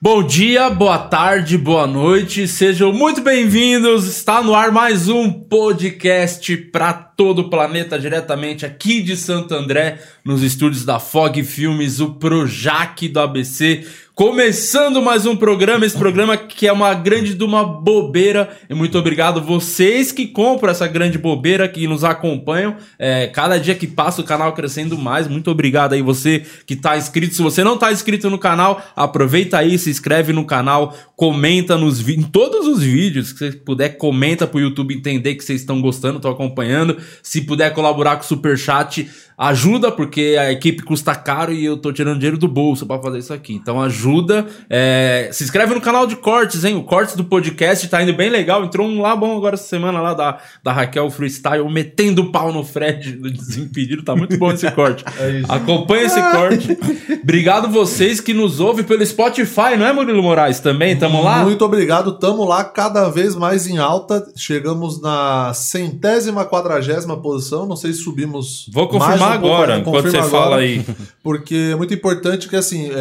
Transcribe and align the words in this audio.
Bom 0.00 0.22
dia, 0.24 0.68
boa 0.68 0.98
tarde, 0.98 1.56
boa 1.56 1.86
noite, 1.86 2.48
sejam 2.48 2.92
muito 2.92 3.20
bem-vindos. 3.20 4.08
Está 4.08 4.42
no 4.42 4.54
ar 4.54 4.72
mais 4.72 5.08
um 5.08 5.30
podcast 5.30 6.56
para 6.56 6.92
todo 7.22 7.42
o 7.42 7.48
planeta, 7.48 8.00
diretamente 8.00 8.66
aqui 8.66 9.00
de 9.00 9.16
Santo 9.16 9.54
André, 9.54 10.00
nos 10.24 10.42
estúdios 10.42 10.84
da 10.84 10.98
Fog 10.98 11.40
Filmes, 11.44 12.00
o 12.00 12.14
Projac 12.14 13.06
do 13.06 13.20
ABC. 13.20 13.86
Começando 14.14 15.00
mais 15.00 15.24
um 15.24 15.34
programa, 15.34 15.86
esse 15.86 15.96
programa 15.96 16.36
que 16.36 16.68
é 16.68 16.72
uma 16.72 16.92
grande 16.92 17.32
de 17.32 17.42
uma 17.42 17.64
bobeira. 17.64 18.50
E 18.68 18.74
muito 18.74 18.98
obrigado 18.98 19.40
vocês 19.40 20.12
que 20.12 20.26
compram 20.26 20.70
essa 20.70 20.86
grande 20.86 21.16
bobeira, 21.16 21.66
que 21.66 21.88
nos 21.88 22.04
acompanham. 22.04 22.76
É, 22.98 23.26
cada 23.28 23.58
dia 23.58 23.74
que 23.74 23.86
passa 23.86 24.20
o 24.20 24.24
canal 24.24 24.52
crescendo 24.52 24.98
mais. 24.98 25.26
Muito 25.26 25.50
obrigado 25.50 25.94
aí 25.94 26.02
você 26.02 26.44
que 26.66 26.74
está 26.74 26.98
inscrito. 26.98 27.34
Se 27.34 27.40
você 27.40 27.64
não 27.64 27.74
está 27.74 27.90
inscrito 27.90 28.28
no 28.28 28.38
canal, 28.38 28.84
aproveita 28.94 29.56
aí, 29.56 29.78
se 29.78 29.88
inscreve 29.88 30.30
no 30.30 30.44
canal, 30.44 30.94
comenta 31.16 31.78
nos 31.78 32.06
em 32.06 32.22
todos 32.22 32.66
os 32.66 32.82
vídeos 32.82 33.32
que 33.32 33.38
você 33.38 33.52
puder, 33.52 33.96
comenta 33.96 34.46
para 34.46 34.58
o 34.58 34.60
YouTube 34.60 34.94
entender 34.94 35.36
que 35.36 35.42
vocês 35.42 35.62
estão 35.62 35.80
gostando, 35.80 36.16
estão 36.16 36.30
acompanhando. 36.30 36.98
Se 37.22 37.40
puder 37.42 37.72
colaborar 37.72 38.16
com 38.16 38.22
o 38.22 38.26
super 38.26 38.56
chat, 38.56 39.08
ajuda 39.48 39.90
porque 39.90 40.36
a 40.38 40.52
equipe 40.52 40.82
custa 40.84 41.16
caro 41.16 41.52
e 41.52 41.64
eu 41.64 41.76
tô 41.76 41.92
tirando 41.92 42.18
dinheiro 42.18 42.38
do 42.38 42.46
bolso 42.46 42.86
para 42.86 43.02
fazer 43.02 43.18
isso 43.18 43.32
aqui. 43.32 43.54
Então 43.54 43.82
ajuda. 43.82 44.46
É, 44.70 45.28
se 45.32 45.42
inscreve 45.42 45.74
no 45.74 45.80
canal 45.80 46.06
de 46.06 46.14
cortes, 46.14 46.64
hein? 46.64 46.76
O 46.76 46.84
cortes 46.84 47.16
do 47.16 47.24
podcast 47.24 47.88
tá 47.88 48.00
indo 48.00 48.14
bem 48.14 48.30
legal. 48.30 48.64
Entrou 48.64 48.86
um 48.86 49.02
lá 49.02 49.16
bom 49.16 49.36
agora 49.36 49.54
essa 49.54 49.64
semana 49.64 50.00
lá 50.00 50.14
da, 50.14 50.38
da 50.62 50.72
Raquel 50.72 51.10
Freestyle 51.10 51.68
metendo 51.68 52.30
pau 52.30 52.52
no 52.52 52.62
Fred 52.62 53.12
do 53.12 53.30
Desimpedido. 53.32 54.04
Tá 54.04 54.14
muito 54.14 54.38
bom 54.38 54.52
esse 54.52 54.70
corte. 54.70 55.04
É 55.18 55.42
Acompanha 55.48 56.04
esse 56.04 56.20
corte. 56.20 56.78
Obrigado 57.22 57.68
vocês 57.68 58.20
que 58.20 58.32
nos 58.32 58.60
ouvem 58.60 58.84
pelo 58.84 59.04
Spotify, 59.04 59.76
não 59.76 59.86
é, 59.86 59.92
Murilo 59.92 60.22
Moraes? 60.22 60.60
Também 60.60 60.96
tamo 60.96 61.20
lá? 61.20 61.42
Muito 61.42 61.64
obrigado. 61.64 62.12
Tamo 62.12 62.44
lá 62.44 62.62
cada 62.62 63.08
vez 63.08 63.34
mais 63.34 63.66
em 63.66 63.78
alta. 63.78 64.24
Chegamos 64.36 65.02
na 65.02 65.52
centésima, 65.52 66.44
quadragésima 66.44 67.16
posição. 67.20 67.66
Não 67.66 67.76
sei 67.76 67.92
se 67.92 68.00
subimos. 68.00 68.70
Vou 68.72 68.86
confirmar 68.86 69.31
agora, 69.32 69.78
enquanto 69.78 70.10
você 70.10 70.16
agora, 70.16 70.30
fala 70.30 70.56
aí. 70.56 70.84
Porque 71.22 71.70
é 71.72 71.76
muito 71.76 71.92
importante 71.92 72.48
que, 72.48 72.56
assim, 72.56 72.90
é, 72.90 72.94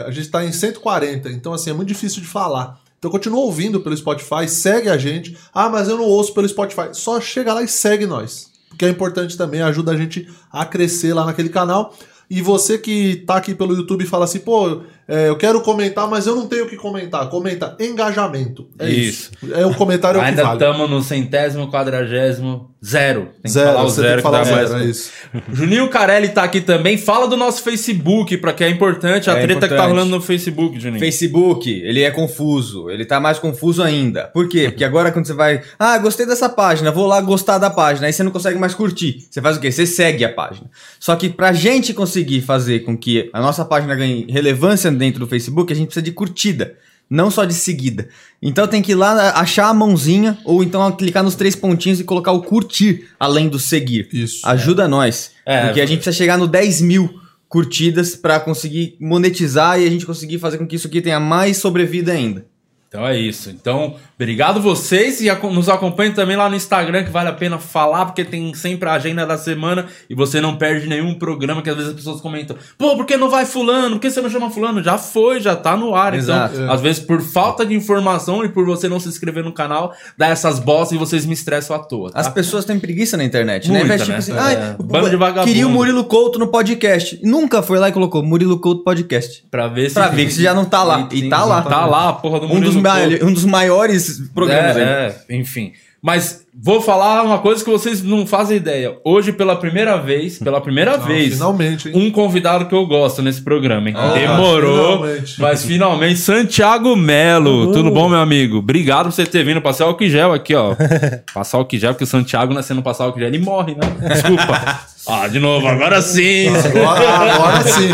é, 0.00 0.04
a 0.06 0.10
gente 0.10 0.26
está 0.26 0.44
em 0.44 0.52
140, 0.52 1.30
então, 1.30 1.52
assim, 1.52 1.70
é 1.70 1.72
muito 1.72 1.88
difícil 1.88 2.20
de 2.20 2.28
falar. 2.28 2.80
Então 3.02 3.10
continua 3.10 3.40
ouvindo 3.40 3.80
pelo 3.80 3.96
Spotify, 3.96 4.48
segue 4.48 4.88
a 4.88 4.96
gente. 4.96 5.36
Ah, 5.52 5.68
mas 5.68 5.88
eu 5.88 5.96
não 5.96 6.04
ouço 6.04 6.32
pelo 6.32 6.48
Spotify. 6.48 6.90
Só 6.92 7.20
chega 7.20 7.52
lá 7.52 7.60
e 7.60 7.66
segue 7.66 8.06
nós. 8.06 8.52
Porque 8.68 8.84
é 8.84 8.88
importante 8.88 9.36
também, 9.36 9.60
ajuda 9.60 9.90
a 9.90 9.96
gente 9.96 10.28
a 10.52 10.64
crescer 10.64 11.12
lá 11.12 11.26
naquele 11.26 11.48
canal. 11.48 11.92
E 12.30 12.40
você 12.40 12.78
que 12.78 13.16
tá 13.26 13.36
aqui 13.36 13.56
pelo 13.56 13.74
YouTube 13.74 14.04
e 14.04 14.06
fala 14.06 14.24
assim, 14.24 14.38
pô, 14.38 14.82
é, 15.06 15.28
eu 15.28 15.36
quero 15.36 15.60
comentar, 15.62 16.08
mas 16.08 16.26
eu 16.26 16.36
não 16.36 16.46
tenho 16.46 16.64
o 16.64 16.68
que 16.68 16.76
comentar. 16.76 17.28
Comenta 17.28 17.76
engajamento. 17.80 18.68
É 18.78 18.88
isso. 18.88 19.30
isso. 19.42 19.54
É 19.54 19.66
o 19.66 19.74
comentário 19.74 20.20
Ainda 20.20 20.42
que 20.42 20.46
vale. 20.46 20.64
estamos 20.64 20.90
no 20.90 21.02
centésimo, 21.02 21.70
quadragésimo, 21.70 22.70
zero. 22.84 23.30
Tem 23.42 23.50
zero, 23.50 23.66
que 23.66 23.74
falar 23.74 23.84
o 23.84 23.90
zero 23.90 24.16
que, 24.16 24.22
falar 24.22 24.38
que 24.40 24.44
zero, 24.46 24.70
mais. 24.70 24.82
É 24.82 24.84
isso. 24.84 25.10
Juninho 25.52 25.88
Carelli 25.88 26.28
tá 26.28 26.44
aqui 26.44 26.60
também. 26.60 26.96
Fala 26.96 27.26
do 27.26 27.36
nosso 27.36 27.62
Facebook, 27.62 28.36
para 28.36 28.52
que 28.52 28.62
é 28.62 28.68
importante 28.68 29.28
a 29.28 29.32
é 29.32 29.36
treta 29.36 29.52
importante. 29.52 29.70
que 29.70 29.76
tá 29.76 29.86
rolando 29.86 30.10
no 30.10 30.20
Facebook, 30.20 30.78
Juninho. 30.78 31.00
Facebook, 31.00 31.68
ele 31.68 32.02
é 32.02 32.10
confuso. 32.10 32.88
Ele 32.88 33.04
tá 33.04 33.18
mais 33.18 33.38
confuso 33.40 33.82
ainda. 33.82 34.24
Por 34.28 34.48
quê? 34.48 34.68
Porque 34.68 34.84
agora 34.84 35.10
quando 35.10 35.26
você 35.26 35.34
vai, 35.34 35.62
ah, 35.78 35.98
gostei 35.98 36.26
dessa 36.26 36.48
página, 36.48 36.92
vou 36.92 37.06
lá 37.06 37.20
gostar 37.20 37.58
da 37.58 37.70
página, 37.70 38.06
aí 38.06 38.12
você 38.12 38.22
não 38.22 38.30
consegue 38.30 38.58
mais 38.58 38.74
curtir. 38.74 39.26
Você 39.28 39.42
faz 39.42 39.56
o 39.56 39.60
quê? 39.60 39.72
Você 39.72 39.84
segue 39.84 40.24
a 40.24 40.32
página. 40.32 40.70
Só 41.00 41.16
que 41.16 41.28
pra 41.28 41.52
gente 41.52 41.92
conseguir 41.92 42.40
fazer 42.40 42.80
com 42.80 42.96
que 42.96 43.28
a 43.32 43.40
nossa 43.40 43.64
página 43.64 43.94
ganhe 43.96 44.26
relevância 44.30 44.91
dentro 44.98 45.20
do 45.20 45.26
Facebook, 45.26 45.72
a 45.72 45.76
gente 45.76 45.86
precisa 45.86 46.04
de 46.04 46.12
curtida, 46.12 46.76
não 47.08 47.30
só 47.30 47.44
de 47.44 47.54
seguida. 47.54 48.08
Então 48.40 48.66
tem 48.66 48.82
que 48.82 48.92
ir 48.92 48.94
lá 48.94 49.30
achar 49.38 49.68
a 49.68 49.74
mãozinha 49.74 50.38
ou 50.44 50.62
então 50.62 50.90
clicar 50.92 51.22
nos 51.22 51.34
três 51.34 51.54
pontinhos 51.54 52.00
e 52.00 52.04
colocar 52.04 52.32
o 52.32 52.42
curtir 52.42 53.08
além 53.18 53.48
do 53.48 53.58
seguir. 53.58 54.08
Isso. 54.12 54.46
Ajuda 54.46 54.84
é. 54.84 54.88
nós. 54.88 55.32
É, 55.44 55.66
porque 55.66 55.80
a 55.80 55.86
gente 55.86 55.98
precisa 55.98 56.16
chegar 56.16 56.38
no 56.38 56.46
10 56.46 56.80
mil 56.80 57.22
curtidas 57.48 58.16
para 58.16 58.40
conseguir 58.40 58.96
monetizar 58.98 59.78
e 59.78 59.86
a 59.86 59.90
gente 59.90 60.06
conseguir 60.06 60.38
fazer 60.38 60.56
com 60.56 60.66
que 60.66 60.76
isso 60.76 60.86
aqui 60.86 61.02
tenha 61.02 61.20
mais 61.20 61.58
sobrevida 61.58 62.12
ainda. 62.12 62.46
Então 62.92 63.06
é 63.06 63.16
isso. 63.16 63.48
Então, 63.48 63.94
obrigado 64.14 64.60
vocês 64.60 65.22
e 65.22 65.32
nos 65.50 65.70
acompanhem 65.70 66.12
também 66.12 66.36
lá 66.36 66.46
no 66.46 66.54
Instagram, 66.54 67.04
que 67.04 67.10
vale 67.10 67.30
a 67.30 67.32
pena 67.32 67.58
falar, 67.58 68.04
porque 68.04 68.22
tem 68.22 68.52
sempre 68.52 68.86
a 68.86 68.92
agenda 68.92 69.24
da 69.24 69.38
semana 69.38 69.86
e 70.10 70.14
você 70.14 70.42
não 70.42 70.56
perde 70.56 70.86
nenhum 70.86 71.14
programa 71.14 71.62
que 71.62 71.70
às 71.70 71.76
vezes 71.76 71.92
as 71.92 71.96
pessoas 71.96 72.20
comentam: 72.20 72.54
pô, 72.76 72.94
por 72.94 73.06
que 73.06 73.16
não 73.16 73.30
vai 73.30 73.46
Fulano? 73.46 73.96
Por 73.96 74.00
que 74.00 74.10
você 74.10 74.20
não 74.20 74.28
chama 74.28 74.50
Fulano? 74.50 74.82
Já 74.82 74.98
foi, 74.98 75.40
já 75.40 75.56
tá 75.56 75.74
no 75.74 75.94
ar. 75.94 76.08
Então, 76.08 76.18
Exato. 76.18 76.54
Então, 76.54 76.68
é. 76.68 76.74
às 76.74 76.82
vezes, 76.82 77.02
por 77.02 77.22
falta 77.22 77.64
de 77.64 77.74
informação 77.74 78.44
e 78.44 78.50
por 78.50 78.66
você 78.66 78.90
não 78.90 79.00
se 79.00 79.08
inscrever 79.08 79.42
no 79.42 79.54
canal, 79.54 79.94
dá 80.18 80.28
essas 80.28 80.58
bostas 80.58 80.94
e 80.94 80.98
vocês 80.98 81.24
me 81.24 81.32
estressam 81.32 81.74
à 81.74 81.78
toa. 81.78 82.10
Tá? 82.10 82.20
As 82.20 82.28
pessoas 82.28 82.66
têm 82.66 82.78
preguiça 82.78 83.16
na 83.16 83.24
internet, 83.24 83.70
né? 83.70 83.78
Muita, 83.78 83.96
né? 83.96 84.04
Tipo 84.04 84.18
assim, 84.18 84.32
é. 84.32 84.76
Bando 84.78 85.08
de 85.08 85.16
vagabundo. 85.16 85.46
Queria 85.46 85.66
o 85.66 85.70
Murilo 85.70 86.04
Couto 86.04 86.38
no 86.38 86.48
podcast. 86.48 87.18
Nunca 87.22 87.62
foi 87.62 87.78
lá 87.78 87.88
e 87.88 87.92
colocou 87.92 88.22
Murilo 88.22 88.60
Couto 88.60 88.84
podcast. 88.84 89.46
Pra 89.50 89.66
ver 89.66 89.88
se. 89.88 89.94
Pra 89.94 90.08
ver 90.08 90.26
que 90.26 90.34
você 90.34 90.42
já 90.42 90.52
não 90.52 90.66
tá 90.66 90.82
lá. 90.82 91.08
E, 91.10 91.20
e 91.20 91.30
tá 91.30 91.42
lá. 91.42 91.62
Tá 91.62 91.86
lá, 91.86 92.12
porra 92.12 92.40
do 92.40 92.48
Murilo 92.48 92.68
um 92.68 92.74
dos 92.74 92.81
Couto. 92.82 93.26
Um 93.26 93.32
dos 93.32 93.44
maiores 93.44 94.20
programas 94.34 94.76
é, 94.76 94.82
aí. 94.82 95.14
É, 95.28 95.36
enfim. 95.36 95.72
Mas 96.00 96.44
vou 96.54 96.82
falar 96.82 97.22
uma 97.22 97.38
coisa 97.38 97.64
que 97.64 97.70
vocês 97.70 98.02
não 98.02 98.26
fazem 98.26 98.58
ideia. 98.58 98.96
Hoje, 99.04 99.32
pela 99.32 99.56
primeira 99.56 99.96
vez, 99.96 100.38
pela 100.38 100.60
primeira 100.60 100.98
não, 100.98 101.06
vez, 101.06 101.34
finalmente, 101.34 101.88
hein? 101.88 101.94
um 101.96 102.10
convidado 102.10 102.66
que 102.66 102.74
eu 102.74 102.86
gosto 102.86 103.22
nesse 103.22 103.40
programa, 103.40 103.88
hein? 103.88 103.94
Ah, 103.96 104.12
Demorou, 104.12 104.98
finalmente. 104.98 105.40
mas 105.40 105.64
finalmente, 105.64 106.18
Santiago 106.18 106.94
Melo. 106.94 107.66
Uhum. 107.66 107.72
Tudo 107.72 107.90
bom, 107.90 108.08
meu 108.08 108.20
amigo? 108.20 108.58
Obrigado 108.58 109.06
por 109.06 109.12
você 109.12 109.24
ter 109.24 109.44
vindo 109.44 109.62
passar 109.62 109.88
o 109.88 109.96
gel 110.02 110.32
aqui, 110.32 110.54
ó. 110.54 110.74
passar 111.32 111.58
o 111.58 111.66
gel, 111.72 111.92
porque 111.92 112.04
o 112.04 112.06
Santiago, 112.06 112.52
nascendo 112.52 112.80
é 112.80 112.84
passar 112.84 113.08
o 113.08 113.18
gel, 113.18 113.28
ele 113.28 113.38
morre, 113.38 113.74
né? 113.74 114.08
Desculpa. 114.08 114.82
Ah, 115.04 115.26
de 115.26 115.40
novo, 115.40 115.66
agora 115.66 116.00
sim! 116.00 116.46
Agora, 116.46 117.34
agora 117.34 117.62
sim! 117.64 117.90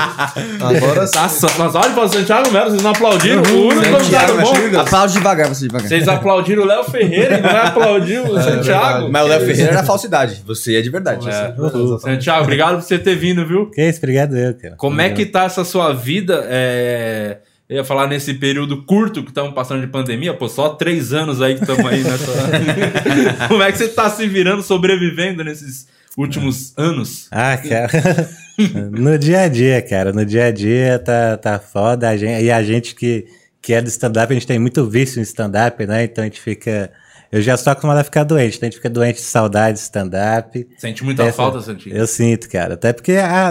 Agora 0.60 1.06
sim! 1.06 1.14
Tá, 1.14 1.54
mas 1.58 1.74
olha 1.74 1.90
para 1.94 2.04
o 2.04 2.08
Santiago 2.08 2.50
Melo, 2.50 2.68
vocês 2.68 2.82
não 2.82 2.90
aplaudiram 2.90 3.42
o 3.44 3.68
único 3.68 3.96
convidado 3.96 4.34
bom. 4.34 4.78
Aplaude 4.78 5.12
devagar, 5.14 5.48
você 5.48 5.66
devagar. 5.66 5.88
Vocês 5.88 6.06
aplaudiram 6.06 6.64
o 6.64 6.66
Léo 6.66 6.84
Ferreira 6.84 7.38
e 7.38 7.40
não 7.40 7.56
aplaudiu 7.62 8.24
o 8.24 8.36
Santiago. 8.56 9.08
Mas 9.10 9.24
o 9.24 9.28
Léo 9.28 9.40
Ferreira 9.40 9.72
era 9.72 9.84
falsidade, 9.84 10.42
você 10.46 10.76
é 10.76 10.82
de 10.82 10.90
verdade. 10.90 11.28
É. 11.28 11.54
Santiago, 12.00 12.44
obrigado 12.44 12.76
por 12.76 12.82
você 12.82 12.98
ter 12.98 13.16
vindo, 13.16 13.46
viu? 13.46 13.70
Que 13.70 13.82
isso, 13.88 13.98
obrigado 13.98 14.36
eu, 14.36 14.54
cara. 14.54 14.76
Como 14.76 15.00
é 15.00 15.10
que 15.10 15.26
tá 15.26 15.44
essa 15.44 15.64
sua 15.64 15.92
vida? 15.92 16.44
É... 16.48 17.38
Eu 17.68 17.76
ia 17.76 17.84
falar 17.84 18.06
nesse 18.06 18.32
período 18.32 18.82
curto 18.84 19.22
que 19.22 19.28
estamos 19.28 19.52
passando 19.52 19.82
de 19.82 19.88
pandemia, 19.88 20.32
pô, 20.32 20.48
só 20.48 20.70
três 20.70 21.12
anos 21.12 21.42
aí 21.42 21.54
que 21.54 21.60
estamos 21.60 21.84
aí 21.84 22.02
nessa. 22.02 22.32
Como 23.46 23.62
é 23.62 23.70
que 23.70 23.76
você 23.76 23.84
está 23.84 24.08
se 24.08 24.26
virando, 24.26 24.62
sobrevivendo 24.62 25.44
nesses 25.44 25.86
últimos 26.16 26.72
anos? 26.78 27.28
Ah, 27.30 27.58
cara. 27.58 27.90
no 28.90 29.18
dia 29.18 29.42
a 29.42 29.48
dia, 29.48 29.82
cara. 29.82 30.14
No 30.14 30.24
dia 30.24 30.46
a 30.46 30.50
dia 30.50 30.98
tá, 30.98 31.36
tá 31.36 31.58
foda. 31.58 32.08
A 32.08 32.16
gente, 32.16 32.42
e 32.42 32.50
a 32.50 32.62
gente 32.62 32.94
que, 32.94 33.26
que 33.60 33.74
é 33.74 33.82
do 33.82 33.88
stand-up, 33.88 34.32
a 34.32 34.34
gente 34.34 34.46
tem 34.46 34.58
muito 34.58 34.88
vício 34.88 35.20
em 35.20 35.22
stand-up, 35.22 35.86
né? 35.86 36.04
Então 36.04 36.24
a 36.24 36.26
gente 36.26 36.40
fica. 36.40 36.90
Eu 37.30 37.42
já 37.42 37.56
sou 37.56 37.70
acostumado 37.70 37.98
a 37.98 38.04
ficar 38.04 38.24
doente, 38.24 38.56
então 38.56 38.66
a 38.66 38.70
gente 38.70 38.76
fica 38.78 38.88
doente 38.88 39.16
de 39.16 39.22
saudade 39.22 39.76
de 39.76 39.84
stand-up. 39.84 40.66
Sente 40.78 41.04
muita 41.04 41.24
Essa, 41.24 41.36
falta, 41.36 41.60
Santinho? 41.60 41.94
Eu 41.94 42.06
sinto, 42.06 42.48
cara. 42.48 42.74
Até 42.74 42.92
porque 42.92 43.12
a, 43.12 43.50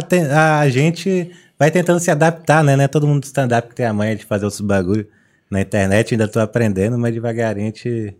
a, 0.59 0.69
gente 0.69 1.29
vai 1.59 1.69
tentando 1.69 1.99
se 1.99 2.09
adaptar, 2.09 2.63
né? 2.63 2.75
Não 2.75 2.83
é 2.83 2.87
todo 2.87 3.07
mundo 3.07 3.21
do 3.21 3.25
stand-up 3.25 3.69
que 3.69 3.75
tem 3.75 3.85
a 3.85 3.93
manha 3.93 4.15
de 4.15 4.25
fazer 4.25 4.45
os 4.47 4.59
bagulho 4.59 5.07
na 5.49 5.61
internet. 5.61 6.13
Ainda 6.13 6.27
tô 6.27 6.39
aprendendo, 6.39 6.97
mas 6.97 7.13
devagarinho 7.13 7.67
a 7.67 7.69
gente 7.69 8.15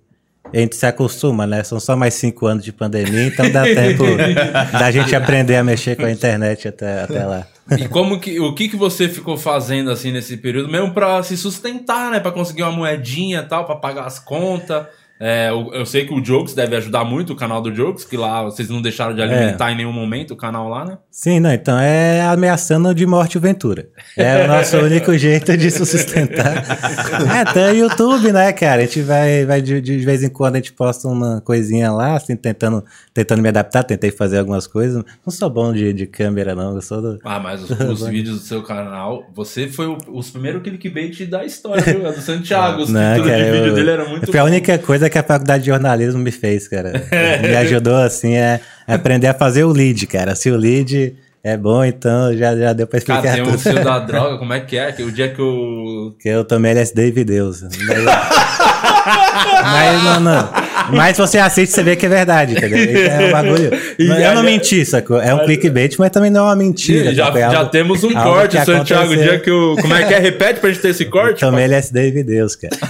a 0.53 0.57
gente 0.57 0.75
se 0.75 0.85
acostuma, 0.85 1.45
né? 1.45 1.63
São 1.63 1.79
só 1.79 1.95
mais 1.95 2.13
cinco 2.13 2.45
anos 2.45 2.63
de 2.63 2.72
pandemia, 2.72 3.28
então 3.28 3.50
dá 3.51 3.63
tempo 3.63 4.03
da 4.72 4.91
gente 4.91 5.13
aprender 5.16 5.56
a 5.56 5.63
mexer 5.63 5.95
com 5.95 6.06
a 6.06 6.12
internet 6.12 6.68
até, 6.68 7.01
até 7.01 7.25
lá. 7.25 7.47
E 7.78 7.88
como 7.88 8.19
que, 8.19 8.39
o 8.39 8.56
que, 8.56 8.69
que 8.69 8.78
você 8.78 9.09
ficou 9.09 9.38
fazendo 9.38 9.91
assim 9.91 10.12
nesse 10.12 10.38
período, 10.38 10.69
mesmo 10.69 10.94
para 10.94 11.22
se 11.24 11.35
sustentar, 11.35 12.12
né? 12.12 12.19
Para 12.19 12.31
conseguir 12.31 12.63
uma 12.63 12.71
moedinha 12.71 13.39
e 13.39 13.45
tal, 13.45 13.65
para 13.65 13.75
pagar 13.75 14.06
as 14.06 14.19
contas? 14.19 14.86
É, 15.19 15.50
eu, 15.50 15.74
eu, 15.74 15.86
sei 15.86 16.06
que 16.06 16.14
o 16.14 16.22
Jokes 16.22 16.54
deve 16.54 16.75
ajudar 16.75 17.04
muito, 17.04 17.34
o 17.34 17.36
canal 17.36 17.62
do 17.62 17.72
Jokes, 17.72 18.06
que 18.06 18.16
lá 18.16 18.44
vocês 18.44 18.69
não 18.69 18.81
deixaram 18.81 19.16
de 19.16 19.22
alimentar 19.22 19.69
é. 19.69 19.74
em 19.74 19.78
nenhum 19.78 19.92
momento 19.92 20.31
o 20.31 20.38
canal 20.38 20.69
lá, 20.69 20.86
né? 20.86 20.98
Sim, 21.10 21.40
não, 21.40 21.52
então 21.52 21.80
é 21.80 22.22
ameaçando 22.22 22.94
de 22.94 23.06
morte 23.06 23.36
e 23.36 23.40
ventura. 23.40 23.90
É 24.16 24.46
o 24.46 24.48
nosso 24.48 24.78
único 24.80 25.18
jeito 25.18 25.58
de 25.58 25.72
se 25.72 25.84
sustentar. 25.86 26.64
é, 27.36 27.40
até 27.42 27.72
o 27.72 27.75
YouTube, 27.75 28.31
né, 28.31 28.54
cara? 28.54 28.84
A 28.84 28.86
gente 28.86 29.02
vai, 29.02 29.44
vai 29.46 29.62
de, 29.62 29.81
de, 29.81 29.98
vez 29.98 30.24
em 30.24 30.30
quando 30.30 30.56
a 30.56 30.58
gente 30.60 30.74
posta 30.74 31.08
uma 31.08 31.42
coisinha 31.42 31.92
lá, 31.92 32.16
assim, 32.16 32.36
tentando, 32.36 32.86
tentando 33.13 33.42
me 33.42 33.50
adaptar, 33.50 33.84
tentei 33.84 34.12
fazer 34.12 34.38
algumas 34.38 34.68
coisas. 34.68 35.04
Não 35.25 35.34
sou 35.34 35.50
bom 35.50 35.74
de, 35.74 35.94
de 35.94 36.06
câmera, 36.06 36.54
não, 36.54 36.75
eu 36.75 36.81
sou 36.81 37.02
do... 37.02 37.20
Ah, 37.24 37.40
mas 37.40 37.63
os, 37.63 37.72
os 37.72 38.06
vídeos 38.08 38.40
do 38.40 38.46
seu 38.46 38.62
canal, 38.62 39.25
você 39.34 39.68
foi 39.68 39.88
o, 39.88 39.98
os 40.13 40.30
primeiros 40.30 40.62
clickbait 40.62 41.25
da 41.25 41.44
história, 41.44 41.81
viu? 41.81 42.06
É 42.06 42.12
do 42.12 42.22
Santiago, 42.22 42.84
os 42.84 42.90
não, 42.90 43.24
cara, 43.24 43.46
de 43.46 43.52
vídeo 43.52 43.68
eu, 43.68 43.74
dele 43.74 43.90
era 43.90 44.06
muito 44.08 44.31
Foi 44.31 44.40
a 44.40 44.44
única 44.44 44.78
coisa 44.78 45.06
que 45.09 45.18
a 45.18 45.24
faculdade 45.24 45.63
de 45.63 45.69
jornalismo 45.69 46.19
me 46.19 46.31
fez, 46.31 46.68
cara. 46.68 46.92
me 47.42 47.56
ajudou, 47.56 47.98
assim, 47.98 48.38
a 48.38 48.59
aprender 48.88 49.27
a 49.27 49.33
fazer 49.33 49.63
o 49.63 49.71
lead, 49.71 50.06
cara. 50.07 50.36
Se 50.36 50.50
o 50.50 50.57
lead 50.57 51.15
é 51.44 51.56
bom, 51.56 51.83
então 51.83 52.36
já, 52.36 52.56
já 52.56 52.74
deu 52.74 52.86
pra 52.88 52.98
explicar 52.98 53.39
um 53.42 53.45
tudo. 53.45 53.59
fio 53.59 53.83
da 53.83 54.00
droga, 54.06 54.38
como 54.38 54.54
é 54.54 54.59
que 54.59 54.77
é? 54.77 54.92
Que 54.92 55.04
o 55.04 55.12
dia 55.12 55.30
que 55.30 55.39
eu. 55.39 56.15
Que 56.19 56.30
eu 56.30 56.44
tomei 56.44 56.71
LSD 56.71 57.07
e 57.07 57.12
vi 57.12 57.24
Deus. 57.24 57.62
Mas, 57.62 58.04
mas 59.63 60.04
não, 60.04 60.19
não. 60.19 60.67
Mas 60.92 61.16
se 61.16 61.22
você 61.22 61.38
assiste, 61.38 61.72
você 61.74 61.84
vê 61.84 61.95
que 61.95 62.06
é 62.06 62.10
verdade, 62.10 62.54
entendeu? 62.54 62.78
Então 62.84 63.01
É 63.22 63.28
um 63.28 63.31
bagulho. 63.31 63.72
E 64.00 64.06
Não, 64.06 64.18
eu 64.18 64.36
não 64.36 64.44
menti, 64.44 64.86
sacou? 64.86 65.19
É 65.19 65.34
um 65.34 65.39
clickbait, 65.45 65.95
mas 65.98 66.10
também 66.12 66.30
não 66.30 66.42
é 66.42 66.50
uma 66.50 66.56
mentira. 66.56 67.13
já? 67.13 67.28
É 67.30 67.39
já 67.51 67.57
algo- 67.60 67.72
temos 67.72 68.04
um 68.04 68.13
corte, 68.13 68.57
Santiago. 68.63 69.06
Aconteceu. 69.06 69.30
dia 69.31 69.39
que 69.39 69.51
o. 69.51 69.75
Como 69.75 69.94
é 69.94 70.04
que 70.06 70.13
é? 70.13 70.19
Repete 70.19 70.60
pra 70.60 70.69
gente 70.69 70.81
ter 70.81 70.89
esse 70.89 71.06
corte? 71.10 71.39
Tomei 71.39 71.66
LSD 71.66 72.07
e 72.07 72.12
vi 72.12 72.24
Deus, 72.24 72.56
cara. 72.56 72.75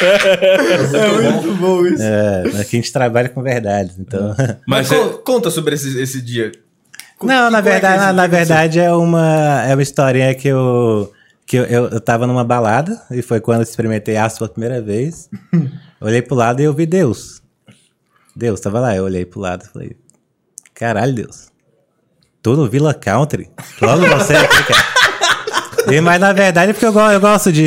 É 0.00 1.30
muito 1.32 1.54
bom 1.56 1.86
isso. 1.86 2.02
É, 2.02 2.42
aqui 2.60 2.76
a 2.76 2.80
gente 2.80 2.92
trabalha 2.92 3.28
com 3.28 3.42
verdade, 3.42 3.92
então. 3.98 4.34
Mas 4.66 4.88
Mas 4.90 5.16
conta 5.24 5.50
sobre 5.50 5.74
esse, 5.74 6.00
esse 6.00 6.20
dia. 6.22 6.52
Não, 7.22 7.50
na 7.50 7.58
é 7.58 7.62
verdade, 7.62 7.96
esse 7.96 8.06
na, 8.06 8.12
na 8.12 8.26
verdade 8.26 8.80
é 8.80 8.92
uma, 8.92 9.62
é 9.68 9.74
uma 9.74 9.82
historinha 9.82 10.34
que 10.34 10.48
eu. 10.48 11.12
Que 11.46 11.56
eu, 11.56 11.64
eu, 11.64 11.88
eu 11.88 12.00
tava 12.00 12.26
numa 12.28 12.44
balada 12.44 12.96
e 13.10 13.22
foi 13.22 13.40
quando 13.40 13.58
eu 13.58 13.62
experimentei 13.64 14.16
aço 14.16 14.38
pela 14.38 14.48
primeira 14.48 14.80
vez. 14.80 15.28
Olhei 16.06 16.22
pro 16.22 16.34
lado 16.36 16.60
e 16.60 16.64
eu 16.64 16.72
vi 16.72 16.86
Deus. 16.86 17.42
Deus 18.34 18.60
tava 18.60 18.80
lá, 18.80 18.94
eu 18.96 19.04
olhei 19.04 19.24
pro 19.24 19.40
lado 19.40 19.64
e 19.64 19.68
falei: 19.68 19.96
Caralho, 20.74 21.14
Deus. 21.14 21.48
Tô 22.42 22.54
no 22.56 22.68
Villa 22.68 22.94
Country. 22.94 23.50
Logo 23.82 24.06
você 24.06 24.34
aqui, 24.34 24.64
cara. 24.64 24.90
E, 25.92 26.00
mas 26.00 26.20
na 26.20 26.32
verdade 26.32 26.70
é 26.70 26.72
porque 26.74 26.86
eu, 26.86 26.92
eu 27.10 27.20
gosto 27.20 27.52
de. 27.52 27.62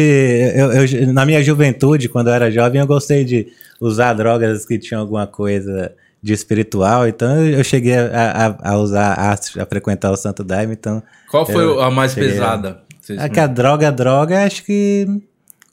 Eu, 0.55 0.71
eu- 0.71 1.13
na 1.13 1.25
minha 1.25 1.43
juventude, 1.43 2.07
quando 2.09 2.27
eu 2.27 2.33
era 2.33 2.49
jovem, 2.51 2.79
eu 2.81 2.87
gostei 2.87 3.23
de 3.25 3.47
usar 3.79 4.13
drogas 4.13 4.65
que 4.65 4.79
tinham 4.79 5.01
alguma 5.01 5.27
coisa 5.27 5.93
de 6.21 6.31
espiritual. 6.33 7.07
Então 7.07 7.45
eu, 7.45 7.63
cheguei 7.63 7.95
a, 7.97 8.55
a- 8.63 8.71
a 8.71 8.77
usar 8.77 9.13
ácido, 9.13 9.61
a 9.61 9.65
frequentar 9.65 10.11
o 10.11 10.15
Santo 10.17 10.43
Daime. 10.43 10.73
Então. 10.73 11.03
Qual 11.29 11.45
foi 11.45 11.81
a 11.83 11.91
mais 11.91 12.13
a- 12.13 12.15
pesada? 12.15 12.81
Vocês- 13.01 13.19
É 13.19 13.27
que 13.29 13.39
a 13.39 13.47
droga, 13.47 13.91
droga, 13.91 14.43
acho 14.45 14.63
que. 14.63 15.05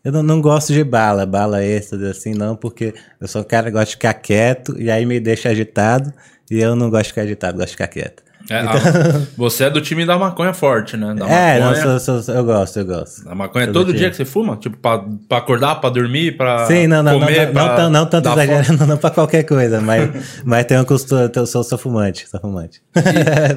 Eu 0.04 0.12
não, 0.12 0.22
não 0.22 0.40
gosto 0.40 0.72
de 0.72 0.82
bala, 0.82 1.26
bala 1.26 1.62
êxtase 1.64 2.06
assim, 2.06 2.32
não, 2.34 2.56
porque 2.56 2.94
eu 3.20 3.28
sou 3.28 3.42
um 3.42 3.44
cara 3.44 3.66
que 3.66 3.72
gosta 3.72 3.86
de 3.86 3.92
ficar 3.92 4.14
quieto 4.14 4.74
e 4.80 4.90
aí 4.90 5.04
me 5.04 5.20
deixa 5.20 5.50
agitado. 5.50 6.12
E 6.50 6.58
eu 6.60 6.74
não 6.74 6.88
gosto 6.90 7.02
de 7.04 7.08
ficar 7.10 7.22
agitado, 7.22 7.54
gosto 7.58 7.66
de 7.68 7.72
ficar 7.72 7.86
quieto. 7.88 8.22
É, 8.48 8.56
a- 8.56 8.72
você 9.36 9.64
é 9.64 9.70
do 9.70 9.80
time 9.80 10.04
da 10.06 10.18
maconha 10.18 10.52
forte, 10.54 10.96
né? 10.96 11.14
Da 11.14 11.28
é, 11.28 11.60
não, 11.60 11.66
maconha. 11.68 11.82
sou- 11.84 12.00
sou- 12.00 12.22
sou- 12.22 12.34
eu 12.34 12.44
gosto, 12.44 12.78
eu 12.80 12.86
gosto. 12.86 13.28
A 13.28 13.34
maconha 13.34 13.66
é 13.66 13.68
Todo 13.70 13.92
dia. 13.92 14.10
que 14.10 14.16
você 14.16 14.24
fuma? 14.24 14.56
Tipo, 14.56 14.76
pra, 14.78 15.04
pra 15.28 15.38
acordar, 15.38 15.76
pra 15.76 15.90
dormir, 15.90 16.36
pra 16.36 16.66
Sim, 16.66 16.86
não, 16.86 17.02
não, 17.02 17.12
não, 17.12 17.20
comer, 17.20 17.46
não, 17.46 17.52
pra 17.52 17.66
não, 17.68 17.76
tão- 17.76 17.90
não 17.90 18.06
tanto 18.06 18.28
exagero, 18.30 18.64
fome? 18.64 18.78
não, 18.80 18.86
não 18.86 18.96
pra 18.96 19.10
qualquer 19.10 19.44
coisa, 19.44 19.80
mas, 19.80 20.10
mas 20.44 20.64
tem 20.64 20.78
um 20.80 20.84
costume, 20.84 21.30
eu 21.36 21.46
sou, 21.46 21.62
sou 21.62 21.78
fumante, 21.78 22.26
sou 22.28 22.40
fumante. 22.40 22.82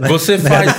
Você 0.08 0.38
faz... 0.38 0.74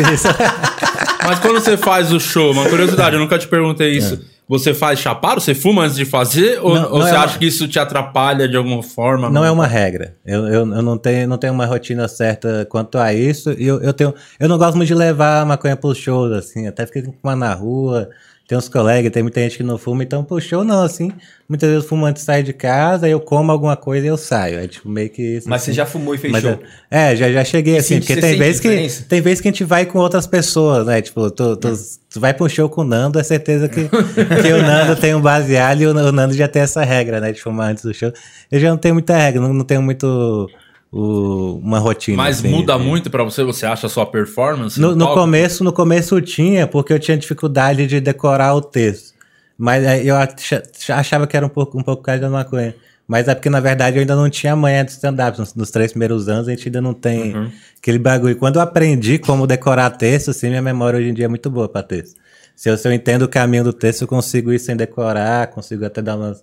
Mas 1.27 1.39
quando 1.39 1.59
você 1.59 1.77
faz 1.77 2.13
o 2.13 2.21
show, 2.21 2.53
uma 2.53 2.69
curiosidade, 2.69 3.17
eu 3.17 3.21
nunca 3.21 3.39
te 3.39 3.49
perguntei 3.49 3.93
isso. 3.97 4.21
Você 4.47 4.75
faz 4.75 4.99
chapado? 4.99 5.41
Você 5.41 5.55
fuma 5.55 5.85
antes 5.85 5.97
de 5.97 6.05
fazer? 6.05 6.59
Ou. 6.63 6.75
Não, 6.75 6.85
ou 6.93 6.99
não 6.99 7.07
você 7.07 7.15
é 7.15 7.17
acha 7.17 7.33
uma- 7.35 7.39
que 7.39 7.47
isso 7.47 7.67
te 7.67 7.79
atrapalha 7.79 8.47
de 8.47 8.57
alguma 8.57 8.83
forma? 8.83 9.31
Não 9.31 9.45
é 9.45 9.51
uma 9.51 9.67
regra. 9.67 10.17
Eu, 10.25 10.47
eu, 10.47 10.55
eu 10.75 10.83
não, 10.83 10.99
tenho, 10.99 11.27
não 11.27 11.39
tenho 11.39 11.53
uma 11.55 11.65
rotina 11.65 12.07
certa 12.09 12.67
quanto 12.69 12.99
a 12.99 13.15
isso. 13.15 13.51
Eu, 13.53 13.81
eu, 13.81 13.93
tenho, 13.95 14.15
eu 14.39 14.49
não 14.49 14.59
gosto 14.59 14.77
muito 14.77 14.89
de 14.89 14.95
levar 14.95 15.47
maconha 15.47 15.77
pros 15.77 15.97
shows, 15.97 16.31
assim. 16.33 16.67
Até 16.67 16.85
fiquei 16.85 17.03
com 17.03 17.15
uma 17.23 17.35
na 17.35 17.55
rua. 17.55 18.11
Tem 18.47 18.59
uns 18.59 18.69
colegas, 18.69 19.11
tem 19.11 19.23
muita 19.23 19.41
gente 19.41 19.57
que 19.57 19.63
não 19.63 19.79
fuma. 19.79 20.03
Então, 20.03 20.23
pro 20.23 20.39
show, 20.39 20.63
não, 20.63 20.83
assim. 20.83 21.11
Muitas 21.49 21.71
vezes 21.71 21.85
o 21.85 21.89
fumante 21.89 22.21
sai 22.21 22.43
de 22.43 22.53
casa, 22.53 23.09
eu 23.09 23.19
como 23.19 23.51
alguma 23.51 23.75
coisa 23.75 24.05
e 24.05 24.09
eu 24.09 24.19
saio. 24.19 24.59
É 24.59 24.69
tipo 24.69 24.87
meio 24.87 25.09
que 25.09 25.37
isso. 25.37 25.49
Mas 25.49 25.63
assim. 25.63 25.73
você 25.73 25.77
já 25.77 25.87
fumou 25.87 26.15
e 26.15 26.19
fez 26.19 26.31
Mas 26.31 26.43
show? 26.43 26.59
é, 26.91 27.13
é, 27.13 27.17
já, 27.17 27.33
já 27.33 27.43
cheguei 27.43 27.79
assim, 27.79 27.95
sente- 27.95 28.07
porque 28.07 28.21
tem 28.21 28.39
vezes 28.39 28.61
que 28.61 29.05
tem 29.05 29.21
vezes 29.23 29.41
que 29.41 29.49
a 29.49 29.51
gente 29.51 29.65
vai 29.65 29.87
com 29.87 29.99
outras 29.99 30.27
pessoas, 30.27 30.87
né? 30.87 31.01
Tipo, 31.01 31.31
tu, 31.31 31.57
tu, 31.57 31.73
tu 32.11 32.21
vai 32.21 32.37
um 32.39 32.49
show 32.49 32.69
com 32.69 32.83
o 32.83 32.85
Nando, 32.85 33.19
é 33.19 33.23
certeza 33.23 33.67
que, 33.67 33.89
que 33.89 34.53
o 34.53 34.63
Nando 34.63 34.95
tem 34.97 35.15
um 35.15 35.23
baseado 35.23 35.81
e 35.81 35.87
o, 35.87 35.91
o 35.91 36.13
Nando 36.13 36.35
já 36.35 36.47
tem 36.47 36.61
essa 36.61 36.85
regra, 36.85 37.21
né? 37.21 37.33
De 37.33 37.41
fumar 37.41 37.71
antes 37.71 37.83
do 37.83 37.95
show. 37.95 38.13
Eu 38.53 38.61
já 38.61 38.69
não 38.69 38.77
tenho 38.77 38.95
muita 38.95 39.17
regra, 39.17 39.41
não, 39.41 39.55
não 39.55 39.65
tenho 39.65 39.81
muito 39.81 40.51
o- 40.95 41.59
uma 41.63 41.79
rotina. 41.79 42.17
Mas 42.17 42.39
assim, 42.39 42.49
muda 42.51 42.77
de- 42.79 42.85
muito 42.85 43.11
pra 43.11 43.25
você? 43.25 43.43
Você 43.43 43.67
acha 43.67 43.87
a 43.87 43.91
sua 43.91 44.07
performance? 44.07 44.81
No, 44.81 44.95
no 44.95 45.05
palco? 45.07 45.21
começo, 45.21 45.65
no 45.65 45.73
começo 45.73 46.21
tinha, 46.21 46.67
porque 46.67 46.93
eu 46.93 46.99
tinha 46.99 47.17
dificuldade 47.17 47.87
de 47.87 48.01
decorar 48.01 48.55
o 48.55 48.61
texto. 48.61 49.13
Mas 49.59 49.87
aí 49.87 50.07
eu 50.07 50.17
acha- 50.17 50.63
achava 50.91 51.27
que 51.27 51.37
era 51.37 51.45
um 51.45 51.49
pouco, 51.49 51.79
um 51.79 51.83
pouco 51.83 52.03
por 52.03 52.07
causa 52.07 52.21
da 52.23 52.31
maconha. 52.31 52.75
Mas 53.07 53.29
é 53.29 53.35
porque, 53.35 53.51
na 53.51 53.61
verdade, 53.61 53.97
eu 53.99 54.01
ainda 54.01 54.17
não 54.17 54.31
tinha 54.31 54.57
manhã 54.57 54.85
de 54.85 54.93
stand-up. 54.93 55.39
Nos, 55.39 55.55
nos 55.55 55.71
três 55.71 55.91
primeiros 55.93 56.27
anos, 56.29 56.49
a 56.49 56.51
gente 56.53 56.69
ainda 56.69 56.81
não 56.81 56.95
tem 56.95 57.35
Uhum. 57.37 57.51
aquele 57.79 57.99
bagulho. 57.99 58.35
Quando 58.37 58.57
eu 58.57 58.63
aprendi 58.63 59.19
como 59.19 59.47
decorar 59.47 59.91
texto, 59.91 60.31
assim, 60.31 60.49
minha 60.49 60.63
memória 60.63 60.99
hoje 60.99 61.09
em 61.11 61.15
dia 61.15 61.27
é 61.27 61.29
muito 61.29 61.51
boa 61.51 61.69
pra 61.69 61.83
texto. 61.83 62.17
Se 62.57 62.71
eu, 62.71 62.79
se 62.79 62.89
eu 62.89 62.93
entendo 62.93 63.23
o 63.23 63.29
caminho 63.29 63.63
do 63.65 63.73
texto, 63.73 64.03
eu 64.03 64.09
consigo 64.09 64.53
ir 64.53 64.59
sem 64.59 64.75
decorar, 64.77 65.49
consigo 65.49 65.85
até 65.85 66.01
dar 66.01 66.17
umas 66.17 66.43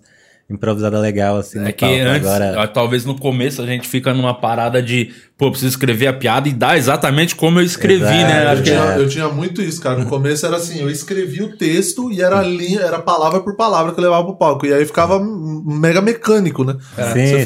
improvisadas 0.52 1.00
legal 1.00 1.38
assim, 1.38 1.64
É 1.64 1.72
que 1.72 1.84
palco. 1.86 2.00
antes, 2.02 2.28
Agora, 2.28 2.62
ah, 2.62 2.68
talvez 2.68 3.04
no 3.04 3.18
começo 3.18 3.62
a 3.62 3.66
gente 3.66 3.88
fica 3.88 4.12
numa 4.12 4.34
parada 4.34 4.82
de, 4.82 5.10
pô, 5.36 5.50
preciso 5.50 5.70
escrever 5.70 6.06
a 6.08 6.12
piada 6.12 6.48
e 6.48 6.52
dar 6.52 6.76
exatamente 6.76 7.34
como 7.34 7.58
eu 7.58 7.64
escrevi, 7.64 8.02
Exato. 8.02 8.12
né? 8.26 8.44
Eu 8.44 8.48
Acho 8.50 8.62
que 8.62 8.70
tinha, 8.70 8.84
eu 8.96 9.08
tinha 9.08 9.28
muito 9.28 9.62
isso, 9.62 9.80
cara. 9.80 9.98
No 9.98 10.06
começo 10.06 10.44
era 10.46 10.56
assim, 10.56 10.80
eu 10.80 10.90
escrevia 10.90 11.44
o 11.44 11.56
texto 11.56 12.10
e 12.12 12.20
era 12.22 12.42
linha, 12.42 12.80
era 12.80 12.98
palavra 12.98 13.40
por 13.40 13.56
palavra 13.56 13.92
que 13.92 13.98
eu 13.98 14.04
levava 14.04 14.24
pro 14.24 14.36
palco. 14.36 14.66
E 14.66 14.72
aí 14.72 14.84
ficava 14.84 15.18
mega 15.20 16.00
mecânico, 16.00 16.64
né? 16.64 16.76
Sim, 17.12 17.26
Você 17.26 17.38
sim. 17.38 17.44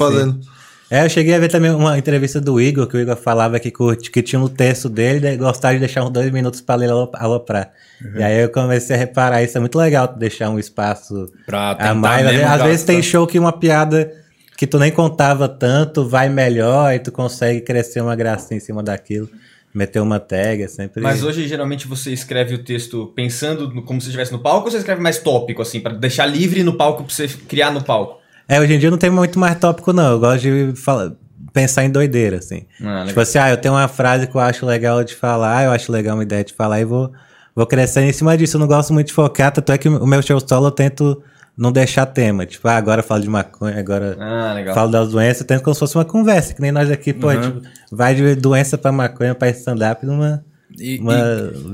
É, 0.91 1.05
eu 1.05 1.09
cheguei 1.11 1.35
a 1.35 1.39
ver 1.39 1.49
também 1.49 1.71
uma 1.73 1.99
entrevista 1.99 2.41
do 2.41 2.61
Igor, 2.61 2.87
que 2.87 2.97
o 2.97 3.01
Igor 3.01 3.17
falava 3.17 3.59
que, 3.59 3.71
curte, 3.73 4.11
que 4.11 4.23
tinha 4.23 4.41
um 4.41 4.47
texto 4.49 4.89
dele 4.89 5.27
e 5.27 5.37
gostava 5.37 5.75
de 5.75 5.81
deixar 5.81 6.05
uns 6.05 6.11
dois 6.11 6.31
minutos 6.31 6.61
pra 6.61 6.77
ler 6.77 6.91
alo- 6.91 7.11
aloprar. 7.15 7.73
Uhum. 8.01 8.21
E 8.21 8.23
aí 8.23 8.43
eu 8.43 8.49
comecei 8.51 8.95
a 8.95 8.99
reparar, 8.99 9.43
isso 9.43 9.57
é 9.57 9.61
muito 9.61 9.77
legal, 9.77 10.07
deixar 10.17 10.49
um 10.49 10.59
espaço 10.61 11.29
Pra 11.45 11.71
a 11.73 11.93
mais. 11.95 12.25
Às, 12.27 12.61
às 12.61 12.63
vezes 12.63 12.85
tem 12.85 13.03
show 13.03 13.27
que 13.27 13.39
uma 13.39 13.53
piada 13.53 14.13
que 14.57 14.67
tu 14.67 14.79
nem 14.79 14.93
contava 14.93 15.49
tanto, 15.49 16.09
vai 16.09 16.29
melhor 16.29 16.95
e 16.95 16.99
tu 17.01 17.11
consegue 17.11 17.61
crescer 17.63 18.01
uma 18.01 18.15
gracinha 18.15 18.57
em 18.57 18.61
cima 18.61 18.83
daquilo. 18.83 19.29
Meter 19.75 20.01
uma 20.01 20.19
tag, 20.19 20.63
é 20.63 20.69
sempre... 20.69 21.03
Mas 21.03 21.23
hoje, 21.23 21.47
geralmente, 21.47 21.87
você 21.87 22.11
escreve 22.11 22.55
o 22.55 22.65
texto 22.65 23.13
pensando 23.15 23.83
como 23.83 24.01
se 24.01 24.07
estivesse 24.07 24.33
no 24.33 24.39
palco 24.39 24.65
ou 24.65 24.71
você 24.71 24.79
escreve 24.79 25.03
mais 25.03 25.19
tópico, 25.19 25.61
assim, 25.61 25.81
pra 25.81 25.93
deixar 25.93 26.25
livre 26.25 26.63
no 26.63 26.79
palco 26.79 27.05
pra 27.05 27.13
você 27.15 27.29
criar 27.29 27.71
no 27.71 27.85
palco? 27.85 28.19
É, 28.49 28.61
hoje 28.61 28.75
em 28.75 28.79
dia 28.79 28.91
não 28.91 28.99
tem 28.99 29.11
muito 29.11 29.39
mais 29.39 29.59
tópico, 29.59 29.93
não. 29.93 30.13
Eu 30.13 30.21
gosto 30.21 30.43
de 30.43 30.73
falar, 30.77 31.13
pensar 31.53 31.85
em 31.85 31.91
doideira, 31.91 32.37
assim. 32.39 32.65
Ah, 32.83 33.05
tipo 33.07 33.19
assim, 33.21 33.39
ah, 33.39 33.51
eu 33.51 33.57
tenho 33.57 33.75
uma 33.75 33.89
frase 33.89 34.27
que 34.27 34.37
eu 34.37 34.41
acho 34.41 34.65
legal 34.65 35.03
de 35.03 35.15
falar, 35.15 35.65
eu 35.65 35.71
acho 35.73 35.91
legal 35.91 36.17
uma 36.17 36.23
ideia 36.23 36.45
de 36.45 36.53
falar 36.55 36.81
e 36.81 36.85
vou, 36.85 37.13
vou 37.55 37.67
crescendo 37.67 38.07
em 38.09 38.13
cima 38.13 38.37
disso. 38.37 38.57
Eu 38.57 38.61
não 38.61 38.67
gosto 38.69 38.93
muito 38.93 39.09
de 39.09 39.13
focar, 39.13 39.51
tanto 39.53 39.73
é 39.73 39.79
que 39.79 39.89
o 39.89 40.07
meu 40.07 40.23
show 40.23 40.39
solo 40.47 40.69
eu 40.69 40.71
tento 40.71 41.21
não 41.57 41.73
deixar 41.73 42.07
tema. 42.07 42.45
Tipo, 42.47 42.69
ah, 42.69 42.77
agora 42.77 43.01
eu 43.01 43.05
falo 43.05 43.23
de 43.23 43.29
maconha, 43.31 43.79
agora 43.81 44.17
Ah, 44.21 44.55
falo 44.75 44.91
das 44.93 45.09
doenças. 45.11 45.41
Eu 45.41 45.47
tento 45.47 45.63
como 45.63 45.75
se 45.75 45.81
fosse 45.81 45.97
uma 45.97 46.05
conversa, 46.05 46.55
que 46.55 46.61
nem 46.61 46.71
nós 46.71 46.91
aqui, 46.91 47.13
pô, 47.13 47.29
Uhum. 47.29 47.41
tipo, 47.41 47.63
vai 47.91 48.15
de 48.15 48.35
doença 48.37 48.77
pra 48.79 48.93
maconha, 48.93 49.35
pra 49.35 49.49
stand-up, 49.49 50.05
numa... 50.07 50.45
E- 50.79 50.99
uma 50.99 51.15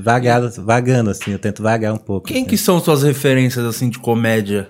vagada, 0.03 0.49
vagando, 0.59 1.11
assim, 1.11 1.33
eu 1.33 1.39
tento 1.39 1.61
vagar 1.63 1.93
um 1.93 1.97
pouco. 1.99 2.29
Quem 2.29 2.43
assim. 2.43 2.47
que 2.47 2.57
são 2.57 2.79
suas 2.79 3.03
referências, 3.03 3.65
assim, 3.65 3.89
de 3.91 3.99
comédia? 3.99 4.69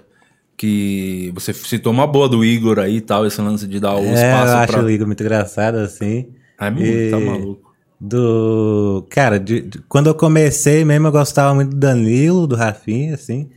Que 0.56 1.32
você 1.35 1.52
citou 1.52 1.92
uma 1.92 2.06
boa 2.06 2.28
do 2.28 2.44
Igor 2.44 2.78
aí 2.78 2.97
e 2.97 3.00
tal, 3.00 3.26
esse 3.26 3.40
lance 3.40 3.66
de 3.66 3.80
dar 3.80 3.97
o 3.97 4.00
É, 4.04 4.09
eu 4.09 4.14
espaço 4.14 4.52
acho 4.56 4.73
pra... 4.73 4.82
o 4.85 4.90
Igor 4.90 5.06
muito 5.06 5.23
engraçado, 5.23 5.76
assim. 5.78 6.28
Ai, 6.59 6.71
muito, 6.71 6.85
E- 6.87 7.11
tá 7.11 7.18
maluco. 7.18 7.73
Do. 8.00 9.06
Cara, 9.11 9.38
de- 9.38 9.61
de- 9.62 9.78
quando 9.88 10.09
eu 10.09 10.14
comecei 10.14 10.85
mesmo, 10.85 11.06
eu 11.09 11.12
gostava 11.12 11.54
muito 11.54 11.71
do 11.71 11.76
Danilo, 11.76 12.47
do 12.49 12.56
Rafinha, 12.56 13.14
assim. 13.14 13.49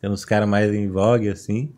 Tem 0.00 0.10
uns 0.10 0.24
caras 0.26 0.46
mais 0.48 0.72
em 0.74 0.88
vogue, 0.88 1.28
assim. 1.30 1.70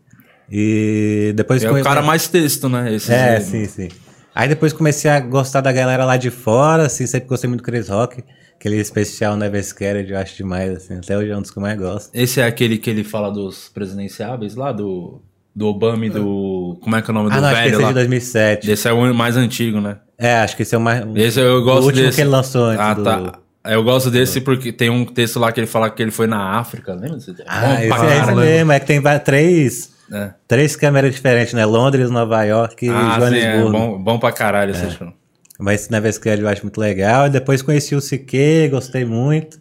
E 0.51 1.31
depois. 1.35 1.63
É 1.63 1.67
come- 1.69 1.81
o 1.81 1.83
cara 1.83 2.01
mais 2.01 2.27
texto, 2.27 2.67
né? 2.69 2.93
Esse 2.93 3.11
É, 3.13 3.39
sim, 3.39 3.65
sim. 3.65 3.87
Aí 4.35 4.47
depois 4.47 4.71
comecei 4.73 5.09
a 5.09 5.19
gostar 5.21 5.61
da 5.61 5.71
galera 5.71 6.03
lá 6.05 6.17
de 6.17 6.29
fora, 6.29 6.85
assim. 6.87 7.07
Sempre 7.07 7.27
gostei 7.29 7.47
muito 7.49 7.61
do 7.61 7.65
Chris 7.65 7.87
Rock. 7.89 8.23
Aquele 8.59 8.77
especial 8.77 9.37
Never 9.37 9.63
Scared, 9.63 10.11
eu 10.11 10.17
acho 10.17 10.35
demais, 10.35 10.75
assim. 10.75 10.97
Até 10.97 11.15
hoje 11.17 11.29
é 11.31 11.37
um 11.37 11.41
dos 11.41 11.51
que 11.51 11.57
eu 11.57 11.61
mais 11.61 11.77
gosto. 11.79 12.09
Esse 12.13 12.41
é 12.41 12.45
aquele 12.45 12.77
que 12.77 12.89
ele 12.89 13.03
fala 13.03 13.29
dos 13.31 13.69
presidenciáveis 13.69 14.55
lá, 14.55 14.71
do, 14.71 15.21
do 15.55 15.67
Obama 15.67 16.05
e 16.05 16.09
do... 16.09 16.77
Como 16.81 16.95
é 16.95 17.01
que 17.01 17.09
é 17.09 17.11
o 17.11 17.13
nome 17.13 17.29
Ah, 17.31 17.35
do 17.35 17.41
não, 17.41 17.47
acho 17.49 17.57
que 17.57 17.63
velho 17.63 17.73
esse 17.75 17.81
é 17.81 17.85
lá? 17.85 17.89
de 17.89 17.93
2007. 17.95 18.71
Esse 18.71 18.87
é 18.87 18.93
o 18.93 19.13
mais 19.13 19.37
antigo, 19.37 19.79
né? 19.79 19.97
É, 20.17 20.37
acho 20.37 20.55
que 20.55 20.63
esse 20.63 20.73
é 20.73 20.77
o 20.77 20.81
mais. 20.81 21.05
Esse 21.15 21.39
eu 21.39 21.61
gosto 21.63 21.83
o 21.83 21.85
último 21.87 22.03
desse. 22.05 22.15
que 22.15 22.21
ele 22.21 22.29
lançou 22.31 22.65
antes. 22.65 22.79
Ah, 22.81 22.93
do... 22.95 23.03
tá. 23.03 23.39
Eu 23.65 23.83
gosto 23.83 24.09
desse 24.09 24.41
porque 24.41 24.71
tem 24.71 24.89
um 24.89 25.05
texto 25.05 25.39
lá 25.39 25.51
que 25.51 25.59
ele 25.59 25.67
fala 25.67 25.89
que 25.91 26.01
ele 26.01 26.09
foi 26.11 26.25
na 26.25 26.57
África, 26.57 26.93
lembra? 26.93 27.19
Ah, 27.45 27.61
Bom 27.67 27.73
esse 27.73 28.05
é 28.05 28.19
esse 28.21 28.35
mesmo. 28.35 28.71
É 28.71 28.79
que 28.79 28.85
tem 28.87 29.01
três. 29.23 29.91
É. 30.11 30.31
Três 30.47 30.75
câmeras 30.75 31.13
diferentes, 31.13 31.53
né? 31.53 31.65
Londres, 31.65 32.09
Nova 32.09 32.43
York 32.43 32.85
e 32.85 32.89
Ah, 32.89 32.93
sim, 32.93 33.17
é 33.17 33.19
Joanesburgo. 33.19 33.71
bom, 33.77 33.99
bom 34.01 34.17
pra 34.19 34.31
caralho 34.31 34.71
esse 34.71 34.89
show. 34.91 35.11
Mas 35.57 35.87
Scared 36.13 36.41
eu 36.41 36.47
acho 36.47 36.63
muito 36.63 36.79
legal. 36.79 37.29
Depois 37.29 37.61
conheci 37.61 37.95
o 37.95 38.01
Sique, 38.01 38.67
gostei 38.69 39.05
muito. 39.05 39.59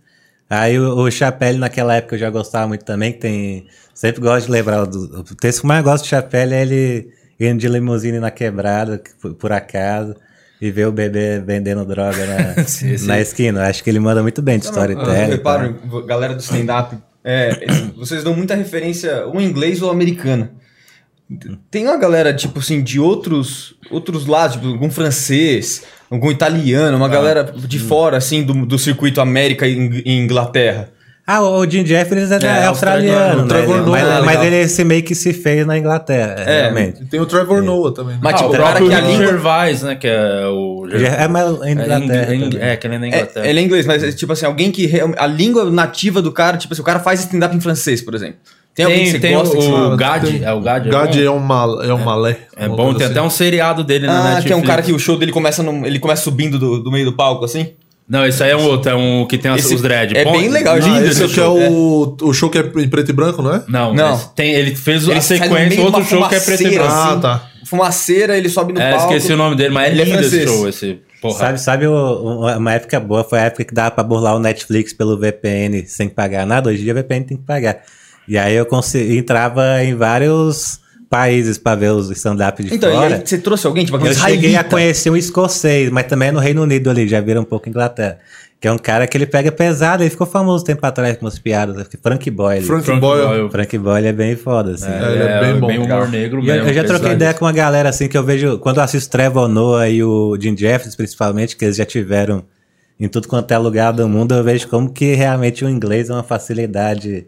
Aí 0.48 0.78
o, 0.78 0.96
o 0.98 1.10
Chapelle 1.10 1.58
naquela 1.58 1.94
época 1.96 2.14
eu 2.16 2.18
já 2.20 2.30
gostava 2.30 2.68
muito 2.68 2.84
também, 2.84 3.12
que 3.12 3.18
tem... 3.18 3.66
Sempre 3.94 4.20
gosto 4.20 4.46
de 4.46 4.52
lembrar 4.52 4.84
do... 4.84 5.20
O 5.20 5.34
texto 5.34 5.60
que 5.60 5.66
eu 5.66 5.68
mais 5.68 5.82
gosto 5.82 6.04
do 6.04 6.08
Chapelle 6.08 6.54
é 6.54 6.62
ele 6.62 7.08
indo 7.40 7.58
de 7.58 7.68
limusine 7.68 8.18
na 8.20 8.30
quebrada, 8.30 8.98
que 8.98 9.10
por, 9.14 9.34
por 9.34 9.52
acaso. 9.52 10.14
e 10.60 10.70
ver 10.70 10.86
o 10.86 10.92
bebê 10.92 11.40
vendendo 11.40 11.84
droga 11.84 12.26
na, 12.26 12.64
Sim, 12.68 12.96
sim. 12.96 13.06
na 13.06 13.20
esquina. 13.20 13.66
Acho 13.66 13.82
que 13.82 13.90
ele 13.90 13.98
manda 14.00 14.22
muito 14.22 14.40
bem 14.42 14.58
de 14.58 14.66
Eu 14.66 14.70
storytelling. 14.70 15.30
reparo, 15.30 15.74
galera 16.06 16.34
do 16.34 16.40
stand-up, 16.40 16.96
é, 17.24 17.66
vocês 17.96 18.22
dão 18.22 18.34
muita 18.36 18.54
referência 18.54 19.26
ou 19.26 19.40
inglês 19.40 19.82
ou 19.82 19.90
americana. 19.90 20.50
Tem 21.70 21.84
uma 21.86 21.96
galera, 21.96 22.32
tipo 22.32 22.60
assim, 22.60 22.82
de 22.82 23.00
outros, 23.00 23.74
outros 23.90 24.26
lados, 24.26 24.56
tipo, 24.56 24.68
algum 24.68 24.88
francês, 24.90 25.82
algum 26.08 26.30
italiano, 26.30 26.96
uma 26.96 27.08
galera 27.08 27.42
de 27.44 27.78
fora, 27.80 28.16
assim, 28.16 28.44
do, 28.44 28.64
do 28.64 28.78
circuito 28.78 29.20
América 29.20 29.66
e 29.66 29.72
Ing- 29.74 30.02
Inglaterra. 30.06 30.90
Ah, 31.28 31.42
o 31.42 31.68
Jim 31.68 31.84
Jeffries 31.84 32.30
é, 32.30 32.36
É, 32.40 32.46
é 32.46 32.66
australiano, 32.66 33.40
o 33.40 33.42
né? 33.42 33.48
Trevor 33.48 33.78
Noah, 33.84 33.90
mas, 33.90 34.08
ah, 34.08 34.22
mas 34.24 34.44
ele 34.44 34.68
se 34.68 34.84
meio 34.84 35.02
que 35.02 35.12
se 35.12 35.32
fez 35.32 35.66
na 35.66 35.76
Inglaterra, 35.76 36.34
É, 36.38 36.60
realmente. 36.62 37.04
Tem 37.06 37.18
o 37.18 37.26
Trevor 37.26 37.60
Noah 37.64 37.92
também. 37.92 38.14
né? 38.14 38.20
Mas, 38.22 38.34
Ah, 38.34 38.36
tipo, 38.36 38.50
o 38.50 38.54
o 38.54 38.56
cara 38.56 38.78
que 38.80 38.94
a 38.94 38.98
Rick 39.00 39.10
língua... 39.10 39.26
Gervais, 39.26 39.82
né? 39.82 39.96
Que 39.96 40.06
é 40.06 40.46
o... 40.46 40.86
É, 40.88 41.26
mas 41.26 41.60
É, 41.62 41.72
Inglaterra. 41.72 42.32
ing- 42.36 42.44
ing- 42.44 42.50
também. 42.50 42.68
é, 42.68 42.76
que 42.76 42.86
ele 42.86 42.94
é 42.94 42.98
na 43.00 43.08
Inglaterra. 43.08 43.44
É, 43.44 43.50
ele 43.50 43.58
é 43.58 43.62
inglês, 43.64 43.84
mas 43.86 44.04
é, 44.04 44.12
tipo 44.12 44.32
assim, 44.32 44.46
alguém 44.46 44.70
que. 44.70 44.88
A 45.18 45.26
língua 45.26 45.68
nativa 45.68 46.22
do 46.22 46.30
cara, 46.30 46.56
tipo 46.56 46.72
assim, 46.72 46.82
o 46.82 46.84
cara 46.84 47.00
faz 47.00 47.18
stand-up 47.18 47.56
em 47.56 47.60
francês, 47.60 48.00
por 48.00 48.14
exemplo. 48.14 48.36
Tem, 48.76 48.84
alguém 48.84 49.04
que 49.06 49.10
Tem, 49.12 49.20
você 49.20 49.26
tem 49.26 49.36
gosta 49.36 49.56
que 49.56 49.62
você- 49.62 49.70
o 49.72 49.76
Ah, 49.92 49.96
Gad, 49.96 50.24
é 50.42 50.52
o 50.52 50.60
Gad. 50.60 50.86
Gad 50.88 51.16
é 51.16 51.22
é 51.22 51.26
bom, 51.28 51.36
um, 51.36 51.38
mal, 51.40 51.82
é 51.82 51.94
um 51.94 52.04
malé. 52.04 52.36
é 52.56 52.68
bom 52.68 52.92
tem 52.94 53.04
assim. 53.06 53.12
até 53.12 53.22
um 53.22 53.30
seriado 53.30 53.82
dele 53.82 54.06
na 54.06 54.12
Ah, 54.12 54.22
Netflix. 54.24 54.46
que 54.46 54.52
é 54.52 54.56
um 54.56 54.62
cara 54.62 54.82
que 54.82 54.92
o 54.92 54.98
show 54.98 55.16
dele 55.16 55.32
começa 55.32 55.62
no, 55.62 55.86
ele 55.86 55.98
começa 55.98 56.22
subindo 56.22 56.58
do, 56.58 56.78
do 56.82 56.90
meio 56.92 57.06
do 57.06 57.12
palco, 57.14 57.44
assim. 57.44 57.70
Não, 58.08 58.24
esse 58.24 58.40
aí 58.44 58.50
é 58.50 58.56
um 58.56 58.64
outro, 58.66 58.88
é 58.90 58.94
um 58.94 59.26
que 59.26 59.36
tem 59.38 59.50
as- 59.50 59.64
Esse 59.64 59.74
os 59.74 59.82
dread. 59.82 60.16
é 60.16 60.24
bem 60.30 60.48
legal, 60.48 60.76
Ah, 60.76 60.78
lindo 60.78 60.98
esse 61.06 61.24
esse 61.24 61.24
aqui 61.24 61.40
é 61.40 61.46
o, 61.48 62.16
o 62.22 62.32
show 62.32 62.48
que 62.50 62.58
é 62.58 62.60
em 62.60 62.88
preto 62.88 63.08
e 63.10 63.12
branco, 63.12 63.42
não 63.42 63.52
é? 63.54 63.62
Não, 63.66 63.92
Não. 63.94 64.14
esse 64.14 64.32
tem, 64.34 64.52
ele 64.52 64.76
fez 64.76 65.08
Ele 65.08 65.18
a 65.18 65.20
sequência, 65.22 65.82
outro 65.82 66.04
show 66.04 66.28
que 66.28 66.34
é 66.36 66.40
preto 66.40 66.62
e 66.62 66.70
branco. 66.74 66.92
Ah, 66.92 67.10
assim. 67.12 67.20
tá. 67.20 67.46
Fumaceira, 67.64 68.36
ele 68.38 68.48
sobe 68.48 68.72
no 68.74 68.80
É, 68.80 68.90
palco. 68.92 69.12
esqueci 69.12 69.32
o 69.32 69.36
nome 69.36 69.56
dele, 69.56 69.70
mas 69.70 69.88
é 69.88 69.90
Ele 69.90 70.02
é 70.02 70.04
lindo 70.04 70.20
esse 70.20 70.28
francês. 70.30 70.50
show, 70.50 70.68
esse. 70.68 70.98
Porra. 71.20 71.38
Sabe, 71.38 71.60
sabe 71.60 71.86
o- 71.88 71.92
o- 71.92 72.56
uma 72.58 72.74
época 72.74 73.00
boa 73.00 73.24
foi 73.24 73.38
a 73.40 73.44
época 73.44 73.64
que 73.64 73.74
dava 73.74 73.90
pra 73.90 74.04
burlar 74.04 74.36
o 74.36 74.38
Netflix 74.38 74.92
pelo 74.92 75.18
VPN 75.18 75.84
sem 75.88 76.08
pagar 76.08 76.46
nada. 76.46 76.68
Hoje 76.68 76.80
em 76.82 76.84
dia 76.84 76.92
o 76.92 76.96
VPN 76.96 77.24
tem 77.24 77.36
que 77.38 77.42
pagar. 77.42 77.78
E 78.28 78.36
aí 78.36 78.54
eu 78.56 78.66
consegui, 78.66 79.16
entrava 79.18 79.82
em 79.84 79.94
vários 79.94 80.80
países 81.08 81.56
pra 81.56 81.74
ver 81.76 81.92
os 81.92 82.10
stand-up 82.10 82.62
de 82.62 82.74
Então, 82.74 82.92
fora. 82.92 83.14
aí 83.16 83.22
você 83.24 83.38
trouxe 83.38 83.66
alguém, 83.66 83.84
tipo, 83.84 83.96
Eu 84.04 84.12
cheguei 84.12 84.56
a 84.56 84.64
conhecer 84.64 85.08
um 85.10 85.16
escocês, 85.16 85.88
mas 85.90 86.06
também 86.06 86.28
é 86.28 86.32
no 86.32 86.40
Reino 86.40 86.62
Unido 86.62 86.90
ali, 86.90 87.06
já 87.06 87.20
viram 87.20 87.42
um 87.42 87.44
pouco 87.44 87.68
Inglaterra. 87.68 88.18
Que 88.58 88.66
é 88.66 88.72
um 88.72 88.78
cara 88.78 89.06
que 89.06 89.16
ele 89.16 89.26
pega 89.26 89.52
pesado, 89.52 90.02
ele 90.02 90.08
ficou 90.10 90.26
famoso 90.26 90.64
um 90.64 90.66
tempo 90.66 90.84
atrás 90.84 91.16
com 91.18 91.26
umas 91.26 91.38
piadas. 91.38 91.86
Frank 92.02 92.30
Boyle. 92.30 92.64
Frank, 92.64 92.84
Frank 92.86 93.00
Boyle. 93.00 93.26
Boyle. 93.26 93.50
Frank 93.50 93.78
Boyle 93.78 94.06
é 94.06 94.12
bem 94.14 94.34
foda, 94.34 94.72
assim. 94.72 94.90
É, 94.90 95.12
ele 95.12 95.22
é 95.22 95.40
bem 95.40 95.60
bom. 95.60 95.66
humor 95.68 95.80
Legal. 95.82 96.08
negro 96.08 96.40
E 96.42 96.48
eu, 96.48 96.54
mesmo. 96.54 96.68
eu 96.70 96.74
já 96.74 96.82
troquei 96.84 97.12
ideia 97.12 97.34
com 97.34 97.44
uma 97.44 97.52
galera 97.52 97.90
assim 97.90 98.08
que 98.08 98.16
eu 98.16 98.24
vejo, 98.24 98.58
quando 98.58 98.78
eu 98.78 98.82
assisto 98.82 99.10
Trevor 99.10 99.46
Noah 99.46 99.88
e 99.90 100.02
o 100.02 100.36
Jim 100.40 100.56
Jeffries, 100.56 100.96
principalmente, 100.96 101.54
que 101.54 101.66
eles 101.66 101.76
já 101.76 101.84
tiveram 101.84 102.44
em 102.98 103.06
tudo 103.08 103.28
quanto 103.28 103.52
é 103.52 103.58
lugar 103.58 103.92
do 103.92 104.08
mundo, 104.08 104.34
eu 104.34 104.42
vejo 104.42 104.66
como 104.68 104.90
que 104.90 105.14
realmente 105.14 105.62
o 105.62 105.68
inglês 105.68 106.08
é 106.08 106.14
uma 106.14 106.22
facilidade 106.22 107.26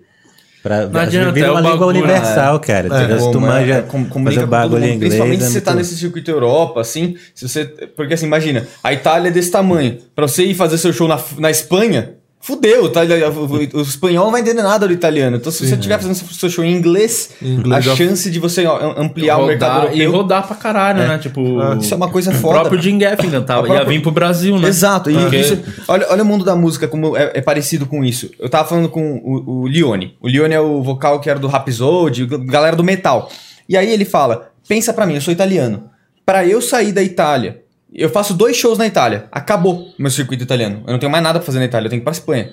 pra 0.62 0.86
Não 0.86 1.00
adianta, 1.00 1.32
vira 1.32 1.46
é 1.46 1.50
uma 1.50 1.60
o 1.60 1.62
língua 1.62 1.78
bagulho, 1.78 1.98
universal, 1.98 2.60
cara. 2.60 2.86
entendeu? 2.88 3.18
Se 3.20 3.26
tu 3.26 3.32
Como, 3.32 3.46
é, 3.46 3.48
manja 3.50 3.74
é, 3.74 3.82
com- 3.82 4.04
fazer 4.06 4.46
bagulho 4.46 4.80
mundo, 4.80 4.90
em 4.90 4.94
inglês. 4.96 5.12
Principalmente 5.14 5.42
é 5.42 5.46
se 5.46 5.52
você 5.52 5.60
tá 5.60 5.74
nesse 5.74 5.96
circuito 5.96 6.30
Europa, 6.30 6.80
assim, 6.80 7.16
se 7.34 7.48
você... 7.48 7.64
Porque 7.64 8.14
assim, 8.14 8.26
imagina, 8.26 8.66
a 8.82 8.92
Itália 8.92 9.28
é 9.28 9.32
desse 9.32 9.50
tamanho. 9.50 9.98
Pra 10.14 10.26
você 10.26 10.44
ir 10.44 10.54
fazer 10.54 10.78
seu 10.78 10.92
show 10.92 11.06
na, 11.08 11.18
na 11.38 11.50
Espanha, 11.50 12.10
fudeu, 12.40 12.90
tá? 12.90 13.00
o, 13.02 13.78
o 13.78 13.82
espanhol 13.82 14.24
não 14.26 14.32
vai 14.32 14.40
entender 14.40 14.62
nada 14.62 14.86
do 14.86 14.92
italiano. 14.92 15.36
Então 15.36 15.50
se 15.52 15.66
você 15.66 15.74
estiver 15.74 15.98
fazendo 15.98 16.14
seu 16.14 16.48
show 16.48 16.64
em 16.64 16.72
inglês, 16.72 17.30
inglês 17.42 17.74
a 17.86 17.90
já- 17.90 17.96
chance 17.96 18.30
de 18.30 18.38
você 18.38 18.64
ampliar 18.96 19.38
o 19.38 19.46
mercado 19.46 19.80
Rodar, 19.82 19.96
e 19.96 20.00
europeu... 20.02 20.22
rodar 20.22 20.46
pra 20.46 20.56
caralho, 20.56 20.98
né? 21.06 21.18
Tipo, 21.18 21.40
Isso 21.80 21.92
é 21.92 21.96
uma 21.96 22.08
coisa 22.08 22.30
o 22.30 22.34
foda. 22.34 22.60
próprio 22.60 22.80
Jim 22.80 22.98
Gaffigan 22.98 23.42
tava, 23.42 23.60
A 23.60 23.64
própria- 23.64 23.82
ia 23.82 23.88
vir 23.88 24.00
pro 24.02 24.10
Brasil, 24.10 24.58
né? 24.58 24.68
Exato, 24.68 25.10
Porque- 25.10 25.36
isso- 25.36 25.58
olha, 25.86 26.06
olha 26.10 26.22
o 26.22 26.26
mundo 26.26 26.44
da 26.44 26.54
música 26.56 26.86
como 26.88 27.16
é, 27.16 27.32
é 27.34 27.40
parecido 27.40 27.86
com 27.86 28.04
isso. 28.04 28.30
Eu 28.38 28.48
tava 28.48 28.68
falando 28.68 28.88
com 28.88 29.16
o, 29.24 29.62
o 29.62 29.66
Lione. 29.68 30.16
O 30.20 30.28
Lione 30.28 30.54
é 30.54 30.60
o 30.60 30.82
vocal 30.82 31.20
que 31.20 31.28
era 31.28 31.38
do 31.38 31.48
Rhapsody, 31.48 32.26
galera 32.46 32.76
do 32.76 32.84
metal. 32.84 33.30
E 33.68 33.76
aí 33.76 33.90
ele 33.92 34.04
fala: 34.04 34.50
pensa 34.66 34.92
pra 34.94 35.04
mim, 35.06 35.14
eu 35.16 35.20
sou 35.20 35.32
italiano. 35.32 35.84
Pra 36.24 36.46
eu 36.46 36.60
sair 36.62 36.92
da 36.92 37.02
Itália, 37.02 37.62
eu 37.94 38.08
faço 38.08 38.34
dois 38.34 38.56
shows 38.56 38.78
na 38.78 38.86
Itália. 38.86 39.24
Acabou 39.32 39.74
o 39.98 40.02
meu 40.02 40.10
circuito 40.10 40.42
italiano. 40.44 40.82
Eu 40.86 40.92
não 40.92 40.98
tenho 40.98 41.10
mais 41.12 41.22
nada 41.24 41.38
pra 41.38 41.46
fazer 41.46 41.58
na 41.58 41.64
Itália, 41.64 41.86
eu 41.86 41.90
tenho 41.90 42.00
que 42.00 42.04
ir 42.04 42.10
pra 42.10 42.12
Espanha. 42.12 42.50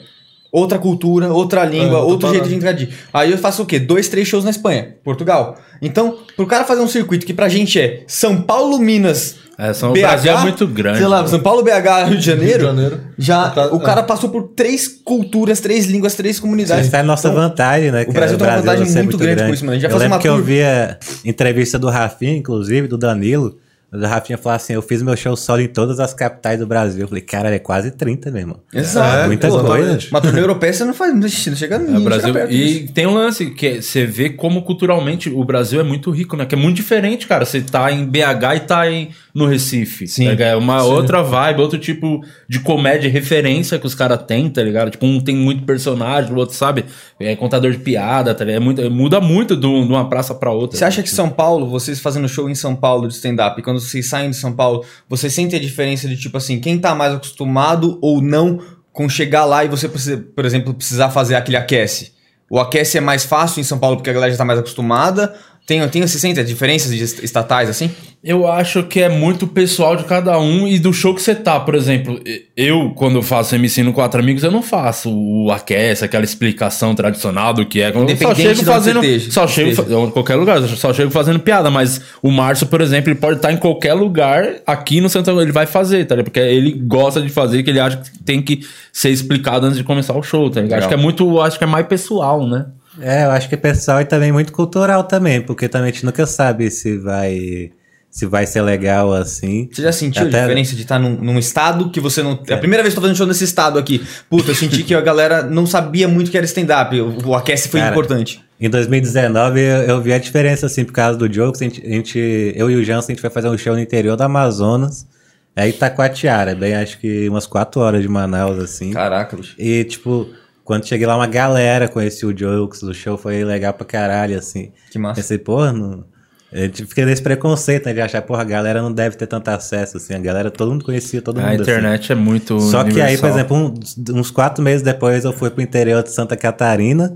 Outra 0.52 0.80
cultura, 0.80 1.34
outra 1.34 1.66
língua, 1.66 1.98
É, 1.98 2.02
tô 2.02 2.08
outro 2.08 2.30
jeito 2.30 2.48
de 2.48 2.56
interagir. 2.56 2.90
Aí 3.14 3.30
eu 3.32 3.38
faço 3.38 3.64
o 3.64 3.66
quê? 3.66 3.78
Dois, 3.78 4.08
três 4.08 4.26
shows 4.26 4.46
na 4.46 4.52
Espanha, 4.52 4.96
Portugal. 5.04 5.58
Então, 5.82 6.18
pro 6.38 6.48
cara 6.48 6.64
fazer 6.64 6.80
um 6.80 6.88
circuito 6.88 7.26
que 7.26 7.34
pra 7.34 7.50
gente 7.50 7.78
é 7.78 8.04
São 8.08 8.42
Paulo, 8.42 8.80
Minas, 8.80 9.36
É, 9.58 9.72
São- 9.74 9.92
o 9.92 9.94
Brasil 9.94 10.32
é 10.34 10.42
muito 10.42 10.66
grande, 10.68 10.98
Sei 11.00 11.08
lá, 11.08 11.22
né? 11.24 11.28
São 11.30 11.40
Paulo, 11.42 11.62
BH, 11.64 12.04
Rio 12.10 12.18
de 12.18 12.26
Janeiro. 12.26 12.66
Rio 12.66 12.74
de 12.76 12.82
Janeiro. 12.82 13.02
Já 13.18 13.48
O 13.48 13.52
cara- 13.56 13.76
o 13.76 13.80
cara 13.80 14.02
é. 14.02 14.04
passou 14.04 14.30
por 14.30 14.50
três 14.56 14.86
culturas, 14.88 15.60
três 15.62 15.86
línguas, 15.86 16.14
três 16.16 16.40
comunidades. 16.42 16.88
Isso 16.88 16.96
é 16.96 17.00
a 17.00 17.04
nossa 17.04 17.28
Então, 17.30 17.42
vantagem, 17.42 17.90
né? 17.92 18.04
cara? 18.06 18.14
Brasil 18.14 18.38
tem 18.38 18.48
uma 18.48 18.58
vantagem 18.58 18.86
ser 18.86 19.04
muito 19.04 19.18
grande 19.18 19.44
com 19.44 19.54
isso, 19.54 19.66
mano. 19.66 19.78
A 19.78 19.80
gente 19.80 19.84
vai 19.84 19.92
eu 19.92 19.94
fazer 19.94 20.04
lembro 20.06 20.16
uma 20.18 20.22
que 20.22 20.28
eu 20.30 20.36
tour. 20.36 20.44
via 20.44 21.00
entrevista 21.26 21.80
do 21.80 21.90
Rafinha, 21.90 22.36
inclusive, 22.38 22.88
do 22.88 22.98
Danilo. 22.98 23.58
O 23.96 24.08
Rafinha 24.08 24.38
falou 24.38 24.56
assim: 24.56 24.74
eu 24.74 24.82
fiz 24.82 25.02
meu 25.02 25.16
show 25.16 25.36
solo 25.36 25.62
em 25.62 25.68
todas 25.68 26.00
as 26.00 26.14
capitais 26.14 26.60
do 26.60 26.68
Brasil. 26.68 27.02
Eu 27.02 27.08
falei, 27.08 27.24
cara, 27.24 27.54
é 27.54 27.60
quase 27.60 27.92
30, 27.92 28.32
meu 28.32 28.42
irmão. 28.42 28.60
Exato. 28.74 29.18
É, 29.24 29.28
muita 29.28 29.50
coisa. 29.50 29.98
Uma 30.12 30.22
turnê 30.22 30.40
europeia 30.42 30.74
você 30.74 30.84
não 30.86 30.94
faz, 30.94 31.14
não 31.16 31.28
chega 31.28 31.76
É, 31.76 31.80
nem 31.80 31.98
o 31.98 32.02
Brasil, 32.04 32.28
chega 32.28 32.40
perto 32.40 32.52
disso. 32.52 32.78
e 32.84 32.88
tem 32.90 33.08
um 33.08 33.14
lance 33.14 33.52
que 33.52 33.68
é- 33.68 33.82
você 33.82 34.06
vê 34.06 34.30
como 34.30 34.62
culturalmente 34.64 35.30
o 35.30 35.44
Brasil 35.44 35.80
é 35.80 35.84
muito 35.84 36.12
rico, 36.12 36.36
né? 36.36 36.46
Que 36.46 36.56
é 36.56 36.58
muito 36.58 36.76
diferente, 36.76 37.28
cara. 37.28 37.46
Você 37.46 37.62
tá 37.62 37.92
em 37.92 38.06
BH 38.06 38.56
e 38.56 38.60
tá 38.62 38.90
em, 38.92 39.10
no 39.36 39.46
Recife. 39.46 40.08
Sim. 40.08 40.24
tá 40.26 40.32
ligado? 40.32 40.50
É 40.54 40.56
uma 40.56 40.82
outra 40.84 41.22
vibe, 41.22 41.60
outro 41.62 41.78
tipo 41.78 42.22
de 42.48 42.60
comédia 42.62 43.10
referência 43.12 43.78
que 43.78 43.86
os 43.86 43.94
caras 43.94 44.24
têm, 44.26 44.50
tá 44.50 44.64
ligado? 44.64 44.90
Tipo, 44.92 45.06
um 45.06 45.20
tem 45.20 45.36
muito 45.36 45.64
personagem, 45.64 46.32
o 46.32 46.38
outro, 46.38 46.56
sabe? 46.56 46.86
É 47.20 47.36
contador 47.36 47.70
de 47.72 47.78
piada, 47.80 48.34
tá 48.34 48.46
ligado? 48.46 48.62
É 48.62 48.64
muito, 48.66 48.90
muda 48.90 49.20
muito 49.20 49.58
de 49.58 49.68
um- 49.68 49.86
uma 49.86 50.08
praça 50.08 50.34
pra 50.34 50.52
outra. 50.54 50.78
Você 50.78 50.86
acha 50.86 51.04
que 51.04 51.10
São 51.10 51.30
Paulo, 51.30 51.68
vocês 51.68 52.00
fazendo 52.00 52.30
show 52.30 52.50
em 52.50 52.56
São 52.56 52.74
Paulo 52.76 53.08
de 53.10 53.14
stand-up, 53.16 53.62
quando 53.62 53.82
vocês 53.82 54.08
saem 54.08 54.30
de 54.30 54.38
São 54.38 54.54
Paulo, 54.54 54.86
vocês 55.10 55.34
sentem 55.34 55.60
a 55.60 55.62
diferença 55.62 56.08
de 56.08 56.16
tipo 56.16 56.38
assim, 56.38 56.60
quem 56.62 56.80
tá 56.80 56.96
mais 56.96 57.14
acostumado 57.14 58.00
ou 58.02 58.22
não 58.22 58.60
com 58.94 59.10
chegar 59.10 59.44
lá 59.44 59.66
e 59.66 59.68
você, 59.68 59.90
por 59.90 60.46
exemplo, 60.46 60.74
precisar 60.74 61.10
fazer 61.10 61.36
aquele 61.36 61.58
aquece? 61.58 62.14
O 62.50 62.60
aquece 62.60 62.98
é 62.98 63.02
mais 63.02 63.26
fácil 63.26 63.60
em 63.60 63.64
São 63.64 63.80
Paulo 63.80 63.98
porque 63.98 64.10
a 64.10 64.14
galera 64.14 64.32
já 64.32 64.38
tá 64.38 64.46
mais 64.46 64.60
acostumada? 64.60 65.36
Tem, 65.66 65.88
tem, 65.90 66.02
você 66.02 66.20
sente 66.20 66.40
as 66.40 66.48
diferenças 66.48 66.92
estatais 66.92 67.68
assim? 67.68 67.90
Eu 68.24 68.48
acho 68.48 68.84
que 68.84 69.02
é 69.02 69.10
muito 69.10 69.48
pessoal 69.48 69.96
de 69.96 70.04
cada 70.04 70.40
um 70.40 70.68
e 70.68 70.78
do 70.78 70.94
show 70.94 71.14
que 71.14 71.22
você 71.22 71.34
tá. 71.34 71.60
Por 71.60 71.74
exemplo, 71.74 72.20
eu, 72.56 72.92
quando 72.96 73.16
eu 73.16 73.24
faço 73.24 73.56
MC 73.56 73.82
no 73.82 73.92
Quatro 73.92 74.20
Amigos, 74.20 74.44
eu 74.44 74.52
não 74.52 74.62
faço 74.62 75.12
o 75.12 75.52
aquece, 75.52 76.06
aquela 76.06 76.24
explicação 76.24 76.94
tradicional 76.94 77.52
do 77.52 77.66
que 77.66 77.82
é. 77.82 77.90
Eu 77.90 78.18
só 78.18 78.36
chego 78.36 78.64
fazendo. 78.64 79.04
esteja. 79.04 79.32
Só 79.32 79.48
chego 79.48 80.06
em 80.08 80.12
qualquer 80.12 80.36
lugar, 80.36 80.62
só 80.62 80.94
chego 80.94 81.10
fazendo 81.10 81.40
piada. 81.40 81.72
Mas 81.72 82.00
o 82.22 82.30
Márcio, 82.30 82.68
por 82.68 82.82
exemplo, 82.82 83.10
ele 83.10 83.20
pode 83.20 83.38
estar 83.38 83.52
em 83.52 83.58
qualquer 83.58 83.94
lugar 83.94 84.58
aqui 84.68 85.02
no 85.02 85.10
Santa 85.10 85.32
ele 85.32 85.52
vai 85.52 85.66
fazer, 85.66 86.06
tá 86.06 86.16
ligado? 86.16 86.26
Porque 86.26 86.40
ele 86.40 86.74
gosta 86.74 87.22
de 87.22 87.30
fazer, 87.30 87.64
que 87.64 87.72
ele 87.72 87.80
acha 87.80 87.98
que 87.98 88.24
tem 88.24 88.40
que 88.40 88.60
ser 88.94 89.10
explicado 89.10 89.66
antes 89.66 89.78
de 89.78 89.84
começar 89.84 90.16
o 90.16 90.22
show, 90.22 90.48
tá 90.50 90.62
ligado? 90.62 90.78
Legal. 90.78 90.80
Acho 90.80 90.88
que 90.88 90.94
é 90.94 90.98
muito. 90.98 91.42
Acho 91.42 91.58
que 91.58 91.64
é 91.64 91.68
mais 91.68 91.88
pessoal, 91.88 92.48
né? 92.48 92.68
É, 93.02 93.26
eu 93.26 93.32
acho 93.32 93.48
que 93.50 93.56
é 93.56 93.58
pessoal 93.58 94.02
e 94.02 94.06
também 94.06 94.32
muito 94.32 94.52
cultural 94.54 95.04
também, 95.04 95.42
porque 95.42 95.68
também 95.68 95.90
a 95.90 95.92
gente 95.94 96.06
nunca 96.06 96.26
sabe 96.26 96.70
se 96.72 96.98
vai 96.98 97.72
se 98.10 98.26
vai 98.26 98.46
ser 98.48 98.62
legal 98.62 99.12
assim. 99.14 99.68
Você 99.70 99.82
já 99.82 99.92
sentiu 99.92 100.26
Até- 100.26 100.38
a 100.40 100.42
diferença 100.44 100.74
de 100.74 100.84
estar 100.84 100.98
num, 100.98 101.18
num 101.18 101.38
estado 101.38 101.90
que 101.90 102.00
você 102.00 102.24
não. 102.24 102.40
É 102.48 102.54
a 102.54 102.58
primeira 102.58 102.82
vez 102.82 102.94
que 102.94 102.98
eu 102.98 103.02
tô 103.02 103.08
fazendo 103.08 103.18
show 103.18 103.28
nesse 103.28 103.44
estado 103.44 103.78
aqui. 103.78 104.02
Puta, 104.30 104.52
eu 104.52 104.56
senti 104.56 104.84
que 104.84 104.96
a 104.96 105.02
galera 105.02 105.44
não 105.44 105.66
sabia 105.66 106.08
muito 106.08 106.32
que 106.32 106.38
era 106.38 106.46
stand-up. 106.46 106.98
O, 107.02 107.28
o 107.28 107.36
aquece 107.36 107.68
foi 107.68 107.82
Cara, 107.82 107.92
importante. 107.92 108.42
Em 108.58 108.70
2019 108.70 109.60
eu, 109.60 109.66
eu 109.82 110.02
vi 110.02 110.14
a 110.14 110.18
diferença 110.18 110.66
assim 110.66 110.86
por 110.86 110.94
causa 110.94 111.20
do 111.20 111.28
Jokes, 111.32 111.62
a 111.62 111.66
gente, 111.66 111.86
a 111.86 111.90
gente- 111.90 112.54
eu 112.56 112.72
e 112.72 112.76
o 112.78 112.84
Jansen 112.86 113.12
a 113.12 113.16
gente 113.16 113.22
vai 113.22 113.30
fazer 113.32 113.50
um 113.50 113.58
show 113.58 113.74
no 113.74 113.82
interior 113.82 114.16
do 114.16 114.24
Amazonas, 114.24 115.06
aí 115.54 115.72
Itacoatiara, 115.72 116.56
bem 116.56 116.74
acho 116.74 116.98
que 117.00 117.28
umas 117.28 117.46
4 117.46 117.82
horas 117.82 118.02
de 118.02 118.08
Manaus 118.08 118.58
assim. 118.60 118.92
Caraca, 118.92 119.36
bicho. 119.36 119.56
E, 119.60 119.84
tipo, 119.84 120.30
quando 120.66 120.88
cheguei 120.88 121.06
lá, 121.06 121.16
uma 121.16 121.28
galera 121.28 121.88
conhecia 121.88 122.28
o 122.28 122.34
Jokes, 122.34 122.82
o 122.82 122.92
show 122.92 123.18
foi 123.18 123.44
legal 123.46 123.72
pra 123.72 123.86
caralho, 123.86 124.38
assim. 124.38 124.72
Que 124.92 124.98
massa. 124.98 125.22
Pensei, 125.22 125.38
porra, 125.38 125.72
não... 125.72 126.04
Eu 126.52 126.72
fiquei 126.74 127.06
nesse 127.06 127.22
preconceito, 127.22 127.86
né, 127.86 127.94
de 127.94 128.02
achar, 128.02 128.22
porra, 128.22 128.42
a 128.42 128.46
galera 128.46 128.82
não 128.82 128.92
deve 128.92 129.16
ter 129.16 129.28
tanto 129.28 129.50
acesso, 129.50 129.98
assim. 129.98 130.16
A 130.16 130.20
galera, 130.20 130.50
todo 130.50 130.72
mundo 130.72 130.84
conhecia, 130.86 131.22
todo 131.22 131.36
mundo, 131.36 131.48
A 131.48 131.52
assim. 131.52 131.62
internet 131.62 132.12
é 132.12 132.16
muito. 132.16 132.60
Só 132.62 132.84
que 132.84 133.00
aí, 133.02 133.18
por 133.18 133.26
universal. 133.26 133.30
exemplo, 133.30 133.58
uns, 133.58 133.98
uns 134.10 134.32
quatro 134.32 134.64
meses 134.64 134.82
depois, 134.82 135.24
eu 135.24 135.34
fui 135.34 135.50
pro 135.50 135.62
interior 135.62 136.02
de 136.02 136.12
Santa 136.12 136.36
Catarina 136.36 137.16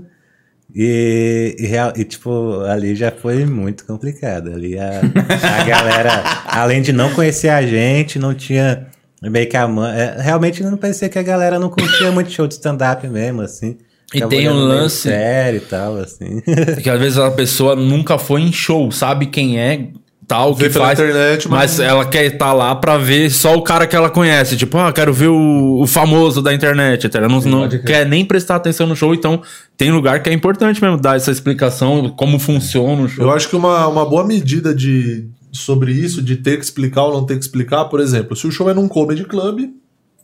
e, 0.74 1.56
e, 1.58 2.00
e, 2.00 2.04
tipo, 2.04 2.60
ali 2.60 2.94
já 2.94 3.10
foi 3.10 3.44
muito 3.44 3.84
complicado. 3.84 4.52
Ali 4.52 4.78
a, 4.78 5.00
a 5.00 5.64
galera, 5.64 6.22
além 6.46 6.82
de 6.82 6.92
não 6.92 7.12
conhecer 7.14 7.48
a 7.48 7.62
gente, 7.62 8.18
não 8.18 8.34
tinha 8.34 8.88
meio 9.28 9.48
que 9.48 9.56
a 9.56 9.68
man... 9.68 9.92
é, 9.92 10.16
Realmente 10.20 10.62
não 10.62 10.76
parecia 10.78 11.08
que 11.08 11.18
a 11.18 11.22
galera 11.22 11.58
não 11.58 11.68
curtia 11.68 12.10
muito 12.10 12.30
show 12.30 12.46
de 12.46 12.54
stand-up 12.54 13.06
mesmo, 13.08 13.42
assim. 13.42 13.76
E 14.14 14.20
tem 14.26 14.48
um 14.48 14.54
lance- 14.54 15.02
sério 15.08 15.58
e 15.58 15.60
tal, 15.60 15.96
assim. 15.98 16.40
Que 16.82 16.88
às 16.88 16.98
vezes 16.98 17.18
a 17.18 17.30
pessoa 17.30 17.76
nunca 17.76 18.16
foi 18.18 18.40
em 18.40 18.52
show, 18.52 18.90
sabe 18.90 19.26
quem 19.26 19.58
é, 19.60 19.88
tal 20.26 20.52
Vê 20.54 20.68
que 20.68 20.74
faz. 20.74 20.98
internet, 20.98 21.48
mas... 21.48 21.78
mas- 21.78 21.80
ela 21.80 22.04
quer 22.04 22.24
estar 22.24 22.52
lá 22.52 22.74
pra 22.74 22.96
ver 22.98 23.30
só 23.30 23.54
o 23.54 23.62
cara 23.62 23.86
que 23.86 23.94
ela 23.94 24.08
conhece. 24.10 24.56
Tipo, 24.56 24.78
ah, 24.78 24.92
quero 24.92 25.12
ver 25.12 25.28
o, 25.28 25.80
o 25.82 25.86
famoso 25.86 26.40
da 26.42 26.52
internet. 26.54 27.08
Tá? 27.08 27.18
Ela 27.18 27.28
não, 27.28 27.40
não 27.42 27.60
pode 27.60 27.78
crer. 27.80 27.84
quer 27.98 28.06
nem 28.06 28.24
prestar 28.24 28.56
atenção 28.56 28.86
no 28.86 28.96
show. 28.96 29.14
Então, 29.14 29.42
tem 29.76 29.92
lugar 29.92 30.22
que 30.22 30.30
é 30.30 30.32
importante 30.32 30.82
mesmo 30.82 30.96
dar 31.00 31.16
essa 31.16 31.30
explicação, 31.30 32.08
como 32.10 32.38
funciona 32.38 33.02
o 33.02 33.08
show. 33.08 33.24
Eu 33.26 33.30
acho 33.32 33.48
que 33.48 33.54
uma, 33.56 33.86
uma 33.86 34.04
boa 34.04 34.24
medida 34.26 34.74
de, 34.74 35.28
sobre 35.52 35.92
isso, 35.92 36.22
de 36.22 36.36
ter 36.36 36.56
que 36.58 36.64
explicar 36.64 37.04
ou 37.04 37.12
não 37.12 37.24
ter 37.26 37.34
que 37.36 37.44
explicar, 37.44 37.84
por 37.86 38.00
exemplo, 38.00 38.36
se 38.36 38.46
o 38.46 38.50
show 38.52 38.68
é 38.70 38.74
num 38.74 38.86
comedy 38.88 39.24
club, 39.24 39.60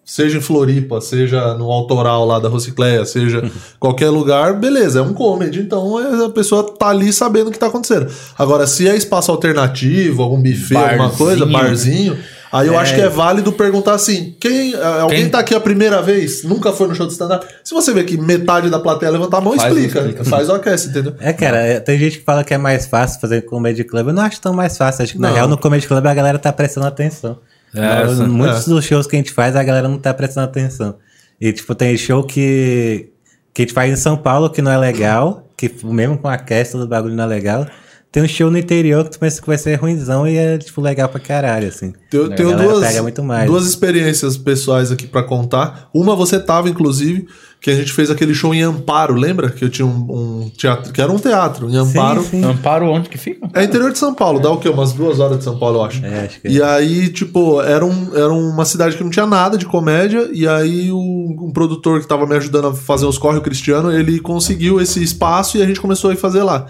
seja 0.04 0.38
em 0.38 0.40
Floripa, 0.40 1.00
seja 1.00 1.54
no 1.54 1.70
autoral 1.72 2.24
lá 2.24 2.38
da 2.38 2.48
Rocicleia, 2.48 3.04
seja 3.04 3.42
qualquer 3.80 4.08
lugar, 4.10 4.54
beleza, 4.60 5.00
é 5.00 5.02
um 5.02 5.12
comedy, 5.12 5.58
então 5.60 5.98
é- 5.98 6.26
a 6.26 6.30
pessoa 6.30 6.62
tá 6.62 6.88
ali 6.90 7.12
sabendo 7.12 7.48
o 7.48 7.50
que 7.50 7.58
tá 7.58 7.66
acontecendo. 7.66 8.06
Agora, 8.38 8.68
se 8.68 8.86
é 8.88 8.94
espaço 8.96 9.32
alternativo, 9.32 10.22
algum 10.22 10.40
buffet, 10.40 10.76
alguma 10.76 11.08
Barzinho. 11.08 11.18
coisa, 11.18 11.46
barzinho, 11.46 12.18
aí 12.52 12.66
eu 12.68 12.78
acho 12.78 12.94
que 12.94 13.00
é 13.00 13.08
válido 13.08 13.52
perguntar 13.52 13.94
assim: 13.94 14.34
quem, 14.40 14.74
eh, 14.74 14.82
alguém 15.00 15.22
Quem? 15.22 15.30
tá 15.30 15.38
aqui 15.40 15.54
a 15.54 15.60
primeira 15.60 16.00
vez, 16.02 16.42
nunca 16.44 16.72
foi 16.72 16.88
no 16.88 16.94
show 16.94 17.06
de 17.06 17.12
stand-up? 17.12 17.46
Se 17.64 17.74
você 17.74 17.92
vê 17.92 18.04
que 18.04 18.16
metade 18.16 18.68
da 18.70 18.78
plateia 18.78 19.10
levantar 19.12 19.38
a 19.38 19.40
mão, 19.40 19.56
Faz 19.56 19.72
o 19.72 19.78
explica, 19.78 19.98
explica. 20.00 20.24
faz 20.24 20.48
o 20.48 20.52
aquece, 20.54 20.88
entendeu? 20.88 21.14
É, 21.20 21.32
cara, 21.32 21.58
é, 21.58 21.80
tem 21.80 21.98
gente 21.98 22.18
que 22.18 22.24
fala 22.24 22.42
que 22.44 22.54
é 22.54 22.58
mais 22.58 22.86
fácil 22.86 23.20
fazer 23.20 23.42
comedy 23.42 23.84
club. 23.84 24.08
Eu 24.08 24.12
não 24.14 24.22
acho 24.22 24.40
tão 24.40 24.52
mais 24.52 24.76
fácil. 24.76 25.02
Acho 25.04 25.12
que 25.14 25.18
na 25.20 25.28
Não. 25.28 25.34
real 25.34 25.48
no 25.48 25.58
comedy 25.58 25.86
club 25.86 26.06
a 26.06 26.14
galera 26.14 26.38
tá 26.38 26.52
prestando 26.52 26.86
atenção. 26.86 27.38
É, 27.74 27.80
Mas 27.80 28.12
essa- 28.12 28.26
muitos 28.26 28.66
é. 28.66 28.70
dos 28.70 28.84
shows 28.84 29.06
que 29.06 29.16
a 29.16 29.18
gente 29.18 29.32
faz 29.32 29.54
a 29.56 29.62
galera 29.62 29.88
não 29.88 29.98
tá 29.98 30.14
prestando 30.14 30.44
atenção. 30.46 30.96
E 31.40 31.52
tipo, 31.52 31.74
tem 31.74 31.96
show 31.96 32.24
que, 32.24 33.10
que 33.52 33.62
a 33.62 33.64
gente 33.64 33.74
faz 33.74 33.92
em 33.92 33.96
São 33.96 34.16
Paulo 34.16 34.48
que 34.48 34.62
não 34.62 34.70
é 34.70 34.78
legal, 34.78 35.46
que 35.56 35.70
mesmo 35.84 36.16
com 36.16 36.28
a 36.28 36.38
cast 36.38 36.76
do 36.76 36.86
bagulho 36.86 37.14
não 37.14 37.24
é 37.24 37.26
legal. 37.26 37.66
Tem 38.10 38.22
um 38.22 38.28
show 38.28 38.50
no 38.50 38.56
interior 38.56 39.04
que 39.04 39.10
tu 39.10 39.18
pensa 39.18 39.40
que 39.40 39.46
vai 39.46 39.58
ser 39.58 39.74
ruimzão 39.74 40.26
e 40.26 40.36
é 40.36 40.56
tipo 40.56 40.80
legal 40.80 41.08
pra 41.08 41.20
caralho, 41.20 41.68
assim. 41.68 41.92
Tenho 42.10 42.30
galera 42.30 42.62
duas, 42.62 42.86
pega 42.86 43.02
muito 43.02 43.22
mais. 43.22 43.46
duas 43.46 43.66
experiências 43.66 44.38
pessoais 44.38 44.90
aqui 44.90 45.06
pra 45.06 45.22
contar. 45.22 45.90
Uma 45.92 46.16
você 46.16 46.40
tava, 46.40 46.70
inclusive, 46.70 47.26
que 47.60 47.70
a 47.70 47.74
gente 47.74 47.92
fez 47.92 48.10
aquele 48.10 48.32
show 48.32 48.54
em 48.54 48.62
Amparo, 48.62 49.14
lembra? 49.14 49.50
Que 49.50 49.64
eu 49.64 49.68
tinha 49.68 49.84
um, 49.84 50.44
um 50.44 50.48
teatro, 50.56 50.92
que 50.92 51.00
era 51.02 51.10
um 51.10 51.18
teatro 51.18 51.68
em 51.68 51.76
Amparo. 51.76 52.22
Sim, 52.22 52.42
sim. 52.42 52.44
Amparo 52.44 52.88
onde 52.88 53.08
que 53.08 53.18
fica? 53.18 53.48
É 53.52 53.64
interior 53.64 53.92
de 53.92 53.98
São 53.98 54.14
Paulo, 54.14 54.40
dá 54.40 54.50
o 54.50 54.58
quê? 54.58 54.68
Umas 54.68 54.92
duas 54.92 55.20
horas 55.20 55.38
de 55.38 55.44
São 55.44 55.58
Paulo, 55.58 55.78
eu 55.78 55.84
acho. 55.84 56.04
É, 56.06 56.26
acho 56.26 56.40
que 56.40 56.48
E 56.48 56.62
aí, 56.62 57.08
tipo, 57.08 57.60
era, 57.60 57.84
um, 57.84 58.16
era 58.16 58.32
uma 58.32 58.64
cidade 58.64 58.96
que 58.96 59.02
não 59.04 59.10
tinha 59.10 59.26
nada 59.26 59.58
de 59.58 59.66
comédia, 59.66 60.28
e 60.32 60.46
aí 60.46 60.90
o, 60.90 60.98
um 60.98 61.50
produtor 61.52 62.00
que 62.00 62.06
tava 62.06 62.26
me 62.26 62.36
ajudando 62.36 62.68
a 62.68 62.74
fazer 62.74 63.04
os 63.04 63.18
corre, 63.18 63.38
o 63.38 63.42
Cristiano, 63.42 63.92
ele 63.92 64.20
conseguiu 64.20 64.80
esse 64.80 65.02
espaço 65.02 65.58
e 65.58 65.62
a 65.62 65.66
gente 65.66 65.80
começou 65.80 66.10
a 66.10 66.14
ir 66.14 66.16
fazer 66.16 66.42
lá. 66.42 66.66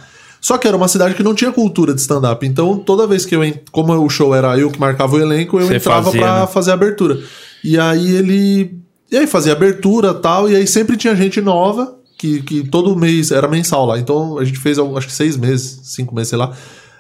Só 0.47 0.57
que 0.57 0.69
era 0.69 0.77
uma 0.77 0.87
cidade 0.87 1.17
que 1.17 1.25
não 1.25 1.35
tinha 1.35 1.51
cultura 1.51 1.93
de 1.93 2.01
stand-up. 2.01 2.47
Então, 2.47 2.79
toda 2.79 3.05
vez 3.05 3.27
que 3.27 3.35
eu. 3.35 3.41
Como 3.73 3.93
o 3.93 4.09
show 4.09 4.33
era 4.33 4.57
eu 4.57 4.71
que 4.71 4.79
marcava 4.79 5.17
o 5.17 5.19
elenco, 5.19 5.59
eu 5.59 5.67
Você 5.67 5.75
entrava 5.75 6.05
fazia, 6.05 6.21
pra 6.21 6.41
né? 6.43 6.47
fazer 6.47 6.71
a 6.71 6.75
abertura. 6.75 7.19
E 7.65 7.77
aí 7.77 8.15
ele. 8.15 8.79
E 9.11 9.17
aí 9.17 9.27
fazia 9.27 9.55
abertura 9.55 10.11
e 10.11 10.15
tal, 10.15 10.49
e 10.49 10.55
aí 10.55 10.65
sempre 10.65 10.97
tinha 10.97 11.17
gente 11.17 11.41
nova, 11.41 11.99
que, 12.17 12.43
que 12.43 12.63
todo 12.69 12.95
mês 12.95 13.33
era 13.33 13.49
mensal 13.49 13.87
lá. 13.87 13.99
Então 13.99 14.39
a 14.39 14.45
gente 14.45 14.61
fez 14.61 14.79
acho 14.79 15.09
que 15.09 15.13
seis 15.13 15.37
meses, 15.37 15.81
cinco 15.83 16.15
meses, 16.15 16.29
sei 16.29 16.39
lá. 16.39 16.53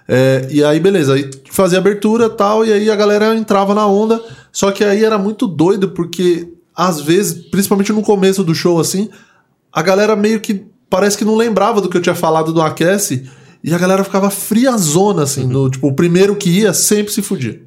É, 0.09 0.49
e 0.50 0.65
aí, 0.65 0.81
beleza, 0.81 1.15
aí 1.15 1.31
fazia 1.49 1.79
abertura 1.79 2.25
e 2.26 2.31
tal, 2.31 2.67
e 2.67 2.73
aí 2.73 2.91
a 2.91 2.97
galera 2.97 3.33
entrava 3.33 3.76
na 3.76 3.87
onda. 3.87 4.21
Só 4.50 4.73
que 4.73 4.83
aí 4.83 5.05
era 5.05 5.19
muito 5.19 5.47
doido, 5.47 5.91
porque 5.91 6.49
às 6.75 7.00
vezes, 7.00 7.47
principalmente 7.49 7.93
no 7.93 8.03
começo 8.03 8.43
do 8.43 8.57
show, 8.57 8.81
assim, 8.81 9.09
a 9.73 9.83
galera 9.83 10.17
meio 10.17 10.41
que 10.41 10.67
parece 10.90 11.16
que 11.19 11.25
não 11.25 11.37
lembrava 11.37 11.81
do 11.81 11.88
que 11.88 11.97
eu 11.97 12.02
tinha 12.02 12.14
falado 12.14 12.52
do 12.52 12.61
Aquece, 12.62 13.25
e 13.62 13.75
a 13.75 13.78
galera 13.78 14.05
ficava 14.05 14.31
friazona, 14.31 15.23
assim, 15.25 15.47
no, 15.47 15.69
tipo, 15.71 15.88
o 15.88 15.93
primeiro 15.95 16.37
que 16.37 16.49
ia 16.50 16.73
sempre 16.73 17.12
se 17.12 17.23
fudia. 17.23 17.61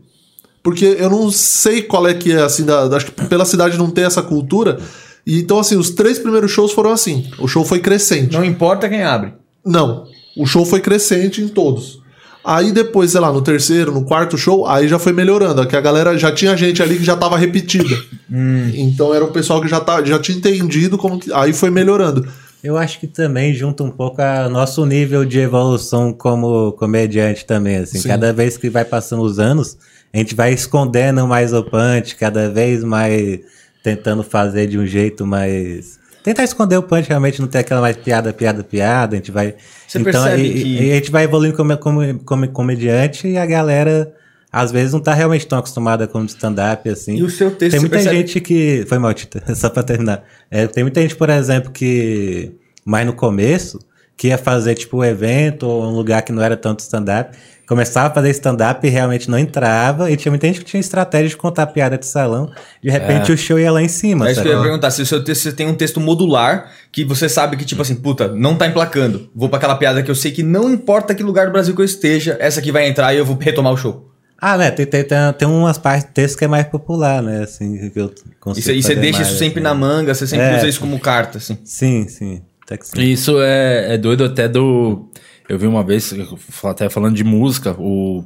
Porque 0.64 0.86
eu 1.00 1.10
não 1.10 1.32
sei 1.32 1.82
qual 1.82 2.08
é 2.08 2.14
que 2.14 2.32
é, 2.32 2.42
assim, 2.42 2.64
da, 2.66 2.88
da- 2.88 2.98
acho 2.98 3.06
que 3.08 3.26
pela 3.28 3.46
cidade 3.46 3.78
não 3.78 3.90
ter 3.90 4.02
essa 4.02 4.22
cultura. 4.22 4.80
E 5.26 5.40
então, 5.40 5.60
assim, 5.60 5.78
os 5.78 5.90
três 5.92 6.20
primeiros 6.20 6.52
shows 6.52 6.72
foram 6.74 6.92
assim. 6.92 7.30
O 7.40 7.48
show 7.48 7.64
foi 7.66 7.80
crescente. 7.80 8.34
Não 8.34 8.44
importa 8.44 8.90
quem 8.90 9.04
abre. 9.04 9.34
Não. 9.66 10.06
O 10.38 10.46
show 10.46 10.66
foi 10.66 10.80
crescente 10.82 11.42
em 11.42 11.48
todos. 11.48 12.00
Aí 12.44 12.72
depois, 12.72 13.12
sei 13.12 13.20
lá, 13.20 13.32
no 13.32 13.42
terceiro, 13.42 13.92
no 13.92 14.06
quarto 14.06 14.38
show, 14.38 14.66
aí 14.66 14.88
já 14.88 14.98
foi 15.00 15.12
melhorando. 15.14 15.66
Que 15.68 15.76
a 15.76 15.82
galera 15.82 16.18
já 16.18 16.32
tinha 16.32 16.56
gente 16.58 16.82
ali 16.82 16.98
que 16.98 17.04
já 17.04 17.16
tava 17.16 17.38
repetida. 17.38 17.96
Então 18.74 19.14
era 19.14 19.24
o 19.26 19.32
pessoal 19.32 19.62
que 19.62 19.68
já, 19.68 19.80
tá, 19.80 20.04
já 20.04 20.20
tinha 20.20 20.38
entendido 20.38 20.98
como 20.98 21.20
que. 21.20 21.32
Aí 21.34 21.52
foi 21.54 21.70
melhorando. 21.70 22.26
Eu 22.64 22.78
acho 22.78 23.00
que 23.00 23.08
também 23.08 23.54
junta 23.54 23.84
um 23.84 23.90
pouco 23.90 24.22
a 24.22 24.50
nosso 24.50 24.86
nível 24.86 25.24
de 25.24 25.40
evolução 25.40 26.12
como 26.12 26.74
comediante 26.74 27.46
também, 27.46 27.78
assim. 27.78 28.00
Sim. 28.00 28.08
Cada 28.10 28.34
vez 28.34 28.58
que 28.58 28.70
vai 28.70 28.84
passando 28.84 29.22
os 29.24 29.40
anos, 29.40 29.78
a 30.14 30.18
gente 30.18 30.36
vai 30.36 30.52
escondendo 30.54 31.26
mais 31.26 31.54
o 31.54 31.64
punch, 31.64 32.16
cada 32.18 32.50
vez 32.50 32.84
mais 32.84 33.40
tentando 33.84 34.24
fazer 34.24 34.68
de 34.68 34.78
um 34.78 34.86
jeito 34.86 35.26
mais... 35.26 35.98
Tentar 36.22 36.44
esconder 36.44 36.76
o 36.76 36.84
punch, 36.84 37.08
realmente 37.08 37.40
não 37.40 37.48
ter 37.48 37.60
aquela 37.60 37.80
mais 37.80 37.96
piada, 37.96 38.34
piada, 38.34 38.62
piada, 38.62 39.16
a 39.16 39.18
gente 39.18 39.32
vai... 39.32 39.56
Você 39.88 40.00
percebe 40.02 40.42
e, 40.44 40.54
que- 40.54 40.84
e 40.84 40.92
a 40.92 40.96
gente 40.96 41.12
vai 41.12 41.24
evoluindo 41.24 41.56
como, 41.56 41.78
como, 41.78 42.20
como 42.20 42.48
comediante 42.50 43.28
e 43.28 43.38
a 43.38 43.46
galera... 43.46 44.14
Às 44.52 44.72
vezes 44.72 44.94
não 44.94 45.00
tá 45.00 45.14
realmente 45.14 45.46
tão 45.46 45.60
acostumada 45.60 46.08
com 46.08 46.24
stand-up, 46.26 46.90
assim. 46.90 47.18
E 47.18 47.24
o 47.24 47.30
seu 47.30 47.52
texto, 47.52 47.72
Tem 47.74 47.80
muita 47.80 47.96
percebe- 47.98 48.16
gente 48.18 48.42
que. 48.42 48.84
Foi 48.88 48.98
mal, 48.98 49.14
Tita, 49.14 49.44
só 49.56 49.70
pra 49.70 49.84
terminar. 49.84 50.24
É, 50.50 50.66
tem 50.66 50.84
muita 50.84 51.02
gente, 51.02 51.16
por 51.16 51.30
exemplo, 51.30 51.72
que. 51.72 52.52
Mais 52.84 53.06
no 53.06 53.14
começo, 53.14 53.80
que 54.18 54.30
ia 54.30 54.38
fazer, 54.38 54.74
tipo, 54.74 54.98
um 54.98 55.04
evento 55.04 55.68
ou 55.68 55.84
um 55.86 55.92
lugar 55.96 56.24
que 56.24 56.32
não 56.32 56.42
era 56.42 56.58
tanto 56.58 56.80
stand-up. 56.80 57.38
Começava 57.68 58.08
a 58.08 58.12
fazer 58.12 58.32
stand-up 58.32 58.88
e 58.88 58.90
realmente 58.90 59.30
não 59.30 59.38
entrava. 59.38 60.10
E 60.10 60.18
tinha 60.18 60.32
muita 60.32 60.48
gente 60.48 60.58
que 60.62 60.66
tinha 60.66 60.80
estratégia 60.80 61.30
de 61.30 61.38
contar 61.38 61.68
piada 61.68 62.00
de 62.00 62.08
salão. 62.08 62.52
De 62.82 62.90
repente 62.90 63.32
o 63.32 63.38
show 63.38 63.60
ia 63.60 63.72
lá 63.72 63.80
em 63.80 63.88
cima. 63.88 64.28
É 64.28 64.32
isso 64.32 64.42
que 64.42 64.48
eu 64.48 64.54
ia 64.54 64.62
perguntar. 64.64 64.90
Se 64.90 65.04
o 65.04 65.06
seu 65.06 65.24
texto 65.24 65.44
você 65.44 65.52
tem 65.52 65.68
um 65.68 65.76
texto 65.76 66.00
modular 66.00 66.72
que 66.92 67.06
você 67.06 67.30
sabe 67.30 67.56
que, 67.56 67.64
tipo 67.64 67.80
assim, 67.84 67.94
puta, 67.94 68.28
não 68.30 68.56
tá 68.56 68.66
emplacando. 68.66 69.30
Vou 69.36 69.50
pra 69.50 69.58
aquela 69.58 69.76
piada 69.76 70.02
que 70.02 70.10
eu 70.10 70.16
sei 70.16 70.32
que 70.32 70.42
não 70.42 70.68
importa 70.74 71.14
que 71.14 71.22
lugar 71.22 71.46
do 71.46 71.52
Brasil 71.52 71.76
que 71.76 71.82
eu 71.82 71.86
esteja, 71.86 72.36
essa 72.40 72.60
aqui 72.60 72.72
vai 72.72 72.88
entrar 72.88 73.14
e 73.14 73.20
eu 73.20 73.26
vou 73.26 73.38
retomar 73.40 73.72
o 73.72 73.78
show. 73.78 74.09
Ah, 74.42 74.58
né? 74.58 74.72
Tem, 74.72 74.86
tem, 74.86 75.04
tem, 75.04 75.18
tem 75.38 75.48
umas 75.48 75.78
partes 75.78 76.06
do 76.06 76.14
texto 76.14 76.38
que 76.38 76.46
é 76.46 76.48
mais 76.48 76.66
popular, 76.68 77.22
né? 77.22 77.44
Assim, 77.44 77.90
que 77.90 78.00
eu 78.00 78.06
E 78.32 78.36
consigo 78.40 78.66
você, 78.66 78.74
e 78.76 78.82
você 78.84 78.96
deixa 78.96 79.20
mais, 79.20 79.30
isso 79.30 79.38
sempre 79.38 79.60
assim. 79.60 79.64
na 79.64 79.74
manga, 79.74 80.14
você 80.14 80.26
sempre 80.26 80.46
É. 80.46 80.58
usa 80.58 80.68
isso 80.68 80.80
como 80.80 81.00
carta, 81.00 81.38
assim. 81.40 81.58
Sim, 81.64 82.08
sim. 82.08 82.42
Até 82.64 82.78
que 82.78 82.88
sim. 82.88 83.02
Isso 83.02 83.42
é, 83.42 83.96
é 83.96 83.98
doido 83.98 84.24
até 84.24 84.48
do. 84.48 85.10
Eu 85.50 85.58
vi 85.58 85.66
uma 85.68 85.84
vez, 85.84 86.14
até 86.64 86.90
falando 86.90 87.16
de 87.16 87.24
música, 87.24 87.76
o, 87.80 88.24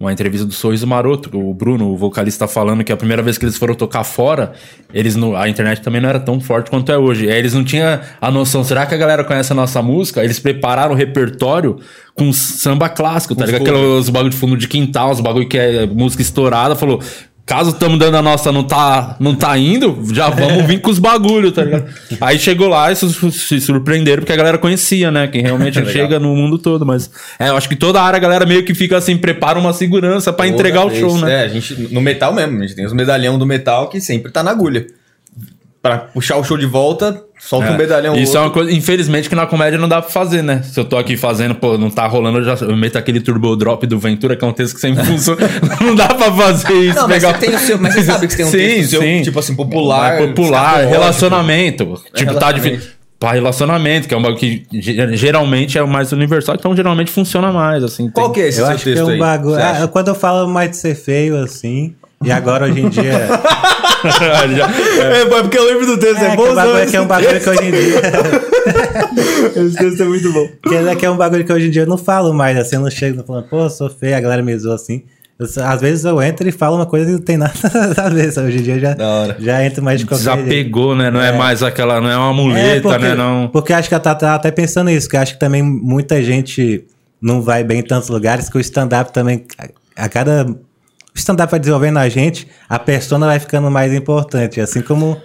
uma 0.00 0.12
entrevista 0.12 0.46
do 0.46 0.52
Sorriso 0.52 0.86
Maroto, 0.86 1.28
o 1.36 1.52
Bruno, 1.52 1.88
o 1.88 1.96
vocalista, 1.96 2.46
falando 2.46 2.84
que 2.84 2.92
a 2.92 2.96
primeira 2.96 3.20
vez 3.20 3.36
que 3.36 3.44
eles 3.44 3.56
foram 3.56 3.74
tocar 3.74 4.04
fora, 4.04 4.52
eles 4.94 5.16
não, 5.16 5.34
a 5.34 5.48
internet 5.48 5.82
também 5.82 6.00
não 6.00 6.08
era 6.08 6.20
tão 6.20 6.40
forte 6.40 6.70
quanto 6.70 6.92
é 6.92 6.96
hoje. 6.96 7.28
Aí 7.28 7.36
eles 7.36 7.52
não 7.52 7.64
tinham 7.64 7.98
a 8.20 8.30
noção, 8.30 8.62
será 8.62 8.86
que 8.86 8.94
a 8.94 8.98
galera 8.98 9.24
conhece 9.24 9.50
a 9.50 9.56
nossa 9.56 9.82
música? 9.82 10.22
Eles 10.22 10.38
prepararam 10.38 10.92
o 10.92 10.94
repertório 10.94 11.80
com 12.14 12.32
samba 12.32 12.88
clássico, 12.88 13.34
tá 13.34 13.44
ligado? 13.44 13.62
Aqueles 13.62 14.08
bagulho 14.08 14.30
de 14.30 14.36
fundo 14.36 14.56
de 14.56 14.68
quintal, 14.68 15.10
os 15.10 15.20
bagulho 15.20 15.48
que 15.48 15.58
é 15.58 15.84
música 15.86 16.22
estourada, 16.22 16.76
falou. 16.76 17.00
Caso 17.48 17.70
estamos 17.70 17.98
dando 17.98 18.14
a 18.18 18.20
nossa 18.20 18.52
não 18.52 18.62
tá, 18.62 19.16
não 19.18 19.34
tá 19.34 19.56
indo, 19.56 20.02
já 20.12 20.28
vamos 20.28 20.66
vir 20.66 20.82
com 20.82 20.90
os 20.90 20.98
bagulho, 20.98 21.50
tá 21.50 21.64
ligado? 21.64 21.86
Aí 22.20 22.38
chegou 22.38 22.68
lá 22.68 22.92
e 22.92 22.94
se 22.94 23.58
surpreenderam 23.58 24.20
porque 24.20 24.34
a 24.34 24.36
galera 24.36 24.58
conhecia, 24.58 25.10
né? 25.10 25.26
Quem 25.28 25.40
realmente 25.40 25.78
Legal. 25.80 25.92
chega 25.94 26.20
no 26.20 26.36
mundo 26.36 26.58
todo. 26.58 26.84
Mas 26.84 27.10
é, 27.38 27.48
eu 27.48 27.56
acho 27.56 27.66
que 27.66 27.74
toda 27.74 28.02
a 28.02 28.04
área 28.04 28.18
a 28.18 28.20
galera 28.20 28.44
meio 28.44 28.64
que 28.66 28.74
fica 28.74 28.98
assim, 28.98 29.16
prepara 29.16 29.58
uma 29.58 29.72
segurança 29.72 30.30
pra 30.30 30.46
entregar 30.46 30.82
o 30.84 30.88
Toda 30.90 31.00
show, 31.00 31.10
vez. 31.12 31.22
né? 31.22 31.32
É, 31.32 31.44
a 31.44 31.48
gente, 31.48 31.74
no 31.90 32.02
metal 32.02 32.34
mesmo, 32.34 32.58
a 32.58 32.60
gente 32.60 32.74
tem 32.76 32.84
os 32.84 32.92
medalhão 32.92 33.38
do 33.38 33.46
metal 33.46 33.88
que 33.88 33.98
sempre 33.98 34.30
tá 34.30 34.42
na 34.42 34.50
agulha. 34.50 34.86
Pra 35.80 35.96
puxar 35.98 36.36
o 36.38 36.42
show 36.44 36.56
de 36.58 36.66
volta, 36.66 37.22
solta 37.38 37.70
um 37.70 37.76
medalhão 37.76 38.16
Isso 38.16 38.36
é 38.36 38.40
outro. 38.40 38.40
uma 38.40 38.50
coisa, 38.50 38.72
infelizmente, 38.76 39.28
que 39.28 39.34
na 39.36 39.46
comédia 39.46 39.78
não 39.78 39.88
dá 39.88 40.02
pra 40.02 40.10
fazer, 40.10 40.42
né? 40.42 40.60
Se 40.62 40.78
eu 40.78 40.84
tô 40.84 40.96
aqui 40.98 41.16
fazendo, 41.16 41.54
pô, 41.54 41.78
não 41.78 41.88
tá 41.88 42.04
rolando, 42.08 42.38
eu 42.38 42.44
já 42.44 42.54
eu 42.66 42.76
meto 42.76 42.96
aquele 42.98 43.20
turbo 43.20 43.54
drop 43.54 43.86
do 43.86 43.96
Ventura, 43.96 44.34
que 44.34 44.44
é 44.44 44.48
um 44.48 44.52
texto 44.52 44.74
que 44.74 44.80
sempre 44.80 45.04
funciona. 45.04 45.40
não 45.80 45.94
dá 45.94 46.08
pra 46.08 46.32
fazer 46.32 46.72
isso. 46.74 46.96
Não, 46.96 47.06
mas 47.08 47.22
pegar- 47.22 47.38
você 47.38 47.46
tem 47.46 47.54
o 47.54 47.58
seu- 47.60 47.78
mas 47.78 47.94
você 47.94 48.02
sabe 48.02 48.26
que 48.26 48.32
você 48.32 48.36
tem 48.38 48.46
um 48.46 48.50
sim, 48.50 48.58
texto 48.58 48.90
seu, 48.90 49.00
sim. 49.02 49.22
tipo 49.22 49.38
assim, 49.38 49.54
popular, 49.54 50.14
Mais 50.18 50.26
popular, 50.30 50.84
relacionamento. 50.86 51.84
Tipo, 51.84 51.96
tá 52.10 52.18
relacionamento. 52.48 52.60
difícil. 52.70 52.98
Pra 53.20 53.32
relacionamento, 53.32 54.06
que 54.08 54.14
é 54.14 54.16
um 54.16 54.22
bagulho 54.22 54.38
que 54.38 54.64
ge- 54.72 55.16
geralmente 55.16 55.76
é 55.78 55.82
o 55.82 55.88
mais 55.88 56.12
universal, 56.12 56.54
então 56.56 56.74
geralmente 56.74 57.10
funciona 57.10 57.52
mais, 57.52 57.82
assim. 57.84 58.08
Qual 58.10 58.26
tem- 58.30 58.34
que 58.34 58.40
é 58.42 58.48
esse 58.48 58.60
Eu 58.60 58.66
seu 58.66 58.74
acho 58.74 58.84
que 58.84 58.90
é 58.90 58.94
texto 58.94 59.06
um 59.06 59.10
aí? 59.10 59.18
bagulho. 59.18 59.58
Ah, 59.62 59.88
quando 59.88 60.08
eu 60.08 60.14
falo 60.14 60.48
mais 60.48 60.70
de 60.70 60.76
ser 60.76 60.94
feio, 60.94 61.36
assim. 61.36 61.94
E 62.24 62.32
agora 62.32 62.66
hoje 62.66 62.80
em 62.80 62.88
dia. 62.88 63.12
É, 64.00 65.24
porque 65.24 65.58
eu 65.58 65.64
lembro 65.64 65.86
do 65.86 65.98
texto, 65.98 66.22
É, 66.22 66.36
que, 66.36 66.40
o 66.40 66.54
bagulho, 66.54 66.86
que 66.86 66.96
é 66.96 67.00
um 67.00 67.06
bagulho 67.06 67.40
que 67.40 67.50
hoje 67.50 67.64
em 67.64 67.70
dia. 67.72 68.00
Esse 69.66 69.76
texto 69.76 70.02
é 70.02 70.06
muito 70.06 70.32
bom. 70.32 70.48
que, 70.68 70.74
é, 70.74 70.94
que 70.94 71.04
é 71.04 71.10
um 71.10 71.16
bagulho 71.16 71.44
que 71.44 71.52
hoje 71.52 71.66
em 71.66 71.70
dia 71.70 71.82
eu 71.82 71.86
não 71.86 71.98
falo 71.98 72.32
mais, 72.32 72.56
assim, 72.56 72.76
eu 72.76 72.82
não 72.82 72.90
chego 72.90 73.24
falando, 73.24 73.48
pô, 73.48 73.68
sou 73.68 73.90
feio, 73.90 74.16
a 74.16 74.20
galera 74.20 74.40
me 74.40 74.56
zoa 74.56 74.76
assim. 74.76 75.02
Eu 75.38 75.46
às 75.64 75.80
vezes 75.80 76.04
eu 76.04 76.20
entro 76.20 76.48
e 76.48 76.52
falo 76.52 76.76
uma 76.76 76.86
coisa 76.86 77.06
que 77.06 77.12
não 77.12 77.18
tem 77.20 77.36
nada 77.38 77.52
a 77.96 78.08
ver, 78.08 78.32
sabe? 78.32 78.48
Hoje 78.48 78.58
em 78.58 78.62
dia 78.62 78.74
eu 78.74 78.80
já, 78.80 78.96
já 79.38 79.64
entro 79.64 79.82
mais 79.82 80.00
de 80.00 80.06
qualquer 80.06 80.24
jeito. 80.24 80.36
Desapegou, 80.44 80.96
né? 80.96 81.10
Não 81.10 81.20
é. 81.20 81.32
mais 81.32 81.62
aquela, 81.62 82.00
não 82.00 82.10
é 82.10 82.16
uma 82.16 82.32
muleta, 82.32 82.66
É, 82.68 82.80
porque, 82.80 82.98
né? 82.98 83.14
Não. 83.14 83.48
Porque 83.48 83.72
acho 83.72 83.88
que 83.88 83.94
eu 83.94 84.00
tava, 84.00 84.34
até 84.34 84.50
pensando 84.50 84.88
nisso, 84.88 85.08
que 85.08 85.16
eu 85.16 85.20
acho 85.20 85.34
que 85.34 85.40
também 85.40 85.62
muita 85.62 86.20
gente 86.22 86.84
não 87.20 87.40
vai 87.40 87.62
bem 87.62 87.80
em 87.80 87.82
tantos 87.82 88.08
lugares, 88.08 88.48
que 88.48 88.56
o 88.56 88.60
stand-up 88.60 89.12
também, 89.12 89.44
a, 89.58 90.04
a 90.04 90.08
cada. 90.08 90.46
Stand-up 91.18 91.50
vai 91.50 91.60
desenvolvendo 91.60 91.98
a 91.98 92.08
gente, 92.08 92.48
a 92.68 92.78
persona 92.78 93.26
vai 93.26 93.38
ficando 93.38 93.70
mais 93.70 93.92
importante. 93.92 94.60
Assim 94.60 94.80
como 94.80 95.20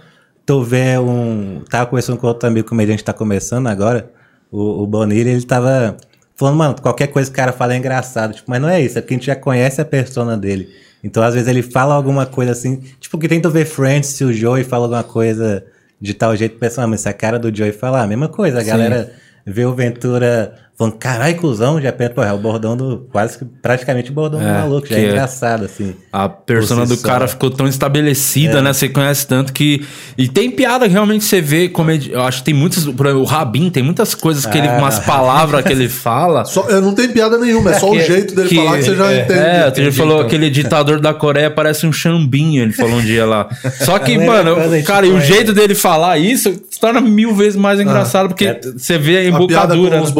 tu 0.45 0.63
vê 0.63 0.97
um. 0.97 1.61
Tava 1.69 1.85
conversando 1.85 2.17
com 2.17 2.27
outro 2.27 2.47
amigo 2.47 2.67
comediante 2.67 2.99
que 2.99 3.05
tá 3.05 3.13
começando 3.13 3.67
agora, 3.67 4.11
o, 4.51 4.83
o 4.83 4.87
Bonilha, 4.87 5.29
ele 5.29 5.43
tava 5.43 5.97
falando, 6.35 6.57
mano, 6.57 6.75
qualquer 6.81 7.07
coisa 7.07 7.29
que 7.29 7.33
o 7.33 7.37
cara 7.37 7.51
fala 7.51 7.73
é 7.73 7.77
engraçado. 7.77 8.33
Tipo, 8.33 8.49
mas 8.49 8.61
não 8.61 8.69
é 8.69 8.81
isso, 8.81 8.97
é 8.97 9.01
porque 9.01 9.13
a 9.13 9.17
gente 9.17 9.27
já 9.27 9.35
conhece 9.35 9.81
a 9.81 9.85
persona 9.85 10.37
dele. 10.37 10.69
Então, 11.03 11.21
às 11.21 11.33
vezes, 11.33 11.49
ele 11.49 11.61
fala 11.61 11.93
alguma 11.93 12.25
coisa 12.25 12.51
assim, 12.53 12.77
tipo, 12.99 13.17
que 13.17 13.27
tenta 13.27 13.49
ver 13.49 13.65
Friends 13.65 14.09
se 14.09 14.23
o 14.23 14.31
Joey 14.31 14.63
fala 14.63 14.85
alguma 14.85 15.03
coisa 15.03 15.65
de 15.99 16.13
tal 16.13 16.35
jeito, 16.35 16.57
pensa, 16.57 16.81
ah, 16.81 16.87
mas 16.87 17.01
se 17.01 17.09
a 17.09 17.13
cara 17.13 17.37
do 17.37 17.55
Joey 17.55 17.71
falar 17.71 18.03
a 18.03 18.07
mesma 18.07 18.27
coisa, 18.27 18.59
a 18.59 18.63
galera 18.63 19.13
vê 19.45 19.65
o 19.65 19.73
Ventura 19.73 20.53
falando, 20.77 20.93
carai, 20.97 21.35
cuzão, 21.35 21.79
já 21.81 21.91
pensa, 21.91 22.11
pô, 22.11 22.23
é 22.23 22.33
o 22.33 22.37
bordão 22.37 22.75
do, 22.75 23.07
quase 23.11 23.37
que, 23.37 23.45
praticamente 23.45 24.09
o 24.09 24.13
bordão 24.13 24.39
do 24.39 24.45
É, 24.45 24.53
maluco, 24.61 24.87
já 24.87 24.95
é 24.97 25.01
é- 25.05 25.09
engraçado, 25.09 25.65
assim. 25.65 25.95
A 26.11 26.27
persona 26.27 26.85
do 26.85 26.95
só. 26.95 27.05
cara 27.07 27.27
ficou 27.27 27.49
tão 27.51 27.67
estabelecida, 27.67 28.61
né? 28.61 28.73
Você 28.73 28.89
conhece 28.89 29.25
tanto 29.27 29.53
que. 29.53 29.85
E 30.17 30.27
tem 30.27 30.49
piada 30.51 30.85
que 30.87 30.91
realmente 30.91 31.23
você 31.25 31.39
vê. 31.41 31.69
Comedi... 31.69 32.11
Eu 32.11 32.21
acho 32.23 32.39
que 32.39 32.45
tem 32.45 32.53
muitas. 32.53 32.85
Por 32.85 33.05
exemplo, 33.05 33.21
o 33.23 33.25
Rabin 33.25 33.69
tem 33.69 33.83
muitas 33.83 34.13
coisas 34.15 34.45
que 34.45 34.57
ele. 34.57 34.67
Ah, 34.67 34.77
umas 34.77 34.99
palavras 34.99 35.63
que 35.63 35.71
ele 35.71 35.87
fala. 35.89 36.43
Só, 36.45 36.67
é, 36.69 36.79
não 36.81 36.93
tem 36.93 37.07
piada 37.09 37.37
nenhuma, 37.37 37.71
é 37.71 37.79
só 37.79 37.89
o 37.89 37.93
que- 37.93 38.03
jeito 38.05 38.35
dele 38.35 38.49
que- 38.49 38.55
falar 38.55 38.77
que 38.77 38.83
você 38.83 38.95
já 38.95 39.11
é, 39.11 39.21
entende. 39.21 39.39
É, 39.39 39.73
ele 39.77 39.91
falou 39.91 40.15
então. 40.17 40.25
aquele 40.27 40.49
ditador 40.49 40.99
da 40.99 41.13
Coreia 41.13 41.49
parece 41.51 41.85
um 41.85 41.93
chambinho, 41.93 42.63
ele 42.63 42.73
falou 42.73 42.97
um 42.97 43.01
dia 43.01 43.25
lá. 43.25 43.47
Só 43.81 43.97
que, 43.99 44.17
mano, 44.23 44.55
cara, 44.83 45.05
e 45.05 45.11
o 45.11 45.21
jeito 45.21 45.53
dele 45.53 45.75
falar 45.75 46.17
isso 46.17 46.53
se 46.69 46.79
torna 46.79 46.99
mil 47.01 47.33
vezes 47.35 47.55
mais 47.55 47.79
engraçado, 47.79 48.27
porque 48.29 48.59
você 48.75 48.97
vê 48.97 49.17
a 49.17 49.35
A 49.35 49.47
piada 49.47 49.75
com 49.75 49.81
embocadura. 49.85 50.01
os 50.01 50.09
né? 50.09 50.13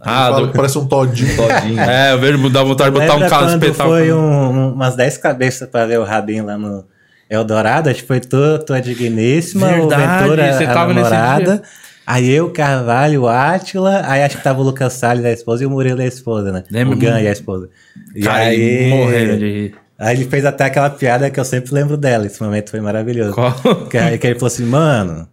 Ah, 0.00 0.30
do- 0.30 0.48
que 0.48 0.56
parece 0.56 0.78
um 0.78 0.86
todinho. 0.86 1.36
Todinho. 1.36 1.80
É, 1.82 2.12
eu 2.12 2.18
vejo 2.18 2.50
dá 2.50 2.62
vontade 2.62 2.90
de 2.94 3.00
botar 3.00 3.14
um 3.16 3.28
quando 3.28 3.48
espetáculo. 3.64 3.88
foi 3.96 4.12
um- 4.12 4.18
um- 4.50 4.72
umas 4.74 4.94
10 4.96 5.16
cabeças 5.18 5.68
pra 5.68 5.86
ver 5.86 5.98
o 5.98 6.04
Rabin 6.04 6.40
lá 6.42 6.56
no 6.58 6.84
Eldorado? 7.30 7.88
Acho 7.88 8.00
que 8.02 8.06
foi 8.08 8.20
tu, 8.20 8.58
tua 8.66 8.80
digníssima, 8.80 9.68
Verdade, 9.68 10.02
o 10.02 10.20
Ventura, 10.22 10.52
você 10.52 10.64
a 10.64 10.72
tava 10.72 10.92
nesse 10.94 11.10
namorada. 11.10 11.44
dia. 11.56 11.62
Aí 12.06 12.28
eu, 12.30 12.50
Carvalho, 12.50 13.22
o 13.22 13.28
Átila, 13.28 14.02
aí 14.04 14.22
acho 14.24 14.36
que 14.36 14.42
tava 14.42 14.60
o 14.60 14.64
Lucas 14.64 14.92
Salles, 14.94 15.24
a 15.24 15.30
esposa, 15.30 15.62
e 15.62 15.66
o 15.66 15.70
Murilo, 15.70 16.00
a 16.00 16.04
esposa, 16.04 16.50
né? 16.50 16.64
Lembra? 16.70 16.96
O 16.96 16.98
Gan 16.98 17.20
e 17.20 17.28
a 17.28 17.32
esposa. 17.32 17.68
E 18.14 18.22
Cara, 18.22 18.38
aí... 18.46 18.90
morrendo 18.90 19.38
de 19.38 19.44
rir. 19.50 19.74
Aí 19.98 20.16
ele 20.16 20.24
fez 20.24 20.44
até 20.44 20.64
aquela 20.64 20.90
piada 20.90 21.30
que 21.30 21.38
eu 21.38 21.44
sempre 21.44 21.72
lembro 21.72 21.96
dela, 21.96 22.26
esse 22.26 22.42
momento 22.42 22.70
foi 22.70 22.80
maravilhoso. 22.80 23.32
Qual? 23.34 23.52
Que, 23.88 23.96
aí 23.98 24.18
que 24.18 24.26
ele 24.26 24.34
falou 24.34 24.48
assim, 24.48 24.64
mano, 24.64 25.28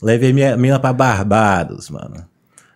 levei 0.00 0.32
minha 0.32 0.56
mina 0.56 0.78
pra 0.78 0.92
Barbados, 0.92 1.90
mano. 1.90 2.24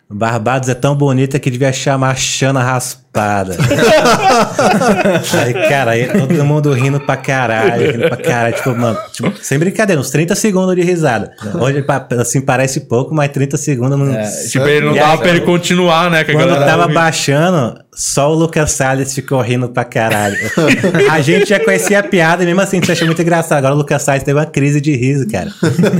Barbados 0.09 0.69
é 0.69 0.73
tão 0.73 0.95
bonita 0.95 1.37
que 1.37 1.51
devia 1.51 1.73
chamar 1.73 2.15
Xana 2.15 2.63
Raspada. 2.63 3.57
aí, 5.43 5.53
cara, 5.67 5.91
aí 5.91 6.07
todo 6.07 6.45
mundo 6.45 6.71
rindo 6.71 6.97
pra 6.97 7.17
caralho, 7.17 7.91
rindo 7.91 8.07
pra 8.07 8.15
caralho. 8.15 8.55
Tipo, 8.55 8.73
mano, 8.73 8.97
tipo, 9.11 9.33
sem 9.43 9.59
brincadeira, 9.59 9.99
uns 9.99 10.09
30 10.09 10.33
segundos 10.35 10.73
de 10.77 10.81
risada. 10.81 11.33
Hoje, 11.59 11.83
assim, 12.21 12.39
parece 12.39 12.81
pouco, 12.81 13.13
mas 13.13 13.29
30 13.33 13.57
segundos 13.57 13.99
não. 13.99 14.07
Tipo, 14.49 14.65
ele 14.67 14.85
não 14.85 14.93
dava 14.93 15.11
aí, 15.11 15.17
pra 15.17 15.29
ele 15.29 15.41
continuar, 15.41 16.09
né? 16.09 16.23
Quando 16.23 16.55
tava 16.55 16.87
ri. 16.87 16.93
baixando, 16.93 17.77
só 17.93 18.31
o 18.31 18.33
Lucas 18.33 18.71
Salles 18.71 19.13
ficou 19.13 19.41
rindo 19.41 19.67
pra 19.67 19.83
caralho. 19.83 20.37
a 21.11 21.19
gente 21.19 21.49
já 21.49 21.59
conhecia 21.59 21.99
a 21.99 22.03
piada 22.03 22.43
e 22.43 22.45
mesmo 22.45 22.61
assim 22.61 22.77
a 22.77 22.79
gente 22.79 22.91
achou 22.93 23.07
muito 23.07 23.21
engraçado. 23.21 23.57
Agora 23.57 23.73
o 23.73 23.77
Lucas 23.77 24.03
Salles 24.03 24.23
teve 24.23 24.39
uma 24.39 24.45
crise 24.45 24.79
de 24.79 24.95
riso, 24.95 25.27
cara. 25.27 25.51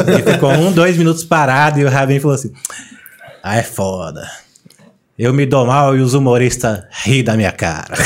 Ele 0.08 0.32
ficou 0.32 0.50
um, 0.50 0.72
dois 0.72 0.96
minutos 0.96 1.26
parado 1.26 1.78
e 1.82 1.84
o 1.84 1.89
Rabin 1.89 2.22
falou 2.22 2.36
assim: 2.36 2.54
Ah, 3.50 3.58
é 3.58 3.64
foda. 3.64 4.28
Eu 5.18 5.34
me 5.34 5.48
dou 5.48 5.66
mal 5.66 5.98
e 5.98 6.02
os 6.02 6.14
humoristas 6.14 6.84
ri 7.04 7.24
da 7.24 7.36
minha 7.36 7.52
cara. 7.52 7.96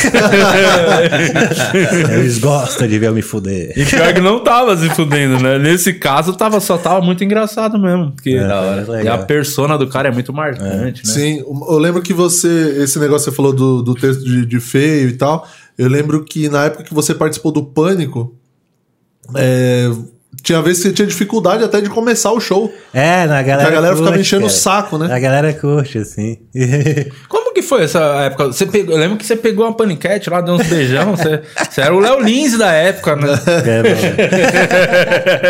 Eles 2.14 2.40
gostam 2.40 2.88
de 2.88 2.98
ver 3.00 3.08
eu 3.08 3.14
me 3.14 3.22
fuder. 3.22 3.74
E 3.78 3.86
pior 3.86 4.14
que 4.14 4.22
não 4.22 4.44
tava 4.44 4.78
se 4.78 4.90
fudendo, 4.92 5.42
né? 5.42 5.58
Nesse 5.60 5.94
caso, 5.94 6.34
tava, 6.34 6.60
só 6.60 6.78
tava 6.78 7.02
muito 7.02 7.24
engraçado 7.24 7.78
mesmo. 7.78 8.12
Porque 8.12 8.32
É, 8.32 8.48
da 8.48 8.60
foi 8.62 8.68
hora. 8.70 8.82
legal. 8.92 9.04
E 9.04 9.08
a 9.10 9.18
persona 9.26 9.78
do 9.78 9.88
cara 9.88 10.08
é 10.08 10.12
muito 10.12 10.32
marcante, 10.32 11.06
né? 11.06 11.14
Sim, 11.14 11.40
eu 11.40 11.78
lembro 11.78 12.02
que 12.02 12.14
você, 12.14 12.78
esse 12.84 12.98
negócio 13.00 13.26
que 13.26 13.32
você 13.32 13.36
falou 13.36 13.54
do, 13.54 13.82
do 13.82 13.94
texto 13.94 14.24
de, 14.24 14.46
de 14.46 14.60
feio 14.60 15.10
e 15.10 15.14
tal, 15.14 15.48
eu 15.78 15.90
lembro 15.90 16.24
que 16.24 16.48
na 16.48 16.66
época 16.66 16.84
que 16.84 16.94
você 16.94 17.14
participou 17.14 17.52
do 17.52 17.64
Pânico, 17.64 18.34
é, 19.36 19.90
tinha 20.42 20.62
vezes 20.62 20.82
que 20.82 20.90
você 20.90 20.94
tinha 20.94 21.08
dificuldade 21.08 21.64
até 21.64 21.82
de 21.82 21.90
começar 21.90 22.32
o 22.32 22.40
show. 22.40 22.74
É, 22.94 23.26
na 23.26 23.42
galera. 23.42 23.70
a 23.70 23.72
galera 23.72 23.96
ficava 23.96 24.20
enchendo 24.20 24.46
o 24.46 24.50
saco, 24.50 24.98
né? 24.98 25.14
A 25.14 25.20
galera 25.20 25.54
curte, 25.54 26.00
assim. 26.00 26.38
Como 27.30 27.54
que 27.54 27.62
foi 27.62 27.84
essa 27.84 28.00
época? 28.00 28.48
Você 28.48 28.66
pegou, 28.66 28.96
eu 28.96 29.00
lembro 29.00 29.18
que 29.18 29.26
você 29.26 29.36
pegou 29.36 29.66
uma 29.66 29.74
paniquete 29.76 30.30
lá, 30.30 30.42
deu 30.42 30.56
uns 30.56 30.66
beijão. 30.68 31.16
Você, 31.16 31.42
você 31.70 31.82
era 31.82 31.94
o 31.94 32.00
Léo 32.00 32.20
Lins 32.20 32.58
da 32.58 32.72
época, 32.72 33.16
né? 33.16 33.28
É, 33.66 33.84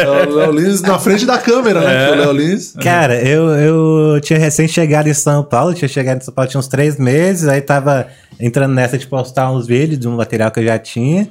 mano. 0.04 0.32
o 0.32 0.36
Léo 0.36 0.52
Lins 0.52 0.82
na 0.82 1.00
frente 1.00 1.26
da 1.26 1.38
câmera, 1.38 1.82
né? 1.82 2.10
É. 2.10 2.12
O 2.12 2.16
Léo 2.16 2.32
Lins. 2.34 2.74
Cara, 2.82 3.16
eu, 3.22 3.50
eu 3.52 4.22
tinha 4.22 4.38
recém 4.38 4.68
chegado 4.68 5.08
em 5.08 5.14
São 5.14 5.44
Paulo, 5.44 5.74
tinha 5.74 5.88
chegado 5.88 6.18
em 6.18 6.22
São 6.22 6.34
Paulo 6.34 6.50
tinha 6.50 6.60
uns 6.60 6.68
três 6.68 6.98
meses, 6.98 7.48
aí 7.48 7.62
tava 7.62 8.08
entrando 8.40 8.74
nessa 8.74 8.98
de 8.98 9.08
postar 9.08 9.52
uns 9.52 9.68
vídeos 9.68 10.00
de 10.00 10.08
um 10.08 10.16
material 10.16 10.52
que 10.52 10.60
eu 10.60 10.66
já 10.66 10.78
tinha. 10.78 11.30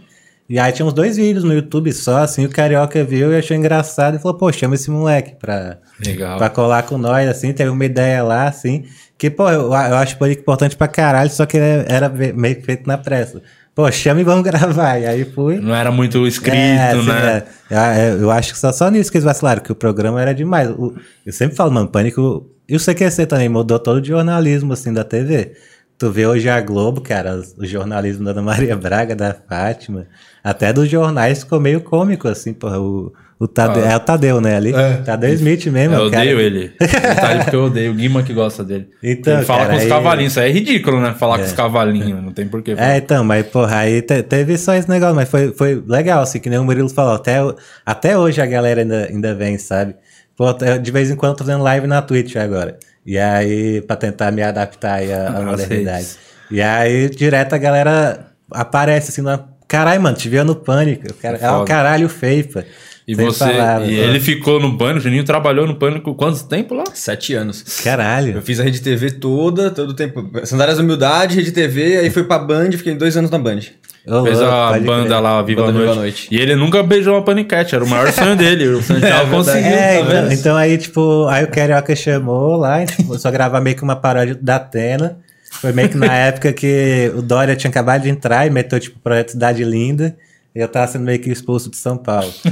E 0.51 0.59
aí 0.59 0.73
tinha 0.73 0.85
uns 0.85 0.93
dois 0.93 1.17
vídeos 1.17 1.45
no 1.45 1.55
YouTube 1.55 1.93
só, 1.93 2.19
assim, 2.25 2.45
o 2.45 2.49
Carioca 2.51 3.05
viu 3.05 3.33
e 3.33 3.37
achou 3.39 3.57
engraçado 3.57 4.17
e 4.17 4.19
falou, 4.19 4.37
pô, 4.37 4.51
chama 4.53 4.75
esse 4.75 4.91
moleque 4.91 5.37
pra, 5.41 5.79
Legal. 6.05 6.37
pra 6.39 6.51
colar 6.51 6.83
com 6.83 6.99
nós, 6.99 7.29
assim, 7.29 7.53
teve 7.53 7.71
uma 7.71 7.85
ideia 7.85 8.21
lá, 8.25 8.49
assim, 8.49 8.85
que, 9.17 9.31
pô, 9.31 9.49
eu, 9.49 9.67
eu 9.67 9.73
acho 9.73 10.17
o 10.21 10.27
importante 10.27 10.77
pra 10.77 10.89
caralho, 10.89 11.31
só 11.31 11.47
que 11.47 11.57
era 11.57 12.09
meio 12.09 12.57
que 12.57 12.63
feito 12.63 12.85
na 12.89 12.99
pressa. 12.99 13.41
Pô, 13.77 13.89
chama 13.93 14.21
e 14.21 14.25
vamos 14.25 14.43
gravar. 14.51 14.99
E 14.99 15.07
aí 15.07 15.25
fui. 15.25 15.61
Não 15.61 15.73
era 15.73 15.93
muito 15.93 16.27
escrito, 16.27 16.57
É, 16.57 16.91
assim, 16.91 17.07
né? 17.07 17.43
é, 17.71 18.11
Eu 18.21 18.29
acho 18.33 18.53
que 18.53 18.59
só, 18.59 18.73
só 18.73 18.91
nisso 18.91 19.09
que 19.13 19.19
eles 19.19 19.25
vacilaram, 19.25 19.63
que 19.63 19.71
o 19.71 19.77
programa 19.77 20.21
era 20.21 20.35
demais. 20.35 20.69
O- 20.71 20.93
eu 21.25 21.33
sempre 21.33 21.55
falo, 21.55 21.71
mano, 21.71 21.87
Pânico. 21.89 22.51
E 22.69 22.75
o 22.75 22.81
CQC 22.81 23.27
também 23.27 23.49
mudou 23.49 23.79
todo 23.79 24.03
o 24.03 24.05
jornalismo, 24.05 24.73
assim, 24.73 24.93
da 24.93 25.05
TV. 25.05 25.53
Tu 26.01 26.11
vê 26.11 26.27
hoje 26.27 26.49
a 26.49 26.59
Globo, 26.63 27.03
cara, 27.03 27.43
o 27.59 27.67
jornalismo 27.67 28.25
da 28.25 28.31
Ana 28.31 28.41
Maria 28.41 28.75
Braga, 28.75 29.15
da 29.15 29.35
Fátima, 29.35 30.07
até 30.43 30.73
dos 30.73 30.89
jornais 30.89 31.41
ficou 31.41 31.61
meio 31.61 31.83
cômico, 31.83 32.27
assim, 32.27 32.55
porra. 32.55 32.81
O, 32.81 33.13
o 33.39 33.47
Tadeu, 33.47 33.85
é 33.85 33.95
o 33.95 34.01
Tadeu, 34.01 34.41
né, 34.41 34.57
ali? 34.57 34.73
É. 34.75 34.95
Tadeu 35.05 35.31
Smith 35.35 35.67
mesmo. 35.67 35.95
Eu 35.97 36.07
o 36.07 36.11
cara- 36.11 36.23
odeio 36.23 36.41
ele. 36.41 36.73
Detalhe 36.81 37.41
porque 37.45 37.57
eu 37.57 37.65
odeio. 37.65 37.93
O 37.93 37.95
Guima 37.95 38.23
que 38.23 38.33
gosta 38.33 38.65
dele. 38.65 38.89
Então, 39.03 39.35
ele 39.35 39.45
fala 39.45 39.61
cara, 39.61 39.71
com 39.73 39.77
os 39.77 39.83
aí- 39.83 39.89
cavalinhos. 39.91 40.33
Isso 40.33 40.41
aí 40.41 40.51
é 40.51 40.53
ridículo, 40.55 41.01
né? 41.03 41.15
Falar 41.19 41.37
com 41.39 41.45
os 41.45 41.53
cavalinhos. 41.53 42.23
Não 42.25 42.33
tem 42.33 42.49
porquê. 42.49 42.75
É, 42.79 42.97
então, 42.97 43.23
mas 43.23 43.47
porra, 43.47 43.77
aí 43.81 44.01
te- 44.01 44.23
teve 44.23 44.57
só 44.57 44.75
esse 44.75 44.89
negócio, 44.89 45.15
mas 45.15 45.29
foi, 45.29 45.53
foi 45.53 45.83
legal, 45.87 46.23
assim, 46.23 46.39
que 46.41 46.49
nem 46.49 46.59
o 46.59 46.65
Murilo 46.65 46.89
falou, 46.89 47.13
até, 47.15 47.37
até 47.85 48.17
hoje 48.17 48.41
a 48.41 48.47
galera 48.47 48.81
ainda, 48.81 49.07
ainda 49.11 49.35
vem, 49.35 49.59
sabe? 49.59 49.95
Pô, 50.37 50.47
de 50.81 50.91
vez 50.91 51.11
em 51.11 51.17
quando 51.17 51.37
tô 51.37 51.45
fazendo 51.45 51.63
live 51.63 51.87
na 51.87 52.01
Twitch 52.01 52.37
agora, 52.37 52.79
e 53.07 53.19
aí, 53.19 53.81
pra 53.83 53.97
tentar 53.97 54.31
me 54.31 54.43
adaptar 54.43 54.95
aí 54.95 55.13
à, 55.13 55.29
à 55.29 55.39
Ah, 55.39 55.43
modernidade. 55.43 56.09
E 56.51 56.61
aí, 56.61 57.09
direto 57.11 57.55
a 57.55 57.59
galera 57.59 58.27
aparece 58.51 59.11
assim, 59.11 59.23
na, 59.23 59.45
caralho, 59.69 60.01
mano, 60.03 60.17
te 60.17 60.29
viu 60.29 60.45
no 60.45 60.55
Pânico, 60.57 61.11
o 61.11 61.15
cara, 61.15 61.39
É 61.41 61.51
o 61.51 61.65
caralho 61.65 62.09
feio, 62.09 62.49
pô. 62.49 62.63
E 63.09 63.15
Sem 63.17 63.25
você. 63.25 63.45
palavras, 63.45 63.89
e 63.89 63.93
né? 63.93 63.99
ele 63.99 64.21
ficou 64.21 64.61
no 64.61 64.79
pânico. 64.79 64.99
O 64.99 65.03
Juninho 65.03 65.25
trabalhou 65.25 65.67
no 65.67 65.75
pânico 65.75 66.15
quanto 66.15 66.45
tempo 66.47 66.75
lá? 66.75 66.85
Sete 66.95 67.35
anos. 67.35 67.65
Eu 67.79 67.85
Caralho. 67.85 68.41
fiz 68.43 68.61
a 68.61 68.63
Rede 68.63 68.81
TV 68.81 69.11
toda, 69.11 69.69
todo 69.71 69.91
o 69.91 69.95
tempo. 69.95 70.31
Sandálias 70.45 70.77
da 70.79 70.85
Humildade, 70.85 71.35
Rede 71.35 71.51
TV, 71.51 71.97
aí 71.97 72.11
fui 72.11 72.23
pra 72.23 72.39
Band, 72.39 72.71
fiquei 72.73 72.95
dois 72.95 73.17
anos 73.17 73.29
na 73.31 73.39
Band. 73.39 73.61
Ô, 74.07 74.25
Fez 74.25 74.41
a 74.41 74.79
banda 74.79 75.09
crer. 75.09 75.21
lá, 75.21 75.43
Viva, 75.43 75.63
Banda 75.67 75.79
a 75.79 75.81
Viva 75.81 75.95
Noite. 75.95 75.99
Noite. 75.99 76.29
E 76.31 76.39
ele 76.39 76.55
nunca 76.57 76.83
beijou 76.83 77.15
uma 77.15 77.23
paniquete. 77.23 77.75
Era 77.75 77.85
o 77.85 77.89
maior 77.89 78.11
sonho 78.13 78.37
dele. 78.37 78.69
O 78.75 78.83
Santiago 78.83 79.31
conseguiu. 79.31 79.71
É, 79.71 79.99
tá 79.99 80.03
então, 80.03 80.33
então 80.33 80.57
aí, 80.57 80.79
tipo, 80.79 81.27
aí 81.29 81.45
o 81.45 81.49
Carioca 81.49 81.95
chamou 81.95 82.57
lá, 82.57 82.77
a 82.77 82.81
gente 82.81 83.03
começou 83.05 83.29
a 83.29 83.33
gravar 83.33 83.61
meio 83.61 83.77
que 83.77 83.83
uma 83.83 83.97
paródia 83.97 84.37
da 84.41 84.57
Atena. 84.57 85.19
Foi 85.53 85.73
meio 85.73 85.89
que 85.89 85.97
na 85.97 86.13
época 86.15 86.53
que 86.53 87.13
o 87.15 87.23
Dória 87.23 87.55
tinha 87.57 87.71
acabado 87.71 88.03
de 88.03 88.09
entrar 88.09 88.47
e 88.47 88.51
meteu, 88.51 88.81
tipo, 88.81 88.97
o 88.99 89.01
projeto 89.01 89.33
Cidade 89.33 89.63
Linda. 89.65 90.17
E 90.55 90.59
eu 90.59 90.67
tava 90.67 90.89
sendo 90.91 91.05
meio 91.05 91.19
que 91.21 91.31
expulso 91.31 91.71
de 91.71 91.77
São 91.77 91.97
Paulo. 91.97 92.33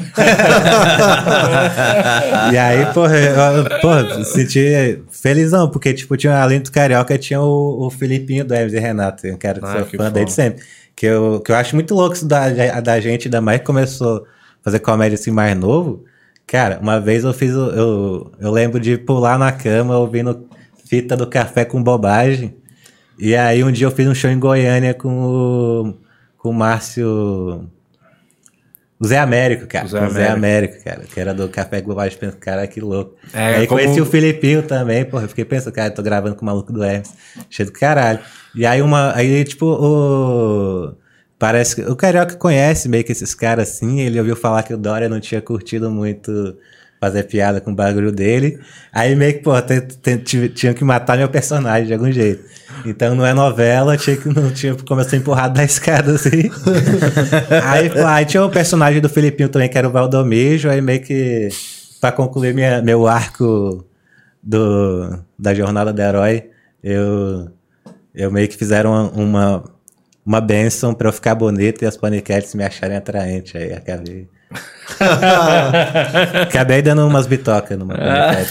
e 2.53 2.57
aí, 2.59 2.87
porra, 2.95 3.17
eu, 3.17 3.81
porra, 3.81 4.25
senti 4.25 5.01
felizão, 5.11 5.69
porque, 5.69 5.93
tipo, 5.93 6.17
tinha, 6.17 6.41
além 6.41 6.61
do 6.61 6.71
Carioca, 6.71 7.19
tinha 7.19 7.41
o, 7.41 7.87
o 7.87 7.91
Filipinho 7.91 8.45
do 8.45 8.55
Hermes 8.55 8.73
e 8.73 8.79
Renato, 8.79 9.27
um 9.27 9.37
cara 9.37 9.59
que 9.59 9.67
Ah, 9.67 9.73
sou 9.79 9.87
que 9.87 9.97
fã 9.97 10.13
dele 10.13 10.31
sempre. 10.31 10.63
Que 10.99 11.07
eu, 11.07 11.41
que 11.45 11.53
eu 11.53 11.55
acho 11.55 11.77
muito 11.77 11.95
louco 11.95 12.17
isso 12.17 12.27
da, 12.27 12.81
da 12.81 12.99
gente, 12.99 13.29
ainda 13.29 13.41
mais 13.41 13.61
que 13.61 13.67
começou 13.67 14.17
a 14.61 14.65
fazer 14.65 14.81
comédia 14.81 15.15
assim 15.15 15.31
mais 15.31 15.57
novo. 15.57 16.05
Cara, 16.45 16.81
uma 16.83 16.99
vez 16.99 17.23
eu 17.23 17.33
fiz. 17.33 17.53
Eu, 17.53 18.33
eu 18.41 18.51
lembro 18.51 18.81
de 18.81 18.99
pular 18.99 19.39
na 19.39 19.53
cama 19.53 19.97
ouvindo 19.97 20.49
fita 20.89 21.17
do 21.17 21.25
café 21.29 21.65
com 21.65 21.81
bobagem. 21.81 22.57
E 23.17 23.37
aí 23.37 23.63
um 23.63 23.71
dia 23.71 23.87
eu 23.87 23.93
fiz 23.93 24.09
um 24.09 24.15
show 24.15 24.29
em 24.29 24.41
Goiânia 24.41 24.93
com 24.93 25.09
o, 25.23 25.95
com 26.37 26.51
o 26.51 26.53
Márcio. 26.53 27.71
O 29.01 29.07
Zé 29.07 29.19
Américo, 29.19 29.69
cara. 29.69 29.87
O 29.87 29.89
Zé 29.89 30.05
O 30.05 30.11
Zé 30.11 30.29
Américo. 30.31 30.37
Américo, 30.37 30.85
cara. 30.85 31.03
Que 31.03 31.21
era 31.21 31.33
do 31.33 31.49
Café 31.49 31.81
Global. 31.81 32.07
Eu 32.07 32.13
penso, 32.19 32.37
cara, 32.39 32.67
que 32.67 32.81
louco. 32.81 33.15
É, 33.33 33.55
aí 33.59 33.67
como- 33.69 33.81
conheci 33.81 34.01
o 34.01 34.05
Filipinho 34.07 34.65
também, 34.65 35.05
porra. 35.05 35.23
Eu 35.25 35.29
fiquei 35.29 35.45
pensando, 35.45 35.73
cara, 35.73 35.91
eu 35.91 35.95
tô 35.95 36.03
gravando 36.03 36.35
com 36.35 36.43
o 36.43 36.47
maluco 36.47 36.73
do 36.73 36.83
Hermes. 36.83 37.15
Cheio 37.49 37.67
do 37.69 37.73
caralho. 37.73 38.19
E 38.59 38.67
aí 38.67 38.83
uma. 38.83 39.15
Aí, 39.15 39.45
tipo, 39.45 39.67
o. 39.67 40.93
Parece 41.39 41.77
que. 41.77 41.83
O 41.83 41.95
Carioca 41.95 42.35
conhece 42.35 42.89
meio 42.89 43.05
que 43.05 43.13
esses 43.13 43.35
caras 43.35 43.71
assim. 43.71 44.01
Ele 44.01 44.19
ouviu 44.19 44.35
falar 44.35 44.65
que 44.65 44.75
o 44.75 44.79
Dória 44.79 45.09
não 45.09 45.21
tinha 45.21 45.41
curtido 45.41 45.91
muito 45.91 46.57
fazer 47.01 47.23
piada 47.23 47.61
com 47.61 47.71
o 47.71 47.75
bagulho 47.75 48.11
dele. 48.11 48.59
Aí 48.93 49.15
meio 49.15 49.35
que, 49.35 49.41
pô, 49.41 49.53
tinha 50.55 50.75
que 50.75 50.83
matar 50.83 51.17
meu 51.17 51.29
personagem 51.29 51.87
de 51.87 51.93
algum 51.93 52.11
jeito. 52.11 52.43
Então 52.85 53.15
não 53.15 53.25
é 53.25 53.33
novela, 53.33 53.97
tinha 53.97 54.17
que 54.17 54.29
não 54.29 54.51
tinha 54.51 54.75
ser 55.05 55.17
empurrado 55.17 55.55
da 55.55 55.65
escada 55.65 56.13
assim. 56.13 56.51
aí, 57.65 57.89
pô, 57.89 58.05
aí 58.05 58.25
tinha 58.25 58.45
o 58.45 58.51
personagem 58.51 59.01
do 59.01 59.09
Filipinho 59.09 59.49
também, 59.49 59.69
que 59.69 59.79
era 59.79 59.89
o 59.89 59.93
Valdomejo, 59.93 60.69
aí 60.69 60.81
meio 60.81 61.01
que 61.01 61.49
pra 62.01 62.11
concluir 62.11 62.53
minha, 62.53 62.83
meu 62.83 63.07
arco 63.07 63.85
do, 64.43 65.19
da 65.39 65.55
jornada 65.55 65.93
do 65.93 66.03
herói, 66.03 66.51
eu, 66.83 67.49
eu 68.19 68.31
meio 68.33 68.49
que 68.49 68.57
fizeram 68.57 68.91
uma, 68.91 69.11
uma, 69.13 69.65
uma 70.27 70.41
benção 70.41 70.93
pra 70.93 71.09
eu 71.09 71.13
ficar 71.13 71.35
bonito 71.35 71.83
e 71.83 71.87
as 71.87 71.97
paniquetes 71.97 72.55
me 72.55 72.65
acharem 72.65 72.97
atraente. 72.97 73.57
Aí 73.57 73.73
acabei. 73.73 74.29
acabei 76.43 76.81
dando 76.83 77.07
umas 77.07 77.27
bitocas 77.27 77.79
numa 77.79 77.95
paniquete. 77.95 78.51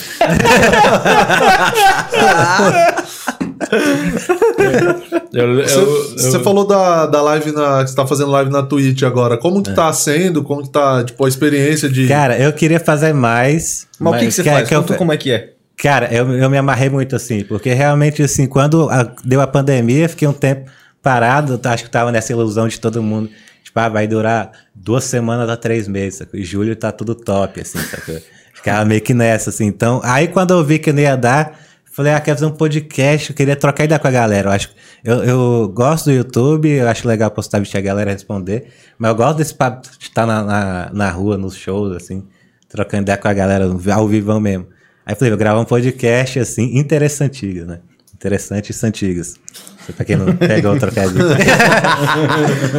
Eu, 5.34 5.60
eu- 5.60 5.68
Você, 5.68 5.78
eu- 5.80 6.18
você 6.18 6.40
falou 6.40 6.66
da, 6.66 7.06
da 7.06 7.22
live 7.22 7.52
na, 7.52 7.84
que 7.84 7.90
você 7.90 7.96
tá 7.96 8.08
fazendo 8.08 8.32
live 8.32 8.52
na 8.52 8.64
Twitch 8.64 9.04
agora. 9.04 9.38
Como 9.38 9.60
É. 9.60 9.64
que 9.64 9.74
tá 9.74 9.92
sendo? 9.94 10.44
Como 10.44 10.64
que 10.64 10.70
tá, 10.70 11.04
tipo, 11.04 11.24
a 11.26 11.28
experiência 11.28 11.90
de. 11.90 12.08
Cara, 12.08 12.38
eu 12.38 12.52
queria 12.54 12.80
fazer 12.80 13.14
mais. 13.14 13.88
Mas 14.00 14.14
o 14.14 14.18
que, 14.20 14.26
que 14.26 14.32
você 14.32 14.44
que- 14.44 14.50
faz? 14.50 14.68
que 14.68 14.76
eu- 14.76 14.82
Conta 14.82 14.96
como 14.96 15.12
é 15.14 15.18
que 15.18 15.32
é. 15.32 15.54
Cara, 15.78 16.12
eu, 16.12 16.28
eu 16.34 16.50
me 16.50 16.58
amarrei 16.58 16.90
muito 16.90 17.16
assim, 17.16 17.44
porque 17.44 17.72
realmente, 17.74 18.22
assim, 18.24 18.48
quando 18.48 18.90
a- 18.90 19.14
deu 19.24 19.40
a 19.42 19.48
pandemia, 19.48 20.10
fiquei 20.10 20.28
um 20.28 20.34
tempo 20.34 20.70
parado, 21.04 21.60
acho 21.64 21.84
que 21.84 21.90
tava 21.90 22.12
nessa 22.12 22.32
ilusão 22.34 22.68
de 22.68 22.80
todo 22.80 23.02
mundo. 23.04 23.30
Tipo, 23.64 23.80
ah, 23.80 23.90
vai 23.90 24.08
durar 24.08 24.52
duas 24.74 25.04
semanas 25.04 25.48
a 25.50 25.56
três 25.56 25.88
meses, 25.88 26.18
sacou? 26.20 26.40
E 26.40 26.44
julho 26.44 26.76
tá 26.76 26.92
tudo 26.92 27.14
top, 27.14 27.62
assim, 27.62 27.78
sacou? 27.80 28.20
Ficava 28.54 28.84
meio 28.86 29.02
que 29.02 29.14
nessa, 29.14 29.52
assim. 29.52 29.66
Então, 29.66 30.02
aí 30.04 30.28
quando 30.28 30.52
eu 30.52 30.64
vi 30.64 30.80
que 30.80 30.92
não 30.92 31.00
ia 31.02 31.16
dar, 31.16 31.60
falei, 31.92 32.12
ah, 32.14 32.20
quero 32.20 32.40
fazer 32.40 32.52
um 32.52 32.56
podcast, 32.56 33.30
eu 33.30 33.36
queria 33.36 33.56
trocar 33.56 33.84
ideia 33.84 34.00
com 34.00 34.08
a 34.08 34.12
galera. 34.12 34.50
Eu 34.50 34.54
acho 34.54 34.70
eu, 35.04 35.24
eu 35.24 35.72
gosto 35.74 36.06
do 36.06 36.12
YouTube, 36.12 36.70
eu 36.70 36.88
acho 36.90 37.08
legal 37.08 37.30
postar 37.30 37.60
vídeo 37.60 37.78
a 37.78 37.82
galera 37.82 38.12
responder, 38.12 38.68
mas 38.98 39.10
eu 39.10 39.16
gosto 39.16 39.38
desse 39.38 39.54
papo 39.54 39.88
de 40.00 40.06
estar 40.06 40.26
na, 40.26 40.44
na, 40.44 40.90
na 40.92 41.10
rua, 41.12 41.38
nos 41.38 41.56
shows, 41.56 41.96
assim, 41.96 42.24
trocando 42.68 43.04
ideia 43.04 43.18
com 43.18 43.28
a 43.28 43.34
galera 43.34 43.66
ao 43.94 44.08
vivão 44.08 44.40
mesmo. 44.40 44.68
Aí 45.08 45.16
falei, 45.16 45.32
vou 45.32 45.38
gravar 45.40 45.62
um 45.62 45.66
podcast 45.66 46.38
assim, 46.38 46.78
interessantigas, 46.78 47.66
né? 47.66 47.80
Interessantes 48.14 48.76
Santigas. 48.76 49.40
Isso 49.80 49.94
Pra 49.94 50.04
quem 50.04 50.18
não 50.18 50.36
pegou 50.36 50.74
o 50.74 50.78
trocadilho. 50.78 51.24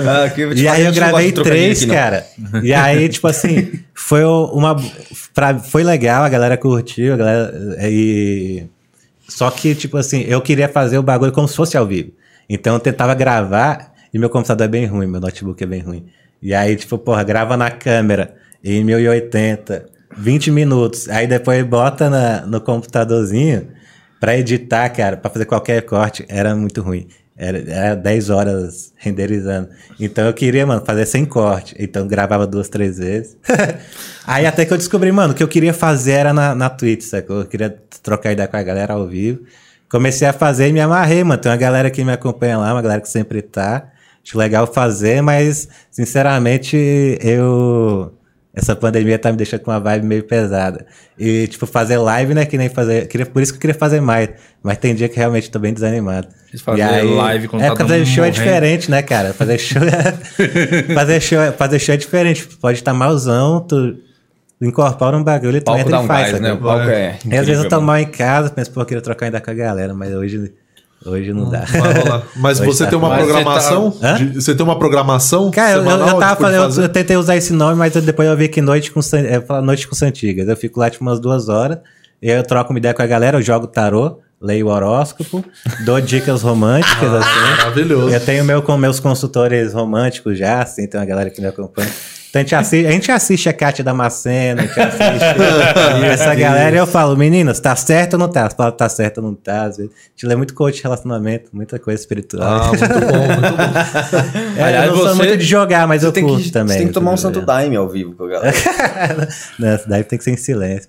Ah, 0.07 0.31
eu 0.37 0.55
te 0.55 0.63
E 0.63 0.69
aí 0.69 0.85
eu 0.85 0.93
gravei 0.93 1.33
trocadilho 1.33 1.43
três, 1.43 1.83
aqui, 1.83 1.91
cara. 1.91 2.27
E 2.63 2.75
aí, 2.75 3.09
tipo 3.09 3.27
assim, 3.27 3.81
foi 3.95 4.25
uma. 4.25 4.77
Pra, 5.33 5.59
foi 5.59 5.83
legal, 5.83 6.23
a 6.23 6.29
galera 6.29 6.59
curtiu, 6.59 7.15
a 7.15 7.17
galera. 7.17 7.79
E. 7.89 8.65
Só 9.27 9.51
que, 9.51 9.75
tipo 9.75 9.97
assim, 9.97 10.21
eu 10.29 10.43
queria 10.43 10.69
fazer 10.69 10.99
o 10.99 11.03
bagulho 11.03 11.33
como 11.33 11.49
se 11.49 11.57
fosse 11.57 11.79
ao 11.79 11.87
vivo. 11.87 12.13
Então 12.47 12.75
eu 12.75 12.81
tentava 12.81 13.15
gravar 13.15 13.95
e 14.13 14.19
meu 14.19 14.29
computador 14.29 14.67
é 14.67 14.69
bem 14.69 14.85
ruim, 14.85 15.07
meu 15.07 15.21
notebook 15.21 15.65
é 15.65 15.67
bem 15.67 15.81
ruim. 15.81 16.05
E 16.43 16.55
aí, 16.55 16.77
tipo, 16.77 16.99
porra, 16.99 17.25
grava 17.25 17.57
na 17.57 17.71
câmera 17.71 18.35
em 18.63 18.85
1080, 18.85 19.87
20 20.17 20.51
minutos. 20.51 21.09
Aí 21.09 21.27
depois 21.27 21.65
bota 21.65 22.09
na, 22.09 22.47
no 22.47 22.61
computadorzinho 22.61 23.69
pra 24.21 24.37
editar, 24.37 24.89
cara, 24.91 25.17
pra 25.17 25.31
fazer 25.31 25.45
qualquer 25.45 25.83
corte. 25.83 26.25
Era 26.29 26.55
muito 26.55 26.83
ruim. 26.83 27.07
Era, 27.37 27.59
era 27.71 27.95
10 27.95 28.31
horas 28.31 28.93
renderizando. 28.97 29.69
Então 30.01 30.27
eu 30.27 30.35
queria, 30.35 30.67
mano, 30.67 30.83
fazer 30.85 31.07
sem 31.07 31.25
corte. 31.25 31.75
Então 31.79 32.07
gravava 32.09 32.47
duas, 32.47 32.69
três 32.69 32.99
vezes. 32.99 33.37
Aí 34.27 34.45
até 34.45 34.65
que 34.65 34.73
eu 34.73 34.77
descobri, 34.77 35.13
mano, 35.13 35.33
o 35.33 35.37
que 35.37 35.43
eu 35.43 35.49
queria 35.49 35.73
fazer 35.73 36.13
era 36.13 36.33
na, 36.33 36.55
na 36.55 36.69
Twitch, 36.69 37.03
sacou? 37.03 37.41
Eu 37.41 37.47
queria 37.47 37.71
trocar 38.03 38.33
ideia 38.33 38.49
com 38.49 38.57
a 38.57 38.63
galera 38.63 38.95
ao 38.95 39.07
vivo. 39.07 39.45
Comecei 39.89 40.27
a 40.27 40.33
fazer 40.33 40.69
e 40.69 40.73
me 40.73 40.81
amarrei, 40.81 41.23
mano. 41.23 41.41
Tem 41.41 41.51
uma 41.51 41.57
galera 41.57 41.91
que 41.91 42.05
me 42.05 42.13
acompanha 42.13 42.59
lá, 42.59 42.73
uma 42.73 42.83
galera 42.83 43.01
que 43.01 43.09
sempre 43.09 43.41
tá. 43.41 43.89
Acho 44.23 44.37
legal 44.37 44.67
fazer, 44.67 45.23
mas, 45.23 45.69
sinceramente, 45.91 46.77
eu. 47.23 48.13
Essa 48.59 48.75
pandemia 48.75 49.17
tá 49.19 49.31
me 49.31 49.39
deixando 49.39 49.61
com 49.61 49.71
uma 49.71 49.79
vibe 49.79 50.05
meio 50.05 50.25
pesada. 50.25 50.85
E, 51.17 51.47
tipo, 51.47 51.65
fazer 51.65 51.97
live, 51.97 52.35
né? 52.35 52.45
Que 52.45 52.59
nem 52.59 52.69
fazer. 52.69 53.07
Queria, 53.07 53.25
por 53.25 53.41
isso 53.41 53.53
que 53.53 53.57
eu 53.57 53.61
queria 53.61 53.75
fazer 53.75 54.01
mais. 54.01 54.31
Mas 54.61 54.79
tem 54.79 54.97
dia 54.97 55.09
que 55.09 55.17
realmente 55.17 55.49
tô 55.49 55.61
bem 55.61 55.73
desanimado. 55.73 56.27
Fazer 56.65 57.05
E 57.05 57.15
live 57.15 57.47
quando 57.47 57.63
é, 57.63 57.67
tá 57.67 57.71
porque 57.77 57.85
fazer 57.85 58.05
show 58.05 58.25
é 58.25 58.29
morrendo. 58.29 58.35
diferente, 58.35 58.91
né, 58.91 59.01
cara? 59.03 59.33
Fazer 59.33 59.59
show 59.59 59.83
é. 59.83 60.13
fazer, 60.93 61.21
show, 61.21 61.39
fazer 61.57 61.79
show 61.79 61.95
é 61.95 61.99
diferente. 61.99 62.49
Pode 62.61 62.79
estar 62.79 62.93
malzão, 62.93 63.61
tu 63.61 63.97
incorpora 64.61 65.17
um 65.17 65.23
bagulho 65.23 65.59
e 65.59 65.61
tu 65.61 65.77
entra 65.77 65.97
e 65.97 66.01
um 66.01 66.07
faz. 66.07 66.33
gás, 66.33 66.41
né? 66.41 66.51
O 66.51 66.55
sacou? 66.57 66.69
palco 66.69 66.91
é. 66.91 67.17
Aí, 67.31 67.39
às 67.39 67.47
vezes 67.47 67.63
eu 67.63 67.69
tô 67.69 67.77
mano. 67.77 67.87
mal 67.87 67.99
em 67.99 68.07
casa, 68.07 68.51
penso, 68.51 68.73
pô, 68.73 68.81
eu 68.81 68.87
queria 68.87 69.01
trocar 69.01 69.27
ainda 69.27 69.41
com 69.41 69.51
a 69.53 69.55
galera, 69.55 69.95
mas 69.95 70.13
hoje, 70.13 70.53
hoje 71.05 71.33
não 71.33 71.49
dá. 71.51 71.61
Vai 71.61 71.93
rolar. 71.95 72.23
Mas 72.37 72.61
Hoje 72.61 72.67
você 72.73 72.85
tá 72.85 72.91
tem 72.91 72.99
uma 72.99 73.09
você 73.09 73.17
programação? 73.25 73.91
tá- 73.91 74.13
de- 74.15 74.35
Você 74.35 74.55
tem 74.55 74.65
uma 74.65 74.79
programação? 74.79 75.51
Cara, 75.51 75.79
eu, 75.79 75.85
eu, 75.85 76.19
tava 76.19 76.37
falando, 76.37 76.55
eu, 76.57 76.63
fazer? 76.65 76.83
eu 76.85 76.89
tentei 76.89 77.17
usar 77.17 77.37
esse 77.37 77.53
nome, 77.53 77.77
mas 77.77 77.95
eu- 77.95 78.03
depois 78.03 78.29
eu 78.29 78.37
vi 78.37 78.49
que 78.49 78.61
noite 78.61 78.91
com 78.91 79.01
é, 79.15 79.61
noite 79.63 79.87
com 79.89 79.95
Santigas. 79.95 80.49
Eu 80.49 80.57
fico 80.57 80.81
lá 80.81 80.91
tipo 80.91 81.05
umas 81.05 81.21
duas 81.21 81.49
horas, 81.49 81.79
e 82.21 82.31
aí 82.31 82.37
eu 82.37 82.43
troco 82.43 82.71
uma 82.73 82.79
ideia 82.79 82.93
com 82.95 83.03
a 83.03 83.07
galera, 83.07 83.39
eu 83.39 83.43
jogo 83.43 83.67
tarô, 83.67 84.19
leio 84.41 84.67
o 84.67 84.71
horóscopo, 84.71 85.45
dou 85.85 86.01
dicas 86.01 86.43
românticas, 86.43 87.13
assim. 87.13 87.41
Maravilhoso. 87.59 88.11
Eu 88.15 88.21
tenho 88.25 88.45
meu, 88.45 88.63
com 88.63 88.77
meus 88.77 89.01
consultores 89.01 89.73
românticos 89.73 90.39
já, 90.39 90.63
assim, 90.63 90.87
tem 90.87 90.99
uma 91.01 91.07
galera 91.07 91.31
que 91.31 91.41
me 91.41 91.47
acompanha. 91.47 91.91
Então 92.31 92.41
a 92.41 92.43
gente 92.43 92.55
assiste, 92.55 92.87
a, 92.87 92.91
gente 92.91 93.11
assiste 93.11 93.49
a 93.49 93.53
Kátia 93.53 93.83
Damasceno, 93.83 94.61
a 94.61 94.65
gente 94.65 94.79
assiste 94.79 96.05
essa 96.13 96.35
galera 96.35 96.77
e 96.77 96.79
eu 96.79 96.87
falo, 96.87 97.17
meninas, 97.17 97.59
tá 97.59 97.75
certo 97.75 98.15
ou 98.15 98.19
não 98.19 98.29
tá? 98.29 98.49
Você 98.49 98.57
fala, 98.57 98.73
tá 98.73 98.89
certo 98.89 99.19
ou 99.19 99.25
não 99.25 99.35
tá? 99.35 99.65
Às 99.65 99.79
vezes, 99.79 99.93
a 99.93 100.11
gente 100.11 100.27
lê 100.27 100.37
muito 100.37 100.53
coach 100.53 100.77
de 100.77 100.83
relacionamento, 100.83 101.51
muita 101.53 101.79
coisa 101.79 102.01
espiritual. 102.01 102.47
Ah, 102.47 102.69
muito 102.69 102.89
bom, 102.89 102.99
muito 102.99 103.57
bom. 103.57 104.49
É, 104.59 104.63
Aliás, 104.63 104.91
eu 104.91 104.97
não 104.97 105.07
sou 105.07 105.17
muito 105.17 105.37
de 105.37 105.45
jogar, 105.45 105.87
mas 105.87 106.03
eu 106.03 106.13
curto 106.13 106.43
que, 106.43 106.51
também. 106.51 106.73
você 106.73 106.79
tem 106.79 106.89
que 106.89 106.93
tomar 106.93 107.13
um 107.13 107.15
eu 107.15 107.19
santo 107.19 107.41
daime 107.41 107.77
ao 107.77 107.89
vivo 107.89 108.15
com 108.15 108.25
a 108.25 108.29
galera. 108.29 108.53
Não, 109.59 109.69
essa 109.69 109.89
daí 109.89 110.03
tem 110.05 110.19
que 110.19 110.25
ser 110.25 110.33
em 110.33 110.37
silêncio. 110.37 110.89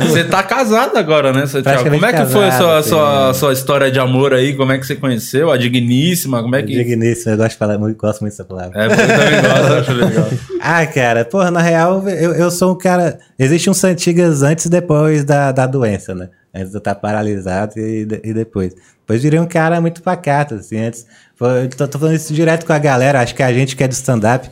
Você 0.00 0.24
tá 0.24 0.42
casado 0.42 0.96
agora, 0.96 1.32
né, 1.32 1.46
seu 1.46 1.62
Thiago? 1.62 1.88
Como 1.88 2.04
é 2.04 2.12
que 2.12 2.26
foi 2.26 2.48
a 2.48 2.52
sua, 2.52 2.66
casado, 2.66 2.84
sua, 2.84 3.34
sua 3.34 3.52
história 3.52 3.90
de 3.90 3.98
amor 3.98 4.34
aí? 4.34 4.54
Como 4.54 4.72
é 4.72 4.78
que 4.78 4.86
você 4.86 4.96
conheceu? 4.96 5.50
A 5.50 5.56
digníssima? 5.56 6.42
Como 6.42 6.54
é 6.56 6.62
que. 6.62 6.72
Digníssimo, 6.74 7.32
eu 7.32 7.36
gosto, 7.36 7.50
de 7.52 7.56
falar, 7.56 7.78
muito, 7.78 7.96
gosto 7.96 8.20
muito 8.22 8.32
dessa 8.32 8.44
palavra. 8.44 8.80
É, 8.80 8.86
eu 8.86 8.90
também 8.90 9.40
gosto, 9.42 9.69
acho 9.78 9.92
legal. 9.92 10.28
Ah, 10.60 10.86
cara, 10.86 11.24
porra, 11.24 11.50
na 11.50 11.60
real, 11.62 12.06
eu, 12.08 12.32
eu 12.34 12.50
sou 12.50 12.72
um 12.72 12.78
cara. 12.78 13.18
Existe 13.38 13.68
um 13.70 13.74
Santigas 13.74 14.42
antes 14.42 14.66
e 14.66 14.70
depois 14.70 15.24
da, 15.24 15.52
da 15.52 15.66
doença, 15.66 16.14
né? 16.14 16.28
Antes 16.54 16.70
de 16.70 16.76
eu 16.76 16.78
estar 16.78 16.94
paralisado 16.96 17.74
e, 17.78 18.06
e 18.24 18.34
depois. 18.34 18.74
Depois 19.00 19.22
virei 19.22 19.40
um 19.40 19.46
cara 19.46 19.80
muito 19.80 20.02
pacato, 20.02 20.54
assim. 20.54 20.78
Antes. 20.78 21.06
foi- 21.36 21.68
tô, 21.68 21.86
tô 21.88 21.98
falando 21.98 22.16
isso 22.16 22.32
direto 22.34 22.66
com 22.66 22.72
a 22.72 22.78
galera. 22.78 23.20
Acho 23.20 23.34
que 23.34 23.42
a 23.42 23.52
gente 23.52 23.74
que 23.76 23.82
é 23.84 23.88
do 23.88 23.92
stand-up. 23.92 24.48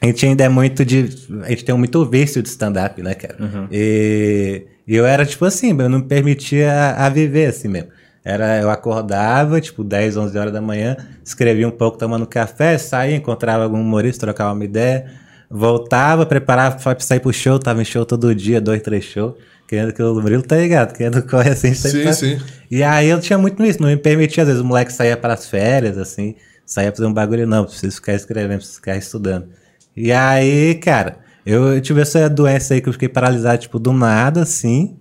A 0.00 0.06
gente 0.06 0.26
ainda 0.26 0.44
é 0.44 0.48
muito 0.48 0.84
de. 0.84 1.08
A 1.44 1.50
gente 1.50 1.64
tem 1.64 1.74
muito 1.76 2.04
vício 2.04 2.42
de 2.42 2.48
stand-up, 2.48 3.00
né, 3.02 3.14
cara? 3.14 3.36
E, 3.70 4.66
e 4.86 4.96
eu 4.96 5.06
era 5.06 5.24
tipo 5.24 5.44
assim, 5.44 5.68
eu 5.80 5.88
não 5.88 6.00
me 6.00 6.04
permitia 6.06 6.72
a, 6.72 7.06
a 7.06 7.08
viver 7.08 7.46
assim 7.46 7.68
mesmo. 7.68 7.88
Era, 8.24 8.60
eu 8.60 8.70
acordava, 8.70 9.60
tipo, 9.60 9.82
10, 9.82 10.16
11 10.16 10.38
horas 10.38 10.52
da 10.52 10.60
manhã, 10.60 10.96
escrevia 11.24 11.66
um 11.66 11.72
pouco 11.72 11.98
tomando 11.98 12.24
café, 12.26 12.78
saía, 12.78 13.16
encontrava 13.16 13.64
algum 13.64 13.80
humorista, 13.80 14.26
trocava 14.26 14.52
uma 14.52 14.64
ideia, 14.64 15.06
voltava, 15.50 16.24
preparava 16.24 16.76
pra 16.76 16.96
sair 17.00 17.20
pro 17.20 17.32
show, 17.32 17.58
tava 17.58 17.82
em 17.82 17.84
show 17.84 18.04
todo 18.06 18.32
dia, 18.34 18.60
dois, 18.60 18.80
três 18.80 19.04
shows. 19.04 19.34
Querendo 19.66 19.92
que 19.92 20.02
o 20.02 20.14
Murilo 20.20 20.42
tá 20.42 20.56
ligado, 20.56 20.92
querendo 20.94 21.22
correr 21.22 21.50
assim, 21.50 21.74
sempre 21.74 21.98
Sim, 22.00 22.04
tá- 22.04 22.12
sim. 22.12 22.38
e 22.70 22.82
aí 22.82 23.08
eu 23.08 23.18
tinha 23.20 23.38
muito 23.38 23.64
isso, 23.64 23.80
não 23.80 23.88
me 23.88 23.96
permitia, 23.96 24.42
às 24.42 24.48
vezes 24.48 24.62
o 24.62 24.64
moleque 24.64 24.92
saía 24.92 25.16
para 25.16 25.32
as 25.34 25.48
férias, 25.48 25.96
assim, 25.98 26.34
saía 26.66 26.90
pra 26.92 26.96
fazer 26.98 27.08
um 27.08 27.12
bagulho, 27.14 27.46
não, 27.46 27.64
preciso 27.64 27.96
ficar 27.96 28.12
escrevendo, 28.14 28.58
preciso 28.58 28.76
ficar 28.76 28.96
estudando. 28.96 29.48
E 29.96 30.12
aí, 30.12 30.74
cara, 30.76 31.16
eu 31.44 31.80
tive 31.80 32.02
essa 32.02 32.28
doença 32.28 32.74
aí 32.74 32.80
que 32.80 32.88
eu 32.88 32.92
fiquei 32.92 33.08
paralisado, 33.08 33.58
tipo, 33.62 33.78
do 33.78 33.92
nada, 33.92 34.42
assim. 34.42 34.96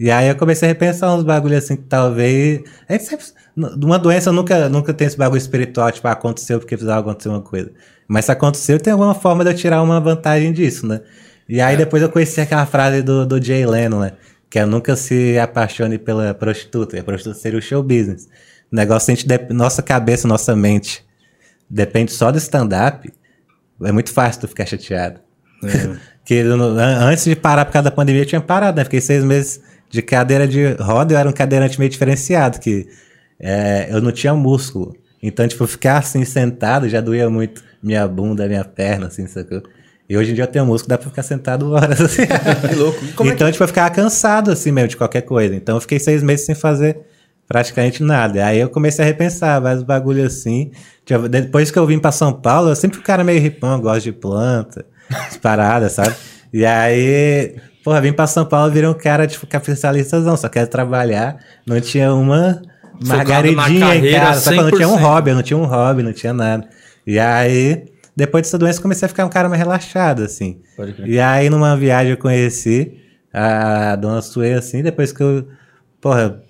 E 0.00 0.10
aí 0.10 0.28
eu 0.28 0.34
comecei 0.36 0.66
a 0.66 0.72
repensar 0.72 1.14
uns 1.14 1.22
bagulhos 1.22 1.58
assim 1.62 1.76
que 1.76 1.82
talvez. 1.82 2.62
Gente 2.90 3.04
sempre. 3.04 3.26
Uma 3.56 3.98
doença 3.98 4.32
nunca, 4.32 4.68
nunca 4.70 4.94
tem 4.94 5.06
esse 5.06 5.16
bagulho 5.18 5.38
espiritual, 5.38 5.92
tipo, 5.92 6.08
ah, 6.08 6.12
aconteceu 6.12 6.58
porque 6.58 6.74
precisava 6.74 7.00
acontecer 7.00 7.28
uma 7.28 7.42
coisa. 7.42 7.70
Mas 8.08 8.24
se 8.24 8.32
aconteceu, 8.32 8.80
tem 8.80 8.92
alguma 8.94 9.14
forma 9.14 9.44
de 9.44 9.50
eu 9.50 9.54
tirar 9.54 9.82
uma 9.82 10.00
vantagem 10.00 10.52
disso, 10.52 10.86
né? 10.86 11.02
E 11.46 11.60
aí 11.60 11.76
depois 11.76 12.02
eu 12.02 12.08
conheci 12.08 12.40
aquela 12.40 12.64
frase 12.64 13.02
do, 13.02 13.26
do 13.26 13.42
Jay 13.44 13.66
Leno, 13.66 14.00
né? 14.00 14.12
Que 14.48 14.58
é 14.60 14.64
nunca 14.64 14.96
se 14.96 15.38
apaixone 15.38 15.98
pela 15.98 16.32
prostituta. 16.32 16.96
E 16.96 17.00
a 17.00 17.04
prostituta 17.04 17.38
seria 17.38 17.58
o 17.58 17.62
show 17.62 17.82
business. 17.82 18.26
O 18.72 18.76
negócio, 18.76 19.12
a 19.12 19.14
gente, 19.14 19.28
nossa 19.52 19.82
cabeça, 19.82 20.26
nossa 20.26 20.56
mente 20.56 21.04
depende 21.68 22.12
só 22.12 22.32
do 22.32 22.38
stand-up. 22.38 23.12
é 23.84 23.92
muito 23.92 24.12
fácil 24.12 24.40
tu 24.42 24.48
ficar 24.48 24.64
chateado. 24.64 25.20
que 26.24 26.34
eu 26.34 26.56
não- 26.56 26.70
an- 26.78 27.04
antes 27.10 27.24
de 27.24 27.36
parar 27.36 27.64
por 27.66 27.72
causa 27.72 27.84
da 27.90 27.94
pandemia, 27.94 28.22
eu 28.22 28.26
tinha 28.26 28.40
parado, 28.40 28.78
né? 28.78 28.84
Fiquei 28.84 29.00
seis 29.00 29.22
meses 29.22 29.60
de 29.90 30.00
cadeira 30.02 30.46
de 30.46 30.72
roda, 30.74 31.12
eu 31.14 31.18
era 31.18 31.28
um 31.28 31.32
cadeirante 31.32 31.78
meio 31.78 31.90
diferenciado, 31.90 32.60
que 32.60 32.86
é, 33.38 33.88
eu 33.90 34.00
não 34.00 34.12
tinha 34.12 34.32
músculo. 34.34 34.94
Então, 35.22 35.46
tipo, 35.46 35.66
ficar 35.66 35.98
assim 35.98 36.24
sentado 36.24 36.88
já 36.88 37.00
doía 37.00 37.28
muito 37.28 37.62
minha 37.82 38.06
bunda, 38.08 38.46
minha 38.46 38.64
perna, 38.64 39.08
assim, 39.08 39.26
sacou? 39.26 39.62
E 40.08 40.16
hoje 40.16 40.32
em 40.32 40.34
dia 40.34 40.44
eu 40.44 40.48
tenho 40.48 40.64
músculo, 40.66 40.88
dá 40.90 40.98
pra 40.98 41.08
ficar 41.10 41.22
sentado 41.22 41.70
horas, 41.72 42.00
assim. 42.02 42.22
Que 42.68 42.74
louco. 42.74 42.98
Como 43.14 43.28
é 43.28 43.32
que- 43.32 43.36
então, 43.36 43.50
tipo, 43.52 43.62
eu 43.62 43.68
ficava 43.68 43.90
cansado, 43.90 44.50
assim 44.50 44.70
mesmo, 44.72 44.88
de 44.88 44.96
qualquer 44.96 45.22
coisa. 45.22 45.54
Então, 45.54 45.76
eu 45.76 45.80
fiquei 45.80 45.98
seis 45.98 46.22
meses 46.22 46.46
sem 46.46 46.54
fazer 46.54 46.98
praticamente 47.46 48.02
nada. 48.02 48.44
Aí 48.46 48.58
eu 48.60 48.68
comecei 48.68 49.04
a 49.04 49.08
repensar 49.08 49.60
vários 49.60 49.82
bagulhos 49.82 50.24
assim. 50.34 50.70
Tipo, 51.04 51.28
Depois 51.28 51.70
que 51.70 51.78
eu 51.78 51.86
vim 51.86 51.98
pra 51.98 52.12
São 52.12 52.32
Paulo, 52.32 52.70
eu 52.70 52.76
sempre 52.76 52.96
fui 52.96 53.02
um 53.02 53.06
cara 53.06 53.22
meio 53.24 53.40
ripão, 53.40 53.80
gosto 53.80 54.04
de 54.04 54.12
planta, 54.12 54.84
as 55.10 55.36
paradas, 55.36 55.92
sabe? 55.92 56.14
E 56.52 56.64
aí, 56.64 57.54
porra, 57.82 58.00
vim 58.00 58.12
pra 58.12 58.26
São 58.26 58.44
Paulo, 58.44 58.70
virei 58.70 58.88
um 58.88 58.94
cara, 58.94 59.26
tipo, 59.26 59.46
capitalistazão, 59.46 60.36
só 60.36 60.48
quero 60.48 60.68
trabalhar. 60.68 61.38
Não 61.66 61.80
tinha 61.80 62.12
uma 62.14 62.62
margaridinha 63.04 63.96
em 63.96 64.12
casa. 64.12 64.40
Só 64.40 64.50
que 64.50 64.56
não 64.56 64.70
tinha 64.70 64.88
um 64.88 64.96
100%. 64.96 65.00
hobby, 65.00 65.30
eu 65.30 65.36
não 65.36 65.42
tinha 65.42 65.58
um 65.58 65.64
hobby, 65.64 66.02
não 66.02 66.12
tinha 66.12 66.32
nada. 66.32 66.68
E 67.06 67.18
aí, 67.18 67.84
depois 68.14 68.42
dessa 68.42 68.58
doença, 68.58 68.80
comecei 68.80 69.06
a 69.06 69.08
ficar 69.08 69.24
um 69.24 69.30
cara 69.30 69.48
mais 69.48 69.60
relaxado, 69.60 70.22
assim. 70.22 70.60
E 71.04 71.18
aí, 71.18 71.48
numa 71.48 71.76
viagem, 71.76 72.12
eu 72.12 72.18
conheci 72.18 72.98
a 73.32 73.96
dona 73.96 74.20
Sue, 74.22 74.52
assim, 74.52 74.82
depois 74.82 75.12
que 75.12 75.22
eu, 75.22 75.46
porra, 76.00 76.42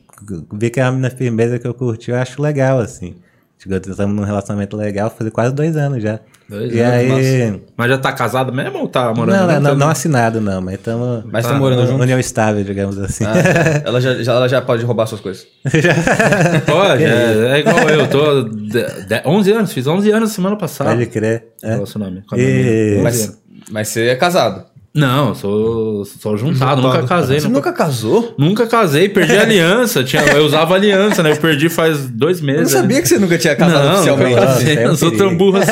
vi 0.53 0.71
que 0.71 0.81
é 0.81 0.85
uma 0.85 0.93
menina 0.93 1.11
firmeza 1.11 1.59
que 1.59 1.67
eu 1.67 1.75
curti, 1.75 2.11
eu 2.11 2.17
acho 2.17 2.41
legal, 2.43 2.79
assim. 2.79 3.17
Tipo, 3.59 3.75
estamos 3.75 4.17
num 4.17 4.25
relacionamento 4.25 4.77
legal, 4.77 5.11
faz 5.11 5.31
quase 5.31 5.55
dois 5.55 5.77
anos 5.77 6.03
já. 6.03 6.21
Dois 6.51 6.75
e 6.75 6.81
anos, 6.81 7.17
aí... 7.27 7.63
Mas 7.77 7.89
já 7.91 7.97
tá 7.99 8.13
casado 8.13 8.53
mesmo 8.53 8.79
ou 8.81 8.89
tá 8.89 9.15
morando 9.15 9.37
Não, 9.39 9.47
não, 9.47 9.55
junto? 9.55 9.63
não, 9.63 9.75
não 9.77 9.89
assinado, 9.89 10.41
não, 10.41 10.61
mas 10.61 10.75
estamos... 10.75 11.23
Mas 11.31 11.47
tá 11.47 11.55
morando 11.55 11.87
junto? 11.87 12.03
União 12.03 12.19
estável, 12.19 12.65
digamos 12.65 12.99
assim. 12.99 13.25
Ah, 13.25 13.83
ela, 13.87 14.01
já, 14.01 14.21
já- 14.23 14.33
ela 14.33 14.49
já 14.49 14.61
pode 14.61 14.85
roubar 14.85 15.07
suas 15.07 15.21
coisas. 15.21 15.47
Pode, 16.67 17.05
é, 17.05 17.53
é 17.57 17.59
igual 17.61 17.89
eu, 17.89 18.09
tô 18.09 18.43
de, 18.45 18.83
de, 18.83 19.23
11 19.25 19.53
anos, 19.53 19.73
fiz 19.73 19.87
11 19.87 20.11
anos 20.11 20.33
semana 20.33 20.57
passada. 20.57 20.91
Pode 20.91 21.07
crer. 21.07 21.45
É. 21.63 21.75
Relacionamento 21.75 22.27
com 22.27 22.35
a 22.35 22.39
E- 22.39 22.43
minha 22.43 22.57
menina. 22.57 22.97
11 22.97 23.03
Mas, 23.03 23.39
mas 23.71 23.89
você 23.89 24.09
é 24.09 24.17
casado. 24.17 24.65
Não, 24.93 25.37
sou, 25.37 26.05
sou 26.05 26.37
juntado, 26.37 26.83
nunca 26.83 27.05
casei. 27.05 27.39
Você 27.39 27.47
Nunca, 27.47 27.71
nunca 27.71 27.73
casou? 27.73 28.35
nunca 28.37 28.67
casei, 28.67 29.09
perdi 29.09 29.37
a 29.37 29.43
aliança. 29.43 30.03
Tinha, 30.03 30.21
eu 30.25 30.45
usava 30.45 30.75
aliança, 30.75 31.23
né? 31.23 31.31
Eu 31.31 31.37
perdi 31.37 31.69
faz 31.69 32.09
dois 32.11 32.41
Eu 32.41 32.47
não 32.49 32.55
meses. 32.55 32.73
sabia 32.73 33.01
que 33.01 33.07
você 33.09 33.17
nunca 33.21 33.39
tinha 33.39 33.55
casado 33.55 33.85
não, 33.85 33.95
oficialmente. 33.95 34.31
Nunca 34.35 34.45
Nossa, 34.47 34.55
casei, 34.59 34.73
isso 34.73 34.81
é 34.81 34.85
um 34.85 34.89
não 34.89 34.97
sou 34.97 35.13
tão 35.13 35.37
burro 35.37 35.59
assim, 35.59 35.71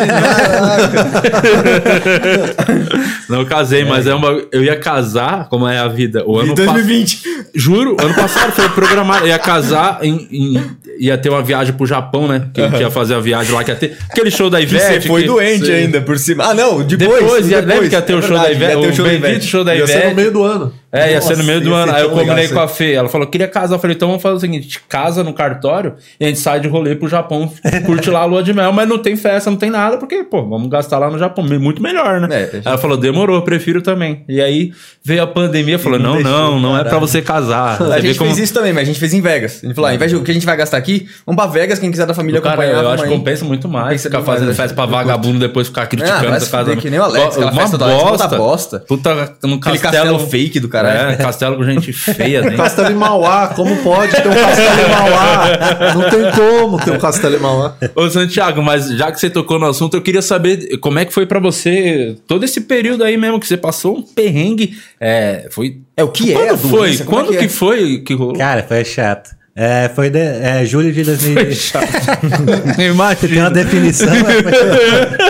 não. 3.29 3.39
não 3.39 3.45
casei, 3.45 3.85
mas 3.85 4.07
é 4.07 4.15
uma. 4.15 4.41
Eu 4.53 4.63
ia 4.63 4.77
casar, 4.79 5.49
como 5.49 5.67
é 5.67 5.79
a 5.79 5.89
vida. 5.89 6.23
O 6.27 6.39
ano 6.39 6.53
Em 6.53 6.55
passado. 6.55 6.75
2020. 6.75 7.23
Juro, 7.55 7.97
ano 8.01 8.15
passado 8.15 8.53
foi 8.53 8.69
programado. 8.71 9.27
Ia 9.27 9.39
casar, 9.39 9.99
em, 10.03 10.29
em- 10.31 10.63
ia 10.99 11.17
ter 11.17 11.29
uma 11.29 11.43
viagem 11.43 11.73
pro 11.75 11.87
Japão, 11.87 12.27
né? 12.29 12.49
Que, 12.53 12.69
que 12.69 12.77
ia 12.79 12.91
fazer 12.91 13.15
a 13.15 13.21
viagem 13.21 13.53
lá, 13.55 13.63
que 13.65 13.71
ia 13.71 13.77
ter. 13.77 13.97
Aquele 14.11 14.31
show 14.31 14.51
da 14.51 14.59
Que 14.59 14.65
Ivete. 14.65 15.03
você 15.03 15.09
foi 15.09 15.23
que- 15.23 15.27
doente 15.29 15.67
Sim. 15.67 15.73
ainda 15.73 16.01
por 16.01 16.19
cima. 16.19 16.45
Ah, 16.45 16.55
não, 16.55 16.83
depois. 16.83 17.21
Depois, 17.21 17.51
ia, 17.51 17.57
depois. 17.63 17.67
lembra 17.67 17.89
que 17.89 17.95
ia 17.95 18.03
ter 18.03 18.15
o 18.15 18.19
É 18.19 18.23
show 18.23 18.37
da 18.37 18.43
verdade, 18.45 18.55
Ivete? 18.57 18.71
ia 18.75 18.81
ter 18.81 18.87
O 18.87 18.91
o 18.91 18.95
show 18.95 19.05
da 19.05 19.11
bendito 19.11 19.29
Ivete. 19.31 19.47
show 19.47 19.65
da 19.65 19.75
Ia 19.77 19.87
ser 19.87 19.93
no 19.95 20.01
Ivete. 20.01 20.15
meio 20.17 20.33
do 20.33 20.43
ano. 20.45 20.73
É, 20.91 21.13
ia 21.13 21.21
ser 21.21 21.37
no 21.37 21.45
meio 21.45 21.61
do 21.61 21.75
ano. 21.75 21.93
Aí 21.95 22.03
eu 22.03 22.11
combinei 22.11 22.45
isso 22.45 22.55
com 22.55 22.61
a 22.61 22.69
Fê. 22.69 22.93
Ela 22.95 23.09
falou: 23.09 23.27
queria 23.27 23.47
casar. 23.47 23.75
Eu 23.75 23.79
falei: 23.79 23.95
então 23.95 24.09
vamos 24.09 24.23
fazer 24.23 24.37
o 24.37 24.41
seguinte: 24.41 24.61
a 24.61 24.63
gente 24.65 24.81
casa 24.89 25.23
no 25.23 25.35
cartório 25.35 25.95
e 26.19 26.25
a 26.25 26.29
gente 26.29 26.41
sai 26.41 26.61
de 26.61 26.69
rolê 26.69 26.95
pro 26.97 27.09
Japão, 27.09 27.53
curte 27.85 28.09
lá 28.11 28.21
a 28.21 28.25
lua 28.25 28.43
de 28.43 28.55
mel, 28.55 28.73
mas 28.73 28.89
não 28.89 28.99
tem 28.99 29.15
festa, 29.17 29.51
não 29.51 29.59
tem 29.59 29.69
nada, 29.71 29.99
porque, 29.99 30.25
pô, 30.25 30.43
vamos 30.49 30.69
gastar 30.69 30.99
lá 30.99 31.11
no 31.11 31.19
Japão. 31.19 31.45
Muito 31.45 31.83
melhor, 31.83 32.21
né? 32.21 32.29
É, 32.31 32.51
Aí 32.57 32.63
ela 32.65 32.79
falou: 32.79 32.97
demorou, 32.97 33.37
eu 33.37 33.43
prefiro 33.43 33.83
também. 33.83 34.25
E 34.29 34.41
aí 34.41 34.73
veio 35.05 35.23
a 35.23 35.27
pandemia 35.27 35.79
falou: 35.79 35.99
não, 35.99 36.21
não, 36.21 36.59
não 36.59 36.79
é 36.79 36.85
pra 36.85 36.99
você 36.99 37.21
casar. 37.21 37.81
A 37.83 37.97
vê 37.97 38.01
gente 38.09 38.19
como- 38.19 38.31
fez 38.31 38.45
isso 38.45 38.55
também, 38.55 38.73
mas 38.73 38.83
a 38.85 38.87
gente 38.87 38.99
fez 38.99 39.13
em 39.13 39.21
Vegas. 39.21 39.61
A 39.63 39.67
gente 39.67 39.75
falou, 39.75 39.89
ah, 39.89 39.91
ao 39.91 39.95
invés 39.97 40.11
de 40.11 40.17
o 40.17 40.23
que 40.23 40.31
a 40.31 40.35
gente 40.35 40.47
vai 40.47 40.57
gastar 40.57 40.79
aqui, 40.79 41.07
vamos 41.27 41.43
pra 41.43 41.51
Vegas, 41.53 41.79
quem 41.79 41.91
quiser 41.91 42.07
da 42.07 42.15
família 42.15 42.41
Cara, 42.41 42.55
acompanhar. 42.55 42.83
eu 42.83 42.89
acho 42.91 43.03
que 43.03 43.09
compensa 43.11 43.45
muito 43.45 43.69
mais 43.69 43.85
Compensa 44.03 44.09
ficar 44.11 44.23
fazendo 44.23 44.49
né? 44.49 44.55
festa 44.55 44.75
pra 44.75 44.87
vagabundo 44.87 45.39
depois 45.39 45.67
ficar 45.69 45.87
criticando 45.87 46.29
vai 46.29 46.37
essa 46.39 46.51
casa. 46.51 46.77
que 46.77 46.89
nem 46.89 46.99
o 46.99 47.03
Alex, 47.03 47.37
aquela 47.37 47.53
uma 47.53 47.61
festa 47.61 47.77
do 47.79 47.85
bosta. 47.85 48.25
puta 48.29 48.37
bosta. 48.39 48.81
Puta, 48.89 49.37
no 49.43 49.59
castelo, 49.61 50.19
fake 50.21 50.61
do 50.61 50.69
caralho. 50.83 51.11
É, 51.13 51.17
castelo 51.17 51.57
com 51.57 51.65
gente 51.65 51.93
feia 51.93 52.43
dentro. 52.43 52.57
Castelo 52.57 52.91
em 52.91 52.95
Mauá, 52.95 53.49
como 53.49 53.77
pode 53.79 54.13
ter 54.13 54.29
um 54.29 54.35
castelo 54.35 54.81
em 54.81 54.91
Mauá? 54.91 55.95
Não 55.95 56.11
tem 56.11 56.33
como 56.33 56.79
ter 56.85 56.91
um 56.93 56.99
castelo 56.99 57.37
em 57.37 57.41
Mauá. 57.41 57.75
Ô, 57.95 58.09
Santiago, 58.11 58.63
mas 58.63 58.89
já 58.91 59.11
que 59.13 59.19
você 59.21 59.29
tocou 59.31 59.59
no 59.59 59.67
assunto, 59.67 59.97
eu 59.97 60.03
queria 60.03 60.23
saber 60.23 60.79
como 60.79 60.99
é 60.99 61.05
que 61.05 61.13
foi 61.13 61.27
pra 61.27 61.39
você 61.41 62.17
todo 62.27 62.45
esse 62.45 62.61
período 62.63 63.05
aí 63.05 63.17
mesmo 63.17 63.39
que 63.41 63.47
você 63.47 63.57
passou 63.57 63.97
um 63.99 64.03
perrengue. 64.03 64.77
É, 65.01 65.49
foi. 65.51 65.79
É, 65.97 66.05
o 66.05 66.09
que 66.09 66.33
é 66.33 66.35
Quando 66.35 66.51
a 66.55 66.57
foi? 66.59 66.95
é 66.95 66.99
Quando 67.05 67.29
que 67.33 67.39
que, 67.39 67.45
é? 67.45 67.49
foi 67.49 67.99
que 67.99 68.15
rolou? 68.15 68.35
Cara, 68.37 68.63
foi 68.63 68.85
chato. 68.85 69.37
É, 69.61 69.91
foi 69.93 70.09
de, 70.09 70.21
é, 70.21 70.65
julho 70.65 70.93
de 70.93 71.03
2020. 71.03 71.73
Tem 72.77 72.93
uma 72.93 73.13
Imagina. 73.13 73.51
definição. 73.51 74.07
mas 74.09 74.35
foi- 74.57 75.28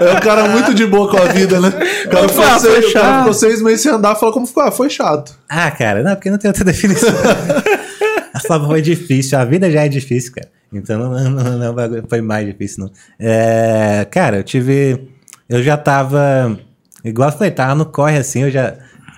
É 0.00 0.12
um 0.16 0.20
cara 0.20 0.48
muito 0.48 0.72
de 0.74 0.86
boa 0.86 1.10
com 1.10 1.16
a 1.16 1.26
vida, 1.26 1.60
né? 1.60 1.68
O 1.68 2.08
cara, 2.08 2.28
ficou, 2.28 2.44
Ah, 2.44 2.58
foi 2.58 2.70
seis, 2.80 2.92
cara 2.92 3.04
chato. 3.06 3.18
ficou 3.18 3.34
seis 3.34 3.62
meses 3.62 3.80
sem 3.82 3.92
andar 3.92 4.14
falou 4.16 4.32
como 4.32 4.46
ficou. 4.46 4.62
Ah, 4.62 4.70
foi 4.70 4.88
chato. 4.90 5.36
ah, 5.48 5.70
cara, 5.70 6.02
não, 6.02 6.14
porque 6.14 6.30
não 6.30 6.38
tem 6.38 6.48
outra 6.48 6.64
definição. 6.64 7.10
Só 8.46 8.64
foi 8.66 8.82
difícil. 8.82 9.38
A 9.38 9.44
vida 9.44 9.70
já 9.70 9.84
é 9.84 9.88
difícil, 9.88 10.32
cara. 10.32 10.48
Então 10.72 10.98
não, 10.98 11.30
não, 11.30 11.58
não, 11.74 11.74
foi 12.08 12.20
mais 12.20 12.46
difícil, 12.46 12.84
não. 12.84 12.90
É, 13.18 14.06
cara, 14.10 14.38
eu 14.38 14.42
tive. 14.42 15.08
Eu 15.48 15.62
já 15.62 15.76
tava. 15.76 16.58
Igual 17.04 17.28
eu 17.28 17.32
falei, 17.36 17.50
tava 17.52 17.74
no 17.74 17.86
corre 17.86 18.16
assim, 18.18 18.42
eu 18.42 18.50
já. 18.50 18.74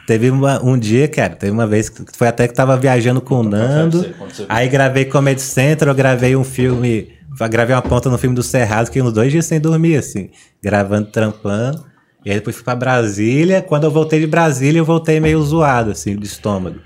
Teve 0.06 0.30
uma- 0.30 0.62
um 0.62 0.78
dia, 0.78 1.08
cara, 1.08 1.34
teve 1.34 1.50
uma 1.50 1.66
vez 1.66 1.88
que 1.88 2.00
foi 2.16 2.28
até 2.28 2.46
que 2.46 2.54
tava 2.54 2.76
viajando 2.76 3.20
com 3.20 3.36
o 3.36 3.42
Nando. 3.42 4.06
Aí 4.48 4.68
gravei 4.68 5.04
Comedy 5.06 5.40
Central, 5.42 5.90
eu 5.92 5.96
gravei 5.96 6.36
um 6.36 6.44
filme. 6.44 7.08
Gravei 7.50 7.74
uma 7.74 7.82
ponta 7.82 8.08
no 8.08 8.16
filme 8.16 8.34
do 8.34 8.42
Cerrado, 8.42 8.90
que 8.90 9.00
uns 9.02 9.12
dois 9.12 9.30
dias 9.30 9.44
sem 9.44 9.60
dormir, 9.60 9.96
assim, 9.96 10.30
gravando, 10.62 11.08
trampando. 11.08 11.84
E 12.24 12.30
aí 12.30 12.36
depois 12.36 12.56
fui 12.56 12.64
pra 12.64 12.74
Brasília. 12.74 13.62
Quando 13.62 13.84
eu 13.84 13.90
voltei 13.90 14.18
de 14.20 14.26
Brasília, 14.26 14.80
eu 14.80 14.84
voltei 14.84 15.20
meio 15.20 15.40
zoado, 15.42 15.90
assim, 15.90 16.16
de 16.16 16.26
estômago. 16.26 16.80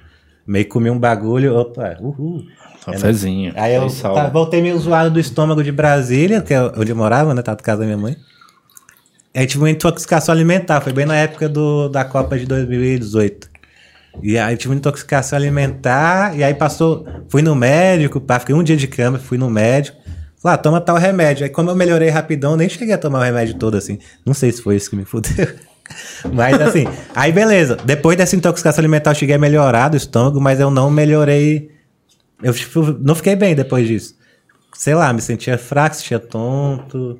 Meio 0.47 0.69
comi 0.69 0.91
um 0.91 0.99
bagulho, 0.99 1.57
opa, 1.57 1.97
uhul. 2.01 2.45
Cafézinho. 2.85 3.53
Aí 3.57 3.75
eu 3.75 3.89
tá- 3.89 4.29
voltei 4.29 4.61
meio 4.61 4.79
zoado 4.79 5.11
do 5.11 5.21
estômago 5.21 5.63
de 5.63 5.71
Brasília, 5.71 6.41
que 6.41 6.53
é 6.53 6.61
onde 6.63 6.91
eu 6.91 6.97
morava, 6.97 7.33
né? 7.35 7.43
Tava 7.43 7.57
na 7.57 7.63
casa 7.63 7.81
da 7.81 7.85
minha 7.87 7.97
mãe. 7.99 8.17
Aí 9.35 9.47
tive 9.47 9.63
uma 9.63 9.71
intoxicação 9.71 10.35
alimentar, 10.35 10.81
foi 10.81 10.93
bem 10.93 11.07
na 11.07 11.15
época 11.15 11.49
do, 11.49 11.89
da 11.89 12.05
Copa 12.05 12.37
de 12.39 12.47
2018. 12.47 13.49
E 14.23 14.37
aí 14.37 14.57
tive 14.57 14.73
uma 14.73 14.79
intoxicação 14.79 15.39
alimentar, 15.39 16.37
e 16.37 16.43
aí 16.43 16.53
passou, 16.53 17.07
fui 17.29 17.41
no 17.43 17.55
médico, 17.55 18.21
pá, 18.21 18.41
fiquei 18.41 18.55
um 18.55 18.63
dia 18.63 18.77
de 18.77 18.89
cama, 18.89 19.19
fui 19.19 19.39
no 19.39 19.49
médico. 19.49 20.00
Falei, 20.43 20.55
ah, 20.55 20.59
toma 20.59 20.81
tal 20.81 20.97
remédio. 20.97 21.45
Aí 21.45 21.51
como 21.51 21.71
eu 21.71 21.77
melhorei 21.77 22.09
rapidão, 22.09 22.57
nem 22.57 22.69
cheguei 22.69 22.95
a 22.95 22.99
tomar 22.99 23.21
o 23.21 23.23
remédio 23.23 23.55
todo 23.55 23.77
assim. 23.77 23.99
Não 24.25 24.33
sei 24.35 24.51
se 24.53 24.63
foi 24.63 24.77
isso 24.77 24.89
que 24.91 24.97
me 24.97 25.05
fudeu. 25.05 25.49
Mas 26.33 26.61
assim, 26.61 26.87
aí 27.15 27.33
beleza. 27.33 27.77
Depois 27.85 28.17
dessa 28.17 28.37
intoxicação 28.37 28.81
alimentar, 28.81 29.11
eu 29.11 29.15
cheguei 29.17 29.35
a 29.35 29.39
melhorar 29.39 29.89
do 29.89 29.97
estômago, 29.97 30.41
mas 30.41 30.61
eu 30.61 30.71
não 30.71 30.89
melhorei. 30.89 31.71
Eu 32.43 32.55
tipo, 32.55 32.81
não 33.01 33.15
fiquei 33.17 33.35
bem 33.35 33.57
depois 33.57 33.89
disso. 33.89 34.15
Sei 34.73 34.95
lá, 34.95 35.13
me 35.13 35.21
sentia 35.21 35.59
fraco, 35.59 35.97
sentia 35.97 36.21
tonto, 36.21 37.19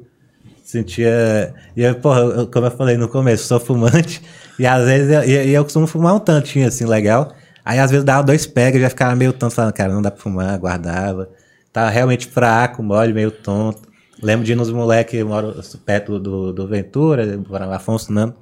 sentia. 0.63 1.53
E 1.77 1.83
eu, 1.83 1.95
porra, 1.97 2.21
eu- 2.21 2.47
como 2.47 2.67
eu 2.67 2.71
falei 2.71 2.97
no 2.97 3.09
começo, 3.09 3.45
sou 3.49 3.59
fumante. 3.61 4.23
E 4.59 4.65
às 4.67 4.85
vezes 4.85 5.11
eu, 5.13 5.25
e- 5.25 5.51
eu 5.53 5.65
costumo 5.65 5.87
fumar 5.89 6.15
um 6.15 6.21
tantinho 6.21 6.69
assim, 6.69 6.85
legal. 6.85 7.33
Aí 7.65 7.79
às 7.79 7.91
vezes 7.91 8.05
dava 8.05 8.23
dois 8.23 8.47
pega 8.47 8.79
e 8.79 8.81
já 8.81 8.89
ficava 8.89 9.17
meio 9.17 9.33
tonto, 9.33 9.55
falando, 9.55 9.73
cara, 9.73 9.93
não 9.93 10.01
dá 10.01 10.11
pra 10.13 10.23
fumar, 10.23 10.57
guardava. 10.59 11.29
Tava 11.73 11.91
realmente 11.91 12.27
fraco, 12.27 12.83
mole, 12.83 13.13
meio 13.13 13.31
tonto. 13.31 13.83
Lembro 14.23 14.45
de 14.45 14.53
ir 14.53 14.55
nos 14.55 14.71
moleques, 14.71 15.23
moro 15.25 15.55
perto 15.87 16.19
do, 16.19 16.53
do 16.53 16.67
Ventura, 16.67 17.41
morava 17.49 17.77
Afonso 17.77 18.13
Nando. 18.13 18.35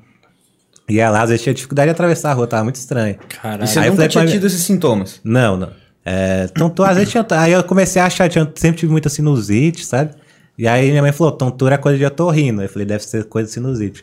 Ia 0.89 1.11
lá, 1.11 1.23
às 1.23 1.29
vezes 1.29 1.43
tinha 1.43 1.55
dificuldade 1.55 1.87
de 1.89 1.93
atravessar 1.93 2.31
a 2.31 2.35
rua, 2.35 2.47
tava 2.47 2.65
muito 2.65 2.77
estranho. 2.77 3.17
Caralho. 3.29 3.65
E 3.65 3.67
você 3.69 3.79
Aí 3.79 3.91
nunca 3.91 4.09
tinha 4.09 4.25
tido 4.27 4.47
esses 4.47 4.63
sintomas? 4.63 5.21
Não, 5.23 5.57
não. 5.57 5.71
É, 6.05 6.47
tontura, 6.49 6.89
às 6.89 6.97
vezes 6.97 7.11
tinha, 7.11 7.27
aí 7.33 7.53
eu 7.53 7.63
comecei 7.63 8.01
a 8.01 8.07
achar, 8.07 8.29
tinha, 8.31 8.51
sempre 8.55 8.79
tive 8.81 8.91
muita 8.91 9.11
sinusite, 9.11 9.85
sabe? 9.85 10.13
E 10.57 10.67
aí 10.67 10.89
minha 10.91 11.03
mãe 11.03 11.13
falou, 11.13 11.33
tontura 11.33 11.75
é 11.75 11.79
coisa 11.79 11.99
de 11.99 12.05
otorrino. 12.07 12.63
Eu 12.63 12.69
falei, 12.69 12.87
deve 12.87 13.05
ser 13.05 13.25
coisa 13.25 13.47
de 13.49 13.53
sinusite. 13.53 14.03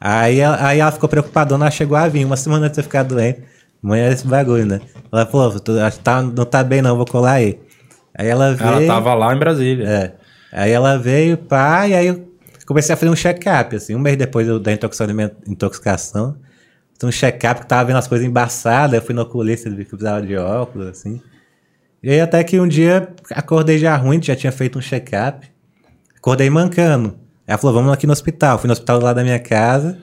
Aí, 0.00 0.38
ela- 0.38 0.64
aí 0.64 0.78
ela 0.78 0.92
ficou 0.92 1.08
preocupadona, 1.08 1.64
ela 1.64 1.70
chegou 1.70 1.96
a 1.96 2.06
vir, 2.08 2.24
uma 2.24 2.36
semana 2.36 2.66
antes 2.66 2.76
de 2.76 2.80
eu 2.80 2.84
ficar 2.84 3.02
doente. 3.02 3.42
Mãe, 3.82 4.00
é 4.00 4.12
esse 4.12 4.26
bagulho, 4.26 4.64
né? 4.64 4.80
Ela 5.12 5.26
falou, 5.26 5.58
"Tu- 5.58 5.78
acho 5.80 5.98
que 5.98 6.04
tá, 6.04 6.22
não 6.22 6.44
tá 6.46 6.62
bem 6.62 6.80
não, 6.80 6.96
vou 6.96 7.04
colar 7.04 7.32
aí. 7.32 7.58
Aí 8.14 8.28
ela 8.28 8.54
veio... 8.54 8.70
Ela 8.70 8.86
tava 8.86 9.14
lá 9.14 9.34
em 9.34 9.38
Brasília. 9.38 9.88
É. 9.88 10.12
Aí 10.52 10.70
ela 10.72 10.98
veio, 10.98 11.38
pá, 11.38 11.86
e 11.86 11.94
aí 11.94 12.06
eu 12.08 12.28
comecei 12.66 12.92
a 12.92 12.96
fazer 12.96 13.10
um 13.10 13.16
check-up, 13.16 13.76
assim. 13.76 13.94
Um 13.94 13.98
mês 13.98 14.16
depois 14.16 14.48
eu, 14.48 14.58
da 14.58 14.72
intoxicação, 14.72 16.36
fiz 16.92 17.04
um 17.04 17.12
check-up 17.12 17.60
que 17.60 17.66
tava 17.66 17.84
vendo 17.84 17.98
as 17.98 18.08
coisas 18.08 18.26
embaçadas. 18.26 18.94
Eu 18.94 19.02
fui 19.02 19.14
no 19.14 19.22
oculista, 19.22 19.68
ele 19.68 19.76
viu 19.76 19.84
que 19.84 19.90
precisava 19.90 20.24
de 20.24 20.36
óculos, 20.36 20.88
assim. 20.88 21.20
E 22.02 22.10
aí 22.10 22.20
até 22.20 22.42
que 22.42 22.58
um 22.58 22.66
dia 22.66 23.08
acordei 23.32 23.78
já 23.78 23.94
ruim, 23.96 24.20
já 24.22 24.34
tinha 24.34 24.50
feito 24.50 24.78
um 24.78 24.82
check-up. 24.82 25.46
Acordei 26.16 26.50
mancando. 26.50 27.18
Ela 27.46 27.58
falou, 27.58 27.76
vamos 27.76 27.92
aqui 27.92 28.06
no 28.06 28.12
hospital. 28.12 28.58
Fui 28.58 28.68
no 28.68 28.72
hospital 28.72 29.00
lá 29.00 29.12
da 29.12 29.22
minha 29.22 29.38
casa, 29.38 29.98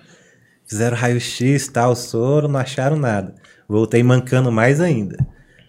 fizeram 0.66 0.96
raio-x, 0.98 1.68
tal, 1.68 1.96
soro, 1.96 2.48
não 2.48 2.60
acharam 2.60 2.96
nada. 2.98 3.36
Voltei 3.68 4.02
mancando 4.04 4.52
mais 4.52 4.80
ainda. 4.80 5.18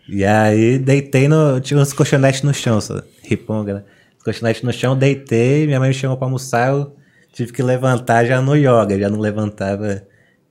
E 0.09 0.25
aí 0.25 0.79
deitei 0.79 1.29
no. 1.29 1.61
Tinha 1.61 1.79
uns 1.79 1.93
colchonetes 1.93 2.43
no 2.43 2.55
chão, 2.55 2.81
só. 2.81 3.03
Riponga, 3.23 3.75
né? 3.75 3.83
Colchonete 4.25 4.65
no 4.65 4.73
chão, 4.73 4.97
deitei, 4.97 5.67
minha 5.67 5.79
mãe 5.79 5.89
me 5.89 5.95
chamou 5.95 6.17
pra 6.17 6.27
almoçar, 6.27 6.71
eu 6.71 6.95
tive 7.33 7.53
que 7.53 7.63
levantar 7.63 8.27
já 8.27 8.41
no 8.41 8.55
yoga, 8.55 8.99
já 8.99 9.09
não 9.09 9.19
levantava 9.19 10.03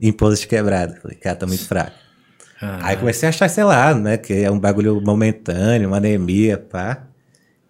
em 0.01 0.12
pose 0.12 0.41
de 0.41 0.47
quebrada. 0.47 0.97
Falei, 1.01 1.18
cara, 1.18 1.36
tá 1.36 1.45
muito 1.45 1.68
fraco. 1.68 1.95
Aí 2.60 2.97
comecei 2.97 3.28
a 3.28 3.30
achar, 3.30 3.47
sei 3.49 3.64
lá, 3.64 3.93
né? 3.93 4.18
Que 4.18 4.34
é 4.34 4.49
um 4.49 4.60
bagulho 4.60 4.99
momentâneo, 4.99 5.89
uma 5.89 5.97
anemia, 5.97 6.58
pá. 6.58 7.03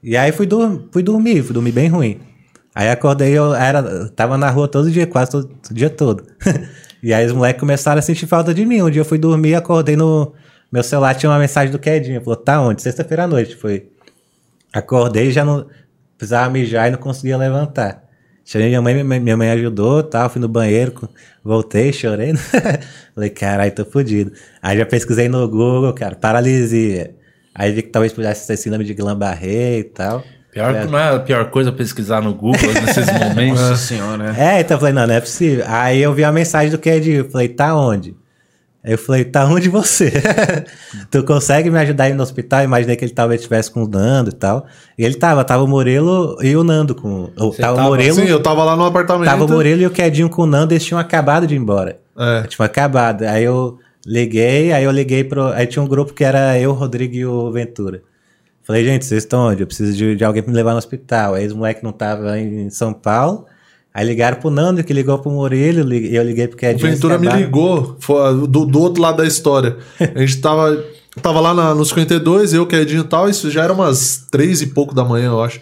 E 0.01 0.15
aí 0.15 0.31
fui, 0.31 0.45
dur 0.45 0.87
fui 0.91 1.03
dormir, 1.03 1.43
fui 1.43 1.53
dormir 1.53 1.73
bem 1.73 1.89
ruim. 1.89 2.21
Aí 2.73 2.89
acordei, 2.89 3.37
eu 3.37 3.53
era, 3.53 4.07
tava 4.09 4.37
na 4.37 4.49
rua 4.49 4.67
todo 4.67 4.89
dia, 4.89 5.07
quase 5.07 5.31
todo, 5.31 5.49
o 5.69 5.73
dia 5.73 5.89
todo. 5.89 6.23
e 7.03 7.13
aí 7.13 7.25
os 7.25 7.33
moleques 7.33 7.59
começaram 7.59 7.99
a 7.99 8.01
sentir 8.01 8.27
falta 8.27 8.53
de 8.53 8.65
mim. 8.65 8.81
Um 8.81 8.89
dia 8.89 9.01
eu 9.01 9.05
fui 9.05 9.17
dormir, 9.17 9.55
acordei 9.55 9.97
no. 9.97 10.33
Meu 10.71 10.83
celular 10.83 11.15
tinha 11.15 11.29
uma 11.29 11.39
mensagem 11.39 11.71
do 11.71 11.79
Quedinho. 11.79 12.21
Falou, 12.21 12.35
tá 12.35 12.61
onde? 12.61 12.81
Sexta-feira 12.81 13.23
à 13.23 13.27
noite. 13.27 13.55
Foi. 13.55 13.89
Acordei 14.73 15.31
já 15.31 15.45
não. 15.45 15.67
Precisava 16.17 16.49
mijar 16.49 16.87
e 16.87 16.91
não 16.91 16.97
conseguia 16.97 17.37
levantar. 17.37 18.07
Chamei 18.43 18.69
minha 18.69 18.81
mãe, 18.81 19.03
minha 19.03 19.35
mãe 19.35 19.51
ajudou, 19.51 20.01
tal, 20.01 20.29
fui 20.29 20.39
no 20.39 20.47
banheiro, 20.47 20.93
voltei, 21.43 21.91
chorei. 21.91 22.33
Falei, 23.13 23.29
caralho, 23.29 23.71
tô 23.73 23.83
fudido. 23.83 24.31
Aí 24.61 24.77
já 24.77 24.85
pesquisei 24.85 25.27
no 25.27 25.45
Google, 25.49 25.91
cara, 25.91 26.15
paralisia. 26.15 27.13
Aí 27.53 27.73
vi 27.73 27.81
que 27.81 27.89
talvez 27.89 28.13
pudesse 28.13 28.45
ser 28.45 28.55
síndrome 28.55 28.85
de 28.85 28.93
Guillain-Barré 28.93 29.79
e 29.79 29.83
tal. 29.83 30.23
Pior, 30.53 30.73
é. 30.73 30.85
Não 30.85 30.97
é 30.97 31.15
a 31.15 31.19
pior 31.19 31.49
coisa 31.49 31.73
pesquisar 31.73 32.21
no 32.21 32.33
Google 32.33 32.71
nesses 32.85 33.05
momentos. 33.11 33.59
Nossa 33.59 33.75
senhora. 33.75 34.33
É, 34.37 34.61
então 34.61 34.75
eu 34.75 34.79
falei, 34.79 34.93
não, 34.93 35.05
não 35.05 35.15
é 35.15 35.19
possível. 35.19 35.65
Aí 35.67 36.01
eu 36.01 36.13
vi 36.13 36.23
a 36.23 36.31
mensagem 36.31 36.71
do 36.71 36.77
Ked, 36.77 37.25
falei, 37.29 37.49
tá 37.49 37.75
onde? 37.75 38.15
Aí 38.87 38.93
eu 38.93 38.97
falei, 38.97 39.25
tá 39.25 39.45
onde 39.45 39.67
você? 39.67 40.13
tu 41.11 41.21
consegue 41.25 41.69
me 41.69 41.77
ajudar 41.79 42.05
aí 42.05 42.13
no 42.13 42.23
hospital? 42.23 42.63
Imaginei 42.63 42.95
que 42.95 43.03
ele 43.03 43.11
talvez 43.11 43.41
estivesse 43.41 43.69
com 43.69 43.83
o 43.83 43.87
Nando 43.87 44.29
e 44.29 44.33
tal. 44.33 44.65
E 44.97 45.03
ele 45.03 45.15
tava, 45.15 45.43
tava 45.43 45.61
o 45.61 45.67
Morelo 45.67 46.37
e 46.41 46.55
o 46.55 46.63
Nando 46.63 46.95
com. 46.95 47.29
Ou, 47.37 47.51
tava, 47.53 47.75
tava 47.75 47.81
o 47.81 47.83
Morelo. 47.83 48.15
Sim, 48.15 48.27
eu 48.27 48.41
tava 48.41 48.63
lá 48.63 48.77
no 48.77 48.85
apartamento. 48.85 49.27
Tava 49.27 49.43
o 49.43 49.49
Morelo 49.49 49.81
e 49.81 49.85
o 49.85 49.89
Quedinho 49.89 50.29
com 50.29 50.43
o 50.43 50.45
Nando, 50.45 50.73
eles 50.73 50.85
tinham 50.85 50.97
acabado 50.97 51.45
de 51.45 51.53
ir 51.53 51.57
embora. 51.57 51.99
É. 52.17 52.43
Tinham 52.43 52.65
acabado. 52.65 53.23
Aí 53.23 53.43
eu 53.43 53.77
liguei, 54.05 54.71
aí 54.71 54.85
eu 54.85 54.91
liguei 54.91 55.21
pro. 55.21 55.47
Aí 55.47 55.67
tinha 55.67 55.83
um 55.83 55.87
grupo 55.87 56.13
que 56.13 56.23
era 56.23 56.57
eu, 56.57 56.71
o 56.71 56.73
Rodrigo 56.73 57.13
e 57.13 57.25
o 57.25 57.51
Ventura. 57.51 58.01
Falei, 58.63 58.85
gente, 58.85 59.05
vocês 59.05 59.23
estão 59.23 59.49
onde? 59.49 59.63
Eu 59.63 59.67
preciso 59.67 59.97
de, 59.97 60.15
de 60.15 60.23
alguém 60.23 60.41
pra 60.41 60.49
me 60.49 60.55
levar 60.55 60.71
no 60.71 60.77
hospital. 60.77 61.33
Aí 61.33 61.45
os 61.45 61.51
moleques 61.51 61.83
não 61.83 61.91
estavam 61.91 62.33
em 62.37 62.69
São 62.69 62.93
Paulo. 62.93 63.47
Aí 63.97 64.05
ligaram 64.05 64.37
pro 64.39 64.51
Nando, 64.51 64.83
que 64.83 64.93
ligou 64.93 65.17
pro 65.17 65.31
Murilo, 65.31 65.91
e 65.91 66.15
eu 66.15 66.23
liguei 66.23 66.47
porque 66.47 66.67
O 66.69 66.77
Ventura 66.77 67.17
me 67.17 67.27
ligou, 67.29 67.95
foi 67.99 68.45
do, 68.47 68.63
do 68.63 68.79
outro 68.79 69.01
lado 69.01 69.17
da 69.17 69.25
história. 69.25 69.75
A 69.99 70.19
gente 70.19 70.37
tava, 70.37 70.85
tava 71.19 71.39
lá 71.39 71.51
na, 71.51 71.73
no 71.73 71.83
52, 71.83 72.53
eu, 72.53 72.67
Quedinho 72.67 73.01
e 73.01 73.07
tal, 73.07 73.27
isso 73.27 73.49
já 73.49 73.63
era 73.63 73.73
umas 73.73 74.27
três 74.29 74.61
e 74.61 74.67
pouco 74.67 74.93
da 74.93 75.03
manhã, 75.03 75.29
eu 75.31 75.41
acho. 75.41 75.59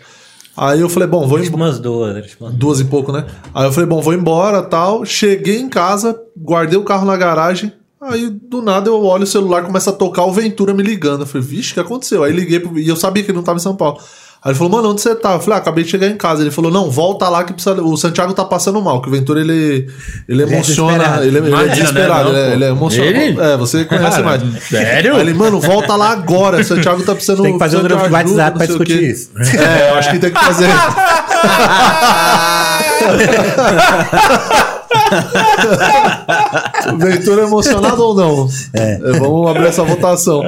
Aí 0.57 0.81
eu 0.81 0.89
falei, 0.89 1.07
bom, 1.07 1.25
vou 1.25 1.39
Tipo 1.39 1.55
embora. 1.55 1.71
umas 1.71 1.79
duas, 1.79 2.35
umas 2.37 2.53
Duas 2.55 2.79
e 2.81 2.83
pouco, 2.83 3.13
né? 3.13 3.23
Aí 3.53 3.67
eu 3.67 3.71
falei, 3.71 3.87
bom, 3.87 4.01
vou 4.01 4.13
embora 4.13 4.61
tal. 4.61 5.05
Cheguei 5.05 5.57
em 5.57 5.69
casa, 5.69 6.19
guardei 6.37 6.77
o 6.77 6.83
carro 6.83 7.05
na 7.05 7.15
garagem. 7.15 7.71
Aí 8.01 8.29
do 8.29 8.61
nada 8.61 8.89
eu 8.89 9.01
olho 9.01 9.23
o 9.23 9.27
celular, 9.27 9.63
começa 9.63 9.91
a 9.91 9.93
tocar 9.93 10.25
o 10.25 10.33
Ventura 10.33 10.73
me 10.73 10.83
ligando. 10.83 11.21
Eu 11.21 11.25
falei, 11.25 11.47
vixe, 11.47 11.71
o 11.71 11.75
que 11.75 11.79
aconteceu? 11.79 12.21
Aí 12.21 12.33
liguei 12.33 12.59
pro... 12.59 12.77
e 12.77 12.85
eu 12.85 12.97
sabia 12.97 13.23
que 13.23 13.31
ele 13.31 13.37
não 13.37 13.45
tava 13.45 13.59
em 13.59 13.61
São 13.61 13.77
Paulo. 13.77 13.97
Aí 14.45 14.51
ele 14.51 14.57
falou, 14.59 14.73
mano, 14.73 14.91
onde 14.91 15.01
você 15.01 15.15
tá? 15.15 15.33
Eu 15.33 15.39
falei, 15.39 15.57
ah, 15.57 15.61
acabei 15.61 15.83
de 15.83 15.89
chegar 15.89 16.05
em 16.05 16.15
casa. 16.15 16.43
Ele 16.43 16.51
falou, 16.51 16.69
não, 16.69 16.91
volta 16.91 17.27
lá 17.27 17.43
que 17.43 17.51
precisa... 17.51 17.81
o 17.81 17.97
Santiago 17.97 18.31
tá 18.31 18.45
passando 18.45 18.79
mal, 18.79 19.01
que 19.01 19.07
o 19.07 19.11
Ventura 19.11 19.41
ele, 19.41 19.89
ele 20.29 20.43
é 20.43 20.45
emociona, 20.45 21.19
ele, 21.23 21.39
é- 21.39 21.41
ele 21.41 21.55
é 21.55 21.67
desesperado, 21.69 22.31
né? 22.31 22.39
ele, 22.39 22.45
é, 22.45 22.47
Não, 22.47 22.53
ele 22.53 22.63
é 22.65 22.67
pô. 22.67 22.73
emocionado. 22.75 23.17
Ele? 23.17 23.41
É, 23.41 23.57
você 23.57 23.85
conhece 23.85 24.21
Cara, 24.21 24.23
mais. 24.23 24.63
sério? 24.63 25.15
Aí 25.15 25.21
ele, 25.21 25.33
mano, 25.33 25.59
volta 25.59 25.95
lá 25.95 26.11
agora. 26.11 26.61
O 26.61 26.63
Santiago 26.63 27.01
tá 27.01 27.15
precisando. 27.15 27.41
Tem 27.41 27.53
que 27.53 27.59
fazer 27.59 27.77
um 27.77 27.81
grupo 27.81 28.05
de 28.07 28.13
WhatsApp 28.13 28.57
pra 28.59 28.67
discutir 28.67 29.01
isso. 29.03 29.31
É, 29.57 29.89
eu 29.89 29.95
acho 29.95 30.11
que 30.11 30.19
tem 30.19 30.31
que 30.31 30.39
fazer. 30.39 30.67
Ventura 36.97 37.41
é 37.41 37.45
emocionado 37.45 38.03
ou 38.03 38.15
não? 38.15 38.49
É. 38.73 38.97
Vamos 39.19 39.49
abrir 39.49 39.67
essa 39.67 39.83
votação. 39.83 40.43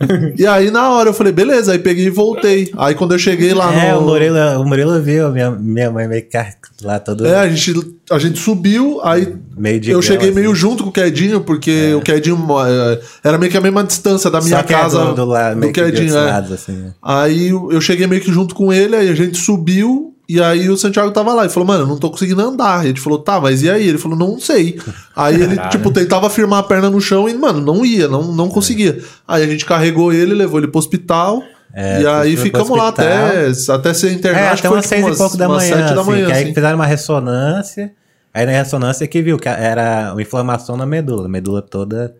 E 0.36 0.46
aí, 0.46 0.70
na 0.70 0.90
hora, 0.90 1.10
eu 1.10 1.14
falei, 1.14 1.32
beleza. 1.32 1.72
Aí 1.72 1.78
peguei 1.78 2.06
e 2.06 2.10
voltei. 2.10 2.70
Aí, 2.76 2.94
quando 2.94 3.12
eu 3.12 3.18
cheguei 3.18 3.54
lá 3.54 3.72
É, 3.72 3.92
no. 3.92 4.00
o 4.00 4.60
o 4.60 4.64
Murilo 4.64 5.00
viu, 5.00 5.30
minha, 5.30 5.50
minha 5.50 5.90
mãe 5.90 6.08
meio 6.08 6.22
que 6.22 6.36
lá 6.82 6.98
todo 6.98 7.26
É, 7.26 7.36
a 7.38 7.48
gente, 7.48 7.72
a 8.10 8.18
gente 8.18 8.38
subiu, 8.38 9.00
aí 9.02 9.34
meio 9.56 9.80
de 9.80 9.90
eu 9.90 10.02
cheguei 10.02 10.30
meio 10.30 10.50
assim. 10.50 10.60
junto 10.60 10.82
com 10.84 10.90
o 10.90 10.92
Quedinho, 10.92 11.40
porque 11.40 11.94
o 11.94 12.00
Quedinho 12.00 12.38
é, 12.66 13.00
era 13.22 13.38
meio 13.38 13.50
que 13.50 13.56
a 13.58 13.60
mesma 13.60 13.82
distância 13.84 14.30
da 14.30 14.40
minha 14.40 14.62
que 14.62 14.72
é 14.72 14.76
casa 14.76 15.04
do, 15.06 15.14
do, 15.14 15.24
lado, 15.24 15.54
do 15.54 15.60
meio 15.60 15.72
que 15.72 15.80
Quedinho. 15.82 16.08
outros 16.08 16.16
é. 16.28 16.32
lados, 16.32 16.52
assim, 16.52 16.72
né? 16.72 16.92
Aí 17.02 17.48
eu 17.48 17.80
cheguei 17.80 18.06
meio 18.06 18.20
que 18.22 18.32
junto 18.32 18.54
com 18.54 18.72
ele, 18.72 18.96
aí 18.96 19.08
a 19.08 19.14
gente 19.14 19.38
subiu, 19.38 20.13
e 20.28 20.40
aí 20.40 20.70
o 20.70 20.76
Santiago 20.76 21.10
tava 21.10 21.34
lá. 21.34 21.42
Ele 21.42 21.52
falou, 21.52 21.66
mano, 21.66 21.82
eu 21.82 21.86
não 21.86 21.98
tô 21.98 22.10
conseguindo 22.10 22.40
andar. 22.40 22.82
E 22.82 22.84
a 22.84 22.88
gente 22.88 23.00
falou, 23.00 23.18
tá, 23.18 23.40
mas 23.40 23.62
e 23.62 23.70
aí? 23.70 23.86
Ele 23.86 23.98
falou, 23.98 24.16
não 24.16 24.38
sei. 24.40 24.80
Aí 25.14 25.40
ele, 25.40 25.58
tipo, 25.68 25.90
tentava 25.90 26.30
firmar 26.30 26.60
a 26.60 26.62
perna 26.62 26.88
no 26.88 27.00
chão 27.00 27.28
e, 27.28 27.34
mano, 27.34 27.60
não 27.60 27.84
ia, 27.84 28.08
não, 28.08 28.32
não 28.32 28.48
conseguia. 28.48 29.00
Aí 29.28 29.42
a 29.42 29.46
gente 29.46 29.64
carregou 29.64 30.12
ele, 30.12 30.34
levou 30.34 30.58
ele 30.58 30.68
pro 30.68 30.78
hospital. 30.78 31.42
É, 31.74 32.02
e 32.02 32.06
aí 32.06 32.36
ficamos 32.36 32.70
lá 32.70 32.88
até, 32.88 33.50
até 33.68 33.92
ser 33.92 34.12
internado. 34.12 34.44
É, 34.44 34.48
até 34.50 34.70
umas 34.70 34.84
tipo, 34.84 35.02
seis 35.02 35.14
e 35.14 35.18
pouco 35.18 35.36
da 35.36 35.48
manhã. 35.48 35.76
sete 35.76 35.94
da 35.94 36.00
assim, 36.00 36.10
manhã, 36.10 36.26
que 36.26 36.32
aí 36.32 36.44
assim. 36.44 36.54
fizeram 36.54 36.76
uma 36.76 36.86
ressonância. 36.86 37.92
Aí 38.32 38.46
na 38.46 38.52
ressonância 38.52 39.06
que 39.06 39.22
viu 39.22 39.38
que 39.38 39.48
era 39.48 40.12
uma 40.12 40.22
inflamação 40.22 40.76
na 40.76 40.86
medula, 40.86 41.26
a 41.26 41.28
medula 41.28 41.60
toda 41.60 42.14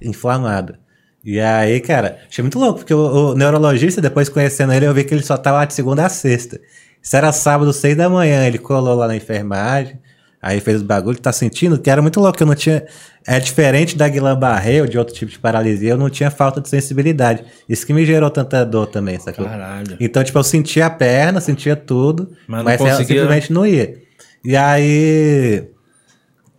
inflamada. 0.00 0.78
E 1.24 1.40
aí, 1.40 1.80
cara, 1.80 2.18
achei 2.28 2.42
muito 2.42 2.58
louco, 2.58 2.80
porque 2.80 2.92
o, 2.92 3.30
o 3.30 3.34
neurologista, 3.34 4.00
depois 4.00 4.28
conhecendo 4.28 4.74
ele, 4.74 4.86
eu 4.86 4.92
vi 4.92 5.04
que 5.04 5.14
ele 5.14 5.22
só 5.22 5.38
tava 5.38 5.58
lá 5.58 5.64
de 5.64 5.72
segunda 5.72 6.04
a 6.04 6.08
sexta. 6.08 6.60
Isso 7.04 7.14
era 7.16 7.30
sábado, 7.32 7.70
seis 7.72 7.94
da 7.94 8.08
manhã, 8.08 8.46
ele 8.46 8.56
colou 8.56 8.94
lá 8.96 9.06
na 9.06 9.14
enfermagem, 9.14 9.98
aí 10.40 10.58
fez 10.58 10.78
os 10.78 10.82
bagulho, 10.82 11.18
tá 11.20 11.30
sentindo 11.32 11.78
que 11.78 11.90
era 11.90 12.00
muito 12.00 12.18
louco, 12.18 12.42
eu 12.42 12.46
não 12.46 12.54
tinha... 12.54 12.82
É 13.26 13.38
diferente 13.38 13.96
da 13.96 14.06
Guillain-Barré 14.08 14.80
ou 14.82 14.86
de 14.86 14.98
outro 14.98 15.14
tipo 15.14 15.30
de 15.30 15.38
paralisia, 15.38 15.90
eu 15.90 15.96
não 15.98 16.08
tinha 16.10 16.30
falta 16.30 16.60
de 16.60 16.68
sensibilidade. 16.68 17.44
Isso 17.68 17.86
que 17.86 17.92
me 17.92 18.04
gerou 18.04 18.30
tanta 18.30 18.64
dor 18.64 18.86
também, 18.86 19.18
sacou? 19.18 19.44
Caralho. 19.46 19.96
Então, 20.00 20.22
tipo, 20.24 20.38
eu 20.38 20.42
sentia 20.44 20.86
a 20.86 20.90
perna, 20.90 21.40
sentia 21.40 21.74
tudo, 21.76 22.30
Mas 22.46 22.62
mas, 22.64 22.80
não 22.80 22.86
conseguia- 22.86 23.06
simplesmente 23.22 23.52
não 23.52 23.66
ia. 23.66 23.96
E 24.44 24.54
aí. 24.54 25.66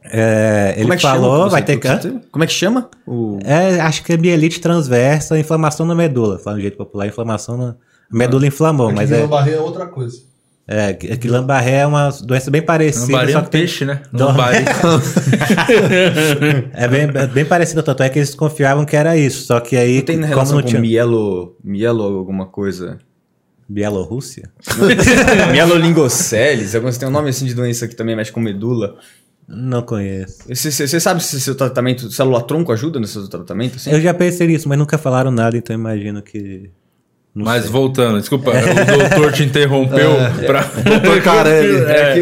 é, 0.03 0.73
ele 0.77 0.91
é 0.91 0.97
falou, 0.97 1.37
chama? 1.37 1.49
vai 1.49 1.63
ter 1.63 1.77
que. 1.77 1.87
você- 1.87 2.19
Como 2.31 2.43
é 2.43 2.47
que 2.47 2.53
chama? 2.53 2.89
O... 3.05 3.37
É, 3.43 3.79
acho 3.81 4.03
que 4.03 4.13
é 4.13 4.17
mielite 4.17 4.59
transversa, 4.59 5.37
inflamação 5.37 5.85
na 5.85 5.93
medula. 5.93 6.39
Fala 6.39 6.55
de 6.55 6.59
um 6.59 6.63
jeito 6.63 6.77
popular, 6.77 7.07
inflamação 7.07 7.57
na. 7.57 7.69
A 8.11 8.17
medula 8.17 8.45
inflamou, 8.47 8.91
mas 8.91 9.11
é. 9.11 9.25
barreira 9.27 9.59
é 9.59 9.61
outra 9.63 9.85
coisa. 9.87 10.17
É, 10.67 10.93
que 10.93 11.15
Guillain-Barré 11.15 11.81
é 11.81 11.85
uma 11.85 12.09
doença 12.23 12.49
bem 12.49 12.61
parecida. 12.61 13.05
Lambari 13.05 13.29
é 13.29 13.33
só 13.33 13.39
um 13.39 13.45
peixe, 13.45 13.85
né? 13.85 14.01
Não. 14.11 14.27
Lambari. 14.27 14.65
É 16.73 16.87
bem, 16.87 17.01
é 17.13 17.27
bem 17.27 17.45
parecida, 17.45 17.83
tanto 17.83 18.03
é 18.03 18.09
que 18.09 18.19
eles 18.19 18.33
confiavam 18.35 18.85
que 18.85 18.95
era 18.95 19.15
isso. 19.17 19.45
Só 19.45 19.59
que 19.59 19.75
aí, 19.77 19.97
Não 19.97 20.01
tem 20.05 20.15
como 20.17 20.27
relação 20.27 20.55
não 20.55 20.61
com 20.63 20.69
tinha. 20.69 20.81
mielo... 20.81 21.55
Mielo 21.63 22.03
alguma 22.03 22.45
coisa? 22.47 22.99
Bielorrússia? 23.67 24.49
Mielolingoceles? 25.51 26.75
Alguns 26.75 26.97
tem 26.97 27.07
um 27.07 27.11
nome 27.11 27.29
assim 27.29 27.45
de 27.45 27.53
doença 27.53 27.87
que 27.87 27.95
também 27.95 28.15
mexe 28.15 28.31
com 28.31 28.39
medula. 28.39 28.95
Não 29.47 29.81
conheço. 29.83 30.43
Você, 30.47 30.71
você- 30.71 30.87
você 30.87 30.99
sabe 30.99 31.23
se 31.23 31.39
seu 31.39 31.53
tratamento, 31.55 32.09
célula-tronco 32.11 32.71
ajuda 32.71 32.99
nesse 32.99 33.13
seu 33.13 33.27
tratamento? 33.27 33.75
Assim? 33.75 33.91
Eu 33.91 34.01
já 34.01 34.13
pensei 34.13 34.47
nisso, 34.47 34.67
mas 34.67 34.77
nunca 34.77 34.97
falaram 34.97 35.29
nada, 35.31 35.55
então 35.57 35.75
imagino 35.75 36.21
que. 36.21 36.69
Não 37.35 37.43
Mas 37.43 37.63
sei. 37.63 37.71
voltando, 37.73 38.17
desculpa, 38.17 38.51
o 38.51 38.97
doutor 39.09 39.33
te 39.33 39.43
interrompeu 39.43 40.11
pra. 40.45 40.61
Doutor 41.01 41.21
Carelli. 41.21 41.75
É, 41.85 42.13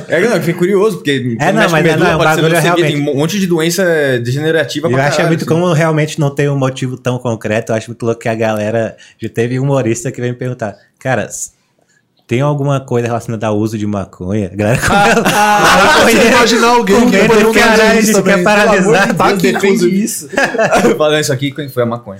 que, 0.00 0.12
é, 0.14 0.20
não, 0.20 0.34
eu 0.34 0.40
fiquei 0.40 0.54
curioso, 0.54 0.96
porque 0.96 1.36
É, 1.38 1.52
não, 1.52 1.70
mas 1.70 1.74
é, 1.74 1.82
medula, 1.90 2.08
não, 2.10 2.14
o 2.16 2.18
pode 2.18 2.30
ser 2.34 2.42
bagulho 2.42 2.56
é 2.56 2.60
realmente- 2.60 2.92
tem 2.92 3.00
um 3.00 3.14
monte 3.16 3.38
de 3.38 3.46
doença 3.46 3.84
degenerativa 4.18 4.88
Eu 4.90 4.96
acho 4.96 5.10
caralho, 5.10 5.28
muito, 5.28 5.40
assim. 5.42 5.48
como 5.48 5.72
realmente 5.72 6.18
não 6.18 6.30
tem 6.34 6.48
um 6.48 6.58
motivo 6.58 6.96
tão 6.98 7.18
concreto, 7.18 7.70
eu 7.70 7.76
acho 7.76 7.88
muito 7.90 8.04
louco 8.04 8.20
que 8.20 8.28
a 8.28 8.34
galera. 8.34 8.96
Já 9.22 9.28
teve 9.28 9.60
um 9.60 9.62
humorista 9.62 10.10
que 10.10 10.20
veio 10.20 10.32
me 10.32 10.38
perguntar, 10.38 10.74
cara, 10.98 11.28
tem 12.28 12.42
alguma 12.42 12.78
coisa 12.78 13.06
relacionada 13.06 13.46
ao 13.46 13.56
uso 13.56 13.78
de 13.78 13.86
maconha? 13.86 14.50
A 14.52 14.54
galera 14.54 14.78
Ah, 15.34 16.04
você 16.04 16.28
imaginar 16.28 16.68
alguém 16.68 17.08
que 17.10 17.16
medo, 17.16 17.34
pergunta 17.34 17.58
caralho, 17.58 18.00
isso 18.00 18.12
também. 18.12 18.36
quer 18.36 18.42
paralisar. 18.44 19.14
Tá 19.14 19.28
Deus, 19.28 19.38
aqui, 19.38 19.52
defende 19.52 20.04
isso. 20.04 20.28
Falando 20.98 21.20
isso 21.20 21.32
aqui, 21.32 21.50
quem 21.50 21.70
foi 21.70 21.84
a 21.84 21.86
maconha? 21.86 22.18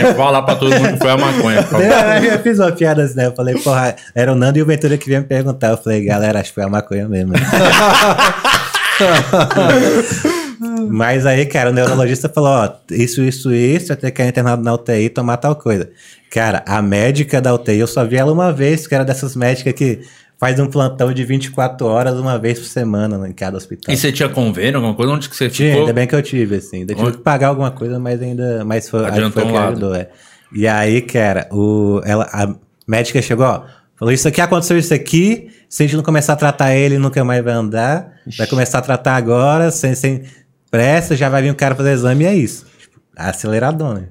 Eu 0.00 0.14
falar 0.14 0.42
pra 0.42 0.54
todo 0.54 0.72
mundo 0.72 0.92
que 0.92 0.98
foi 0.98 1.10
a 1.10 1.16
maconha. 1.16 1.62
por 1.64 1.70
favor. 1.82 2.24
Eu 2.24 2.38
fiz 2.38 2.58
uma 2.60 2.70
piada 2.70 3.02
assim, 3.02 3.16
né? 3.16 3.26
Eu 3.26 3.34
falei, 3.34 3.56
porra, 3.56 3.96
era 4.14 4.30
o 4.32 4.36
Nando 4.36 4.58
e 4.58 4.62
o 4.62 4.66
Ventura 4.66 4.96
que 4.96 5.06
vinha 5.06 5.18
me 5.20 5.26
perguntar. 5.26 5.70
Eu 5.70 5.76
falei, 5.76 6.04
galera, 6.04 6.38
acho 6.38 6.50
que 6.50 6.54
foi 6.54 6.62
a 6.62 6.68
maconha 6.68 7.08
mesmo. 7.08 7.32
Mas 10.90 11.26
aí, 11.26 11.46
cara, 11.46 11.70
o 11.70 11.72
neurologista 11.72 12.28
falou, 12.28 12.50
ó, 12.50 12.70
isso, 12.90 13.22
isso, 13.22 13.52
isso, 13.52 13.94
ter 13.96 14.10
que 14.10 14.22
ir 14.22 14.28
internado 14.28 14.62
na 14.62 14.74
UTI 14.74 15.04
e 15.04 15.10
tomar 15.10 15.36
tal 15.36 15.56
coisa. 15.56 15.90
Cara, 16.30 16.62
a 16.66 16.80
médica 16.80 17.40
da 17.40 17.54
UTI, 17.54 17.78
eu 17.78 17.86
só 17.86 18.04
vi 18.04 18.16
ela 18.16 18.32
uma 18.32 18.52
vez, 18.52 18.86
que 18.86 18.94
era 18.94 19.04
dessas 19.04 19.36
médicas 19.36 19.72
que 19.74 20.00
faz 20.42 20.58
um 20.58 20.66
plantão 20.66 21.12
de 21.12 21.24
24 21.24 21.86
horas 21.86 22.18
uma 22.18 22.36
vez 22.36 22.58
por 22.58 22.64
semana 22.64 23.28
em 23.28 23.32
cada 23.32 23.56
hospital. 23.56 23.94
E 23.94 23.96
você 23.96 24.10
tinha 24.10 24.28
convênio, 24.28 24.76
alguma 24.76 24.92
coisa? 24.92 25.12
Onde 25.12 25.28
que 25.28 25.36
você 25.36 25.48
Tinha, 25.48 25.68
ficou? 25.68 25.82
ainda 25.82 25.92
bem 25.92 26.04
que 26.04 26.16
eu 26.16 26.22
tive, 26.22 26.56
assim. 26.56 26.78
Ainda 26.78 26.96
tive 26.96 27.12
que 27.12 27.18
pagar 27.18 27.46
alguma 27.46 27.70
coisa, 27.70 27.96
mas 28.00 28.20
ainda. 28.20 28.64
Mas 28.64 28.90
foi, 28.90 29.06
Adiantou 29.06 29.40
foi 29.44 29.52
um 29.52 29.56
ajudou, 29.56 29.94
é. 29.94 30.08
E 30.52 30.66
aí, 30.66 31.00
cara, 31.00 31.48
o, 31.52 32.00
ela, 32.04 32.28
a 32.32 32.52
médica 32.88 33.22
chegou, 33.22 33.46
ó. 33.46 33.62
Falou, 33.96 34.12
isso 34.12 34.26
aqui 34.26 34.40
aconteceu 34.40 34.76
isso 34.76 34.92
aqui. 34.92 35.48
Se 35.68 35.84
a 35.84 35.86
gente 35.86 35.94
não 35.94 36.02
começar 36.02 36.32
a 36.32 36.36
tratar 36.36 36.74
ele, 36.74 36.98
nunca 36.98 37.22
mais 37.22 37.44
vai 37.44 37.54
andar. 37.54 38.14
Vai 38.36 38.48
começar 38.48 38.78
a 38.78 38.82
tratar 38.82 39.14
agora, 39.14 39.70
sem, 39.70 39.94
sem 39.94 40.24
pressa, 40.72 41.14
já 41.14 41.28
vai 41.28 41.42
vir 41.42 41.50
um 41.52 41.54
cara 41.54 41.74
fazer 41.76 41.92
exame 41.92 42.24
e 42.24 42.26
é 42.26 42.34
isso. 42.34 42.66
Tipo, 42.80 42.98
aceleradona. 43.14 44.08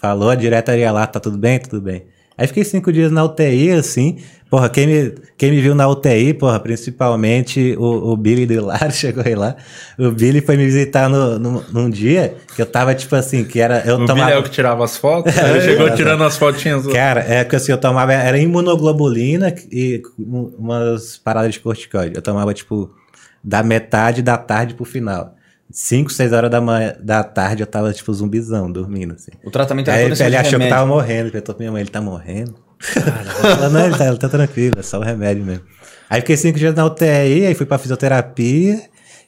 Falou, 0.00 0.28
a 0.30 0.34
diretoria 0.34 0.90
lá, 0.90 1.06
tá 1.06 1.20
tudo 1.20 1.38
bem? 1.38 1.60
Tudo 1.60 1.80
bem. 1.80 2.04
Aí 2.36 2.46
fiquei 2.48 2.64
cinco 2.64 2.92
dias 2.92 3.12
na 3.12 3.22
UTI, 3.24 3.70
assim. 3.70 4.18
Porra, 4.50 4.68
quem 4.68 4.86
me, 4.86 5.14
quem 5.38 5.50
me 5.52 5.60
viu 5.60 5.74
na 5.74 5.86
UTI, 5.88 6.34
porra, 6.34 6.58
principalmente 6.58 7.76
o, 7.78 8.10
o 8.12 8.16
Billy 8.16 8.44
do 8.46 8.64
Lar 8.66 8.90
chegou 8.92 9.22
aí 9.24 9.34
lá. 9.36 9.54
O 9.98 10.10
Billy 10.10 10.40
foi 10.40 10.56
me 10.56 10.64
visitar 10.64 11.08
no, 11.08 11.38
no, 11.38 11.64
num 11.72 11.88
dia 11.88 12.34
que 12.56 12.60
eu 12.60 12.66
tava, 12.66 12.94
tipo 12.94 13.14
assim, 13.14 13.44
que 13.44 13.60
era. 13.60 13.82
Eu 13.86 13.96
O 13.96 14.06
tomava. 14.06 14.14
Billy 14.26 14.32
é 14.32 14.38
o 14.38 14.42
que 14.42 14.50
tirava 14.50 14.84
as 14.84 14.96
fotos? 14.96 15.32
Ele 15.38 15.60
chegou 15.60 15.86
É. 15.88 15.94
tirando 15.94 16.24
as 16.24 16.36
fotinhas. 16.36 16.82
do- 16.82 16.92
Cara, 16.92 17.20
é 17.20 17.44
que 17.44 17.54
assim, 17.54 17.70
eu 17.70 17.78
tomava. 17.78 18.12
Era 18.12 18.38
imunoglobulina 18.38 19.54
e 19.70 20.02
um- 20.18 20.52
umas 20.58 21.16
paradas 21.16 21.52
de 21.54 21.60
corticoide. 21.60 22.16
Eu 22.16 22.22
tomava, 22.22 22.52
tipo, 22.52 22.90
da 23.44 23.62
metade 23.62 24.20
da 24.20 24.36
tarde 24.36 24.74
pro 24.74 24.84
final. 24.84 25.34
5, 25.72 26.12
6 26.12 26.32
horas 26.32 26.50
da, 26.50 26.60
manhã, 26.60 26.94
da 27.00 27.24
tarde 27.24 27.62
eu 27.62 27.66
tava, 27.66 27.92
tipo, 27.92 28.12
zumbizão, 28.12 28.70
dormindo, 28.70 29.14
assim. 29.14 29.32
O 29.42 29.50
tratamento 29.50 29.88
era 29.88 29.98
Aí 29.98 30.04
ele, 30.04 30.22
ele 30.22 30.36
achou 30.36 30.50
que 30.50 30.52
remédio. 30.52 30.74
tava 30.76 30.86
morrendo. 30.86 31.20
Ele 31.22 31.30
perguntou 31.30 31.54
pra 31.54 31.62
minha 31.62 31.72
mãe, 31.72 31.80
ele 31.80 31.90
tá 31.90 32.00
morrendo? 32.00 32.54
Ela, 33.42 33.68
não, 33.70 33.86
ele 33.86 33.96
tá, 33.96 34.06
ele 34.08 34.16
tá 34.18 34.28
tranquilo, 34.28 34.74
é 34.78 34.82
só 34.82 34.98
o 34.98 35.02
remédio 35.02 35.44
mesmo. 35.44 35.64
Aí 36.10 36.20
fiquei 36.20 36.36
cinco 36.36 36.58
dias 36.58 36.74
na 36.74 36.84
UTI, 36.84 37.46
aí 37.46 37.54
fui 37.54 37.64
pra 37.64 37.78
fisioterapia. 37.78 38.80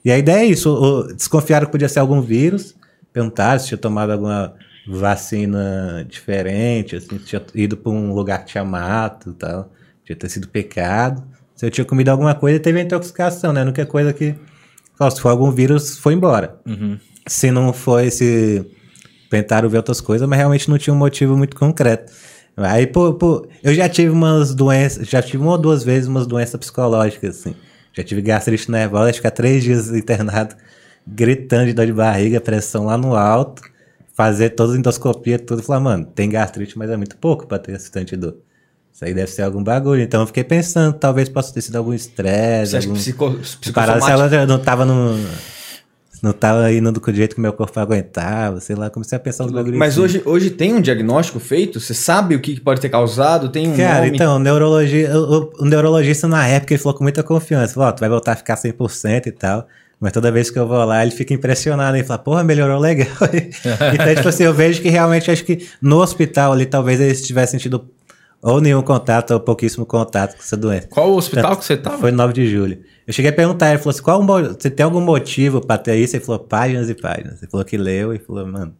E 0.04 0.10
a 0.12 0.18
ideia 0.18 0.40
é 0.42 0.44
isso: 0.44 0.70
o- 0.70 1.12
desconfiaram 1.14 1.66
que 1.66 1.72
podia 1.72 1.88
ser 1.88 2.00
algum 2.00 2.20
vírus. 2.20 2.74
Perguntaram 3.12 3.58
se 3.60 3.68
tinha 3.68 3.78
tomado 3.78 4.10
alguma 4.12 4.54
vacina 4.86 6.04
diferente, 6.08 6.96
assim, 6.96 7.18
se 7.18 7.24
tinha 7.24 7.42
ido 7.54 7.76
pra 7.76 7.92
um 7.92 8.12
lugar 8.12 8.40
que 8.40 8.46
tinha 8.52 8.64
mato 8.64 9.30
e 9.30 9.34
tal. 9.34 9.72
Tinha 10.04 10.16
ter 10.16 10.28
sido 10.28 10.48
pecado. 10.48 11.22
Se 11.54 11.64
eu 11.64 11.70
tinha 11.70 11.84
comido 11.84 12.08
alguma 12.10 12.34
coisa, 12.34 12.58
teve 12.58 12.80
intoxicação, 12.82 13.52
né? 13.52 13.60
A 13.60 13.64
única 13.64 13.86
coisa 13.86 14.12
que. 14.12 14.34
Se 15.10 15.20
for 15.20 15.28
algum 15.28 15.50
vírus, 15.50 15.98
foi 15.98 16.14
embora. 16.14 16.58
Se 17.26 17.50
não 17.50 17.72
foi, 17.72 18.10
se 18.10 18.64
tentaram 19.30 19.68
ver 19.68 19.78
outras 19.78 20.00
coisas, 20.00 20.28
mas 20.28 20.38
realmente 20.38 20.68
não 20.70 20.78
tinha 20.78 20.94
um 20.94 20.98
motivo 20.98 21.36
muito 21.36 21.56
concreto. 21.56 22.12
Aí, 22.56 22.86
pô, 22.86 23.12
pô, 23.14 23.46
eu 23.62 23.74
já 23.74 23.88
tive 23.88 24.10
umas 24.10 24.54
doenças, 24.54 25.08
já 25.08 25.20
tive 25.20 25.42
uma 25.42 25.52
ou 25.52 25.58
duas 25.58 25.82
vezes 25.82 26.08
umas 26.08 26.26
doenças 26.26 26.58
psicológicas, 26.58 27.40
assim. 27.40 27.54
Já 27.92 28.04
tive 28.04 28.22
gastrite 28.22 28.70
nervosa, 28.70 29.12
ficar 29.12 29.30
três 29.30 29.62
dias 29.64 29.90
internado, 29.90 30.54
gritando 31.06 31.66
de 31.66 31.72
dor 31.72 31.86
de 31.86 31.92
barriga, 31.92 32.40
pressão 32.40 32.84
lá 32.86 32.96
no 32.96 33.14
alto, 33.16 33.62
fazer 34.14 34.50
todas 34.50 34.72
as 34.72 34.78
endoscopias, 34.78 35.40
tudo. 35.44 35.62
Falar, 35.62 35.80
mano, 35.80 36.04
tem 36.04 36.28
gastrite, 36.28 36.78
mas 36.78 36.90
é 36.90 36.96
muito 36.96 37.16
pouco 37.16 37.46
pra 37.46 37.58
ter 37.58 37.72
esse 37.72 37.90
tanto 37.90 38.10
de 38.10 38.16
dor. 38.16 38.36
Isso 38.94 39.04
aí 39.04 39.12
deve 39.12 39.28
ser 39.28 39.42
algum 39.42 39.62
bagulho. 39.62 40.02
Então 40.02 40.20
eu 40.20 40.26
fiquei 40.28 40.44
pensando, 40.44 40.94
talvez 40.94 41.28
possa 41.28 41.52
ter 41.52 41.60
sido 41.62 41.74
algum 41.74 41.92
estresse, 41.92 42.70
Você 42.70 42.76
acha 42.76 42.86
que 42.86 42.90
algum... 42.90 43.00
psico, 43.00 43.32
psicossomático? 43.60 44.08
ela 44.08 44.46
não 44.46 44.58
tava 44.58 44.84
no. 44.84 45.18
Não 46.22 46.32
tava 46.32 46.72
indo 46.72 46.90
do 46.90 47.12
jeito 47.12 47.34
que 47.34 47.40
meu 47.40 47.52
corpo 47.52 47.78
aguentava, 47.78 48.58
sei 48.58 48.74
lá, 48.74 48.88
comecei 48.88 49.16
a 49.16 49.20
pensar 49.20 49.44
nos 49.44 49.52
bagulhos. 49.52 49.78
Mas 49.78 49.94
assim. 49.94 50.00
hoje, 50.00 50.22
hoje 50.24 50.50
tem 50.50 50.72
um 50.72 50.80
diagnóstico 50.80 51.38
feito? 51.38 51.78
Você 51.80 51.92
sabe 51.92 52.34
o 52.34 52.40
que 52.40 52.58
pode 52.58 52.80
ter 52.80 52.88
causado? 52.88 53.50
Tem 53.50 53.68
um 53.68 53.76
Cara, 53.76 54.06
nome? 54.06 54.16
então, 54.16 54.38
neurologia, 54.38 55.14
o, 55.18 55.52
o 55.58 55.64
neurologista 55.66 56.26
na 56.26 56.46
época 56.46 56.72
ele 56.72 56.82
falou 56.82 56.96
com 56.96 57.04
muita 57.04 57.22
confiança: 57.22 57.74
falou, 57.74 57.88
ó, 57.88 57.92
tu 57.92 58.00
vai 58.00 58.08
voltar 58.08 58.32
a 58.32 58.36
ficar 58.36 58.54
100% 58.56 59.26
e 59.26 59.32
tal. 59.32 59.66
Mas 60.00 60.12
toda 60.12 60.30
vez 60.30 60.50
que 60.50 60.58
eu 60.58 60.66
vou 60.66 60.82
lá, 60.84 61.02
ele 61.02 61.10
fica 61.10 61.34
impressionado. 61.34 61.96
Ele 61.96 62.04
fala, 62.04 62.18
porra, 62.18 62.44
melhorou 62.44 62.78
legal. 62.78 63.06
então, 63.92 64.14
tipo 64.14 64.28
assim, 64.28 64.44
eu 64.44 64.54
vejo 64.54 64.80
que 64.80 64.88
realmente 64.88 65.30
acho 65.30 65.44
que 65.44 65.66
no 65.82 66.00
hospital 66.00 66.52
ali, 66.52 66.64
talvez 66.64 67.00
eles 67.00 67.26
tivessem 67.26 67.58
tido 67.58 67.86
ou 68.44 68.60
nenhum 68.60 68.82
contato 68.82 69.30
ou 69.32 69.40
pouquíssimo 69.40 69.86
contato 69.86 70.36
com 70.36 70.42
essa 70.42 70.56
doença. 70.56 70.86
Qual 70.88 71.10
o 71.10 71.16
hospital 71.16 71.56
que 71.56 71.64
você 71.64 71.76
tava? 71.76 71.98
Foi 71.98 72.12
9 72.12 72.32
de 72.34 72.46
julho. 72.46 72.78
Eu 73.06 73.12
cheguei 73.12 73.30
a 73.30 73.34
perguntar, 73.34 73.70
ele 73.70 73.78
falou 73.78 73.90
assim: 73.90 74.02
qual 74.02 74.22
você 74.24 74.70
tem 74.70 74.84
algum 74.84 75.00
motivo 75.00 75.60
pra 75.60 75.78
ter 75.78 75.96
isso? 75.96 76.14
Ele 76.16 76.24
falou, 76.24 76.38
páginas 76.40 76.88
e 76.90 76.94
páginas. 76.94 77.42
Ele 77.42 77.50
falou 77.50 77.64
que 77.64 77.76
leu 77.76 78.12
e 78.14 78.18
falou, 78.18 78.46
mano, 78.46 78.74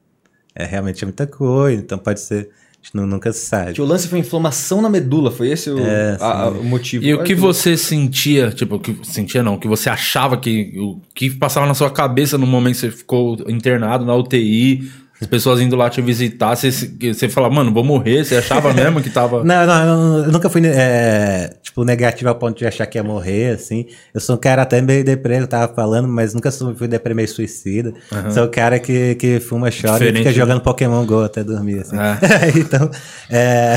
é 0.54 0.64
realmente 0.64 1.02
é 1.02 1.06
muita 1.06 1.26
coisa, 1.26 1.80
então 1.80 1.96
pode 1.98 2.20
ser. 2.20 2.48
A 2.50 2.84
gente 2.86 2.96
nu- 2.96 3.06
nunca 3.06 3.32
sabe. 3.32 3.72
Que 3.72 3.80
o 3.80 3.84
lance 3.86 4.06
foi 4.06 4.18
inflamação 4.18 4.82
na 4.82 4.90
medula, 4.90 5.30
foi 5.30 5.48
esse 5.48 5.70
o, 5.70 5.78
É, 5.78 6.18
a- 6.20 6.42
a- 6.42 6.48
o 6.50 6.62
motivo? 6.62 7.02
E 7.02 7.14
o 7.14 7.16
Olha 7.16 7.24
que 7.26 7.34
você 7.34 7.78
sentia, 7.78 8.50
tipo, 8.50 8.74
o 8.74 8.78
que 8.78 8.94
sentia 9.04 9.42
não, 9.42 9.54
o 9.54 9.58
que 9.58 9.66
você 9.66 9.88
achava 9.88 10.36
que 10.36 10.74
o 10.78 11.00
que 11.14 11.30
passava 11.30 11.64
na 11.66 11.72
sua 11.72 11.90
cabeça 11.90 12.36
no 12.36 12.46
momento 12.46 12.74
que 12.74 12.80
você 12.80 12.90
ficou 12.90 13.38
internado 13.48 14.04
na 14.04 14.14
UTI, 14.14 14.82
as 15.24 15.26
pessoas 15.26 15.60
indo 15.60 15.74
lá 15.74 15.88
te 15.88 16.02
visitar, 16.02 16.54
você, 16.54 16.70
você 16.70 17.28
fala, 17.30 17.48
mano, 17.48 17.72
vou 17.72 17.82
morrer, 17.82 18.24
você 18.24 18.36
achava 18.36 18.72
mesmo 18.74 19.02
que 19.02 19.08
tava 19.08 19.42
Não, 19.44 19.66
não, 19.66 20.18
eu, 20.18 20.32
nunca 20.32 20.50
fui 20.50 20.60
é, 20.66 21.56
tipo, 21.62 21.82
negativo 21.82 22.28
ao 22.28 22.34
ponto 22.34 22.58
de 22.58 22.66
achar 22.66 22.86
que 22.86 22.98
ia 22.98 23.02
morrer, 23.02 23.54
assim. 23.54 23.86
Eu 24.12 24.20
sou 24.20 24.36
um 24.36 24.38
cara 24.38 24.62
até 24.62 24.82
meio 24.82 25.02
deprê, 25.02 25.40
eu 25.40 25.46
tava 25.46 25.72
falando, 25.74 26.06
mas 26.06 26.34
nunca 26.34 26.52
fui 26.52 26.86
deprê 26.86 27.14
meio 27.14 27.26
suicida. 27.26 27.94
Sou 28.32 28.44
o 28.44 28.48
cara 28.48 28.78
que, 28.78 29.14
que 29.14 29.40
fuma, 29.40 29.70
chora 29.70 29.94
Diferente, 29.94 30.14
e 30.14 30.18
fica 30.18 30.30
né? 30.30 30.36
jogando 30.36 30.60
Pokémon 30.60 31.06
GO 31.06 31.22
até 31.22 31.42
dormir, 31.42 31.80
assim. 31.80 31.96
É. 31.96 32.52
então, 32.58 32.90
é... 33.30 33.74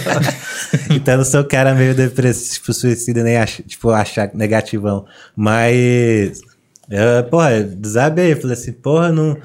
então 0.90 1.14
eu 1.14 1.24
sou 1.24 1.42
o 1.42 1.44
cara 1.44 1.74
meio 1.74 1.94
depressivo, 1.94 2.54
tipo, 2.54 2.72
suicida, 2.72 3.22
nem 3.22 3.36
ach, 3.36 3.60
tipo, 3.66 3.90
achar 3.90 4.30
negativão. 4.32 5.04
Mas, 5.36 6.40
eu, 6.88 7.24
porra, 7.24 7.52
eu 7.52 7.64
desabei, 7.64 8.34
falei 8.34 8.56
assim, 8.56 8.72
porra, 8.72 9.12
não... 9.12 9.36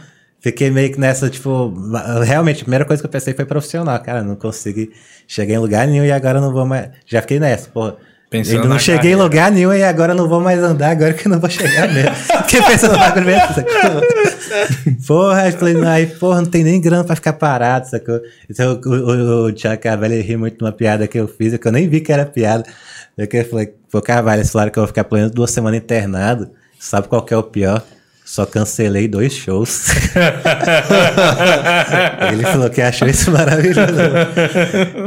Fiquei 0.41 0.71
meio 0.71 0.91
que 0.91 0.99
nessa, 0.99 1.29
tipo, 1.29 1.73
realmente, 2.23 2.61
a 2.61 2.63
primeira 2.63 2.85
coisa 2.85 3.01
que 3.01 3.05
eu 3.05 3.11
pensei 3.11 3.33
foi 3.33 3.45
profissional, 3.45 3.99
cara, 3.99 4.23
não 4.23 4.35
consegui 4.35 4.91
chegar 5.27 5.55
em 5.55 5.57
lugar 5.57 5.85
nenhum 5.85 6.05
e 6.05 6.11
agora 6.11 6.39
não 6.39 6.53
vou 6.53 6.65
mais. 6.65 6.89
Já 7.05 7.21
fiquei 7.21 7.39
nessa, 7.39 7.69
porra. 7.69 7.97
Pensando 8.29 8.57
Ainda 8.57 8.67
não 8.67 8.75
na 8.75 8.79
cheguei 8.79 8.97
em 8.97 9.01
carreira. 9.01 9.23
lugar 9.23 9.51
nenhum 9.51 9.73
e 9.73 9.83
agora 9.83 10.13
não 10.13 10.29
vou 10.29 10.39
mais 10.39 10.59
andar, 10.61 10.91
agora 10.91 11.13
que 11.13 11.27
eu 11.27 11.31
não 11.31 11.39
vou 11.39 11.49
chegar 11.49 11.91
mesmo. 11.91 12.13
Fiquei 12.45 12.61
pensando 12.61 12.95
mesmo. 13.25 13.53
sacou? 13.55 14.01
Porra, 15.07 15.41
aí 15.41 15.51
falei, 15.51 15.73
não, 15.73 15.87
aí, 15.87 16.05
porra, 16.05 16.41
não 16.41 16.49
tem 16.49 16.63
nem 16.63 16.79
grana 16.79 17.03
pra 17.03 17.15
ficar 17.15 17.33
parado, 17.33 17.89
sacou? 17.89 18.21
Então 18.47 18.79
o, 18.85 18.89
o, 18.89 19.45
o 19.47 19.53
Thiago 19.53 19.81
Carvalho 19.81 20.21
ri 20.21 20.37
muito 20.37 20.59
de 20.59 20.63
uma 20.63 20.71
piada 20.71 21.07
que 21.07 21.19
eu 21.19 21.27
fiz, 21.27 21.57
que 21.57 21.67
eu 21.67 21.71
nem 21.71 21.89
vi 21.89 22.01
que 22.01 22.13
era 22.13 22.23
piada. 22.23 22.63
Eu 23.17 23.27
eu 23.31 23.45
falei, 23.45 23.73
pô, 23.91 23.99
Carvalho, 23.99 24.41
eles 24.41 24.51
falaram 24.51 24.71
que 24.71 24.77
eu 24.77 24.83
vou 24.83 24.87
ficar 24.87 25.03
pelo 25.05 25.21
menos 25.21 25.33
duas 25.33 25.49
semanas 25.49 25.79
internado. 25.79 26.51
Sabe 26.79 27.07
qual 27.07 27.23
que 27.23 27.33
é 27.33 27.37
o 27.37 27.43
pior? 27.43 27.83
Só 28.29 28.45
cancelei 28.45 29.07
dois 29.07 29.33
shows. 29.33 29.89
Ele 32.31 32.43
falou 32.43 32.69
que 32.69 32.79
achou 32.79 33.07
isso 33.07 33.31
maravilhoso. 33.31 33.91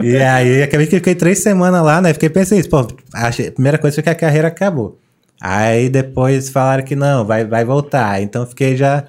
E 0.02 0.16
aí, 0.16 0.64
acabei 0.64 0.88
que 0.88 0.96
fiquei 0.96 1.14
três 1.14 1.40
semanas 1.40 1.84
lá, 1.84 2.00
né? 2.00 2.12
Fiquei 2.12 2.28
pensando 2.28 2.58
isso, 2.58 2.68
pô, 2.68 2.84
achei, 3.14 3.46
a 3.46 3.52
primeira 3.52 3.78
coisa 3.78 3.94
foi 3.94 4.02
que 4.02 4.10
a 4.10 4.14
carreira 4.16 4.48
acabou. 4.48 4.98
Aí 5.40 5.88
depois 5.88 6.48
falaram 6.48 6.82
que 6.82 6.96
não, 6.96 7.24
vai, 7.24 7.44
vai 7.44 7.64
voltar. 7.64 8.20
Então 8.20 8.44
fiquei 8.44 8.76
já, 8.76 9.04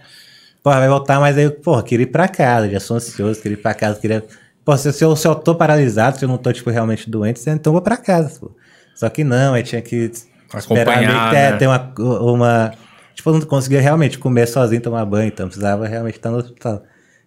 pô, 0.61 0.69
vai 0.69 0.87
voltar, 0.87 1.19
mas 1.19 1.35
aí, 1.35 1.49
pô, 1.49 1.81
queria 1.81 2.03
ir 2.03 2.11
pra 2.11 2.27
casa, 2.27 2.69
já 2.69 2.79
sou 2.79 2.97
ansioso, 2.97 3.41
queria 3.41 3.57
ir 3.57 3.61
pra 3.61 3.73
casa, 3.73 3.99
queria. 3.99 4.23
Pô, 4.63 4.77
se, 4.77 4.93
se 4.93 5.03
eu, 5.03 5.15
se 5.15 5.27
eu 5.27 5.33
tô 5.33 5.55
paralisado, 5.55 6.19
se 6.19 6.25
eu 6.25 6.29
não 6.29 6.37
tô, 6.37 6.53
tipo, 6.53 6.69
realmente 6.69 7.09
doente, 7.09 7.41
então 7.49 7.71
eu 7.71 7.73
vou 7.73 7.81
pra 7.81 7.97
casa, 7.97 8.39
pô. 8.39 8.51
Só 8.93 9.09
que 9.09 9.23
não, 9.23 9.55
aí 9.55 9.63
tinha 9.63 9.81
que 9.81 10.11
esperar 10.55 10.83
Acompanhar, 10.83 11.29
que 11.29 11.35
ter, 11.35 11.51
né? 11.51 11.57
ter 11.57 11.67
uma, 11.67 11.93
uma. 12.21 12.82
Tipo, 13.15 13.29
eu 13.29 13.33
não 13.33 13.41
conseguia 13.41 13.81
realmente 13.81 14.17
comer 14.17 14.47
sozinho, 14.47 14.81
tomar 14.81 15.05
banho, 15.05 15.27
então 15.27 15.47
precisava 15.47 15.87
realmente 15.87 16.15
estar 16.15 16.31
no 16.31 16.37
hospital. 16.37 16.83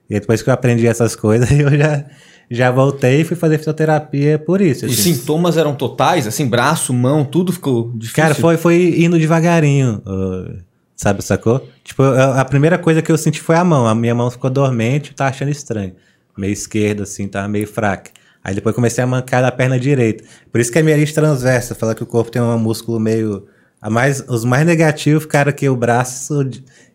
E 0.08 0.20
depois 0.20 0.42
que 0.42 0.48
eu 0.48 0.54
aprendi 0.54 0.86
essas 0.86 1.16
coisas, 1.16 1.50
eu 1.52 1.70
já, 1.76 2.04
já 2.50 2.70
voltei 2.70 3.20
e 3.20 3.24
fui 3.24 3.36
fazer 3.36 3.58
fisioterapia 3.58 4.38
por 4.38 4.60
isso. 4.60 4.86
Os 4.86 4.92
assim. 4.92 5.14
sintomas 5.14 5.56
eram 5.56 5.74
totais, 5.74 6.26
assim, 6.26 6.46
braço, 6.46 6.92
mão, 6.92 7.24
tudo 7.24 7.52
ficou 7.52 7.90
difícil. 7.94 8.22
Cara, 8.22 8.34
foi, 8.34 8.56
foi 8.56 8.94
indo 8.98 9.18
devagarinho, 9.18 10.02
uh, 10.06 10.58
sabe, 10.94 11.22
sacou? 11.22 11.68
Tipo, 11.82 12.02
a 12.02 12.44
primeira 12.44 12.78
coisa 12.78 13.02
que 13.02 13.10
eu 13.10 13.18
senti 13.18 13.40
foi 13.40 13.56
a 13.56 13.64
mão. 13.64 13.86
A 13.86 13.94
minha 13.94 14.14
mão 14.14 14.30
ficou 14.30 14.50
dormente, 14.50 15.10
eu 15.10 15.16
tava 15.16 15.30
achando 15.30 15.50
estranho. 15.50 15.94
Meio 16.36 16.52
esquerda, 16.52 17.04
assim, 17.04 17.26
tava 17.26 17.48
meio 17.48 17.66
fraca. 17.66 18.10
Aí 18.44 18.54
depois 18.54 18.74
comecei 18.74 19.02
a 19.02 19.06
mancar 19.06 19.42
da 19.42 19.50
perna 19.50 19.78
direita. 19.78 20.22
Por 20.52 20.60
isso 20.60 20.70
que 20.70 20.78
é 20.78 20.82
mielite 20.82 21.12
transversa, 21.12 21.74
fala 21.74 21.94
que 21.94 22.02
o 22.02 22.06
corpo 22.06 22.30
tem 22.30 22.40
um 22.40 22.58
músculo 22.58 23.00
meio... 23.00 23.46
A 23.80 23.90
mais, 23.90 24.24
os 24.28 24.44
mais 24.44 24.66
negativos 24.66 25.22
ficaram 25.24 25.50
aqui 25.50 25.68
o 25.68 25.76
braço 25.76 26.48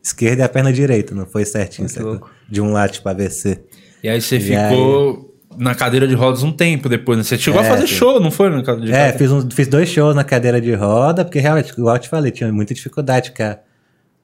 esquerdo 0.04 0.40
e 0.40 0.42
a 0.42 0.50
perna 0.50 0.74
direita. 0.74 1.14
Não 1.16 1.26
foi 1.26 1.46
certinho, 1.46 1.88
louco. 2.00 2.30
De 2.50 2.60
um 2.62 2.72
lado, 2.74 2.92
tipo, 2.92 3.08
AVC. 3.08 3.60
E 4.04 4.10
aí 4.10 4.20
você 4.22 4.38
E 4.38 4.40
ficou 4.42 5.36
na 5.58 5.76
cadeira 5.76 6.08
de 6.08 6.16
rodas 6.16 6.44
um 6.44 6.52
tempo 6.52 6.90
depois, 6.90 7.18
né? 7.18 7.24
Você 7.24 7.38
chegou 7.38 7.62
a 7.62 7.66
É, 7.66 7.70
fazer 7.70 7.88
sim. 7.88 7.96
show, 7.96 8.20
não 8.20 8.32
foi? 8.32 8.50
Na 8.50 8.64
cadeira 8.64 8.88
de 8.88 8.94
É, 8.94 9.06
rodas? 9.06 9.18
fiz, 9.18 9.32
um- 9.32 9.52
fiz 9.52 9.68
dois 9.68 9.90
shows 9.90 10.16
na 10.16 10.24
cadeira 10.24 10.60
de 10.60 10.74
roda, 10.74 11.24
porque 11.24 11.40
realmente, 11.40 11.70
igual 11.72 11.96
eu 11.96 12.00
te 12.02 12.10
falei, 12.10 12.32
tinha 12.32 12.52
muita 12.52 12.74
dificuldade 12.74 13.26
de 13.26 13.30
ficar 13.32 13.62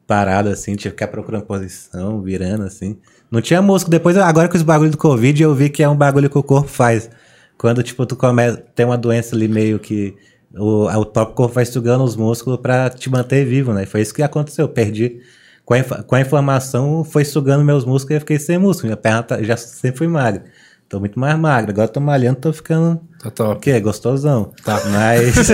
parado 0.08 0.50
assim, 0.50 0.76
tinha 0.76 0.92
que 0.92 0.98
ficar 0.98 1.08
procurando 1.08 1.44
posição, 1.44 2.22
virando 2.22 2.64
assim. 2.64 2.98
Não 3.30 3.42
tinha 3.42 3.62
música. 3.62 3.92
Depois, 3.92 4.18
agora 4.18 4.48
com 4.48 4.56
os 4.56 4.64
bagulho 4.64 4.90
do 4.90 4.98
Covid, 4.98 5.44
eu 5.44 5.54
vi 5.54 5.70
que 5.70 5.84
é 5.84 5.90
um 5.90 5.96
bagulho 5.96 6.30
que 6.30 6.38
o 6.38 6.44
corpo 6.44 6.70
faz. 6.70 7.10
Quando, 7.58 7.84
tipo, 7.84 8.06
tu 8.06 8.16
começa, 8.16 8.58
tem 8.74 8.86
uma 8.86 8.98
doença 8.98 9.36
ali 9.36 9.48
meio 9.48 9.78
que 9.80 10.16
o, 10.56 10.86
o 10.88 11.06
próprio 11.06 11.36
corpo 11.36 11.56
vai 11.56 11.66
sugando 11.66 12.04
os 12.04 12.16
músculos 12.16 12.60
pra 12.60 12.90
te 12.90 13.10
manter 13.10 13.46
vivo, 13.46 13.74
né? 13.74 13.86
Foi 13.86 14.02
isso 14.02 14.14
que 14.14 14.22
aconteceu. 14.24 14.66
Eu 14.66 14.70
perdi. 14.70 15.20
Com 15.66 15.74
a, 15.74 15.84
com 15.84 16.16
a 16.16 16.22
inflamação, 16.22 17.04
foi 17.04 17.26
sugando 17.26 17.64
meus 17.66 17.84
músculos 17.84 18.12
e 18.12 18.14
eu 18.16 18.20
fiquei 18.22 18.40
sem 18.40 18.58
músculo. 18.58 18.88
Minha 18.88 18.98
perna 18.98 19.24
tá- 19.24 19.44
já 19.44 19.58
sempre 19.58 19.98
fui 19.98 20.08
magra. 20.08 20.44
Tô 20.88 21.02
muito 21.02 21.20
mais 21.20 21.38
magra. 21.38 21.72
Agora 21.72 21.90
tô 21.90 22.00
malhando, 22.00 22.40
tô 22.40 22.54
ficando. 22.54 23.02
Tá 23.22 23.28
O 23.28 23.32
top. 23.32 23.60
quê? 23.62 23.78
Gostosão. 23.82 24.54
Tá. 24.64 24.80
Mas. 24.86 25.36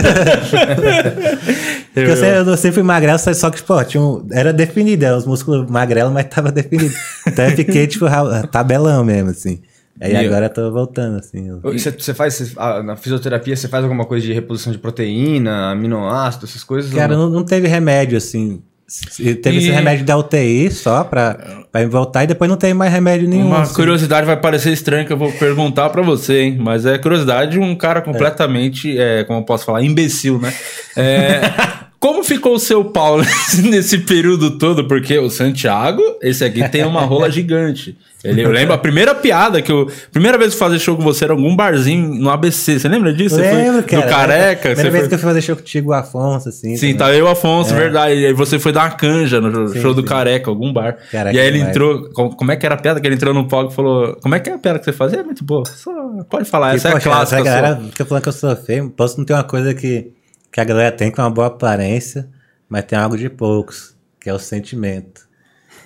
Porque 1.94 2.10
eu, 2.10 2.16
sempre, 2.18 2.52
eu 2.52 2.58
sempre 2.58 2.74
fui 2.74 2.84
magrelo, 2.84 3.18
só 3.20 3.50
que, 3.50 3.62
pô, 3.64 3.84
tinha 3.84 4.02
um, 4.02 4.28
era 4.32 4.52
definido, 4.54 5.06
era 5.06 5.16
os 5.18 5.26
músculos 5.26 5.70
magrelos, 5.70 6.12
mas 6.14 6.26
tava 6.28 6.52
definido. 6.52 6.94
Então 7.28 7.46
eu 7.46 7.56
fiquei, 7.56 7.88
tipo, 7.88 8.06
tabelão 8.52 9.04
mesmo, 9.04 9.30
assim. 9.30 9.62
Aí 10.02 10.14
E 10.14 10.16
agora 10.18 10.48
eu 10.48 10.50
tô 10.50 10.72
voltando, 10.72 11.18
assim. 11.20 11.50
Você, 11.62 11.92
você 11.92 12.14
faz, 12.14 12.34
você- 12.34 12.54
na 12.84 12.96
fisioterapia, 12.96 13.56
você 13.56 13.68
faz 13.68 13.84
alguma 13.84 14.06
coisa 14.06 14.26
de 14.26 14.34
reposição 14.34 14.72
de 14.74 14.80
proteína, 14.80 15.72
aminoácidos, 15.72 16.50
essas 16.50 16.64
coisas? 16.64 16.92
Cara, 16.94 17.16
não? 17.16 17.30
não, 17.30 17.44
teve 17.44 17.68
remédio, 17.68 18.18
assim. 18.18 18.62
Teve 19.42 19.58
E- 19.58 19.60
esse 19.60 19.72
remédio 19.72 20.06
da 20.06 20.18
UTI 20.18 20.70
só 20.70 21.04
pra, 21.04 21.64
pra 21.72 21.88
voltar 21.88 22.26
e 22.26 22.28
depois 22.28 22.50
não 22.50 22.58
teve 22.58 22.74
mais 22.74 22.92
remédio 22.92 23.28
nenhum. 23.28 23.48
Uma 23.48 23.62
assim. 23.62 23.74
curiosidade 23.74 24.26
vai 24.28 24.38
parecer 24.40 24.72
estranha 24.72 25.06
que 25.06 25.14
eu 25.14 25.18
vou 25.18 25.32
perguntar 25.32 25.90
pra 25.90 26.02
você, 26.02 26.42
hein? 26.42 26.58
Mas 26.60 26.86
é 26.86 26.98
curiosidade 26.98 27.52
de 27.54 27.60
um 27.60 27.76
cara 27.76 28.02
completamente, 28.02 28.96
é, 28.98 29.24
como 29.24 29.40
eu 29.40 29.44
posso 29.44 29.66
falar, 29.66 29.82
imbecil, 29.84 30.38
né? 30.38 30.54
É, 30.96 31.40
como 32.00 32.24
ficou 32.24 32.56
o 32.56 32.60
seu 32.60 32.84
pau 32.86 33.18
nesse 33.64 34.00
período 34.00 34.58
todo? 34.60 34.88
Porque 34.88 35.18
o 35.18 35.30
Santiago, 35.30 36.02
esse 36.22 36.44
aqui 36.44 36.68
tem 36.70 36.84
uma 36.84 37.02
rola 37.02 37.32
gigante. 37.32 37.98
Ele, 38.24 38.42
eu 38.46 38.50
lembro 38.52 38.74
a 38.74 38.78
primeira 38.78 39.14
piada 39.14 39.62
que 39.62 39.72
eu. 39.72 39.92
Primeira 40.12 40.38
vez 40.38 40.52
que 40.52 40.56
eu 40.56 40.60
fazer 40.60 40.80
show 40.80 40.96
com 40.96 41.04
você 41.04 41.26
era 41.26 41.34
algum 41.34 41.56
barzinho 41.56 42.14
no 42.16 42.30
ABC. 42.30 42.80
Você 42.80 42.88
lembra 42.88 43.14
disso? 43.14 43.36
Você 43.36 43.42
Lembro, 43.42 43.82
foi 43.82 43.84
cara. 43.84 44.02
Do 44.06 44.10
Careca? 44.10 44.62
Primeira 44.70 44.92
vez 44.92 45.02
foi... 45.04 45.10
que 45.10 45.16
eu 45.16 45.20
fui 45.20 45.28
fazer 45.30 45.42
show 45.42 45.56
contigo, 45.56 45.90
o 45.90 45.94
Afonso, 45.94 46.50
assim. 46.50 46.76
Sim, 46.78 46.94
também. 46.94 46.98
tá 46.98 47.12
eu 47.14 47.20
e 47.20 47.22
o 47.24 47.28
Afonso, 47.28 47.74
verdade. 47.76 48.16
E 48.16 48.26
aí 48.28 48.34
você 48.34 48.58
foi 48.60 48.72
dar 48.72 48.84
uma 48.86 48.92
canja 48.92 49.42
no 49.42 49.68
Sim, 49.68 49.82
show 49.82 49.94
do 49.94 50.02
sim. 50.02 50.08
Careca, 50.08 50.50
algum 50.50 50.72
bar. 50.72 50.98
Careca 51.12 51.36
e 51.36 51.40
aí 51.40 51.48
ele 51.48 51.58
demais. 51.58 51.70
entrou. 51.76 52.10
com- 52.12 52.30
Como 52.30 52.52
é 52.52 52.56
que 52.56 52.66
era 52.66 52.76
a 52.76 52.78
piada 52.78 53.02
que 53.02 53.08
ele 53.08 53.16
entrou 53.16 53.34
no 53.34 53.48
palco 53.48 53.72
e 53.72 53.76
falou: 53.76 54.16
Como 54.22 54.34
é 54.36 54.40
que 54.40 54.50
é 54.50 54.54
a 54.54 54.58
piada 54.58 54.80
que 54.80 54.86
você 54.86 54.94
fazia? 54.94 55.20
É 55.20 55.24
muito 55.24 55.44
boa. 55.44 55.64
Só 55.68 55.92
pode 56.30 56.50
falar, 56.50 56.76
essa 56.76 56.88
E, 56.88 56.92
é 56.92 56.92
a 56.92 56.96
poxa, 56.98 57.10
clássica. 57.10 57.36
essa 57.42 57.46
galera 57.46 57.76
sua. 57.76 57.90
fica 57.90 58.06
falando 58.06 58.24
que 58.24 58.30
eu 58.30 58.34
sou 58.34 58.56
feio. 58.56 58.90
Posso 58.90 59.18
não 59.18 59.26
ter 59.26 59.34
uma 59.34 59.44
coisa 59.44 59.74
que, 59.74 60.12
que 60.52 60.62
a 60.62 60.64
galera 60.64 60.92
tem, 60.92 61.12
que 61.12 61.20
é 61.20 61.24
uma 61.24 61.30
boa 61.30 61.48
aparência, 61.48 62.28
mas 62.70 62.84
tem 62.86 62.98
algo 62.98 63.18
de 63.18 63.30
poucos, 63.30 63.96
que 64.20 64.30
é 64.30 64.34
o 64.34 64.40
sentimento. 64.40 65.22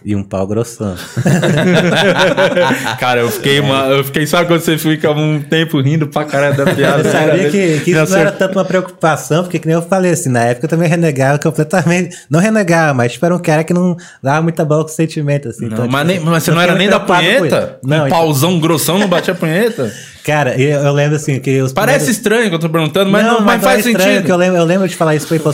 E 0.05 0.15
um 0.15 0.23
pau 0.23 0.47
grossão. 0.47 0.95
Cara, 2.99 3.21
eu 3.21 3.31
fiquei, 3.31 3.59
uma, 3.59 3.85
eu 3.87 4.03
fiquei. 4.03 4.25
Sabe 4.25 4.47
quando 4.47 4.61
você 4.61 4.77
fica 4.77 5.11
um 5.11 5.41
tempo 5.41 5.79
rindo 5.81 6.07
pra 6.07 6.23
caralho 6.23 6.55
da 6.55 6.65
piada? 6.73 7.07
Eu 7.07 7.11
sabia 7.11 7.49
que, 7.49 7.79
que 7.81 7.91
isso 7.91 8.11
não 8.11 8.17
era 8.17 8.31
tanto 8.31 8.57
uma 8.57 8.65
preocupação, 8.65 9.43
porque 9.43 9.59
que 9.59 9.67
nem 9.67 9.75
eu 9.75 9.81
falei 9.81 10.11
assim, 10.11 10.29
na 10.29 10.43
época 10.43 10.65
eu 10.65 10.69
também 10.69 10.87
renegava 10.87 11.39
completamente. 11.39 12.15
Não 12.29 12.39
renegava, 12.39 12.93
mas 12.93 13.13
tipo, 13.13 13.25
era 13.25 13.35
um 13.35 13.39
cara 13.39 13.63
que 13.63 13.73
não 13.73 13.95
dava 14.21 14.41
muita 14.41 14.63
bola 14.63 14.83
com 14.83 14.89
sentimento, 14.89 15.49
assim. 15.49 15.65
Não, 15.65 15.73
então, 15.73 15.87
mas, 15.89 16.07
tipo, 16.07 16.21
nem- 16.23 16.31
mas 16.31 16.43
você 16.43 16.51
não 16.51 16.61
era 16.61 16.75
nem 16.75 16.89
da 16.89 16.99
punheta? 16.99 17.79
Não, 17.83 18.03
um 18.03 18.07
então- 18.07 18.17
pauzão 18.17 18.59
grossão 18.59 18.97
não 18.97 19.07
batia 19.07 19.35
punheta? 19.35 19.91
Cara, 20.27 20.59
eu, 20.61 20.81
eu 20.81 20.91
lembro 20.91 21.15
assim 21.15 21.39
que 21.39 21.61
os 21.61 21.71
Parece 21.71 21.99
primeiros- 21.99 22.17
estranho 22.17 22.49
que 22.49 22.55
eu 22.55 22.59
tô 22.59 22.69
perguntando, 22.69 23.09
mas 23.09 23.25
não, 23.25 23.39
mas 23.39 23.61
não 23.61 23.69
faz 23.69 23.85
é 23.85 23.89
estranho, 23.91 24.09
sentido. 24.09 24.25
Que 24.25 24.31
eu, 24.33 24.35
lembro, 24.35 24.57
eu 24.57 24.65
lembro 24.65 24.85
de 24.85 24.93
falar 24.93 25.15
isso 25.15 25.25
foi 25.25 25.39
pro, 25.39 25.53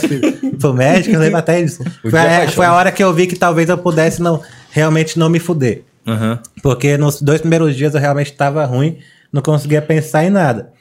pro 0.58 0.74
médico, 0.74 1.14
eu 1.14 1.20
lembro 1.20 1.38
até 1.38 1.62
disso. 1.62 1.84
Foi 2.02 2.18
a, 2.18 2.48
foi 2.50 2.66
a 2.66 2.74
hora 2.74 2.90
que 2.90 3.02
eu 3.02 3.12
vi 3.14 3.28
que 3.28 3.36
talvez 3.36 3.68
eu 3.68 3.78
pudesse 3.78 4.20
não, 4.20 4.42
realmente 4.72 5.16
não 5.16 5.28
me 5.30 5.38
fuder. 5.38 5.82
Aham. 6.04 6.40
Porque 6.60 6.98
nos 6.98 7.22
dois 7.22 7.40
primeiros 7.40 7.76
dias 7.76 7.94
eu 7.94 8.00
realmente 8.00 8.32
estava 8.32 8.64
ruim, 8.64 8.98
não 9.32 9.40
conseguia 9.40 9.80
pensar 9.80 10.24
em 10.24 10.30
nada. 10.30 10.72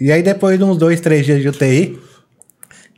E 0.00 0.10
aí 0.10 0.20
depois 0.22 0.58
de 0.58 0.64
uns 0.64 0.76
dois, 0.76 1.00
três 1.00 1.24
dias 1.24 1.40
de 1.40 1.48
UTI, 1.48 1.96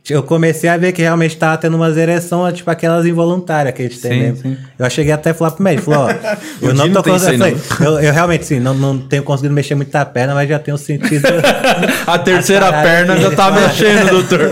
eu 0.09 0.23
comecei 0.23 0.69
a 0.69 0.77
ver 0.77 0.91
que 0.91 1.01
realmente 1.01 1.33
estava 1.33 1.57
tendo 1.57 1.75
umas 1.75 1.97
ereções, 1.97 2.53
tipo 2.55 2.69
aquelas 2.69 3.05
involuntárias 3.05 3.73
que 3.73 3.81
a 3.81 3.85
gente 3.87 3.99
tem 3.99 4.11
Sim, 4.11 4.19
mesmo. 4.19 4.37
sim. 4.41 4.57
Eu 4.77 4.89
cheguei 4.89 5.11
até 5.11 5.31
a 5.31 5.33
falar 5.33 5.51
pro 5.51 5.63
médico, 5.63 5.91
falou, 5.91 6.09
ó, 6.09 6.13
eu 6.61 6.73
não 6.73 6.91
tô 6.91 7.01
tem 7.01 7.13
conseguindo. 7.13 7.45
Eu, 7.47 7.57
falei, 7.57 7.93
eu, 7.93 7.99
eu 8.07 8.13
realmente 8.13 8.45
sim, 8.45 8.59
não, 8.59 8.73
não 8.73 8.97
tenho 8.99 9.23
conseguido 9.23 9.53
mexer 9.53 9.75
muito 9.75 9.93
a 9.95 10.05
perna, 10.05 10.33
mas 10.35 10.47
já 10.47 10.59
tenho 10.59 10.77
sentido. 10.77 11.25
A 12.05 12.19
terceira 12.19 12.71
perna 12.71 13.17
já 13.17 13.31
tá 13.31 13.51
mexendo, 13.51 14.09
doutor. 14.09 14.41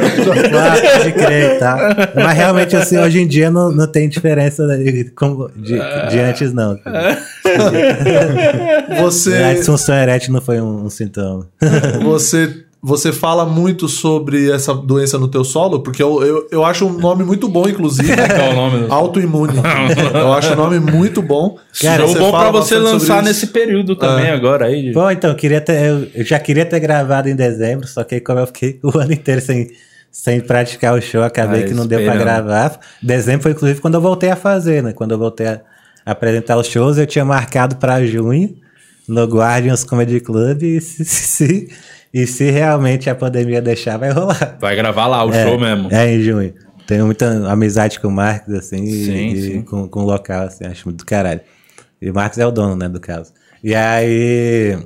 Ah, 0.53 0.97
pode 0.99 1.11
crer, 1.13 1.59
tá? 1.59 1.77
Mas 2.15 2.37
realmente, 2.37 2.75
assim, 2.75 2.97
hoje 2.97 3.19
em 3.19 3.27
dia 3.27 3.49
não, 3.51 3.71
não 3.71 3.87
tem 3.87 4.07
diferença 4.09 4.65
de, 4.77 5.05
como- 5.15 5.49
de, 5.55 5.77
de 6.09 6.19
antes, 6.19 6.53
não. 6.53 6.77
A 6.85 7.17
Você, 9.01 9.53
disfunção 9.55 9.95
erétil 9.95 10.33
não 10.33 10.41
foi 10.41 10.59
um, 10.61 10.85
um 10.85 10.89
sintoma. 10.89 11.47
você, 12.01 12.63
você 12.85 13.13
fala 13.13 13.45
muito 13.45 13.87
sobre 13.87 14.51
essa 14.51 14.73
doença 14.73 15.17
no 15.17 15.29
teu 15.29 15.45
solo, 15.45 15.79
porque 15.81 16.03
eu, 16.03 16.21
eu, 16.21 16.47
eu 16.51 16.65
acho 16.65 16.85
um 16.85 16.91
nome 16.91 17.23
muito 17.23 17.47
bom, 17.47 17.67
inclusive. 17.69 18.09
Qual 18.13 18.27
é 18.27 18.49
o 18.49 18.55
nome? 18.55 18.85
Autoimune. 18.89 19.53
eu 20.13 20.33
acho 20.33 20.51
o 20.51 20.55
nome 20.57 20.79
muito 20.81 21.21
bom. 21.21 21.57
Cara, 21.81 22.05
Você 22.05 22.17
o 22.17 22.19
bom 22.21 22.29
pra 22.31 22.39
fala 22.41 22.51
você 22.61 22.77
lançar 22.77 23.23
nesse 23.23 23.47
período 23.47 23.95
também 23.95 24.25
É. 24.25 24.31
agora 24.31 24.65
aí. 24.65 24.91
Bom, 24.91 25.09
então, 25.09 25.29
eu, 25.29 25.35
queria 25.37 25.61
ter, 25.61 26.09
eu, 26.13 26.25
já 26.25 26.37
queria 26.39 26.65
ter 26.65 26.79
gravado 26.81 27.29
em 27.29 27.35
dezembro, 27.35 27.87
só 27.87 28.03
que 28.03 28.19
como 28.19 28.39
eu 28.39 28.47
fiquei 28.47 28.77
o 28.83 28.97
ano 28.99 29.13
inteiro 29.13 29.39
sem, 29.39 29.69
sem 30.11 30.41
praticar 30.41 30.93
o 30.93 31.01
show, 31.01 31.23
acabei 31.23 31.63
Ah, 31.63 31.67
que 31.67 31.73
não 31.73 31.87
deu 31.87 31.99
pra 32.01 32.13
esperando. 32.15 32.43
gravar. 32.45 32.79
Dezembro 33.01 33.43
foi 33.43 33.51
inclusive 33.53 33.79
quando 33.79 33.93
eu 33.95 34.01
voltei 34.01 34.29
a 34.29 34.35
fazer, 34.35 34.83
né? 34.83 34.91
Quando 34.91 35.11
eu 35.11 35.17
voltei 35.17 35.47
a 35.47 35.61
apresentar 36.05 36.57
os 36.57 36.67
shows, 36.67 36.97
eu 36.97 37.07
tinha 37.07 37.23
marcado 37.23 37.77
pra 37.77 38.05
junho 38.05 38.53
no 39.07 39.23
Guardians 39.23 39.85
Comedy 39.85 40.19
Club 40.19 40.63
e 40.63 40.79
se, 40.81 41.05
se, 41.05 41.69
e 42.13 42.27
se 42.27 42.51
realmente 42.51 43.09
a 43.09 43.15
pandemia 43.15 43.61
deixar, 43.61 43.97
vai 43.97 44.11
rolar. 44.11 44.57
Vai 44.61 44.75
gravar 44.75 45.07
lá 45.07 45.23
o 45.23 45.33
show 45.33 45.59
mesmo. 45.59 45.91
É, 45.91 46.13
em 46.13 46.21
junho. 46.21 46.53
Tenho 46.85 47.05
muita 47.05 47.49
amizade 47.49 47.99
com 47.99 48.09
o 48.09 48.11
Marcos, 48.11 48.53
assim, 48.53 48.85
Sim, 48.85 49.27
e 49.27 49.41
sim. 49.41 49.61
Com, 49.61 49.87
com 49.87 50.01
o 50.01 50.05
local, 50.05 50.43
assim, 50.43 50.65
acho 50.65 50.85
muito 50.85 50.99
do 50.99 51.05
caralho. 51.05 51.41
E 52.01 52.11
o 52.11 52.13
Marcos 52.13 52.37
é 52.37 52.45
o 52.45 52.51
dono, 52.51 52.75
né, 52.75 52.87
do 52.87 52.99
caso. 52.99 53.33
E 53.63 53.73
aí. 53.73 54.77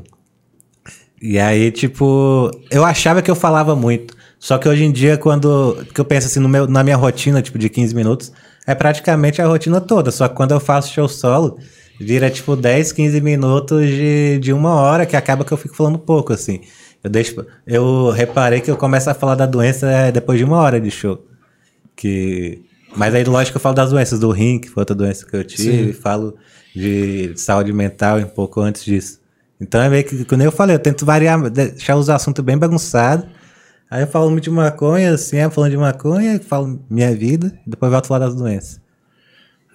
E 1.20 1.40
aí, 1.40 1.72
tipo, 1.72 2.52
eu 2.70 2.86
achava 2.86 3.22
que 3.22 3.32
eu 3.32 3.36
falava 3.36 3.76
muito. 3.76 4.16
Só 4.40 4.60
que 4.60 4.70
hoje 4.70 4.84
em 4.84 4.92
dia, 4.92 5.18
quando. 5.18 5.76
Porque 5.86 6.00
eu 6.00 6.06
penso 6.06 6.28
assim, 6.28 6.40
no 6.40 6.48
meu, 6.48 6.68
na 6.68 6.84
minha 6.84 6.96
rotina, 6.96 7.42
tipo, 7.42 7.58
de 7.58 7.70
15 7.70 7.96
minutos, 7.96 8.32
é 8.68 8.76
praticamente 8.76 9.42
a 9.42 9.48
rotina 9.48 9.82
toda. 9.82 10.12
Só 10.12 10.28
que 10.28 10.36
quando 10.36 10.52
eu 10.52 10.60
faço 10.60 10.94
show 10.94 11.08
solo, 11.08 11.58
vira 12.00 12.30
tipo 12.30 12.56
10, 12.56 12.92
15 12.92 13.20
minutos 13.20 13.88
de, 13.88 14.38
de 14.40 14.54
uma 14.54 14.76
hora, 14.76 15.06
que 15.08 15.16
acaba 15.16 15.44
que 15.44 15.52
eu 15.52 15.58
fico 15.58 15.76
falando 15.76 15.98
pouco, 15.98 16.32
assim. 16.32 16.62
Eu 17.08 17.10
deixo. 17.10 17.46
Eu 17.66 18.12
reparei 18.12 18.60
que 18.60 18.70
eu 18.70 18.76
começo 18.76 19.10
a 19.10 19.14
falar 19.14 19.36
da 19.36 19.46
doença 19.46 19.90
é, 19.90 20.12
depois 20.12 20.38
de 20.38 20.44
uma 20.44 20.58
hora 20.58 20.80
de 20.80 20.92
show. 20.92 21.26
Que. 21.96 22.62
Mas 22.96 23.16
aí, 23.16 23.24
lógico, 23.24 23.58
eu 23.58 23.62
falo 23.62 23.76
das 23.76 23.92
doenças 23.92 24.20
do 24.20 24.30
rim, 24.30 24.60
que 24.60 24.70
foi 24.70 24.82
outra 24.82 24.96
doença 24.96 25.26
que 25.26 25.36
eu 25.36 25.44
tive, 25.44 25.94
falo 25.94 26.36
de 26.76 27.34
saúde 27.38 27.72
mental 27.72 28.20
um 28.20 28.26
pouco 28.26 28.60
antes 28.60 28.84
disso. 28.84 29.20
Então 29.60 29.82
é 29.82 29.90
meio 29.90 30.04
que, 30.04 30.26
como 30.26 30.44
eu 30.44 30.52
falei, 30.52 30.76
eu 30.76 30.80
tento 30.80 31.06
variar, 31.06 31.50
deixar 31.50 31.96
os 31.96 32.10
assuntos 32.10 32.44
bem 32.44 32.58
bagunçados. 32.58 33.26
Aí 33.90 34.04
eu 34.04 34.08
falo 34.08 34.30
muito 34.30 34.44
de 34.44 34.50
maconha, 34.50 35.14
assim, 35.14 35.38
falando 35.50 35.72
de 35.72 35.78
maconha, 35.78 36.40
falo 36.42 36.84
minha 36.90 37.16
vida, 37.16 37.58
e 37.66 37.70
depois 37.70 37.90
volto 37.90 38.06
a 38.06 38.08
falar 38.08 38.26
das 38.26 38.36
doenças. 38.36 38.82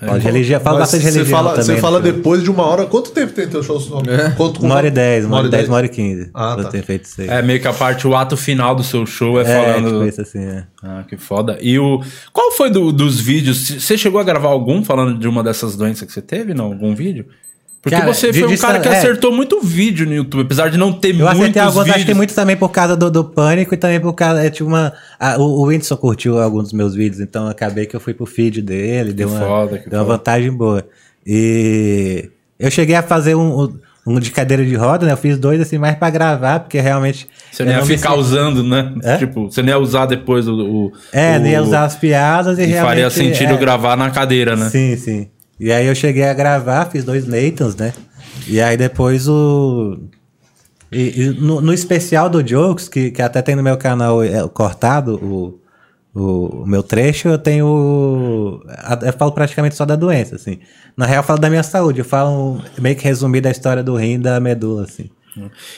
Falo, 0.06 0.18
de 0.18 0.24
religião, 0.24 0.60
falo 0.60 0.78
Mas 0.78 0.90
bastante 0.90 1.04
religião 1.04 1.26
fala, 1.38 1.50
também. 1.50 1.64
você 1.64 1.72
no 1.72 1.78
fala 1.78 2.00
depois 2.00 2.42
de 2.42 2.50
uma 2.50 2.64
hora. 2.66 2.86
Quanto 2.86 3.10
tempo 3.12 3.32
tem 3.32 3.48
teu 3.48 3.62
show 3.62 3.78
solo? 3.80 4.02
Quanto, 4.36 4.62
Uma 4.64 4.74
hora 4.74 4.88
e 4.88 4.90
dez, 4.90 5.24
uma 5.24 5.36
hora 5.38 5.46
e 5.46 5.50
dez, 5.50 5.68
uma 5.68 5.76
hora 5.76 5.86
e 5.86 5.88
quinze. 5.88 6.30
Ah, 6.34 6.56
tá. 6.60 6.64
tenho 6.70 6.82
feito 6.84 7.04
isso 7.04 7.20
aí. 7.20 7.28
É 7.28 7.40
meio 7.42 7.60
que 7.60 7.68
a 7.68 7.72
parte, 7.72 8.06
o 8.06 8.14
ato 8.16 8.36
final 8.36 8.74
do 8.74 8.82
seu 8.82 9.06
show 9.06 9.40
é, 9.40 9.42
É, 9.42 9.64
falando. 9.72 9.90
tipo 9.92 10.04
isso 10.04 10.20
assim, 10.20 10.44
é. 10.44 10.64
Ah, 10.82 11.04
que 11.08 11.16
foda. 11.16 11.56
E 11.60 11.78
o. 11.78 12.00
Qual 12.32 12.50
foi 12.52 12.70
do- 12.70 12.92
dos 12.92 13.20
vídeos? 13.20 13.68
Você 13.68 13.96
chegou 13.96 14.20
a 14.20 14.24
gravar 14.24 14.48
algum 14.48 14.82
falando 14.84 15.18
de 15.18 15.28
uma 15.28 15.42
dessas 15.42 15.76
doenças 15.76 16.06
que 16.06 16.12
você 16.12 16.22
teve? 16.22 16.52
Não? 16.54 16.66
Algum 16.66 16.94
vídeo? 16.94 17.26
Porque 17.82 17.96
Cara, 17.96 18.14
você 18.14 18.32
foi 18.32 18.46
um 18.54 18.56
cara 18.56 18.78
que 18.78 18.86
é. 18.86 18.96
acertou 18.96 19.32
muito 19.32 19.60
vídeo 19.60 20.06
no 20.06 20.14
YouTube, 20.14 20.42
apesar 20.44 20.70
de 20.70 20.78
não 20.78 20.92
ter 20.92 21.08
Eu 21.10 21.16
muitos 21.16 21.40
acertei 21.40 21.60
alguns, 21.62 21.78
vídeos. 21.82 21.96
acho 21.96 22.06
que 22.06 22.14
muito 22.14 22.32
também 22.32 22.56
por 22.56 22.68
causa 22.68 22.96
do, 22.96 23.10
do 23.10 23.24
pânico 23.24 23.74
e 23.74 23.76
também 23.76 23.98
por 23.98 24.12
causa. 24.12 24.40
É, 24.44 24.48
tipo 24.50 24.68
uma, 24.68 24.92
a- 25.18 25.36
o, 25.36 25.42
o 25.42 25.62
Whindersson 25.66 25.96
curtiu 25.96 26.40
alguns 26.40 26.64
dos 26.64 26.72
meus 26.72 26.94
vídeos, 26.94 27.20
então 27.20 27.48
acabei 27.48 27.84
que 27.86 27.96
eu 27.96 28.00
fui 28.00 28.14
pro 28.14 28.24
feed 28.24 28.62
dele, 28.62 29.12
deu 29.12 29.28
uma, 29.28 29.40
foda, 29.40 29.78
que 29.78 29.90
deu 29.90 29.98
uma 29.98 30.04
vantagem 30.04 30.52
boa. 30.52 30.86
E 31.26 32.30
eu 32.58 32.70
cheguei 32.70 32.94
a 32.94 33.02
fazer 33.02 33.34
um, 33.34 33.62
um, 33.64 33.78
um 34.06 34.20
de 34.20 34.30
cadeira 34.30 34.64
de 34.64 34.74
roda, 34.76 35.04
né? 35.06 35.12
Eu 35.12 35.16
fiz 35.16 35.36
dois 35.36 35.60
assim 35.60 35.78
mais 35.78 35.96
pra 35.96 36.08
gravar, 36.10 36.60
porque 36.60 36.80
realmente. 36.80 37.28
Você 37.50 37.64
não 37.64 37.72
ia 37.72 37.84
ficar 37.84 38.10
sen- 38.10 38.18
usando, 38.18 38.62
né? 38.62 38.92
É? 39.02 39.16
Tipo, 39.16 39.50
você 39.50 39.60
não 39.60 39.70
ia 39.70 39.78
usar 39.78 40.06
depois 40.06 40.46
o. 40.46 40.54
o 40.54 40.92
É, 41.12 41.36
o, 41.36 41.40
nem 41.40 41.52
ia 41.52 41.62
usar 41.62 41.84
as 41.84 41.96
piadas 41.96 42.58
e, 42.58 42.62
E 42.62 42.66
realmente. 42.66 42.86
faria 42.88 43.10
sentido 43.10 43.54
é, 43.54 43.56
gravar 43.56 43.96
na 43.96 44.10
cadeira, 44.10 44.54
né? 44.54 44.68
Sim, 44.70 44.96
sim. 44.96 45.28
E 45.58 45.72
aí 45.72 45.86
eu 45.86 45.94
cheguei 45.94 46.24
a 46.24 46.34
gravar, 46.34 46.86
fiz 46.86 47.04
dois 47.04 47.26
Nathans, 47.26 47.76
né? 47.76 47.92
E 48.46 48.60
aí 48.60 48.76
depois 48.76 49.28
o. 49.28 49.98
E, 50.90 51.22
e 51.22 51.30
no, 51.30 51.60
no 51.60 51.72
especial 51.72 52.28
do 52.28 52.46
Jokes, 52.46 52.88
que, 52.88 53.10
que 53.10 53.22
até 53.22 53.40
tem 53.40 53.56
no 53.56 53.62
meu 53.62 53.76
canal 53.76 54.22
é, 54.22 54.46
cortado, 54.48 55.14
o, 55.16 55.60
o, 56.14 56.62
o 56.62 56.66
meu 56.66 56.82
trecho, 56.82 57.28
eu 57.28 57.38
tenho. 57.38 58.62
Eu 59.02 59.12
falo 59.12 59.32
praticamente 59.32 59.74
só 59.74 59.84
da 59.84 59.96
doença, 59.96 60.36
assim. 60.36 60.58
Na 60.96 61.06
real, 61.06 61.20
eu 61.20 61.26
falo 61.26 61.38
da 61.38 61.48
minha 61.48 61.62
saúde, 61.62 62.00
eu 62.00 62.04
falo 62.04 62.60
meio 62.78 62.96
que 62.96 63.04
resumido 63.04 63.48
a 63.48 63.50
história 63.50 63.82
do 63.82 63.96
rim 63.96 64.14
e 64.14 64.18
da 64.18 64.38
medula, 64.40 64.84
assim. 64.84 65.08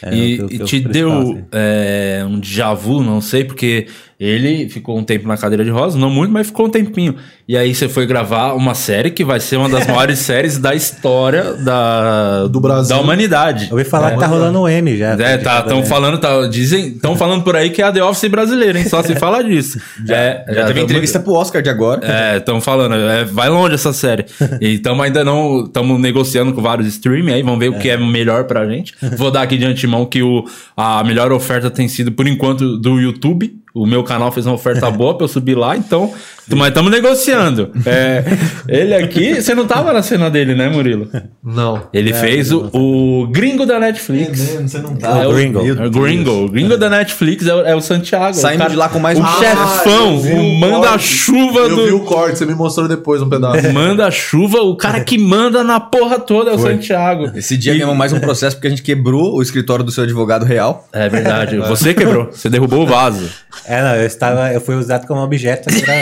É, 0.03 0.14
e 0.14 0.41
o 0.41 0.47
o 0.47 0.53
e 0.53 0.59
te 0.64 0.83
eu 0.83 0.89
deu 0.91 1.12
assim. 1.12 1.45
é, 1.53 2.25
um 2.27 2.41
déjà 2.41 2.75
vu, 2.75 3.03
não 3.03 3.20
sei, 3.20 3.45
porque 3.45 3.87
ele 4.19 4.69
ficou 4.69 4.97
um 4.99 5.03
tempo 5.05 5.27
na 5.29 5.37
cadeira 5.37 5.65
de 5.65 5.71
rosa, 5.71 5.99
não 5.99 6.11
muito, 6.11 6.33
mas 6.33 6.47
ficou 6.47 6.67
um 6.67 6.71
tempinho. 6.71 7.17
E 7.47 7.57
aí 7.57 7.75
você 7.75 7.89
foi 7.89 8.07
gravar 8.07 8.55
uma 8.55 8.75
série 8.75 9.11
que 9.11 9.25
vai 9.25 9.39
ser 9.41 9.57
uma 9.57 9.69
das 9.69 9.87
maiores 9.89 10.19
séries 10.21 10.57
da 10.59 10.75
história 10.75 11.55
da, 11.55 12.47
Do 12.47 12.61
Brasil. 12.61 12.95
da 12.97 13.03
humanidade. 13.03 13.67
Eu 13.71 13.77
ouvi 13.77 13.85
falar 13.85 14.12
que 14.12 14.21
tá 14.21 14.27
rolando 14.27 14.61
um 14.62 14.69
M 14.69 14.97
já. 14.97 15.12
É, 15.12 15.37
tá, 15.39 15.61
estão 15.61 15.85
falando, 15.85 16.19
tá, 16.19 16.47
dizem, 16.47 16.89
estão 16.89 17.17
falando 17.17 17.43
por 17.45 17.55
aí 17.57 17.71
que 17.71 17.83
é 17.83 17.85
a 17.85 17.93
The 17.93 18.03
Office 18.03 18.31
brasileira, 18.31 18.79
hein? 18.79 18.89
Só 18.89 19.03
se 19.03 19.15
fala 19.21 19.43
disso. 19.43 19.79
é, 20.09 20.45
Já 20.49 20.55
teve 20.67 20.75
tamo- 20.75 20.81
entrevista 20.85 21.21
pro 21.21 21.33
Oscar 21.35 21.61
de 21.62 21.69
agora. 21.69 22.01
É, 22.07 22.37
estão 22.39 22.61
falando, 22.61 22.95
é, 22.95 23.25
vai 23.25 23.49
longe 23.49 23.75
essa 23.75 23.93
série. 23.93 24.25
E 24.61 24.75
estamos 24.75 25.05
ainda 25.05 25.25
não, 25.25 25.65
estamos 25.65 26.01
negociando 26.01 26.53
com 26.55 26.62
vários 26.62 26.87
streaming 26.89 27.33
aí, 27.33 27.43
vamos 27.43 27.59
ver 27.59 27.69
o 27.71 27.79
que 27.79 27.91
é 27.91 27.97
melhor 27.99 28.45
pra 28.45 28.67
gente. 28.67 28.95
Vou 29.17 29.31
dar 29.31 29.43
aqui 29.43 29.57
de 29.59 29.65
antemão 29.67 30.07
que 30.07 30.23
o, 30.23 30.45
a 30.77 31.03
melhor 31.05 31.33
oferta 31.33 31.71
tem 31.71 31.89
sido, 31.89 32.12
por 32.12 32.27
enquanto, 32.27 32.79
do 32.79 32.99
YouTube. 33.01 33.57
O 33.75 33.85
meu 33.87 34.05
canal 34.05 34.31
fez 34.31 34.47
uma 34.47 34.55
oferta 34.55 34.89
boa 34.89 35.16
pra 35.16 35.25
eu 35.25 35.29
subir 35.29 35.57
lá, 35.57 35.77
então. 35.77 36.14
Mas 36.49 36.68
estamos 36.68 36.90
negociando. 36.90 37.70
É, 37.86 38.24
ele 38.66 38.95
aqui, 38.95 39.40
você 39.40 39.55
não 39.55 39.66
tava 39.66 39.92
na 39.92 40.03
cena 40.03 40.30
dele, 40.30 40.55
né, 40.55 40.68
Murilo? 40.68 41.09
Não. 41.45 41.86
Ele 41.92 42.12
fez 42.14 42.51
o, 42.51 42.70
o 42.72 43.26
gringo 43.28 43.66
da 43.66 43.78
Netflix. 43.78 44.40
você 44.62 44.78
não 44.78 44.97
É 45.20 45.26
o 45.28 45.32
Gringo. 45.34 45.59
É 45.61 45.86
o 45.86 45.90
Gringo. 45.90 46.30
O 46.45 46.49
Gringo 46.49 46.76
da 46.78 46.88
Netflix 46.88 47.47
é 47.47 47.55
o, 47.55 47.61
é 47.66 47.74
o 47.76 47.80
Santiago. 47.80 48.34
Saindo 48.34 48.57
o 48.57 48.59
cara- 48.59 48.70
de 48.70 48.76
lá 48.76 48.88
com 48.88 48.99
mais 48.99 49.18
o 49.18 49.22
um- 49.22 49.26
chefão, 49.26 50.14
eu 50.14 50.20
vi 50.20 50.32
o 50.32 50.38
o 50.38 50.61
manda-chuva 50.61 51.59
Eu 51.61 51.76
vi 51.84 51.90
do. 51.90 51.97
o 51.99 52.01
corte, 52.01 52.38
você 52.38 52.47
me 52.47 52.55
mostrou 52.55 52.88
depois 52.88 53.20
um 53.22 53.28
pedaço. 53.28 53.68
Manda-chuva, 53.72 54.62
o 54.62 54.76
cara 54.76 55.01
que 55.01 55.18
manda 55.18 55.62
na 55.62 55.78
porra 55.78 56.18
toda 56.18 56.51
é 56.51 56.55
o 56.55 56.59
Santiago. 56.59 57.30
Esse 57.36 57.57
dia 57.57 57.74
ganhamos 57.74 57.97
mais 57.97 58.12
um 58.12 58.20
processo 58.20 58.57
porque 58.57 58.66
a 58.66 58.70
gente 58.70 58.82
quebrou 58.82 59.36
o 59.36 59.42
escritório 59.42 59.84
do 59.84 59.92
seu 59.92 60.05
advogado 60.05 60.45
real. 60.45 60.88
É 60.92 61.09
verdade. 61.09 61.59
Você 61.68 61.92
quebrou. 61.95 62.30
Você 62.32 62.49
derrubou 62.49 62.82
o 62.82 62.86
vaso. 62.86 63.28
É, 63.66 63.82
não, 63.82 63.95
eu 63.97 64.07
estava, 64.07 64.53
eu 64.53 64.61
fui 64.61 64.74
usado 64.74 65.07
como 65.07 65.20
objeto 65.20 65.68
pra 65.84 65.95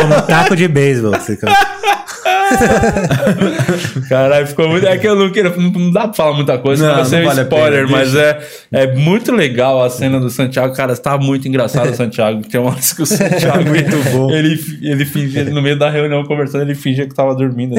como 0.00 0.14
um 0.16 0.20
taco 0.22 0.56
de 0.56 0.68
beisebol. 0.68 1.14
Assim, 2.50 4.00
Caralho, 4.08 4.46
ficou 4.46 4.68
muito. 4.68 4.86
É 4.86 4.96
que 4.98 5.06
eu 5.08 5.14
não 5.14 5.30
queria. 5.30 5.52
Não, 5.56 5.90
dá 5.90 6.02
pra 6.08 6.12
falar 6.14 6.34
muita 6.34 6.58
coisa, 6.58 6.82
Não, 6.82 6.90
não, 6.90 6.96
vai 7.00 7.04
ser 7.06 7.16
não 7.16 7.22
um 7.22 7.26
vale 7.28 7.40
a 7.40 7.42
spoiler, 7.44 7.86
pena, 7.86 7.98
mas 7.98 8.14
é, 8.14 8.38
é 8.72 8.86
muito 8.94 9.32
legal 9.32 9.82
a 9.82 9.90
cena 9.90 10.18
do 10.20 10.30
Santiago. 10.30 10.74
Cara, 10.74 10.96
tá 10.96 11.16
muito 11.18 11.46
engraçado 11.48 11.90
o 11.90 11.94
Santiago. 11.96 12.42
Tem 12.48 12.60
umas 12.60 12.92
que 12.92 13.02
o 13.02 13.06
Santiago. 13.06 13.64
muito 13.68 13.96
bom. 14.12 14.30
Ele, 14.30 14.58
ele 14.82 15.04
fingia, 15.04 15.44
no 15.44 15.62
meio 15.62 15.78
da 15.78 15.88
reunião 15.90 16.24
conversando, 16.24 16.62
ele 16.62 16.74
fingia 16.74 17.06
que 17.06 17.14
tava 17.14 17.34
dormindo. 17.34 17.74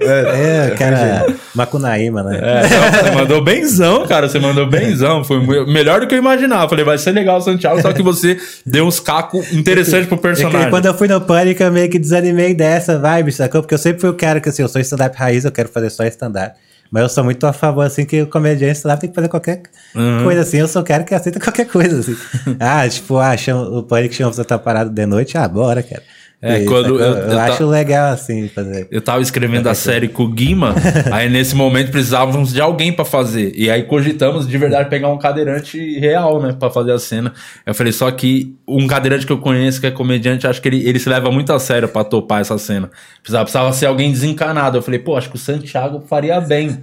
É, 0.00 0.74
cara, 0.76 1.26
Macunaíma, 1.54 2.22
né? 2.22 2.38
É, 2.42 2.62
não, 2.68 3.02
você 3.02 3.10
mandou 3.10 3.42
benzão, 3.42 4.06
cara. 4.06 4.28
Você 4.28 4.38
mandou 4.38 4.66
benzão. 4.66 5.24
Foi 5.24 5.40
melhor 5.66 6.00
do 6.00 6.06
que 6.06 6.14
eu 6.14 6.18
imaginava. 6.18 6.68
Falei, 6.68 6.84
vai 6.84 6.98
ser 6.98 7.12
legal 7.12 7.38
o 7.38 7.40
Santiago, 7.40 7.80
só 7.82 7.92
que 7.92 8.02
você 8.02 8.38
deu 8.64 8.86
uns 8.86 9.00
cacos 9.00 9.52
interessantes 9.52 10.06
pro 10.08 10.16
É 10.18 10.20
personagem. 10.20 10.70
quando 10.70 10.86
eu 10.86 10.94
fui 10.94 11.08
no 11.08 11.20
Pânico, 11.20 11.41
eu 11.50 11.72
meio 11.72 11.90
que 11.90 11.98
desanimei 11.98 12.54
dessa 12.54 12.98
vibe, 12.98 13.32
sacou? 13.32 13.60
Porque 13.62 13.74
eu 13.74 13.78
sempre 13.78 14.00
fui 14.00 14.10
o 14.10 14.14
cara 14.14 14.40
que, 14.40 14.48
assim, 14.48 14.62
eu 14.62 14.68
sou 14.68 14.80
stand-up 14.80 15.16
raiz, 15.16 15.44
eu 15.44 15.52
quero 15.52 15.68
fazer 15.68 15.90
só 15.90 16.04
stand-up. 16.04 16.56
Mas 16.90 17.02
eu 17.04 17.08
sou 17.08 17.24
muito 17.24 17.46
a 17.46 17.52
favor, 17.54 17.86
assim, 17.86 18.04
que 18.04 18.22
o 18.22 18.26
comediante 18.26 18.76
stand-up 18.78 19.00
tem 19.00 19.08
que 19.10 19.14
fazer 19.16 19.28
qualquer 19.28 19.62
Uhum. 19.94 20.24
coisa, 20.24 20.42
assim. 20.42 20.58
Eu 20.58 20.68
sou 20.68 20.82
o 20.82 20.84
cara 20.84 21.02
que 21.04 21.14
aceita 21.14 21.40
qualquer 21.40 21.66
coisa, 21.66 21.98
assim. 22.00 22.16
ah, 22.60 22.86
tipo, 22.88 23.16
ah, 23.18 23.36
chama, 23.36 23.62
o 23.62 23.82
Pânico 23.82 24.14
chama 24.14 24.32
você 24.32 24.44
tá 24.44 24.58
parado 24.58 24.90
de 24.90 25.06
noite, 25.06 25.36
ah, 25.38 25.48
bora, 25.48 25.82
cara. 25.82 26.02
É, 26.44 26.64
quando 26.64 26.98
sacou? 26.98 26.98
eu- 27.00 27.06
eu, 27.06 27.16
eu 27.28 27.36
ta- 27.36 27.44
acho 27.44 27.66
legal, 27.66 28.12
assim, 28.12 28.48
fazer. 28.48 28.88
Eu 28.90 29.00
tava 29.00 29.22
escrevendo 29.22 29.68
a 29.68 29.74
série 29.74 30.08
com 30.08 30.24
o 30.24 30.28
Guima, 30.28 30.74
aí 31.12 31.30
nesse 31.30 31.54
momento 31.54 31.92
precisávamos 31.92 32.52
de 32.52 32.60
alguém 32.60 32.92
pra 32.92 33.04
fazer. 33.04 33.52
E 33.54 33.70
aí 33.70 33.84
cogitamos 33.84 34.48
de 34.48 34.58
verdade 34.58 34.90
pegar 34.90 35.08
um 35.08 35.18
cadeirante 35.18 35.78
real, 36.00 36.42
né, 36.42 36.52
Pra 36.58 36.68
fazer 36.68 36.90
a 36.92 36.98
cena. 36.98 37.32
Eu 37.64 37.72
falei, 37.74 37.92
só 37.92 38.10
que 38.10 38.56
um 38.66 38.88
cadeirante 38.88 39.24
que 39.24 39.32
eu 39.32 39.38
conheço, 39.38 39.80
que 39.80 39.86
é 39.86 39.90
comediante, 39.92 40.46
acho 40.46 40.60
que 40.60 40.68
ele, 40.68 40.84
ele 40.88 40.98
se 40.98 41.08
leva 41.08 41.30
muito 41.30 41.52
a 41.52 41.60
sério 41.60 41.86
pra 41.88 42.02
topar 42.02 42.40
essa 42.40 42.58
cena. 42.58 42.90
Precisava, 43.22 43.44
precisava 43.44 43.72
ser 43.72 43.86
alguém 43.86 44.10
desencanado. 44.10 44.76
Eu 44.78 44.82
falei, 44.82 44.98
pô, 44.98 45.16
acho 45.16 45.28
que 45.30 45.36
o 45.36 45.38
Santiago 45.38 46.02
faria 46.08 46.40
bem. 46.40 46.80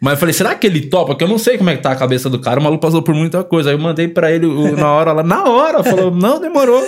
Mas 0.00 0.12
eu 0.12 0.18
falei, 0.18 0.32
será 0.32 0.54
que 0.54 0.64
ele 0.66 0.82
topa? 0.82 1.06
Porque 1.12 1.24
eu 1.24 1.28
não 1.28 1.38
sei 1.38 1.58
como 1.58 1.70
é 1.70 1.76
que 1.76 1.82
tá 1.82 1.90
a 1.90 1.96
cabeça 1.96 2.30
do 2.30 2.38
cara, 2.38 2.60
o 2.60 2.62
maluco 2.62 2.80
passou 2.80 3.02
por 3.02 3.14
muita 3.14 3.42
coisa. 3.42 3.70
Aí 3.70 3.74
eu 3.74 3.80
mandei 3.80 4.06
pra 4.06 4.30
ele 4.30 4.46
o- 4.46 4.76
na 4.76 4.92
hora 4.92 5.12
lá, 5.12 5.22
na 5.24 5.44
hora, 5.44 5.82
falou, 5.82 6.10
não, 6.14 6.40
demorou. 6.40 6.80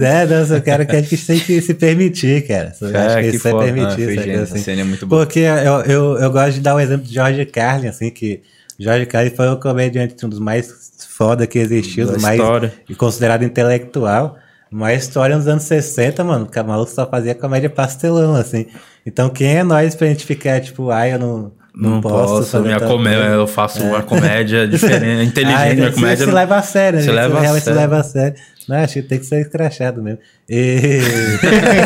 É, 0.00 0.26
não, 0.26 0.36
eu 0.36 0.46
sou 0.46 0.56
o 0.58 0.62
cara 0.62 0.84
que 0.84 0.94
a 0.96 1.00
gente 1.02 1.16
tem 1.26 1.38
que 1.40 1.60
se 1.60 1.74
permitir, 1.74 2.46
cara. 2.46 2.72
Eu 2.80 2.94
É, 2.94 3.06
acho 3.06 3.16
que 3.16 3.30
que 3.30 3.36
isso 3.36 3.48
é 3.48 3.50
foda. 3.50 3.64
Ah, 3.64 3.90
foi 3.90 4.06
sacou? 4.06 4.22
gênio, 4.24 4.42
Assim. 4.42 4.80
é 4.80 4.84
muito. 4.84 5.06
Porque 5.06 5.40
eu, 5.40 5.80
eu, 5.82 6.18
eu 6.18 6.30
gosto 6.30 6.52
de 6.52 6.60
dar 6.60 6.74
o 6.74 6.80
exemplo 6.80 7.06
de 7.06 7.14
George 7.14 7.44
Carlin, 7.46 7.88
assim, 7.88 8.10
que 8.10 8.42
George 8.78 9.06
Carlin 9.06 9.30
foi 9.30 9.48
o 9.48 9.56
comediante 9.56 10.24
um 10.24 10.28
dos 10.28 10.38
mais 10.38 10.72
foda 11.08 11.46
que 11.46 11.58
existiu, 11.58 12.06
Da 12.06 12.18
mais 12.18 12.38
história. 12.38 12.72
e 12.88 12.94
considerado 12.94 13.42
intelectual. 13.42 14.36
Uma 14.72 14.94
história 14.94 15.36
nos 15.36 15.48
anos 15.48 15.64
60, 15.64 16.22
mano, 16.22 16.46
que 16.46 16.56
a 16.58 16.62
maluco 16.62 16.90
só 16.92 17.04
fazia 17.04 17.34
comédia 17.34 17.68
pastelão, 17.68 18.34
assim. 18.36 18.66
Então 19.04 19.28
quem 19.28 19.56
é 19.56 19.64
nós 19.64 19.94
pra 19.96 20.06
gente 20.06 20.24
ficar, 20.24 20.60
tipo, 20.60 20.90
ai, 20.90 21.12
eu 21.14 21.18
não, 21.18 21.52
não, 21.74 21.90
Não, 21.90 22.00
posso, 22.00 22.34
posso, 22.52 22.60
minha 22.60 22.78
comédia, 22.78 23.24
eu 23.24 23.46
faço 23.48 23.82
uma 23.82 24.00
comédia 24.02 24.66
diferente, 24.68 25.28
inteligente, 25.28 25.58
Ah, 25.72 25.74
minha 25.74 25.92
comédia. 25.92 26.24
se 26.24 26.30
leva 26.30 26.56
a 26.56 26.62
sério? 26.62 27.00
Se 27.00 27.06
Você 27.06 27.10
leva 27.12 27.36
a 27.36 27.40
realmente 27.40 27.62
se 27.62 27.64
sério. 27.64 27.80
leva 27.80 27.96
a 27.98 28.02
sério. 28.04 28.34
Não, 28.70 28.76
acho 28.76 28.94
que 28.94 29.02
tem 29.02 29.18
que 29.18 29.26
ser 29.26 29.40
escrachado 29.40 30.00
mesmo. 30.00 30.20
E. 30.52 30.98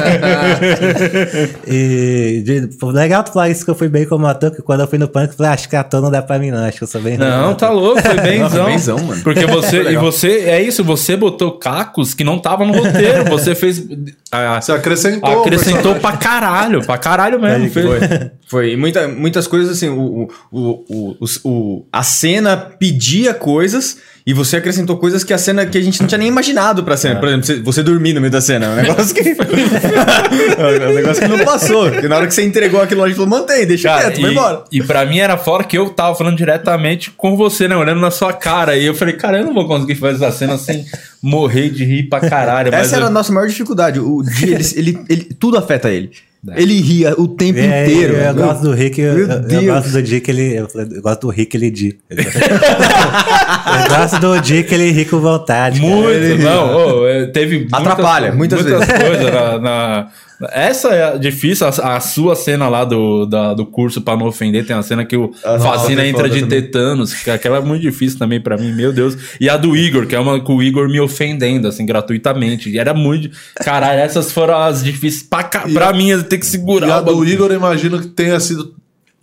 e 1.67 2.43
de- 2.45 2.69
legal 2.93 3.23
tu 3.25 3.33
falar 3.33 3.51
isso 3.51 3.65
que 3.65 3.71
eu 3.71 3.75
fui 3.75 3.89
bem 3.89 4.07
como 4.07 4.27
ator, 4.27 4.51
que 4.51 4.63
quando 4.63 4.81
eu 4.81 4.87
fui 4.87 4.99
no 4.99 5.09
pânico, 5.09 5.33
eu 5.35 5.37
falei, 5.37 5.51
"Ah, 5.51 5.55
acho 5.55 5.69
que 5.69 5.77
ator 5.77 6.01
não 6.01 6.11
dá 6.11 6.23
pra 6.23 6.39
mim, 6.39 6.51
não. 6.51 6.65
Acho 6.65 6.79
que 6.79 6.85
eu 6.85 6.89
sou 6.89 7.01
bem. 7.01 7.17
Não, 7.19 7.55
tá 7.55 7.67
ator." 7.67 7.79
louco, 7.79 8.01
foi 8.03 8.17
benzão. 8.21 8.99
Mano. 9.05 9.23
Porque 9.23 9.47
você, 9.47 9.83
e 9.91 9.97
você, 9.97 10.29
é 10.47 10.63
isso, 10.63 10.83
você 10.83 11.17
botou 11.17 11.53
cacos 11.59 12.15
que 12.15 12.25
não 12.25 12.39
tava 12.39 12.65
no 12.65 12.73
roteiro, 12.73 13.25
você 13.25 13.55
fez, 13.55 13.85
ah, 14.33 14.61
Você 14.61 14.73
acrescentou. 14.73 15.43
acrescentou 15.43 15.95
pra 15.97 16.13
caralho, 16.17 16.85
pra 16.85 16.97
caralho 16.99 17.41
mesmo. 17.41 17.71
Fez, 17.71 17.87
Foi. 17.87 17.99
Foi. 18.47 18.73
E 18.73 18.77
muita, 18.77 19.09
muitas 19.09 19.47
coisas 19.47 19.77
assim, 19.77 19.89
o, 19.89 20.29
o, 20.51 20.61
o, 20.89 21.17
o, 21.21 21.25
o- 21.45 21.87
a 21.93 22.03
cena 22.03 22.57
pedia 22.57 23.35
coisas 23.35 23.99
e 24.27 24.33
você 24.33 24.57
acrescentou 24.57 24.97
coisas 24.97 25.23
que 25.23 25.35
a 25.35 25.39
cena 25.39 25.67
que 25.67 25.77
a 25.77 25.81
gente 25.83 26.01
não 26.01 26.07
tinha 26.07 26.19
nem 26.19 26.29
imaginado 26.29 26.83
pra 26.83 26.97
cena. 26.97 27.21
Por 27.21 27.29
exemplo, 27.29 27.45
você, 27.47 27.61
você 27.61 27.83
dormir 27.83 28.15
no 28.15 28.21
meio 28.21 28.31
da 28.31 28.41
cena. 28.41 28.54
É 28.63 28.69
um 28.69 28.75
negócio 28.77 29.15
que. 29.15 29.21
é 29.29 30.89
um 30.89 30.95
negócio 30.95 31.23
que 31.23 31.29
não 31.29 31.45
passou. 31.45 31.91
Porque 31.91 32.09
na 32.09 32.17
hora 32.17 32.27
que 32.27 32.35
você 32.35 32.45
entregou 32.45 32.81
aquilo 32.81 33.03
a 33.03 33.09
gente 33.09 33.17
falou, 33.17 33.31
mantém, 33.31 33.67
deixa 33.67 33.89
Cara, 33.89 34.03
quieto, 34.11 34.21
vai 34.21 34.31
e, 34.31 34.33
embora. 34.33 34.65
e 34.71 34.83
pra 34.83 35.05
mim 35.07 35.19
era 35.19 35.37
fora 35.37 35.65
que 35.65 35.77
eu 35.77 35.91
tava 35.91 36.15
falando 36.15 36.37
diretamente 36.37 37.11
com 37.11 37.37
você, 37.37 37.67
né? 37.69 37.77
Olhando 37.77 38.01
na 38.01 38.11
sua 38.11 38.33
cara. 38.33 38.77
E 38.77 38.85
eu 38.87 38.95
falei, 38.95 39.15
cara, 39.15 39.39
eu 39.39 39.45
não 39.45 39.55
vou 39.55 39.67
conseguir 39.67 39.95
fazer 39.97 40.25
essa 40.25 40.37
cena 40.37 40.59
sem 40.59 40.85
morrer 41.23 41.71
de 41.71 41.85
rir 41.85 42.05
pra 42.05 42.21
caralho. 42.21 42.75
Essa 42.75 42.97
era 42.97 43.05
eu- 43.07 43.09
a 43.09 43.11
nossa 43.11 43.33
maior 43.33 43.47
dificuldade. 43.47 43.99
O 44.01 44.23
dia, 44.23 44.55
ele, 44.57 44.65
ele, 44.77 44.99
ele- 45.09 45.25
tudo 45.39 45.57
afeta 45.59 45.91
ele. 45.91 46.11
Ele 46.57 46.81
ria 46.81 47.15
o 47.19 47.27
tempo 47.29 47.59
É, 47.59 47.85
inteiro. 47.87 48.15
eu, 48.15 48.21
eu 48.21 48.35
gosto 48.35 48.63
do 48.63 48.73
Rick, 48.73 49.01
eu, 49.01 49.17
eu- 49.49 49.65
gosto 49.65 49.91
do 49.93 50.03
dia 50.03 50.21
que 50.21 50.31
ele. 50.31 50.55
Eu, 50.55 50.69
gosto 51.03 51.21
do 51.23 51.31
Rick 51.31 51.57
ele 51.57 51.71
di. 51.71 51.99
eu 52.11 53.89
gosto 53.97 54.19
do 54.21 54.41
dia 54.41 54.63
que 54.63 54.75
ele 54.75 54.91
ri 54.91 55.05
com 55.05 55.21
vontade. 55.21 55.81
cara. 55.81 55.93
Muito, 55.95 56.43
não. 56.43 56.77
ô, 57.01 57.07
é, 57.09 57.27
teve 57.27 57.67
Atrapalha, 57.73 58.33
muitas 58.33 58.63
vezes. 58.63 58.87
coisas 58.87 59.33
na, 59.33 59.59
na- 59.59 60.09
Essa 60.51 60.89
é 60.89 61.19
difícil, 61.19 61.67
a, 61.67 61.97
a 61.97 62.01
sua 62.01 62.35
cena 62.35 62.69
lá 62.69 62.85
do, 62.85 63.25
da- 63.27 63.55
do 63.55 63.65
curso 63.65 64.01
pra 64.03 64.17
não 64.17 64.27
ofender, 64.27 64.67
tem 64.67 64.75
a 64.75 64.83
cena 64.83 65.05
que 65.05 65.17
o 65.17 65.31
Ah, 65.45 65.59
Facina 65.59 66.01
foi 66.03 66.09
entra 66.11 66.29
de 66.29 66.41
também. 66.41 66.61
tetanos, 66.63 67.15
que 67.15 67.31
aquela 67.31 67.59
é 67.59 67.61
muito 67.61 67.83
difícil 67.83 68.19
também 68.19 68.41
pra 68.41 68.57
mim, 68.57 68.73
meu 68.73 68.93
Deus. 68.93 69.17
E 69.41 69.49
a 69.49 69.57
do 69.57 69.77
Igor, 69.77 70.07
que 70.07 70.15
é 70.15 70.19
uma 70.21 70.41
com 70.41 70.57
o 70.57 70.63
Igor 70.63 70.89
me 70.89 71.01
ofendendo, 71.01 71.69
assim, 71.69 71.87
gratuitamente. 71.87 72.69
E 72.69 72.79
era 72.79 72.93
muito. 72.93 73.31
Caralho, 73.57 74.01
essas 74.01 74.33
foram 74.33 74.57
as 74.59 74.83
difíceis 74.83 75.23
pra, 75.23 75.45
pra 75.45 75.93
mim, 75.93 76.21
ter 76.25 76.39
que 76.39 76.47
segurar 76.47 76.89
E 76.89 76.91
a 76.91 77.01
do. 77.01 77.25
Igor, 77.25 77.51
eu 77.51 77.57
imagino 77.57 78.01
que 78.01 78.09
tenha 78.09 78.39
sido 78.41 78.75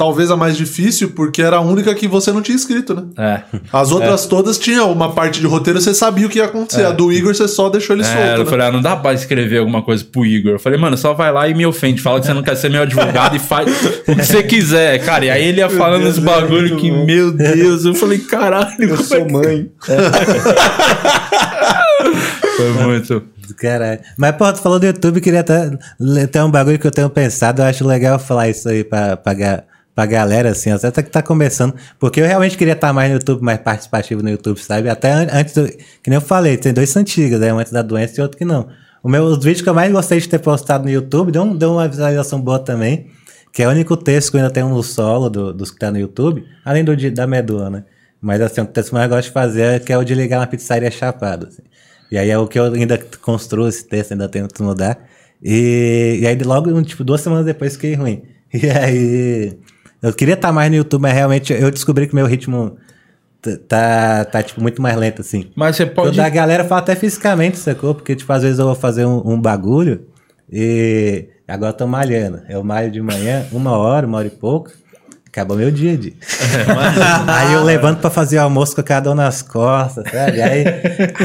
talvez 0.02 0.32
a 0.32 0.36
mais 0.36 0.58
difícil, 0.58 1.12
porque 1.12 1.44
era 1.44 1.58
a 1.58 1.62
única 1.62 1.94
que 1.94 2.08
você 2.08 2.32
não 2.32 2.42
tinha 2.42 2.56
escrito, 2.56 2.96
né? 2.96 3.04
É. 3.16 3.42
As 3.72 3.92
outras 3.92 4.26
todas 4.26 4.58
tinham 4.58 4.92
uma 4.92 5.12
parte 5.14 5.40
de 5.40 5.46
roteiro, 5.46 5.80
você 5.80 5.94
sabia 5.94 6.26
o 6.26 6.30
que 6.30 6.40
ia 6.40 6.46
acontecer. 6.46 6.84
A 6.84 6.90
do 6.92 7.14
Igor, 7.14 7.36
você 7.36 7.48
só 7.48 7.70
deixou 7.70 7.96
ele 7.96 8.02
É, 8.02 8.06
solto. 8.06 8.40
eu 8.40 8.40
né? 8.40 8.46
falei, 8.46 8.66
ah, 8.66 8.72
não 8.72 8.82
dá 8.82 8.96
pra 8.96 9.14
escrever 9.14 9.60
alguma 9.60 9.84
coisa 9.84 10.04
pro 10.04 10.26
Igor. 10.26 10.54
Eu 10.54 10.60
falei, 10.60 10.80
mano, 10.80 10.98
só 10.98 11.14
vai 11.14 11.32
lá 11.32 11.48
e 11.48 11.54
me 11.54 11.68
ofende. 11.68 12.02
Fala 12.02 12.20
que 12.20 12.26
você 12.26 12.34
não 12.34 12.42
quer 12.42 12.56
ser 12.58 12.72
meu 12.72 12.82
advogado 12.82 13.36
e 13.36 13.40
faz 13.40 13.68
o 13.70 14.16
que 14.16 14.26
você 14.26 14.42
quiser, 14.42 14.98
cara. 15.06 15.26
E 15.26 15.30
aí 15.30 15.46
ele 15.46 15.60
ia 15.60 15.70
falando 15.70 16.08
uns 16.08 16.18
bagulho 16.18 16.78
que, 16.78 16.90
meu 16.90 17.32
Deus, 17.32 17.86
eu 17.86 17.94
falei, 17.94 18.18
caralho, 18.18 18.72
Eu 18.80 18.98
como 18.98 19.02
é 19.02 19.04
sou 19.04 19.30
mãe. 19.30 19.70
foi 22.58 22.70
muito. 22.86 23.24
Caralho. 23.58 24.00
Mas, 24.18 24.36
pô, 24.36 24.52
tu 24.54 24.60
falou 24.62 24.80
do 24.80 24.86
YouTube, 24.86 25.22
queria 25.22 25.42
até. 25.42 25.70
Tem 26.32 26.42
um 26.42 26.50
bagulho 26.50 26.80
que 26.80 26.88
eu 26.88 26.92
tenho 26.92 27.10
pensado, 27.10 27.62
eu 27.62 27.66
acho 27.66 27.86
legal 27.86 28.18
falar 28.18 28.50
isso 28.50 28.68
aí 28.70 28.84
pra, 28.84 29.18
pra, 29.18 29.34
ga- 29.34 29.64
pra 29.96 30.06
galera, 30.06 30.50
assim, 30.50 30.72
até 30.72 31.02
que 31.04 31.10
tá 31.10 31.22
começando. 31.22 31.74
Porque 32.00 32.20
eu 32.22 32.26
realmente 32.26 32.58
queria 32.58 32.74
estar 32.74 32.92
mais 32.94 33.10
no 33.10 33.16
YouTube, 33.18 33.42
mais 33.44 33.60
participativo 33.60 34.22
no 34.24 34.30
YouTube, 34.30 34.58
sabe? 34.60 34.90
Até 34.90 35.12
an- 35.12 35.28
antes 35.32 35.54
do. 35.54 35.68
Que 35.68 36.10
nem 36.10 36.16
eu 36.16 36.22
falei, 36.22 36.58
tem 36.58 36.74
dois 36.74 36.96
antigos, 36.96 37.40
né? 37.40 37.54
Um 37.54 37.60
antes 37.60 37.72
da 37.72 37.82
doença 37.82 38.20
e 38.20 38.22
outro 38.22 38.38
que 38.38 38.46
não. 38.46 38.68
O 39.04 39.10
meu, 39.10 39.24
os 39.24 39.38
vídeos 39.44 39.62
que 39.62 39.70
eu 39.70 39.74
mais 39.74 39.92
gostei 39.92 40.20
de 40.20 40.30
ter 40.30 40.40
postado 40.40 40.84
no 40.86 40.90
YouTube 40.92 41.32
deu, 41.32 41.42
um- 41.44 41.56
deu 41.56 41.74
uma 41.74 41.88
visualização 41.88 42.40
boa 42.40 42.60
também. 42.60 43.08
Que 43.54 43.64
é 43.64 43.68
o 43.68 43.72
único 43.72 43.98
texto 43.98 44.32
que 44.32 44.38
ainda 44.38 44.50
tenho 44.50 44.70
no 44.70 44.82
solo 44.82 45.30
do- 45.30 45.54
dos 45.54 45.72
que 45.72 45.78
tá 45.80 45.92
no 45.92 46.00
YouTube, 46.00 46.46
além 46.64 46.84
do 46.86 46.96
de- 46.96 47.10
da 47.12 47.28
medula, 47.28 47.70
né? 47.70 47.84
Mas 48.22 48.40
assim, 48.40 48.62
o 48.62 48.66
texto 48.66 48.90
que 48.90 48.96
eu 48.96 49.00
mais 49.00 49.10
gosto 49.10 49.28
de 49.28 49.34
fazer 49.34 49.62
é 49.62 49.80
que 49.80 49.92
é 49.92 49.98
o 49.98 50.04
de 50.06 50.14
ligar 50.16 50.40
na 50.40 50.48
pizzaria 50.48 50.90
chapado. 50.92 51.48
assim. 51.48 51.64
E 52.12 52.18
aí 52.18 52.30
é 52.30 52.38
o 52.38 52.48
que 52.48 52.60
eu 52.60 52.66
ainda 52.66 52.98
construo 53.22 53.68
esse 53.68 53.86
texto, 53.88 54.12
ainda 54.14 54.30
tento 54.30 54.64
mudar. 54.64 54.98
E, 55.44 56.20
e 56.22 56.28
aí 56.28 56.38
logo, 56.44 56.82
tipo, 56.84 57.04
duas 57.04 57.20
semanas 57.22 57.46
depois 57.46 57.74
fiquei 57.74 57.94
ruim. 57.96 58.24
E 58.54 58.70
aí. 58.70 59.58
Eu 60.02 60.14
queria 60.14 60.34
estar 60.34 60.52
mais 60.52 60.70
no 60.70 60.78
YouTube, 60.78 61.02
mas 61.02 61.14
realmente 61.14 61.54
eu 61.54 61.70
descobri 61.70 62.08
que 62.08 62.16
meu 62.16 62.26
ritmo 62.26 62.78
tá, 63.68 64.26
tá 64.26 64.44
tipo, 64.44 64.62
muito 64.62 64.82
mais 64.82 64.96
lento, 64.96 65.22
assim. 65.22 65.52
Mas 65.56 65.76
você 65.76 65.86
pode. 65.86 66.18
da 66.18 66.30
galera 66.30 66.64
fala 66.64 66.82
até 66.82 66.96
fisicamente, 66.96 67.58
sacou? 67.58 67.94
Porque, 67.94 68.16
tipo, 68.16 68.32
às 68.32 68.44
vezes 68.44 68.60
eu 68.60 68.66
vou 68.66 68.76
fazer 68.76 69.06
um, 69.06 69.22
um 69.26 69.40
bagulho 69.40 70.08
e 70.52 71.28
agora 71.48 71.72
eu 71.72 71.78
tô 71.78 71.88
malhando. 71.88 72.42
Eu 72.50 72.64
malho 72.64 72.92
de 72.92 73.02
manhã, 73.02 73.46
uma 73.52 73.78
hora, 73.78 74.08
uma 74.08 74.18
hora 74.18 74.28
e 74.28 74.32
pouco. 74.32 74.72
Acabou 75.28 75.56
meu 75.56 75.72
dia, 75.72 75.98
de. 75.98 76.14
aí 77.28 77.54
eu 77.54 77.64
levanto 77.64 78.02
pra 78.02 78.10
fazer 78.10 78.38
o 78.38 78.42
almoço 78.42 78.76
com 78.76 78.84
cada 78.84 79.10
um 79.10 79.16
nas 79.16 79.42
costas, 79.42 80.04
sabe? 80.12 80.42
Aí, 80.42 80.66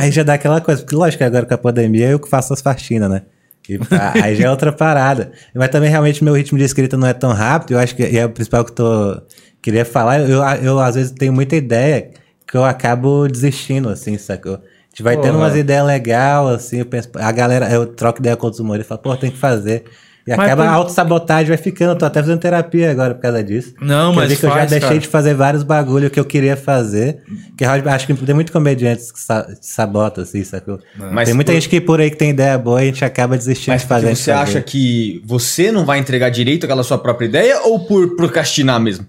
aí 0.00 0.12
já 0.12 0.22
dá 0.22 0.34
aquela 0.34 0.60
coisa. 0.60 0.82
Porque, 0.82 0.94
lógico, 0.94 1.18
que 1.18 1.24
agora 1.24 1.44
com 1.44 1.54
a 1.54 1.58
pandemia 1.58 2.10
eu 2.10 2.20
que 2.20 2.28
faço 2.28 2.52
as 2.52 2.60
faxinas, 2.60 3.10
né? 3.10 3.22
E, 3.68 3.78
pá, 3.78 4.12
aí 4.22 4.36
já 4.36 4.46
é 4.46 4.50
outra 4.50 4.72
parada. 4.72 5.32
Mas 5.54 5.68
também, 5.68 5.90
realmente, 5.90 6.22
meu 6.22 6.34
ritmo 6.34 6.58
de 6.58 6.64
escrita 6.64 6.96
não 6.96 7.06
é 7.06 7.12
tão 7.12 7.32
rápido. 7.32 7.72
Eu 7.72 7.78
acho 7.78 7.94
que 7.94 8.02
e 8.02 8.18
é 8.18 8.24
o 8.24 8.30
principal 8.30 8.64
que 8.64 8.70
eu 8.70 8.74
tô, 8.74 9.22
queria 9.60 9.84
falar. 9.84 10.20
Eu, 10.20 10.42
eu, 10.62 10.78
às 10.78 10.94
vezes, 10.94 11.12
tenho 11.12 11.32
muita 11.32 11.56
ideia 11.56 12.10
que 12.46 12.56
eu 12.56 12.64
acabo 12.64 13.26
desistindo, 13.28 13.88
assim, 13.88 14.16
sacou? 14.16 14.54
A 14.54 14.58
gente 14.90 15.02
vai 15.02 15.16
tendo 15.16 15.32
Porra. 15.32 15.44
umas 15.44 15.56
ideias 15.56 15.84
legais, 15.84 16.48
assim, 16.48 16.78
eu 16.78 16.86
penso, 16.86 17.10
a 17.14 17.32
galera, 17.32 17.70
eu 17.70 17.86
troco 17.86 18.20
ideia 18.20 18.36
com 18.36 18.46
outros 18.46 18.60
humoristas, 18.60 18.88
falo, 18.88 19.00
pô, 19.00 19.16
tem 19.16 19.30
que 19.30 19.36
fazer. 19.36 19.84
E 20.26 20.30
Mas 20.34 20.46
acaba 20.46 20.64
por- 20.64 20.68
a 20.68 20.72
autossabotagem, 20.74 21.46
vai 21.48 21.56
ficando. 21.56 21.92
Eu 21.92 21.96
tô 21.96 22.04
até 22.04 22.20
fazendo 22.20 22.40
terapia 22.40 22.90
agora 22.90 23.14
por 23.14 23.20
causa 23.22 23.44
disso. 23.44 23.74
Não, 23.80 24.10
Quer 24.12 24.16
mas 24.16 24.28
dizer 24.28 24.40
que 24.40 24.46
eu 24.46 24.50
já 24.50 24.56
faz, 24.56 24.70
deixei 24.70 24.88
cara. 24.88 25.00
de 25.00 25.06
fazer 25.06 25.34
vários 25.34 25.62
bagulho 25.62 26.10
que 26.10 26.18
eu 26.18 26.24
queria 26.24 26.56
fazer. 26.56 27.18
Que 27.56 27.64
acho 27.64 28.06
que 28.08 28.14
tem 28.14 28.34
muito 28.34 28.50
comediantes 28.50 29.12
que 29.12 29.20
sa 29.20 29.46
sabotam, 29.60 30.24
assim, 30.24 30.42
sacou? 30.42 30.80
Mas 31.12 31.26
tem 31.26 31.34
muita 31.34 31.52
por- 31.52 31.54
gente 31.54 31.68
que 31.68 31.80
por 31.80 32.00
aí 32.00 32.10
que 32.10 32.16
tem 32.16 32.30
ideia 32.30 32.58
boa 32.58 32.80
e 32.80 32.82
a 32.82 32.86
gente 32.86 33.04
acaba 33.04 33.36
desistindo 33.36 33.74
Mas 33.74 33.82
de 33.82 33.86
fazer. 33.88 34.06
porque 34.08 34.16
você 34.16 34.32
fazer. 34.32 34.42
acha 34.58 34.60
que 34.62 35.22
você 35.24 35.70
não 35.70 35.84
vai 35.84 36.00
entregar 36.00 36.28
direito 36.30 36.64
aquela 36.64 36.82
sua 36.82 36.98
própria 36.98 37.26
ideia 37.26 37.60
ou 37.62 37.86
por 37.86 38.16
procrastinar 38.16 38.80
mesmo? 38.80 39.06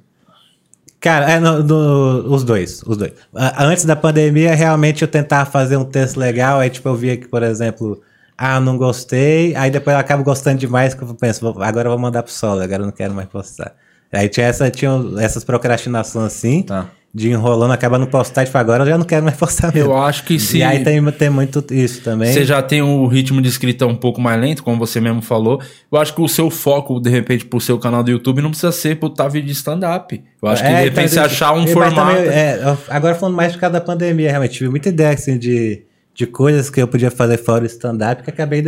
Cara, 0.99 1.31
é, 1.31 1.39
no- 1.39 1.63
no- 1.63 2.33
os 2.33 2.43
dois, 2.43 2.81
os 2.85 2.97
dois. 2.97 3.11
Antes 3.57 3.85
da 3.85 3.95
pandemia, 3.95 4.53
realmente 4.55 5.01
eu 5.03 5.07
tentava 5.07 5.49
fazer 5.49 5.77
um 5.77 5.85
texto 5.85 6.17
legal, 6.17 6.59
aí 6.59 6.69
tipo 6.69 6.87
eu 6.89 6.95
via 6.95 7.15
que, 7.15 7.27
por 7.27 7.43
exemplo, 7.43 8.01
ah, 8.37 8.59
não 8.59 8.77
gostei, 8.77 9.55
aí 9.55 9.71
depois 9.71 9.93
eu 9.95 9.99
acabo 9.99 10.23
gostando 10.23 10.57
demais, 10.59 10.93
que 10.93 11.01
eu 11.01 11.15
penso, 11.15 11.47
agora 11.61 11.87
eu 11.87 11.91
vou 11.91 11.99
mandar 11.99 12.21
pro 12.23 12.31
solo, 12.31 12.61
agora 12.61 12.81
eu 12.83 12.85
não 12.85 12.93
quero 12.93 13.13
mais 13.13 13.27
postar. 13.27 13.73
Aí 14.13 14.29
tinha, 14.29 14.45
essa, 14.47 14.69
tinha 14.71 14.91
essas 15.19 15.43
procrastinações 15.43 16.25
assim, 16.27 16.61
Tá. 16.63 16.87
de 17.13 17.29
enrolando, 17.29 17.71
acaba 17.73 17.97
não 17.97 18.05
postar, 18.05 18.45
tipo, 18.45 18.57
agora 18.57 18.83
eu 18.83 18.87
já 18.87 18.97
não 18.97 19.03
quero 19.05 19.23
mais 19.25 19.35
postar 19.35 19.73
mesmo. 19.73 19.91
Eu 19.91 19.97
acho 19.97 20.23
que 20.23 20.39
se. 20.39 20.59
E 20.59 20.63
aí 20.63 20.83
tem, 20.83 21.03
tem 21.11 21.29
muito 21.29 21.61
isso 21.71 22.01
também. 22.03 22.31
Você 22.31 22.45
já 22.45 22.61
tem 22.61 22.81
o 22.81 23.05
ritmo 23.07 23.41
de 23.41 23.49
escrita 23.49 23.85
um 23.85 23.95
pouco 23.95 24.21
mais 24.21 24.39
lento, 24.39 24.63
como 24.63 24.77
você 24.77 25.01
mesmo 25.01 25.21
falou. 25.21 25.59
Eu 25.91 25.97
acho 25.99 26.13
que 26.13 26.21
o 26.21 26.27
seu 26.27 26.49
foco, 26.49 26.99
de 27.01 27.09
repente, 27.09 27.43
pro 27.45 27.59
seu 27.59 27.77
canal 27.79 28.01
do 28.03 28.11
YouTube 28.11 28.41
não 28.41 28.49
precisa 28.51 28.71
ser 28.71 28.95
botar 28.95 29.27
vídeo 29.27 29.47
de 29.47 29.53
stand-up. 29.53 30.23
Eu 30.41 30.47
acho 30.49 30.61
que, 30.63 30.69
de 30.69 30.75
É, 30.75 30.79
repente, 30.83 31.11
então, 31.11 31.13
você 31.13 31.19
achar 31.19 31.53
um 31.53 31.65
formato. 31.67 31.95
também, 31.95 32.27
é, 32.27 32.77
agora 32.89 33.15
falando 33.15 33.35
mais 33.35 33.51
por 33.53 33.59
causa 33.59 33.73
da 33.73 33.81
pandemia, 33.81 34.29
realmente, 34.29 34.53
tive 34.53 34.69
muita 34.69 34.89
ideia 34.89 35.13
assim, 35.15 35.37
de, 35.37 35.81
de 36.17 36.25
coisas 36.25 36.69
que 36.69 36.81
eu 36.81 36.87
podia 36.87 37.11
fazer 37.11 37.37
fora 37.37 37.63
o 37.63 37.67
stand-up 37.67 38.23
que 38.23 38.29
acabei 38.31 38.63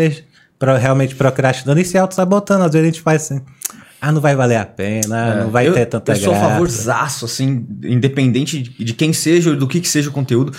pro- 0.60 0.78
realmente 0.78 1.16
procrastinando 1.16 1.80
e 1.82 1.84
se 1.84 1.98
auto-sabotando. 1.98 2.64
Às 2.64 2.72
vezes 2.74 2.88
a 2.88 2.92
gente 2.92 3.02
faz 3.02 3.24
assim, 3.24 3.42
ah, 4.00 4.12
não 4.12 4.22
vai 4.22 4.36
valer 4.36 4.58
a 4.58 4.66
pena, 4.66 5.32
ah, 5.32 5.36
não 5.44 5.50
vai 5.50 5.66
É, 5.66 5.70
eu, 5.70 5.74
ter 5.74 5.88
tanta 5.88 6.12
Eu 6.12 6.16
sou 6.18 6.32
a 6.34 6.38
graça. 6.38 6.52
favorzaço, 6.52 7.26
assim, 7.26 7.66
independente 7.84 8.62
de, 8.62 8.84
de 8.86 8.94
quem 8.94 9.12
seja 9.12 9.50
ou 9.50 9.56
do 9.56 9.68
que, 9.68 9.82
que 9.82 9.88
seja 9.90 10.10
o 10.10 10.14
conteúdo, 10.14 10.54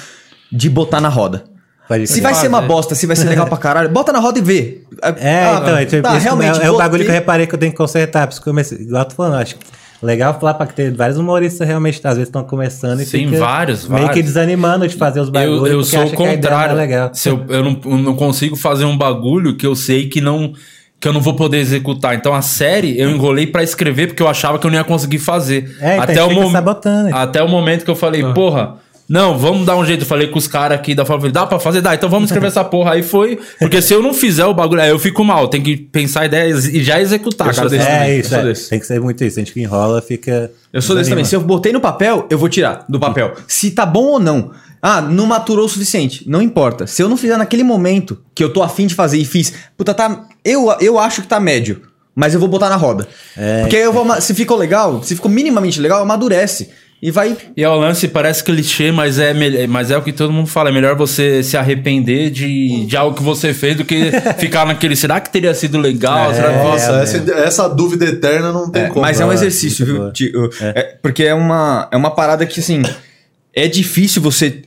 de 0.50 0.68
botar 0.68 1.00
na 1.00 1.08
roda. 1.08 1.44
Pode 1.86 2.06
Se 2.08 2.20
vai 2.20 2.34
ser 2.34 2.48
uma 2.48 2.58
Fazer. 2.58 2.68
bosta, 2.68 2.94
se 2.96 3.06
vai 3.06 3.14
ser 3.16 3.28
legal 3.28 3.46
pra 3.46 3.56
caralho, 3.56 3.88
bota 3.88 4.12
na 4.12 4.18
roda 4.20 4.38
e 4.38 4.42
vê. 4.42 4.82
É, 5.18 5.44
Ah, 5.44 5.58
então, 5.62 5.76
é, 5.76 5.84
tipo, 5.86 6.02
tá, 6.02 6.18
realmente, 6.18 6.60
é, 6.60 6.64
é 6.66 6.70
o 6.70 6.76
bagulho 6.76 7.00
ter- 7.02 7.06
que 7.06 7.10
eu 7.10 7.14
reparei 7.14 7.46
que 7.46 7.54
eu 7.54 7.58
tenho 7.58 7.72
que 7.72 7.78
consertar. 7.78 8.26
Por 8.26 8.32
isso 8.32 8.42
que 8.42 8.48
eu 8.48 8.52
comecei, 8.52 8.78
igual 8.78 9.02
eu 9.02 9.08
tô 9.08 9.14
falando, 9.16 9.34
acho 9.40 9.54
que 9.56 9.64
legal 10.02 10.38
falar 10.40 10.54
pra 10.54 10.66
que 10.66 10.74
tem 10.74 10.90
vários 10.92 11.18
humoristas 11.18 11.66
realmente, 11.66 12.00
às 12.04 12.14
vezes 12.14 12.28
estão 12.28 12.42
começando 12.44 13.00
e 13.00 13.06
Sim, 13.06 13.26
vários, 13.32 13.86
meio 13.86 14.00
que 14.00 14.06
vários. 14.08 14.24
desanimando 14.26 14.88
de 14.88 14.96
fazer 14.96 15.20
os 15.20 15.26
Eu, 15.28 15.32
bagulhos. 15.32 15.68
eu 15.68 15.78
porque 15.80 15.90
sou 15.90 16.00
o 16.04 16.10
que 16.10 16.14
ideia 16.14 16.50
não 16.50 16.60
é 16.80 16.86
contrário. 16.86 17.10
Se 17.14 17.28
eu, 17.28 17.44
eu, 17.48 17.62
não, 17.64 17.80
eu 17.84 17.98
não 17.98 18.14
consigo 18.16 18.56
fazer 18.56 18.84
um 18.84 18.96
bagulho 18.96 19.56
que 19.56 19.66
eu 19.66 19.74
sei 19.76 20.08
que 20.08 20.20
não 20.20 20.52
que 20.98 21.08
eu 21.08 21.14
não 21.14 21.20
vou 21.22 21.34
poder 21.34 21.56
executar. 21.56 22.14
Então 22.14 22.34
a 22.34 22.42
série 22.42 23.00
eu 23.00 23.08
enrolei 23.10 23.46
pra 23.46 23.62
escrever 23.62 24.08
porque 24.08 24.22
eu 24.22 24.28
achava 24.28 24.58
que 24.58 24.66
eu 24.66 24.70
não 24.70 24.76
ia 24.76 24.84
conseguir 24.84 25.18
fazer. 25.18 25.74
É, 25.80 25.94
então 25.96 26.02
até, 26.04 26.18
a 26.20 26.26
o 26.26 26.34
mom- 26.34 26.50
sabotando. 26.50 27.16
até 27.16 27.42
o 27.42 27.48
momento 27.48 27.86
que 27.86 27.90
eu 27.90 27.96
falei, 27.96 28.22
porra, 28.34 28.74
não, 29.10 29.36
vamos 29.36 29.66
dar 29.66 29.76
um 29.76 29.84
jeito. 29.84 30.02
Eu 30.02 30.06
falei 30.06 30.28
com 30.28 30.38
os 30.38 30.46
caras 30.46 30.78
aqui 30.78 30.94
da 30.94 31.04
favela, 31.04 31.32
dá 31.32 31.44
pra 31.44 31.58
fazer? 31.58 31.80
Dá, 31.80 31.96
então 31.96 32.08
vamos 32.08 32.28
escrever 32.28 32.46
essa 32.46 32.62
porra. 32.62 32.92
Aí 32.92 33.02
foi, 33.02 33.40
porque 33.58 33.82
se 33.82 33.92
eu 33.92 34.00
não 34.00 34.14
fizer 34.14 34.46
o 34.46 34.54
bagulho, 34.54 34.80
aí 34.80 34.90
eu 34.90 35.00
fico 35.00 35.24
mal. 35.24 35.48
Tem 35.48 35.60
que 35.60 35.76
pensar 35.76 36.20
a 36.20 36.26
ideia 36.26 36.48
e 36.54 36.80
já 36.84 37.00
executar. 37.00 37.48
Eu 37.48 37.54
cara. 37.54 37.68
desse 37.68 37.84
também, 37.84 38.00
É 38.00 38.14
eu 38.14 38.20
isso, 38.20 38.28
sou 38.28 38.38
é. 38.38 38.44
desse. 38.44 38.70
tem 38.70 38.78
que 38.78 38.86
ser 38.86 39.00
muito 39.00 39.24
isso. 39.24 39.36
A 39.36 39.40
gente 39.42 39.52
que 39.52 39.60
enrola 39.60 40.00
fica. 40.00 40.52
Eu 40.72 40.80
sou 40.80 40.94
desse 40.94 41.10
também. 41.10 41.24
Se 41.24 41.34
eu 41.34 41.40
botei 41.40 41.72
no 41.72 41.80
papel, 41.80 42.24
eu 42.30 42.38
vou 42.38 42.48
tirar 42.48 42.84
do 42.88 43.00
papel. 43.00 43.34
Se 43.48 43.72
tá 43.72 43.84
bom 43.84 44.04
ou 44.04 44.20
não. 44.20 44.52
Ah, 44.80 45.00
não 45.00 45.26
maturou 45.26 45.66
o 45.66 45.68
suficiente. 45.68 46.22
Não 46.28 46.40
importa. 46.40 46.86
Se 46.86 47.02
eu 47.02 47.08
não 47.08 47.16
fizer 47.16 47.36
naquele 47.36 47.64
momento 47.64 48.16
que 48.32 48.44
eu 48.44 48.52
tô 48.52 48.62
afim 48.62 48.86
de 48.86 48.94
fazer 48.94 49.18
e 49.18 49.24
fiz, 49.24 49.52
puta, 49.76 49.92
tá. 49.92 50.24
Eu, 50.44 50.72
eu 50.80 51.00
acho 51.00 51.22
que 51.22 51.26
tá 51.26 51.40
médio. 51.40 51.82
Mas 52.14 52.32
eu 52.32 52.38
vou 52.38 52.48
botar 52.48 52.68
na 52.68 52.76
roda. 52.76 53.08
Porque 53.62 53.74
aí 53.74 53.82
eu 53.82 53.92
vou. 53.92 54.20
Se 54.20 54.34
ficou 54.34 54.56
legal, 54.56 55.02
se 55.02 55.16
ficou 55.16 55.28
minimamente 55.28 55.80
legal, 55.80 56.00
amadurece. 56.00 56.70
E 57.02 57.10
vai. 57.10 57.34
E 57.56 57.62
é 57.64 57.68
o 57.68 57.76
lance, 57.76 58.06
parece 58.08 58.44
clichê, 58.44 58.92
mas 58.92 59.18
é, 59.18 59.32
mas 59.66 59.90
é 59.90 59.96
o 59.96 60.02
que 60.02 60.12
todo 60.12 60.30
mundo 60.32 60.46
fala. 60.48 60.68
É 60.68 60.72
melhor 60.72 60.94
você 60.96 61.42
se 61.42 61.56
arrepender 61.56 62.28
de, 62.30 62.84
de 62.84 62.94
algo 62.96 63.16
que 63.16 63.22
você 63.22 63.54
fez 63.54 63.74
do 63.76 63.84
que 63.86 64.10
ficar 64.38 64.66
naquele. 64.66 64.94
Será 64.94 65.18
que 65.18 65.30
teria 65.30 65.54
sido 65.54 65.78
legal? 65.78 66.34
Será 66.34 66.48
que 66.52 66.58
Nossa, 66.64 66.92
é, 66.98 67.02
essa, 67.02 67.32
essa 67.32 67.68
dúvida 67.68 68.04
eterna 68.04 68.52
não 68.52 68.70
tem 68.70 68.82
É, 68.82 68.88
como. 68.88 69.00
mas 69.00 69.18
é 69.18 69.24
um 69.24 69.28
né? 69.28 69.34
exercício, 69.34 69.86
viu? 69.86 70.12
eu- 70.34 70.50
é, 70.60 70.96
porque 71.00 71.24
é 71.24 71.32
uma, 71.32 71.88
é 71.90 71.96
uma 71.96 72.10
parada 72.10 72.44
que, 72.44 72.60
assim, 72.60 72.82
é 73.54 73.66
difícil 73.66 74.20
você 74.20 74.62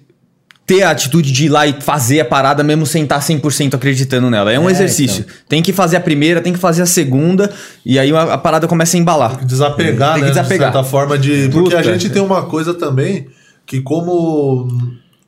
ter 0.66 0.82
a 0.84 0.92
atitude 0.92 1.32
de 1.32 1.46
ir 1.46 1.50
lá 1.50 1.68
e 1.68 1.82
fazer 1.82 2.22
a 2.22 2.26
parada 2.26 2.64
mesmo 2.64 2.86
sem 2.86 3.04
estar 3.04 3.20
100% 3.20 3.74
acreditando 3.74 4.30
nela. 4.30 4.52
É 4.52 4.58
um 4.60 4.70
É, 4.70 4.72
exercício. 4.72 5.22
então. 5.28 5.36
Tem 5.50 5.62
que 5.62 5.74
fazer 5.74 5.98
a 5.98 6.00
primeira, 6.00 6.40
tem 6.42 6.54
que 6.54 6.60
fazer 6.60 6.82
a 6.82 6.86
segunda, 6.86 7.52
e 7.86 8.00
aí 8.00 8.12
a, 8.16 8.34
a 8.34 8.38
parada 8.38 8.68
começa 8.68 8.96
a 8.96 9.00
embalar. 9.00 9.44
Desapegar, 9.46 10.14
Tem 10.14 10.24
né? 10.24 10.30
que 10.30 10.36
desapegar. 10.36 10.70
De 10.72 10.76
certa 10.78 10.90
forma 10.90 11.18
de. 11.18 11.50
Porque 11.50 11.76
a 11.76 11.80
Puta. 11.80 11.92
gente 11.92 12.10
tem 12.10 12.22
uma 12.22 12.44
coisa 12.44 12.74
também 12.74 13.28
que, 13.66 13.82
como 13.82 14.68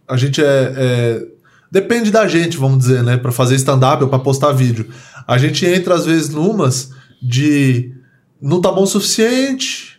a 0.07 0.15
gente 0.17 0.41
é. 0.41 0.73
é- 0.75 1.21
Depende 1.71 2.09
da 2.11 2.25
gente, 2.25 2.55
vamos 2.55 2.77
dizer, 2.77 3.03
né? 3.03 3.17
Pra 3.17 3.33
fazer 3.33 3.55
stand-up 3.55 4.01
ou 4.01 4.07
pra 4.09 4.19
postar 4.19 4.53
vídeo. 4.53 4.87
A 5.27 5.37
gente 5.37 5.65
entra, 5.65 5.95
às 5.95 6.05
vezes, 6.05 6.29
numas 6.29 6.91
de. 7.21 7.91
Não 8.41 8.61
tá 8.61 8.71
bom 8.71 8.83
o 8.83 8.87
suficiente, 8.87 9.97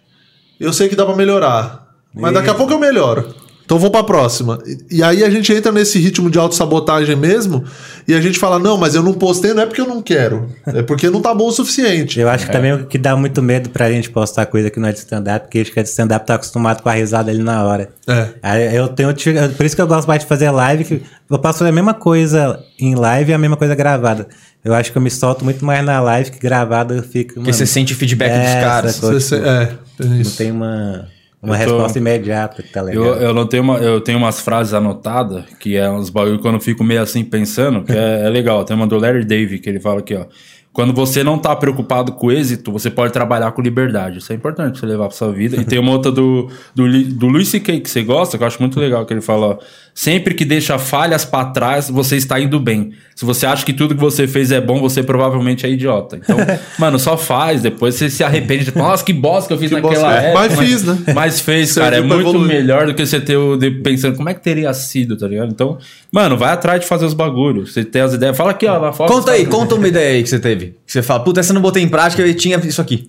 eu 0.58 0.72
sei 0.72 0.88
que 0.88 0.96
dá 0.96 1.04
pra 1.04 1.14
melhorar. 1.16 1.86
Mas 2.14 2.32
daqui 2.32 2.48
a 2.48 2.54
pouco 2.54 2.72
eu 2.72 2.78
melhoro. 2.78 3.34
Então 3.66 3.78
vou 3.80 3.90
pra 3.90 4.02
próxima. 4.04 4.58
E, 4.64 4.98
e 4.98 5.02
aí 5.02 5.22
a 5.24 5.28
gente 5.28 5.52
entra 5.52 5.70
nesse 5.72 5.98
ritmo 5.98 6.30
de 6.30 6.38
autossabotagem 6.38 7.16
mesmo, 7.16 7.64
e 8.06 8.14
a 8.14 8.20
gente 8.20 8.38
fala: 8.38 8.58
não, 8.60 8.78
mas 8.78 8.94
eu 8.94 9.02
não 9.02 9.12
postei, 9.12 9.52
não 9.52 9.62
é 9.64 9.66
porque 9.66 9.80
eu 9.80 9.86
não 9.88 10.00
quero, 10.00 10.48
é 10.66 10.82
porque 10.82 11.10
não 11.10 11.20
tá 11.20 11.34
bom 11.34 11.48
o 11.48 11.52
suficiente. 11.52 12.20
Eu 12.20 12.28
acho 12.30 12.46
que 12.46 12.52
também 12.52 12.72
o 12.72 12.86
que 12.86 12.96
dá 12.96 13.16
muito 13.16 13.42
medo 13.42 13.68
pra 13.68 13.90
gente 13.90 14.08
postar 14.08 14.46
coisa 14.46 14.70
que 14.70 14.78
não 14.78 14.88
é 14.88 14.92
de 14.92 15.00
stand-up, 15.00 15.46
porque 15.46 15.58
a 15.58 15.62
gente 15.64 15.72
que 15.72 15.80
é 15.80 15.82
de 15.82 15.88
stand-up 15.88 16.24
tá 16.24 16.36
acostumado 16.36 16.80
com 16.80 16.88
a 16.88 16.92
risada 16.92 17.30
ali 17.30 17.42
na 17.42 17.64
hora. 17.64 17.90
É. 18.06 18.28
Aí 18.42 18.76
eu 18.76 18.86
tenho. 18.88 19.12
Por 19.56 19.66
isso 19.66 19.74
que 19.74 19.82
eu 19.82 19.86
gosto 19.88 20.06
mais 20.06 20.20
de 20.22 20.26
fazer 20.28 20.48
live, 20.50 20.84
que 20.84 21.02
eu 21.28 21.38
posso 21.38 21.58
fazer 21.58 21.70
a 21.70 21.74
mesma 21.74 21.92
coisa 21.92 22.60
em 22.78 22.94
live 22.94 23.32
e 23.32 23.34
a 23.34 23.38
mesma 23.38 23.56
coisa 23.56 23.74
gravada. 23.74 24.28
Eu 24.64 24.74
acho 24.74 24.90
que 24.92 24.98
eu 24.98 25.02
me 25.02 25.10
solto 25.10 25.44
muito 25.44 25.64
mais 25.64 25.84
na 25.84 26.00
live 26.00 26.30
que 26.30 26.38
gravada 26.38 26.94
eu 26.94 27.02
fico. 27.02 27.34
Porque 27.34 27.52
você 27.52 27.66
sente 27.66 27.92
o 27.92 27.96
feedback 27.96 28.30
dos 28.32 28.48
É, 28.48 28.60
caras. 28.60 28.94
sacou? 28.94 29.12
Você- 29.12 29.36
tipo, 29.36 29.48
é, 29.48 29.66
tem 29.98 30.08
Não 30.08 30.20
isso. 30.20 30.36
tem 30.36 30.50
uma, 30.52 31.06
uma 31.46 31.56
tô- 31.58 31.64
resposta 31.64 31.98
imediata 31.98 32.62
que 32.62 32.70
tá 32.70 32.82
legal. 32.82 33.04
Eu, 33.04 33.14
eu 33.14 33.34
não 33.34 33.46
tenho 33.46 33.62
uma, 33.62 33.78
eu 33.78 34.00
tenho 34.00 34.18
umas 34.18 34.40
frases 34.40 34.74
anotadas, 34.74 35.44
que 35.58 35.76
é 35.76 35.90
uns 35.90 36.10
bagulho 36.10 36.38
quando 36.38 36.54
eu 36.56 36.60
fico 36.60 36.84
meio 36.84 37.00
assim 37.00 37.24
pensando, 37.24 37.82
que 37.84 37.92
é, 37.92 38.26
é 38.26 38.28
legal. 38.28 38.64
Tem 38.64 38.76
uma 38.76 38.86
do 38.86 38.98
Larry 38.98 39.24
David, 39.24 39.60
que 39.62 39.68
ele 39.68 39.80
fala 39.80 40.00
aqui, 40.00 40.14
ó. 40.14 40.26
Quando 40.72 40.92
você 40.92 41.24
não 41.24 41.38
tá 41.38 41.56
preocupado 41.56 42.12
com 42.12 42.26
o 42.26 42.32
êxito, 42.32 42.70
você 42.70 42.90
pode 42.90 43.10
trabalhar 43.10 43.50
com 43.52 43.62
liberdade. 43.62 44.18
Isso 44.18 44.30
é 44.30 44.36
importante 44.36 44.78
você 44.78 44.84
levar 44.84 45.06
pra 45.08 45.16
sua 45.16 45.32
vida. 45.32 45.56
E 45.56 45.64
tem 45.64 45.78
uma 45.78 45.90
outra 45.92 46.12
do, 46.12 46.50
do, 46.74 47.04
do 47.14 47.28
Luis 47.28 47.48
C.K. 47.48 47.80
que 47.80 47.88
você 47.88 48.02
gosta, 48.02 48.36
que 48.36 48.44
eu 48.44 48.46
acho 48.46 48.60
muito 48.60 48.78
legal, 48.78 49.06
que 49.06 49.14
ele 49.14 49.22
fala, 49.22 49.46
ó, 49.46 49.58
sempre 49.98 50.34
que 50.34 50.44
deixa 50.44 50.78
falhas 50.78 51.24
pra 51.24 51.46
trás, 51.46 51.88
você 51.88 52.16
está 52.16 52.38
indo 52.38 52.60
bem. 52.60 52.92
Se 53.14 53.24
você 53.24 53.46
acha 53.46 53.64
que 53.64 53.72
tudo 53.72 53.94
que 53.94 54.00
você 54.00 54.28
fez 54.28 54.52
é 54.52 54.60
bom, 54.60 54.78
você 54.78 55.02
provavelmente 55.02 55.64
é 55.64 55.70
idiota. 55.70 56.18
Então, 56.22 56.36
mano, 56.78 56.98
só 56.98 57.16
faz, 57.16 57.62
depois 57.62 57.94
você 57.94 58.10
se 58.10 58.22
arrepende. 58.22 58.66
Tipo, 58.66 58.78
Nossa, 58.78 59.02
que 59.02 59.12
bosta 59.14 59.48
que 59.48 59.54
eu 59.54 59.58
fiz 59.58 59.70
Que 59.70 59.76
naquela 59.80 59.94
bosta. 60.12 60.22
época. 60.22 60.38
Mas 60.50 60.58
fiz, 60.58 60.82
né? 60.84 60.98
Mas 61.14 61.40
fez, 61.40 61.72
cara. 61.74 61.96
É 61.96 62.00
muito 62.02 62.20
evoluir. 62.28 62.46
melhor 62.46 62.86
do 62.86 62.92
que 62.94 63.06
você 63.06 63.18
ter 63.18 63.38
o 63.38 63.56
de- 63.56 63.70
pensando 63.70 64.16
como 64.16 64.28
é 64.28 64.34
que 64.34 64.42
teria 64.42 64.70
sido, 64.74 65.16
tá 65.16 65.26
ligado? 65.26 65.50
Então, 65.50 65.78
mano, 66.12 66.36
vai 66.36 66.52
atrás 66.52 66.78
de 66.82 66.86
fazer 66.86 67.06
os 67.06 67.14
bagulhos. 67.14 67.72
Você 67.72 67.82
tem 67.82 68.02
as 68.02 68.12
ideias. 68.12 68.36
Fala 68.36 68.50
aqui, 68.50 68.66
ó, 68.66 68.78
na 68.78 68.92
foto. 68.92 69.10
Conta 69.10 69.32
aí, 69.32 69.46
conta 69.46 69.74
uma 69.76 69.88
ideia 69.88 70.16
aí 70.16 70.22
que 70.22 70.28
você 70.28 70.38
teve. 70.38 70.74
Que 70.86 70.92
você 70.92 71.02
fala, 71.02 71.20
puta, 71.20 71.40
essa 71.40 71.52
eu 71.52 71.54
não 71.54 71.62
botei 71.62 71.82
em 71.82 71.88
prática, 71.88 72.20
eu 72.22 72.34
tinha 72.34 72.58
isso 72.58 72.82
aqui. 72.82 73.08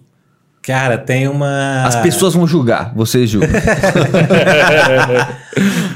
Cara, 0.68 0.97
tem 0.97 1.30
uma. 1.30 1.86
As 1.86 1.95
pessoas 1.95 2.34
vão 2.34 2.45
julgar, 2.45 2.93
vocês 2.93 3.30
julgam. 3.30 3.49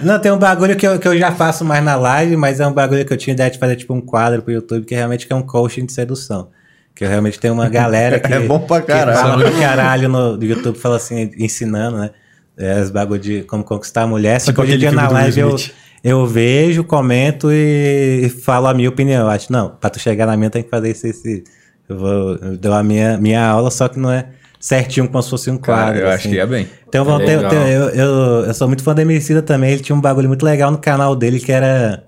Não, 0.01 0.17
tem 0.17 0.31
um 0.31 0.37
bagulho 0.37 0.77
que 0.77 0.87
eu, 0.87 0.97
que 0.97 1.05
eu 1.05 1.19
já 1.19 1.29
faço 1.29 1.65
mais 1.65 1.83
na 1.83 1.97
live, 1.97 2.37
mas 2.37 2.61
é 2.61 2.65
um 2.65 2.71
bagulho 2.71 3.05
que 3.05 3.11
eu 3.11 3.17
tinha 3.17 3.33
ideia 3.33 3.51
de 3.51 3.59
fazer 3.59 3.75
tipo 3.75 3.93
um 3.93 3.99
quadro 3.99 4.41
pro 4.41 4.53
YouTube, 4.53 4.85
que 4.85 4.95
realmente 4.95 5.27
é 5.29 5.35
um 5.35 5.41
coaching 5.41 5.85
de 5.85 5.91
sedução. 5.91 6.47
Que 6.95 7.03
eu 7.03 7.09
realmente 7.09 7.37
tenho 7.37 7.53
uma 7.53 7.67
galera 7.67 8.17
que. 8.17 8.31
É 8.31 8.39
bom 8.39 8.61
pra 8.61 8.81
caralho. 8.81 9.17
Que 9.17 9.21
fala 9.21 9.43
pra 9.43 9.51
caralho 9.59 10.07
no, 10.07 10.41
YouTube, 10.41 10.79
fala 10.79 10.95
assim, 10.95 11.31
ensinando, 11.37 11.97
né? 11.97 12.11
É, 12.57 12.79
os 12.79 12.89
bagulho 12.89 13.19
de 13.19 13.41
como 13.41 13.65
conquistar 13.65 14.03
a 14.03 14.07
mulher. 14.07 14.39
Só 14.39 14.53
Tipo 14.53 14.61
que 14.61 14.67
hoje 14.67 14.85
em 14.85 14.87
aquele 14.87 14.95
dia 14.95 15.01
na 15.01 15.09
live 15.09 15.37
eu, 15.37 15.57
eu 16.01 16.25
vejo, 16.25 16.85
comento 16.85 17.51
e, 17.51 18.21
e 18.23 18.29
falo 18.29 18.67
a 18.67 18.73
minha 18.73 18.87
opinião. 18.87 19.23
Eu 19.23 19.29
acho, 19.29 19.51
não, 19.51 19.67
pra 19.67 19.89
tu 19.89 19.99
chegar 19.99 20.25
na 20.25 20.37
minha 20.37 20.49
tem 20.49 20.63
que 20.63 20.69
fazer 20.69 20.91
isso, 20.91 21.07
isso. 21.07 21.27
isso. 21.27 21.43
Eu, 21.89 21.97
vou, 21.97 22.35
eu 22.37 22.57
dou 22.57 22.73
a 22.73 22.81
minha, 22.81 23.17
minha 23.17 23.45
aula, 23.45 23.69
só 23.69 23.89
que 23.89 23.99
não 23.99 24.09
é 24.09 24.27
certinho 24.61 25.07
como 25.09 25.21
se 25.21 25.29
fosse 25.29 25.49
um 25.49 25.57
quadro. 25.57 25.95
Cara, 25.95 25.99
eu 25.99 26.07
acho 26.07 26.17
assim. 26.19 26.29
que 26.29 26.35
ia 26.35 26.47
bem. 26.47 26.69
Então 26.87 27.03
vamos 27.03 27.25
ter, 27.25 27.39
ter- 27.49 27.55
eu, 27.55 27.89
eu, 27.89 28.45
eu 28.45 28.53
sou 28.53 28.67
muito 28.67 28.83
fã 28.83 28.93
da 28.93 29.01
Emicida 29.01 29.41
também. 29.41 29.71
Ele 29.71 29.81
tinha 29.81 29.95
um 29.95 29.99
bagulho 30.01 30.27
muito 30.27 30.45
legal 30.45 30.69
no 30.71 30.77
canal 30.77 31.15
dele 31.15 31.39
que 31.39 31.51
era 31.51 32.03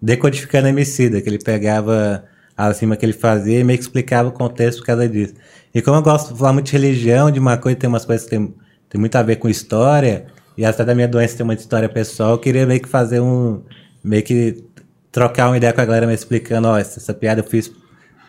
decodificando 0.00 0.66
a 0.66 0.70
Emicida, 0.70 1.20
que 1.20 1.28
ele 1.28 1.38
pegava 1.38 2.24
as 2.56 2.80
rimas 2.80 2.98
que 2.98 3.06
ele 3.06 3.12
fazia 3.12 3.60
e 3.60 3.64
meio 3.64 3.78
que 3.78 3.84
explicava 3.84 4.28
o 4.28 4.32
contexto 4.32 4.80
por 4.80 4.86
causa 4.86 5.08
disso. 5.08 5.34
E 5.74 5.80
como 5.80 5.96
eu 5.96 6.02
gosto 6.02 6.32
de 6.32 6.38
falar 6.38 6.52
muito 6.52 6.66
de 6.66 6.72
religião, 6.72 7.30
de 7.30 7.38
uma 7.38 7.56
coisa, 7.56 7.78
tem 7.78 7.88
umas 7.88 8.04
coisas 8.04 8.24
que 8.24 8.30
tem, 8.30 8.54
tem 8.90 9.00
muito 9.00 9.14
a 9.16 9.22
ver 9.22 9.36
com 9.36 9.48
história, 9.48 10.26
e 10.58 10.64
até 10.64 10.84
da 10.84 10.94
minha 10.94 11.08
doença 11.08 11.36
tem 11.36 11.44
uma 11.44 11.54
história 11.54 11.88
pessoal, 11.88 12.32
eu 12.32 12.38
queria 12.38 12.66
meio 12.66 12.80
que 12.80 12.88
fazer 12.88 13.20
um. 13.20 13.62
meio 14.04 14.22
que 14.22 14.62
trocar 15.10 15.48
uma 15.48 15.56
ideia 15.56 15.72
com 15.72 15.80
a 15.80 15.84
galera 15.84 16.06
me 16.06 16.14
explicando, 16.14 16.68
ó, 16.68 16.76
essa, 16.78 16.98
essa 16.98 17.14
piada 17.14 17.40
eu 17.40 17.44
fiz 17.44 17.70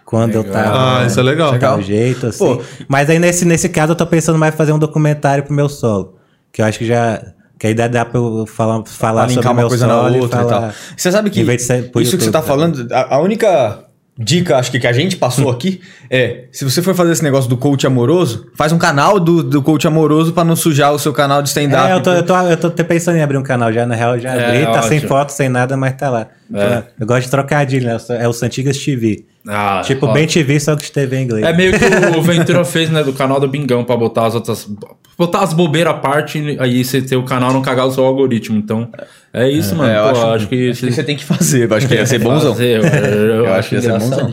quando 0.06 0.36
eu 0.36 0.44
tava. 0.44 1.02
Ah, 1.02 1.06
isso 1.06 1.20
é 1.20 1.24
legal. 1.24 1.54
de 1.54 1.60
tal 1.60 1.82
jeito, 1.82 2.28
assim. 2.28 2.40
Pô. 2.40 2.62
Mas 2.88 3.10
aí 3.10 3.20
nesse, 3.20 3.46
nesse 3.46 3.70
caso 3.70 3.94
eu 3.94 3.96
tô 3.96 4.06
pensando 4.06 4.38
mais 4.38 4.54
em 4.54 4.58
fazer 4.58 4.72
um 4.74 4.80
documentário 4.80 5.44
pro 5.44 5.54
meu 5.54 5.70
solo. 5.70 6.16
Que 6.52 6.62
eu 6.62 6.66
acho 6.66 6.80
que 6.80 6.86
já. 6.86 7.22
Que 7.58 7.68
aí 7.68 7.74
dá, 7.74 7.88
dá 7.88 8.04
pra 8.04 8.20
eu 8.20 8.46
falar, 8.46 8.84
falar 8.86 9.30
sobre 9.30 9.48
uma 9.48 9.54
meu 9.54 9.68
coisa 9.70 9.88
na 9.88 9.94
solo 9.94 10.20
outra 10.20 10.42
e, 10.42 10.44
falar- 10.44 10.62
tal. 10.62 10.72
Você 10.98 11.12
sabe 11.12 11.30
que 11.30 11.42
isso 11.42 12.18
que 12.18 12.24
você 12.24 12.32
tá 12.32 12.40
YouTube, 12.40 12.46
falando, 12.46 12.88
a, 12.92 13.16
a 13.16 13.20
única 13.22 13.86
dica, 14.18 14.58
acho 14.58 14.70
que, 14.70 14.80
que 14.80 14.88
a 14.88 14.92
gente 14.94 15.16
passou 15.16 15.50
aqui 15.52 15.82
é: 16.10 16.46
se 16.52 16.64
você 16.64 16.82
for 16.82 16.94
fazer 16.96 17.12
esse 17.12 17.24
negócio 17.24 17.50
do 17.50 17.58
coach 17.58 17.86
amoroso, 17.88 18.48
faz 18.56 18.72
um 18.72 18.78
canal 18.78 19.20
do, 19.20 19.44
do 19.44 19.62
coach 19.62 19.88
amoroso 19.88 20.34
pra 20.34 20.44
não 20.44 20.56
sujar 20.56 20.94
o 20.94 21.00
seu 21.00 21.14
canal 21.14 21.42
de 21.42 21.50
stand-up. 21.50 21.92
É, 21.92 21.96
eu 21.96 22.02
tô, 22.02 22.12
eu, 22.12 22.24
tô, 22.24 22.36
eu 22.38 22.58
tô 22.58 22.68
até 22.68 22.84
pensando 22.84 23.18
em 23.18 23.22
abrir 23.22 23.38
um 23.38 23.44
canal 23.44 23.72
já, 23.72 23.86
na 23.86 23.96
real, 23.96 24.18
já 24.20 24.34
É, 24.36 24.64
abri, 24.64 24.66
tá 24.74 24.82
sem 24.84 24.98
ótimo. 24.98 25.10
foto, 25.10 25.30
sem 25.32 25.50
nada, 25.50 25.76
mas 25.78 25.94
tá 25.96 26.10
lá. 26.10 26.28
Então, 26.50 26.84
eu 27.00 27.08
gosto 27.08 27.24
de 27.24 27.32
trocadilho, 27.32 27.86
né? 27.88 27.98
É 28.20 28.28
o 28.28 28.34
Santigas 28.34 28.78
TV. 28.78 29.26
Ah, 29.48 29.82
tipo, 29.84 30.06
ó. 30.06 30.14
bem 30.14 30.26
TV, 30.26 30.58
só 30.60 30.76
que 30.76 30.90
TV 30.90 31.18
em 31.18 31.24
inglês. 31.24 31.46
É 31.46 31.52
meio 31.52 31.74
que 31.78 31.84
o 32.18 32.22
Ventura 32.22 32.64
fez, 32.66 32.90
né, 32.90 33.04
do 33.04 33.12
canal 33.12 33.40
do 33.40 33.48
Bingão 33.48 33.84
pra 33.84 33.98
botar 33.98 34.28
as 34.28 34.36
outras. 34.36 34.70
Botar 35.18 35.42
as 35.42 35.54
bobeiras 35.54 35.94
à 35.94 35.98
parte 35.98 36.40
e 36.40 36.58
aí 36.60 36.84
você 36.84 37.02
ter 37.02 37.16
o 37.18 37.24
canal 37.24 37.52
não 37.52 37.62
cagar 37.62 37.86
o 37.86 37.92
seu 37.92 38.06
algoritmo. 38.06 38.58
Então, 38.58 38.88
é 39.34 39.50
isso, 39.50 39.76
mano. 39.76 39.92
É, 39.92 39.98
eu 39.98 40.04
Pô, 40.04 40.10
acho, 40.10 40.26
acho, 40.28 40.48
que 40.48 40.70
acho 40.72 40.80
que 40.86 40.92
você 40.92 41.04
tem 41.04 41.18
que 41.18 41.26
fazer. 41.26 41.70
Eu 41.70 41.76
acho 41.76 41.88
que 41.88 41.94
ia 41.94 42.06
ser 42.06 42.20
bonzão. 42.20 42.54
Fazer, 42.54 42.78
eu, 42.78 42.84
eu, 42.84 43.46
Eu 43.46 43.54
acho 43.54 43.70
que 43.70 43.76
ia 43.76 43.82
ser 43.82 43.92
bonzão. 44.00 44.32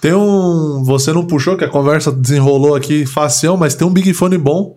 Tem 0.00 0.12
um. 0.12 0.82
Você 0.84 1.09
não 1.14 1.24
puxou, 1.26 1.56
que 1.56 1.64
a 1.64 1.68
conversa 1.68 2.10
desenrolou 2.12 2.74
aqui 2.74 3.04
facião, 3.06 3.56
mas 3.56 3.74
tem 3.74 3.86
um 3.86 3.92
Big 3.92 4.12
Fone 4.14 4.38
bom. 4.38 4.76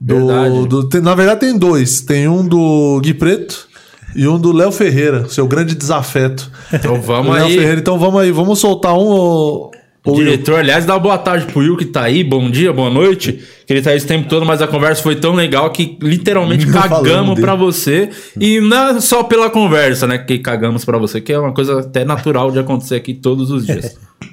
Verdade. 0.00 0.54
Do, 0.54 0.66
do- 0.66 0.88
tem- 0.88 1.00
na 1.00 1.14
verdade, 1.14 1.40
tem 1.40 1.56
dois. 1.58 2.00
Tem 2.00 2.26
um 2.26 2.46
do 2.46 3.00
Gui 3.02 3.12
Preto 3.14 3.68
e 4.16 4.26
um 4.26 4.38
do 4.38 4.52
Léo 4.52 4.72
Ferreira, 4.72 5.28
seu 5.28 5.46
grande 5.46 5.74
desafeto. 5.74 6.50
Então 6.72 7.00
vamos 7.00 7.34
Léo 7.34 7.46
aí. 7.46 7.54
Ferreira, 7.58 7.80
então 7.80 7.98
vamos 7.98 8.20
aí, 8.20 8.30
vamos 8.32 8.58
soltar 8.58 8.94
um. 8.94 9.70
O 10.02 10.12
ô, 10.12 10.14
diretor, 10.14 10.60
aliás, 10.60 10.86
dá 10.86 10.94
uma 10.94 10.98
boa 10.98 11.18
tarde 11.18 11.44
pro 11.52 11.60
Will 11.60 11.76
que 11.76 11.84
tá 11.84 12.04
aí, 12.04 12.24
bom 12.24 12.50
dia, 12.50 12.72
boa 12.72 12.88
noite. 12.88 13.38
Que 13.66 13.74
ele 13.74 13.82
tá 13.82 13.90
aí 13.90 13.98
esse 13.98 14.06
tempo 14.06 14.26
todo, 14.30 14.46
mas 14.46 14.62
a 14.62 14.66
conversa 14.66 15.02
foi 15.02 15.14
tão 15.16 15.34
legal 15.34 15.70
que 15.70 15.98
literalmente 16.00 16.64
Não 16.66 16.80
cagamos 16.80 17.38
pra 17.38 17.54
você. 17.54 18.08
E 18.40 18.58
não 18.60 18.96
é 18.96 19.00
só 19.02 19.22
pela 19.22 19.50
conversa, 19.50 20.06
né? 20.06 20.16
Que 20.16 20.38
cagamos 20.38 20.86
pra 20.86 20.96
você, 20.96 21.20
que 21.20 21.30
é 21.30 21.38
uma 21.38 21.52
coisa 21.52 21.80
até 21.80 22.02
natural 22.06 22.50
de 22.50 22.58
acontecer 22.58 22.94
aqui 22.94 23.12
todos 23.12 23.50
os 23.50 23.66
dias. 23.66 23.94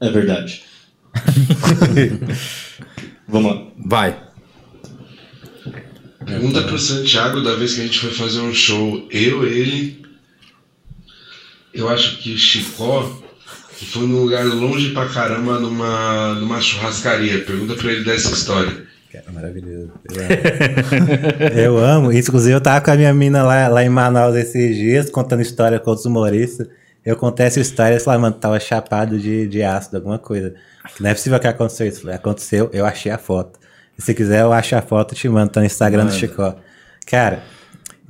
É 0.00 0.10
verdade. 0.10 0.62
Vamos 3.28 3.54
lá. 3.54 3.66
Vai. 3.86 4.22
Pergunta 6.24 6.62
pro 6.62 6.78
Santiago 6.78 7.40
da 7.40 7.54
vez 7.54 7.74
que 7.74 7.80
a 7.80 7.84
gente 7.84 7.98
foi 7.98 8.10
fazer 8.10 8.40
um 8.40 8.54
show, 8.54 9.06
eu, 9.10 9.46
ele. 9.46 10.06
Eu 11.72 11.88
acho 11.88 12.18
que 12.18 12.36
Chicó 12.36 13.18
que 13.78 13.86
foi 13.86 14.08
num 14.08 14.22
lugar 14.22 14.44
longe 14.44 14.90
pra 14.90 15.06
caramba 15.06 15.60
numa, 15.60 16.34
numa 16.34 16.60
churrascaria. 16.60 17.44
Pergunta 17.44 17.76
pra 17.76 17.92
ele 17.92 18.04
dessa 18.04 18.32
história. 18.32 18.72
Cara, 19.12 19.26
maravilhoso. 19.32 19.92
Eu 20.10 20.18
amo. 20.18 21.54
eu 21.54 21.78
amo. 21.78 22.12
Inclusive, 22.12 22.54
eu 22.54 22.60
tava 22.60 22.84
com 22.84 22.90
a 22.90 22.96
minha 22.96 23.14
mina 23.14 23.44
lá, 23.44 23.68
lá 23.68 23.84
em 23.84 23.88
Manaus 23.88 24.34
esses 24.34 24.76
dias, 24.76 25.08
contando 25.08 25.42
história 25.42 25.78
com 25.78 25.90
outros 25.90 26.06
humoristas. 26.06 26.66
Eu 27.08 27.16
contei 27.16 27.46
essa 27.46 27.58
história 27.58 27.96
e 27.96 28.00
falei, 28.00 28.20
mano, 28.20 28.34
tava 28.34 28.60
chapado 28.60 29.18
de, 29.18 29.48
de 29.48 29.62
ácido, 29.62 29.96
alguma 29.96 30.18
coisa. 30.18 30.52
Não 31.00 31.08
é 31.08 31.14
possível 31.14 31.40
que 31.40 31.46
aconteceu 31.46 31.86
isso. 31.86 32.02
Falei, 32.02 32.16
aconteceu, 32.16 32.68
eu 32.70 32.84
achei 32.84 33.10
a 33.10 33.16
foto. 33.16 33.58
E 33.98 34.02
se 34.02 34.12
quiser, 34.12 34.42
eu 34.42 34.52
acho 34.52 34.76
a 34.76 34.82
foto 34.82 35.14
e 35.14 35.16
te 35.16 35.26
mando, 35.26 35.50
tá 35.50 35.60
no 35.60 35.64
Instagram 35.64 36.04
do 36.04 36.12
Chicó. 36.12 36.54
Cara, 37.06 37.42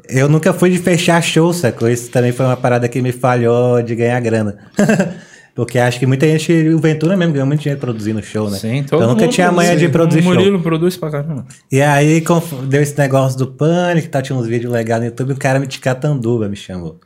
eu 0.08 0.28
nunca 0.28 0.52
fui 0.52 0.70
de 0.70 0.78
fechar 0.78 1.22
show, 1.22 1.52
sacou? 1.52 1.88
Isso 1.88 2.10
também 2.10 2.32
foi 2.32 2.44
uma 2.44 2.56
parada 2.56 2.88
que 2.88 3.00
me 3.00 3.12
falhou 3.12 3.80
de 3.80 3.94
ganhar 3.94 4.18
grana. 4.18 4.58
Porque 5.54 5.78
acho 5.78 6.00
que 6.00 6.06
muita 6.06 6.26
gente, 6.26 6.52
o 6.70 6.80
Ventura 6.80 7.16
mesmo 7.16 7.34
ganhou 7.34 7.46
muito 7.46 7.60
dinheiro 7.60 7.80
produzindo 7.80 8.20
show, 8.20 8.50
né? 8.50 8.58
Sim, 8.58 8.78
então 8.78 9.00
eu 9.00 9.06
nunca 9.06 9.28
tinha 9.28 9.52
manha 9.52 9.76
de 9.76 9.88
produzir 9.88 10.18
o 10.18 10.22
show. 10.24 10.34
Murilo 10.34 10.60
produz 10.60 10.96
pra 10.96 11.08
caramba. 11.08 11.46
E 11.70 11.80
aí 11.80 12.20
deu 12.68 12.82
esse 12.82 12.98
negócio 12.98 13.38
do 13.38 13.46
pânico, 13.46 14.08
tá, 14.08 14.20
tinha 14.20 14.36
uns 14.36 14.48
vídeos 14.48 14.72
legais 14.72 15.00
no 15.00 15.06
YouTube, 15.06 15.34
o 15.34 15.36
cara 15.36 15.60
me 15.60 15.68
de 15.68 15.78
Catanduva 15.78 16.48
me 16.48 16.56
chamou. 16.56 16.98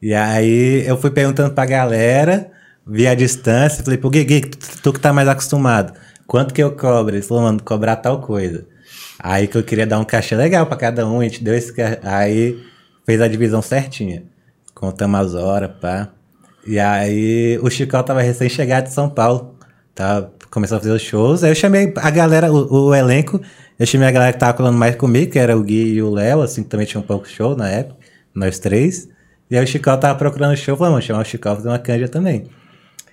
E 0.00 0.14
aí 0.14 0.86
eu 0.86 0.96
fui 0.96 1.10
perguntando 1.10 1.52
pra 1.54 1.66
galera, 1.66 2.50
vi 2.86 3.06
a 3.06 3.14
distância, 3.14 3.82
falei, 3.82 3.98
pô, 3.98 4.08
Gui, 4.10 4.40
tu, 4.42 4.58
tu 4.82 4.92
que 4.92 5.00
tá 5.00 5.12
mais 5.12 5.28
acostumado, 5.28 5.92
quanto 6.26 6.54
que 6.54 6.62
eu 6.62 6.72
cobro? 6.76 7.14
Ele 7.14 7.22
falou, 7.22 7.42
mano, 7.44 7.62
cobrar 7.62 7.96
tal 7.96 8.20
coisa. 8.20 8.64
Aí 9.18 9.48
que 9.48 9.56
eu 9.58 9.62
queria 9.64 9.86
dar 9.86 9.98
um 9.98 10.04
cachê 10.04 10.36
legal 10.36 10.66
pra 10.66 10.76
cada 10.76 11.06
um, 11.06 11.20
a 11.20 11.24
gente 11.24 11.42
deu 11.42 11.54
esse 11.54 11.72
ca- 11.74 11.98
Aí 12.02 12.62
fez 13.04 13.20
a 13.20 13.26
divisão 13.28 13.60
certinha. 13.60 14.22
Contamos 14.74 15.18
as 15.20 15.34
horas, 15.34 15.70
pá. 15.80 16.08
E 16.66 16.78
aí 16.78 17.58
o 17.60 17.68
Chicó 17.68 18.02
tava 18.02 18.22
recém-chegado 18.22 18.86
de 18.88 18.94
São 18.94 19.08
Paulo. 19.10 19.56
Tava 19.94 20.32
começou 20.50 20.76
a 20.76 20.80
fazer 20.80 20.92
os 20.92 21.02
shows. 21.02 21.42
Aí 21.42 21.50
eu 21.50 21.54
chamei 21.54 21.92
a 21.96 22.10
galera, 22.10 22.52
o, 22.52 22.86
o 22.88 22.94
elenco, 22.94 23.40
eu 23.78 23.86
chamei 23.86 24.08
a 24.08 24.10
galera 24.12 24.32
que 24.32 24.38
tava 24.38 24.54
colando 24.54 24.78
mais 24.78 24.94
comigo, 24.96 25.32
que 25.32 25.38
era 25.38 25.56
o 25.56 25.62
Gui 25.62 25.94
e 25.94 26.02
o 26.02 26.10
Léo, 26.10 26.40
assim, 26.42 26.62
que 26.62 26.68
também 26.68 26.86
tinha 26.86 27.00
um 27.00 27.04
pouco 27.06 27.28
show 27.28 27.56
na 27.56 27.68
época, 27.68 27.96
nós 28.34 28.58
três. 28.58 29.08
E 29.50 29.56
aí 29.56 29.64
o 29.64 29.66
Chicó 29.66 29.96
tava 29.96 30.18
procurando 30.18 30.56
show, 30.56 30.76
falei, 30.76 30.92
vamos 30.92 31.04
chamar 31.06 31.22
o 31.22 31.24
Chicó 31.24 31.54
fazer 31.54 31.68
uma 31.68 31.78
canja 31.78 32.08
também. 32.08 32.46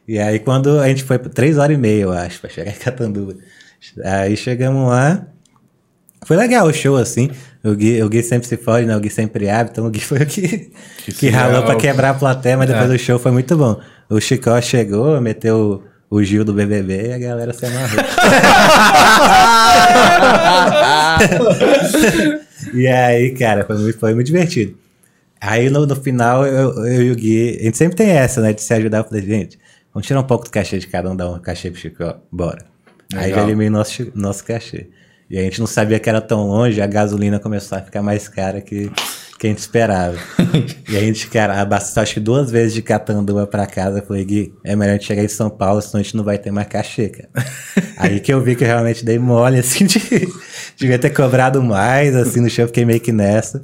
E 0.08 0.20
aí 0.20 0.40
quando 0.40 0.80
a 0.80 0.88
gente 0.88 1.04
foi 1.04 1.18
três 1.18 1.58
horas 1.58 1.76
e 1.76 1.80
meia, 1.80 2.04
eu 2.04 2.12
acho, 2.12 2.40
pra 2.40 2.50
chegar 2.50 2.72
em 2.72 2.76
Catanduva. 2.76 3.36
Aí 4.04 4.36
chegamos 4.36 4.90
lá. 4.90 5.26
Foi 6.26 6.36
legal 6.36 6.68
o 6.68 6.74
show, 6.74 6.98
assim. 6.98 7.30
O 7.64 7.74
Gui, 7.76 8.02
o 8.02 8.10
Gui 8.10 8.24
sempre 8.24 8.48
se 8.48 8.58
foge, 8.58 8.86
né? 8.86 8.96
O 8.96 9.00
Gui 9.00 9.10
sempre 9.10 9.50
abre, 9.50 9.72
então 9.72 9.86
o 9.86 9.90
Gui 9.90 10.00
foi 10.06 10.20
o 10.20 10.26
que, 10.26 10.72
que, 11.18 11.30
ralou 11.30 11.64
pra 11.64 11.76
quebrar 11.76 12.12
a 12.12 12.14
plateia, 12.16 12.58
mas 12.58 12.68
depois 12.68 12.90
É. 12.92 12.96
o 12.96 13.00
show 13.00 13.20
foi 13.20 13.32
muito 13.32 13.56
bom. 13.56 13.80
O 14.10 14.20
Chicó 14.20 14.60
chegou, 14.62 15.20
meteu 15.22 15.84
o 16.10 16.24
Gil 16.24 16.44
do 16.44 16.54
BBB 16.54 17.10
e 17.10 17.14
a 17.14 17.18
galera 17.18 17.54
se 17.54 17.66
amarrou. 17.66 18.04
e 22.74 22.88
aí, 22.88 23.32
cara, 23.32 23.66
foi 23.66 23.78
muito, 23.78 24.00
foi 24.00 24.14
muito 24.14 24.28
divertido. 24.28 24.78
Aí 25.48 25.70
no, 25.70 25.86
no 25.86 25.96
final, 25.96 26.46
eu, 26.46 26.72
eu 26.86 27.04
e 27.04 27.12
o 27.12 27.16
Gui, 27.16 27.58
a 27.60 27.64
gente 27.66 27.78
sempre 27.78 27.96
tem 27.96 28.10
essa, 28.10 28.42
né, 28.42 28.52
de 28.54 28.62
se 28.62 28.74
ajudar. 28.74 29.00
Eu 29.00 29.04
falei, 29.04 29.24
gente, 29.24 29.60
vamos 29.94 30.08
tirar 30.08 30.20
um 30.20 30.24
pouco 30.24 30.46
do 30.46 30.50
cachê 30.50 30.80
de 30.80 30.88
cada 30.88 31.10
um, 31.12 31.16
dar 31.16 31.30
um 31.30 31.40
cachê 31.40 31.70
pro 31.70 31.80
Chicó, 31.80 32.18
bora. 32.32 32.66
Aí 33.14 33.26
Legal. 33.28 33.44
ele 33.44 33.52
eliminou 33.52 33.80
nosso, 33.80 33.92
chi- 33.94 34.12
nosso 34.16 34.44
cachê. 34.44 34.88
E 35.30 35.38
a 35.38 35.42
gente 35.42 35.60
não 35.60 35.68
sabia 35.68 36.00
que 36.00 36.10
era 36.10 36.22
tão 36.22 36.48
longe, 36.48 36.82
a 36.82 36.88
gasolina 36.88 37.40
começou 37.40 37.78
a 37.78 37.82
ficar 37.82 38.02
mais 38.02 38.28
cara 38.28 38.62
que, 38.62 38.92
que 39.40 39.48
a 39.48 39.50
gente 39.50 39.60
esperava. 39.60 40.18
e 40.90 40.98
a 40.98 41.00
gente, 41.00 41.28
cara, 41.28 41.60
abasteceu 41.62 42.04
acho 42.04 42.14
que 42.16 42.20
duas 42.20 42.50
vezes 42.52 42.74
de 42.74 42.82
Catanduva 42.82 43.46
pra 43.48 43.66
casa. 43.66 44.00
Eu 44.00 44.04
falei, 44.06 44.24
Gui, 44.26 44.54
é 44.64 44.76
melhor 44.76 44.92
a 44.92 44.96
gente 44.96 45.06
chegar 45.06 45.24
em 45.24 45.28
São 45.28 45.50
Paulo, 45.50 45.82
senão 45.82 46.00
a 46.00 46.04
gente 46.04 46.16
não 46.16 46.24
vai 46.24 46.38
ter 46.38 46.52
mais 46.52 46.68
cachê, 46.68 47.10
cara. 47.10 47.30
Aí 47.98 48.20
que 48.20 48.34
eu 48.34 48.42
vi 48.42 48.56
que 48.56 48.64
eu 48.64 48.68
realmente 48.68 49.04
dei 49.06 49.18
mole, 49.20 49.60
assim, 49.60 49.86
de, 49.86 50.00
devia 50.78 50.98
ter 51.00 51.10
cobrado 51.12 51.62
mais, 51.64 52.16
assim, 52.16 52.40
no 52.40 52.50
show, 52.50 52.64
eu 52.64 52.68
fiquei 52.68 52.86
meio 52.86 53.00
que 53.00 53.12
nessa. 53.12 53.64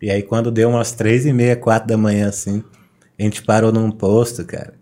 E 0.00 0.10
aí 0.10 0.22
quando 0.22 0.50
deu 0.50 0.68
umas 0.68 0.92
três 0.92 1.24
e 1.26 1.32
meia, 1.32 1.56
quatro 1.56 1.88
da 1.88 1.96
manhã, 1.96 2.28
assim, 2.28 2.62
a 3.18 3.22
gente 3.22 3.42
parou 3.42 3.72
num 3.72 3.90
posto, 3.90 4.44
cara. 4.44 4.74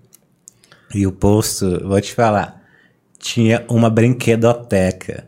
E 0.95 1.07
o 1.07 1.13
posto, 1.13 1.87
vou 1.87 2.01
te 2.01 2.13
falar, 2.13 2.61
tinha 3.19 3.65
uma 3.69 3.89
brinquedoteca. 3.89 5.25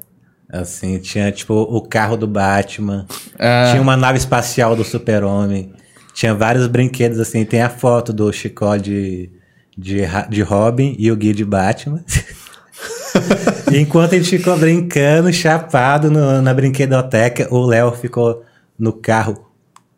Assim, 0.51 0.99
tinha 0.99 1.33
tipo 1.33 1.55
o 1.55 1.81
carro 1.83 2.17
do 2.17 2.29
Batman, 2.29 3.07
Ah. 3.39 3.69
tinha 3.71 3.83
uma 3.83 3.97
nave 3.97 4.19
espacial 4.19 4.77
do 4.77 4.85
Super-Homem, 4.85 5.73
tinha 6.15 6.33
vários 6.35 6.67
brinquedos 6.69 7.19
assim, 7.19 7.45
tem 7.45 7.61
a 7.61 7.69
foto 7.69 8.13
do 8.13 8.33
Chicó 8.33 8.77
de, 8.77 9.31
de, 9.77 10.03
de 10.29 10.43
Robin 10.43 10.95
e 10.97 11.11
o 11.11 11.17
Gui 11.17 11.33
de 11.33 11.45
Batman. 11.45 12.05
Enquanto 13.73 14.15
a 14.15 14.19
gente 14.19 14.37
ficou 14.39 14.57
brincando, 14.57 15.33
chapado 15.33 16.11
no- 16.11 16.41
na 16.43 16.53
brinquedoteca, 16.55 17.49
o 17.53 17.65
Léo 17.67 17.91
ficou 17.93 18.45
no 18.79 18.93
carro 18.93 19.44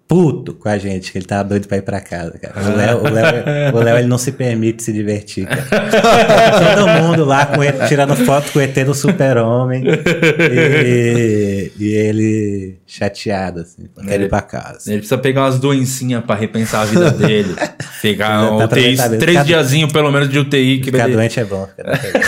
puto 0.08 0.54
com 0.54 0.68
a 0.68 0.78
gente, 0.78 1.10
que 1.10 1.18
ele 1.18 1.24
tava 1.24 1.42
doido 1.48 1.66
pra 1.66 1.78
ir 1.78 1.82
pra 1.82 2.00
casa, 2.00 2.38
cara. 2.38 2.54
O 2.64 2.76
Léo, 2.76 2.98
o 3.00 3.08
Léo, 3.10 3.74
o 3.74 3.78
Léo, 3.80 3.98
ele 3.98 4.06
não 4.06 4.18
se 4.18 4.30
permite 4.32 4.82
se 4.82 4.92
divertir, 4.92 5.46
cara. 5.46 6.76
Todo 6.76 6.88
mundo 7.02 7.24
lá 7.24 7.46
com 7.46 7.62
ele, 7.64 7.76
tirando 7.88 8.14
foto 8.14 8.52
com 8.52 8.58
o 8.60 8.62
ET 8.62 8.72
do 8.84 8.94
super-homem. 8.94 9.82
E, 9.84 11.72
e 11.78 11.88
ele 11.94 12.76
chateado, 12.86 13.60
assim, 13.60 13.88
querer 14.06 14.26
ir 14.26 14.28
pra 14.28 14.42
casa. 14.42 14.88
Ele 14.90 14.98
precisa 14.98 15.18
pegar 15.18 15.42
umas 15.42 15.58
doencinhas 15.58 16.24
pra 16.24 16.36
repensar 16.36 16.82
a 16.82 16.84
vida 16.84 17.10
dele. 17.10 17.56
Pegar 18.00 18.46
Tá 18.46 18.52
um 18.52 18.64
UTI, 18.64 18.80
mesmo. 18.96 19.18
três 19.18 19.44
diazinhos 19.44 19.92
pelo 19.92 20.10
menos 20.12 20.28
de 20.28 20.38
UTI. 20.38 20.78
Que 20.78 20.90
Ficar 20.92 21.04
ele... 21.06 21.14
doente 21.16 21.40
é 21.40 21.44
bom. 21.44 21.66
Ficar 21.66 21.82
doente 21.92 22.06
é 22.06 22.12
bom. 22.12 22.20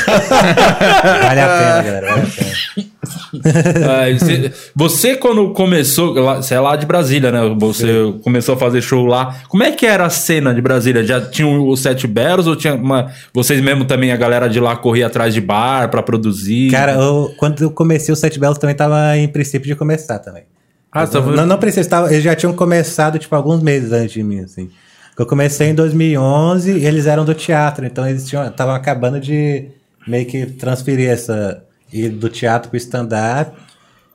vale 1.23 1.41
a 1.41 1.49
pena, 1.49 1.83
galera, 1.83 2.07
vale 2.09 2.23
a 2.23 2.27
pena. 2.27 2.89
Ah, 3.33 4.19
você, 4.19 4.53
você, 4.75 5.17
quando 5.17 5.53
começou, 5.53 6.15
você 6.37 6.55
é 6.55 6.61
lá 6.61 6.77
de 6.77 6.87
Brasília, 6.87 7.31
né? 7.31 7.41
Você 7.73 8.21
começou 8.23 8.55
a 8.55 8.59
fazer 8.59 8.81
show 8.83 9.07
lá. 9.07 9.37
Como 9.49 9.63
é 9.63 9.73
que 9.73 9.87
era 9.87 10.05
a 10.07 10.11
cena 10.11 10.55
de 10.55 10.61
Brasília? 10.61 11.05
Já 11.05 11.21
tinha 11.21 11.47
os 11.49 11.81
Sete 11.81 12.07
Belos 12.07 12.47
ou 12.47 12.57
tinha 12.57 12.75
uma. 12.75 13.11
Vocês 13.33 13.61
mesmo 13.61 13.85
também, 13.85 14.13
a 14.13 14.17
galera 14.17 14.49
de 14.49 14.59
lá 14.61 14.77
corria 14.77 15.07
atrás 15.07 15.33
de 15.35 15.41
bar 15.41 15.91
pra 15.91 16.03
produzir? 16.03 16.71
Cara, 16.71 16.93
eu- 16.93 17.33
quando 17.37 17.63
eu 17.63 17.71
comecei 17.71 18.13
o 18.13 18.17
Sete 18.17 18.39
Belos 18.39 18.59
também 18.59 18.75
tava 18.77 19.17
em 19.17 19.29
princípio 19.29 19.67
de 19.69 19.75
começar 19.75 20.19
também. 20.19 20.45
Ah, 20.91 21.07
você 21.07 21.13
tava- 21.13 21.37
Não, 21.37 21.47
não 21.47 21.59
precisa, 21.59 21.89
tava- 21.89 22.11
eles 22.11 22.23
já 22.25 22.35
tinham 22.35 22.53
começado, 22.55 23.19
tipo, 23.19 23.35
alguns 23.37 23.63
meses 23.63 23.93
antes 23.93 24.13
de 24.13 24.23
mim, 24.23 24.41
assim. 24.41 24.71
Eu 25.19 25.27
comecei 25.27 25.69
em 25.69 25.75
2011 25.75 26.73
e 26.79 26.87
eles 26.87 27.07
eram 27.07 27.25
do 27.25 27.35
teatro, 27.35 27.85
então 27.85 28.09
eles 28.09 28.23
estavam 28.23 28.75
acabando 28.75 29.21
de 29.21 29.67
meio 30.07 30.25
que 30.27 30.47
transferir 30.47 31.11
essa... 31.11 31.63
ir 31.93 32.09
do 32.11 32.29
teatro 32.29 32.71
pro 32.71 32.77
stand-up. 32.79 33.51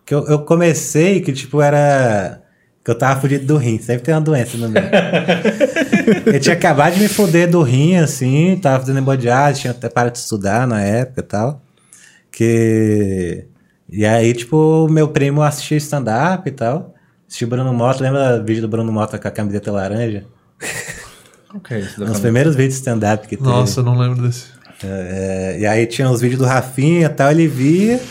Que 0.05 0.13
eu, 0.15 0.25
eu 0.27 0.39
comecei 0.39 1.21
que, 1.21 1.31
tipo, 1.33 1.61
era... 1.61 2.41
Que 2.83 2.91
eu 2.91 2.95
tava 2.95 3.21
fudido 3.21 3.45
do 3.45 3.57
rim, 3.57 3.79
sempre 3.79 4.03
tem 4.03 4.13
uma 4.13 4.19
doença 4.19 4.57
no 4.57 4.67
meio. 4.67 4.85
eu 6.33 6.39
tinha 6.39 6.53
acabado 6.53 6.95
de 6.95 6.99
me 6.99 7.07
fuder 7.07 7.49
do 7.49 7.63
rim, 7.63 7.95
assim, 7.95 8.59
tava 8.61 8.81
fazendo 8.81 8.97
hemodiálise, 8.97 9.61
tinha 9.61 9.71
até 9.71 9.87
parado 9.87 10.13
de 10.13 10.19
estudar 10.19 10.67
na 10.67 10.81
época 10.81 11.21
e 11.21 11.23
tal. 11.23 11.61
Que... 12.29 13.45
E 13.89 14.05
aí, 14.05 14.33
tipo, 14.33 14.87
meu 14.89 15.07
primo 15.07 15.41
assistia 15.41 15.77
stand-up 15.77 16.47
e 16.47 16.51
tal. 16.51 16.93
Assistia 17.25 17.47
o 17.47 17.49
Bruno 17.49 17.73
Mota, 17.73 18.03
lembra 18.03 18.41
o 18.41 18.45
vídeo 18.45 18.61
do 18.61 18.67
Bruno 18.67 18.91
Mota 18.91 19.17
com 19.17 19.27
a 19.27 19.31
camiseta 19.31 19.71
laranja? 19.71 20.25
Que 21.63 21.75
é 21.75 21.79
isso? 21.79 22.03
Um 22.03 22.07
dos 22.07 22.19
primeiros 22.19 22.55
vídeos 22.55 22.73
de 22.73 22.79
stand-up 22.79 23.27
que 23.27 23.37
teve. 23.37 23.47
Nossa, 23.47 23.79
eu 23.79 23.83
não 23.83 23.97
lembro 23.97 24.21
desse. 24.23 24.47
É, 24.83 25.57
e 25.59 25.65
aí 25.65 25.85
tinha 25.85 26.09
os 26.09 26.19
vídeos 26.19 26.39
do 26.39 26.45
Rafinha 26.45 27.05
e 27.05 27.09
tal, 27.09 27.31
ele 27.31 27.47
via. 27.47 28.01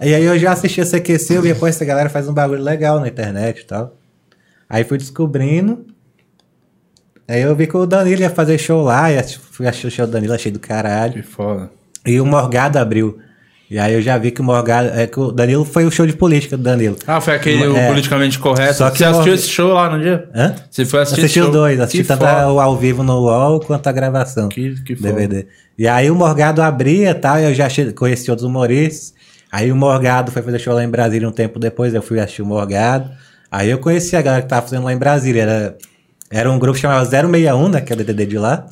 E 0.00 0.14
aí 0.14 0.24
eu 0.24 0.38
já 0.38 0.52
assistia 0.52 0.84
CQC, 0.84 1.36
eu 1.36 1.42
via, 1.42 1.54
pô, 1.54 1.66
essa 1.66 1.84
galera 1.84 2.10
faz 2.10 2.28
um 2.28 2.34
bagulho 2.34 2.62
legal 2.62 3.00
na 3.00 3.08
internet 3.08 3.60
e 3.60 3.64
tal. 3.64 3.97
Aí 4.68 4.84
fui 4.84 4.98
descobrindo. 4.98 5.86
Aí 7.26 7.42
eu 7.42 7.54
vi 7.54 7.66
que 7.66 7.76
o 7.76 7.86
Danilo 7.86 8.22
ia 8.22 8.30
fazer 8.30 8.56
show 8.58 8.82
lá, 8.82 9.10
e 9.12 9.22
fui 9.22 9.66
assistir 9.66 9.86
o 9.86 9.90
show 9.90 10.06
do 10.06 10.12
Danilo, 10.12 10.32
achei 10.34 10.50
do 10.50 10.58
caralho. 10.58 11.14
Que 11.14 11.22
foda. 11.22 11.70
E 12.06 12.20
o 12.20 12.24
Morgado 12.26 12.78
abriu. 12.78 13.18
E 13.70 13.78
aí 13.78 13.92
eu 13.92 14.00
já 14.00 14.16
vi 14.16 14.30
que 14.30 14.40
o 14.40 14.44
Morgado. 14.44 14.88
É 14.98 15.06
que 15.06 15.20
o 15.20 15.30
Danilo 15.30 15.62
foi 15.62 15.84
o 15.84 15.90
show 15.90 16.06
de 16.06 16.14
política 16.14 16.56
do 16.56 16.62
Danilo. 16.62 16.96
Ah, 17.06 17.20
foi 17.20 17.34
aquele 17.34 17.64
É. 17.76 17.86
politicamente 17.88 18.38
correto. 18.38 18.78
Só 18.78 18.90
que 18.90 18.96
você 18.96 19.04
assistiu 19.04 19.34
esse 19.34 19.48
show 19.48 19.74
lá 19.74 19.90
no 19.94 20.00
dia? 20.02 20.26
Hã? 20.34 20.54
Você 20.70 20.86
foi 20.86 21.00
assistir 21.02 21.20
Assisti 21.20 21.38
esse 21.38 21.40
os 21.40 21.44
show? 21.46 21.52
dois, 21.52 21.78
assisti 21.78 21.98
Que 22.02 22.08
tanto 22.08 22.20
foda. 22.20 22.48
o 22.50 22.60
ao 22.60 22.76
vivo 22.78 23.02
no 23.02 23.20
UOL 23.20 23.60
quanto 23.60 23.86
a 23.86 23.92
gravação. 23.92 24.48
Que- 24.48 24.74
que 24.82 24.96
foda. 24.96 25.12
DVD. 25.12 25.46
E 25.76 25.86
aí 25.86 26.10
o 26.10 26.14
Morgado 26.14 26.62
abria 26.62 27.10
e 27.10 27.14
tal, 27.14 27.38
eu 27.40 27.52
já 27.52 27.68
conheci 27.94 28.30
outros 28.30 28.46
humoristas. 28.48 29.12
Aí 29.52 29.70
o 29.70 29.76
Morgado 29.76 30.30
foi 30.32 30.40
fazer 30.40 30.58
show 30.60 30.72
lá 30.74 30.82
em 30.82 30.88
Brasília 30.88 31.28
um 31.28 31.32
tempo 31.32 31.58
depois, 31.58 31.92
eu 31.92 32.00
fui 32.00 32.18
assistir 32.20 32.40
o 32.40 32.46
Morgado. 32.46 33.10
Aí 33.50 33.70
eu 33.70 33.78
conheci 33.78 34.16
a 34.16 34.22
galera 34.22 34.42
que 34.42 34.48
tava 34.48 34.62
fazendo 34.62 34.84
lá 34.84 34.92
em 34.92 34.98
Brasília. 34.98 35.42
Era, 35.42 35.78
era 36.30 36.50
um 36.50 36.58
grupo 36.58 36.74
que 36.74 36.82
chamava 36.82 37.04
061, 37.04 37.68
né? 37.68 37.80
Que 37.80 37.92
é 37.92 37.96
o 37.96 37.98
DDD 37.98 38.26
de 38.26 38.38
lá. 38.38 38.66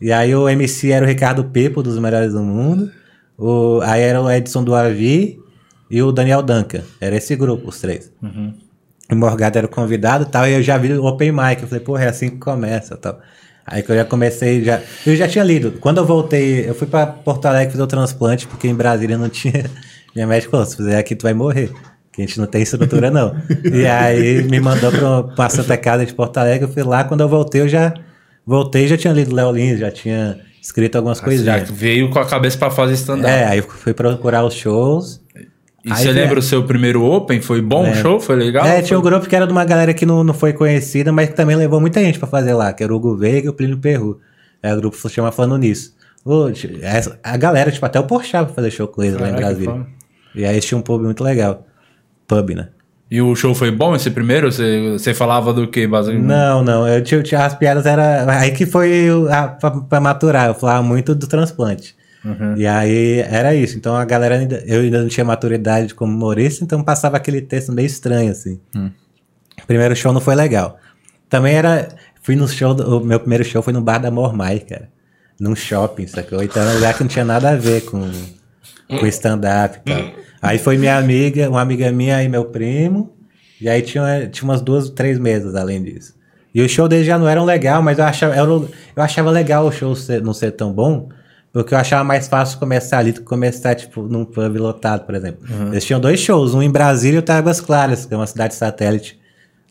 E 0.00 0.12
aí 0.12 0.34
o 0.34 0.48
MC 0.48 0.90
era 0.90 1.04
o 1.04 1.08
Ricardo 1.08 1.44
Pepo, 1.44 1.82
dos 1.82 1.98
melhores 1.98 2.32
do 2.32 2.42
mundo. 2.42 2.90
O, 3.36 3.80
aí 3.82 4.02
era 4.02 4.20
o 4.20 4.30
Edson 4.30 4.62
do 4.62 4.74
Avi 4.74 5.38
e 5.90 6.02
o 6.02 6.12
Daniel 6.12 6.42
Duncan. 6.42 6.82
Era 7.00 7.16
esse 7.16 7.34
grupo, 7.36 7.68
os 7.68 7.80
três. 7.80 8.12
O 9.10 9.16
Morgado 9.16 9.56
era 9.56 9.66
o 9.66 9.70
convidado 9.70 10.24
e 10.24 10.26
tal, 10.26 10.46
e 10.46 10.52
eu 10.52 10.62
já 10.62 10.76
vi 10.76 10.92
o 10.92 11.04
Open 11.04 11.32
Mic. 11.32 11.62
Eu 11.62 11.68
falei, 11.68 11.82
porra, 11.82 12.04
é 12.04 12.08
assim 12.08 12.30
que 12.30 12.36
começa 12.36 12.96
tal. 12.96 13.18
Aí 13.66 13.82
que 13.82 13.90
eu 13.90 13.96
já 13.96 14.04
comecei, 14.04 14.62
já. 14.64 14.80
Eu 15.06 15.16
já 15.16 15.28
tinha 15.28 15.44
lido. 15.44 15.72
Quando 15.80 15.98
eu 15.98 16.06
voltei, 16.06 16.68
eu 16.68 16.74
fui 16.74 16.86
pra 16.86 17.06
Porto 17.06 17.46
Alegre 17.46 17.70
fazer 17.70 17.82
o 17.82 17.86
transplante, 17.86 18.46
porque 18.46 18.68
em 18.68 18.74
Brasília 18.74 19.16
não 19.18 19.28
tinha. 19.28 19.70
Minha 20.14 20.26
médica 20.26 20.50
falou: 20.50 20.66
se 20.66 20.76
fizer 20.76 20.98
aqui, 20.98 21.14
tu 21.14 21.22
vai 21.22 21.34
morrer. 21.34 21.70
Que 22.18 22.22
a 22.22 22.26
gente 22.26 22.40
não 22.40 22.46
tem 22.48 22.62
estrutura, 22.62 23.12
não. 23.12 23.32
e 23.72 23.86
aí 23.86 24.42
me 24.42 24.58
mandou 24.58 24.90
pra, 24.90 25.22
pra 25.22 25.48
Santa 25.48 25.76
Casa 25.76 26.04
de 26.04 26.12
Porto 26.12 26.36
Alegre. 26.38 26.64
Eu 26.66 26.72
fui 26.72 26.82
lá, 26.82 27.04
quando 27.04 27.20
eu 27.20 27.28
voltei, 27.28 27.60
eu 27.60 27.68
já. 27.68 27.94
Voltei 28.44 28.86
e 28.86 28.88
já 28.88 28.96
tinha 28.96 29.12
lido 29.12 29.32
Léo 29.32 29.52
Lins, 29.52 29.78
já 29.78 29.88
tinha 29.88 30.40
escrito 30.60 30.96
algumas 30.96 31.18
Você 31.18 31.24
coisinhas. 31.24 31.68
já 31.68 31.72
veio 31.72 32.10
com 32.10 32.18
a 32.18 32.24
cabeça 32.26 32.58
pra 32.58 32.70
fazer 32.70 32.94
stand-up. 32.94 33.30
É, 33.32 33.44
aí 33.44 33.58
eu 33.58 33.62
fui 33.62 33.94
procurar 33.94 34.44
os 34.44 34.54
shows. 34.54 35.20
E 35.84 35.92
Aí 35.92 35.96
você 36.02 36.10
lembra 36.10 36.40
o 36.40 36.42
seu 36.42 36.64
primeiro 36.64 37.04
Open? 37.04 37.40
Foi 37.40 37.62
bom 37.62 37.84
o 37.84 37.86
É. 37.86 37.94
show? 37.94 38.18
Foi 38.18 38.34
legal? 38.34 38.66
É, 38.66 38.72
Foi- 38.78 38.82
tinha 38.82 38.98
um 38.98 39.02
grupo 39.02 39.28
que 39.28 39.36
era 39.36 39.46
de 39.46 39.52
uma 39.52 39.64
galera 39.64 39.94
que 39.94 40.04
não, 40.04 40.24
não 40.24 40.34
foi 40.34 40.52
conhecida, 40.52 41.12
mas 41.12 41.28
que 41.28 41.36
também 41.36 41.54
levou 41.54 41.80
muita 41.80 42.00
gente 42.00 42.18
pra 42.18 42.26
fazer 42.26 42.52
lá, 42.52 42.72
que 42.72 42.82
era 42.82 42.92
o 42.92 42.96
Hugo 42.96 43.16
Veiga 43.16 43.46
e 43.46 43.48
o 43.48 43.52
Plínio 43.52 43.78
Perru. 43.78 44.18
É, 44.60 44.74
o 44.74 44.76
grupo 44.78 44.96
se 44.96 45.08
chama 45.08 45.30
Falando 45.30 45.56
Nisso. 45.58 45.94
Ô, 46.24 46.50
ti- 46.50 46.80
essa- 46.82 47.16
a 47.22 47.36
galera, 47.36 47.70
tipo, 47.70 47.86
até 47.86 48.00
o 48.00 48.04
Porchat 48.04 48.44
pra 48.46 48.54
fazer 48.56 48.72
show 48.72 48.88
com 48.88 49.04
eles 49.04 49.20
lá 49.20 49.28
em 49.30 49.34
Brasília. 49.36 49.86
E 50.34 50.44
aí 50.44 50.58
tinha 50.60 50.76
um 50.76 50.82
pub 50.82 51.02
muito 51.02 51.22
legal. 51.22 51.64
Pub, 52.28 52.50
né? 52.50 52.68
E 53.10 53.22
o 53.22 53.34
show 53.34 53.54
foi 53.54 53.70
bom 53.70 53.96
esse 53.96 54.10
primeiro? 54.10 54.52
Você, 54.52 54.90
você 54.92 55.14
falava 55.14 55.50
do 55.52 55.66
que, 55.66 55.86
basicamente? 55.86 56.26
Não, 56.26 56.62
não. 56.62 56.86
Eu 56.86 57.02
tinha, 57.02 57.22
tinha 57.22 57.42
as 57.44 57.54
piadas, 57.54 57.86
era. 57.86 58.30
Aí 58.38 58.50
que 58.52 58.66
foi 58.66 59.08
a, 59.30 59.48
pra, 59.48 59.70
pra 59.70 60.00
maturar. 60.00 60.48
Eu 60.48 60.54
falava 60.54 60.82
muito 60.82 61.14
do 61.14 61.26
transplante. 61.26 61.96
E 62.58 62.66
aí 62.66 63.20
era 63.20 63.54
isso. 63.54 63.78
Então 63.78 63.96
a 63.96 64.04
galera 64.04 64.34
ainda. 64.36 64.62
Eu 64.66 64.82
ainda 64.82 65.00
não 65.00 65.08
tinha 65.08 65.24
maturidade 65.24 65.94
como 65.94 66.12
humorista, 66.14 66.62
então 66.62 66.82
passava 66.84 67.16
aquele 67.16 67.40
texto 67.40 67.72
meio 67.72 67.86
estranho, 67.86 68.30
assim. 68.30 68.60
O 69.62 69.66
primeiro 69.66 69.96
show 69.96 70.12
não 70.12 70.20
foi 70.20 70.34
legal. 70.34 70.78
Também 71.30 71.54
era. 71.54 71.88
Fui 72.20 72.36
no 72.36 72.46
show. 72.46 72.74
do- 72.74 72.98
o 72.98 73.04
meu 73.04 73.18
primeiro 73.18 73.42
show 73.44 73.62
foi 73.62 73.72
no 73.72 73.80
bar 73.80 73.98
da 73.98 74.10
Mormai, 74.10 74.58
cara. 74.58 74.90
Num 75.40 75.56
shopping, 75.56 76.06
sacou? 76.06 76.42
Então 76.42 76.60
era 76.60 76.72
um 76.72 76.74
lugar 76.74 76.92
que 76.94 77.02
não 77.04 77.08
tinha 77.08 77.24
nada 77.24 77.50
a 77.50 77.56
ver 77.56 77.82
com, 77.86 78.10
com 78.88 79.06
stand-up 79.06 79.78
e 79.78 79.90
tal. 79.90 80.02
Aí 80.40 80.58
foi 80.58 80.76
minha 80.78 80.96
amiga, 80.96 81.48
uma 81.50 81.60
amiga 81.60 81.90
minha 81.92 82.22
e 82.22 82.28
meu 82.28 82.44
primo. 82.46 83.12
E 83.60 83.68
aí 83.68 83.82
tinha, 83.82 84.28
tinha 84.28 84.44
umas 84.44 84.60
duas, 84.60 84.88
três 84.90 85.18
mesas 85.18 85.54
além 85.56 85.82
disso. 85.82 86.14
E 86.54 86.62
o 86.62 86.68
show 86.68 86.88
deles 86.88 87.06
já 87.06 87.18
não 87.18 87.28
eram 87.28 87.44
legal, 87.44 87.82
mas 87.82 87.98
eu 87.98 88.04
achava, 88.04 88.42
o- 88.44 88.68
eu 88.96 89.02
achava 89.02 89.30
legal 89.30 89.66
o 89.66 89.72
show 89.72 89.94
ser- 89.96 90.22
não 90.22 90.32
ser 90.32 90.52
tão 90.52 90.72
bom, 90.72 91.08
porque 91.52 91.74
eu 91.74 91.78
achava 91.78 92.04
mais 92.04 92.28
fácil 92.28 92.58
começar 92.58 92.98
ali 92.98 93.12
do 93.12 93.20
que 93.20 93.26
começar, 93.26 93.74
tipo, 93.74 94.02
num 94.02 94.24
pub 94.24 94.56
lotado, 94.58 95.04
por 95.04 95.14
exemplo. 95.14 95.40
Eles 95.72 95.84
tinham 95.84 96.00
dois 96.00 96.20
shows, 96.20 96.54
um 96.54 96.62
em 96.62 96.70
Brasília 96.70 97.16
e 97.16 97.18
outro 97.18 97.34
em 97.34 97.38
Águas 97.38 97.60
Claras, 97.60 98.06
que 98.06 98.14
é 98.14 98.16
uma 98.16 98.26
cidade 98.26 98.54
satélite 98.54 99.18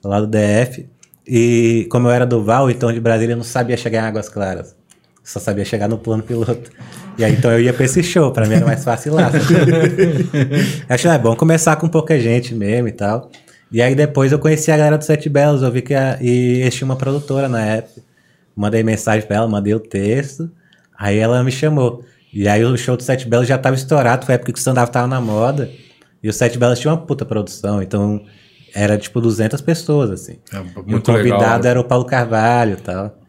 lá 0.04 0.20
do 0.20 0.28
DF. 0.28 0.88
E 1.26 1.88
como 1.90 2.08
eu 2.08 2.12
era 2.12 2.26
do 2.26 2.44
Val, 2.44 2.70
então 2.70 2.92
de 2.92 3.00
Brasília 3.00 3.34
eu 3.34 3.38
não 3.38 3.44
sabia 3.44 3.76
chegar 3.78 4.04
em 4.04 4.08
Águas 4.08 4.30
Claras. 4.30 4.76
Só 5.28 5.42
sabia 5.42 5.66
chegar 5.66 5.90
no 5.90 5.98
plano 5.98 6.24
piloto. 6.24 6.72
E 7.18 7.26
aí 7.26 7.34
então 7.34 7.52
eu 7.52 7.60
ia 7.60 7.74
pra 7.74 7.84
esse 7.84 8.02
show, 8.02 8.32
pra 8.32 8.48
mim 8.48 8.56
era 8.56 8.66
mais 8.66 8.82
fácil 8.86 9.14
lá. 9.14 9.30
Acho 10.88 11.04
que 11.04 11.08
é 11.10 11.18
bom 11.18 11.36
começar 11.36 11.76
com 11.76 11.90
pouca 11.90 12.18
gente 12.18 12.56
mesmo 12.56 12.88
e 12.88 12.94
tal. 12.94 13.30
E 13.70 13.82
aí 13.82 13.94
depois 13.94 14.32
eu 14.32 14.40
conheci 14.40 14.72
a 14.72 14.78
galera 14.78 14.98
do 14.98 15.04
Sete 15.04 15.28
Belos, 15.28 15.64
eu 15.64 15.70
vi 15.70 15.82
que 15.82 15.94
a, 15.94 16.18
e 16.22 16.62
eles 16.62 16.74
tinham 16.74 16.88
uma 16.88 16.96
produtora 16.96 17.50
na 17.50 17.62
época. 17.62 18.02
Mandei 18.56 18.82
mensagem 18.84 19.28
pra 19.28 19.36
ela, 19.36 19.48
mandei 19.50 19.74
o 19.74 19.82
texto. 19.82 20.50
Aí 20.98 21.18
ela 21.18 21.44
me 21.44 21.52
chamou. 21.52 22.06
E 22.34 22.48
aí 22.48 22.64
o 22.64 22.78
show 22.78 22.96
do 22.96 23.04
Sete 23.04 23.28
Belos 23.28 23.50
já 23.50 23.58
tava 23.58 23.76
estourado, 23.76 24.26
foi 24.26 24.34
a 24.34 24.36
época 24.36 24.54
que 24.54 24.58
o 24.58 24.62
stand-up 24.62 24.90
tava 24.94 25.08
na 25.08 25.20
moda. 25.20 25.70
E 26.24 26.30
o 26.30 26.34
Sete 26.34 26.58
Belos 26.58 26.80
tinha 26.80 26.94
uma 26.94 27.02
puta 27.02 27.26
produção, 27.26 27.82
então 27.82 28.24
era 28.74 28.98
tipo 28.98 29.20
200 29.20 29.60
pessoas, 29.60 30.10
assim. 30.10 30.38
É, 30.54 30.56
e 30.56 30.60
o 30.80 30.90
muito 30.90 31.12
convidado 31.12 31.44
legal. 31.44 31.66
era 31.66 31.82
o 31.82 31.84
Paulo 31.84 32.06
Carvalho 32.06 32.78
e 32.80 32.82
tal. 32.82 33.27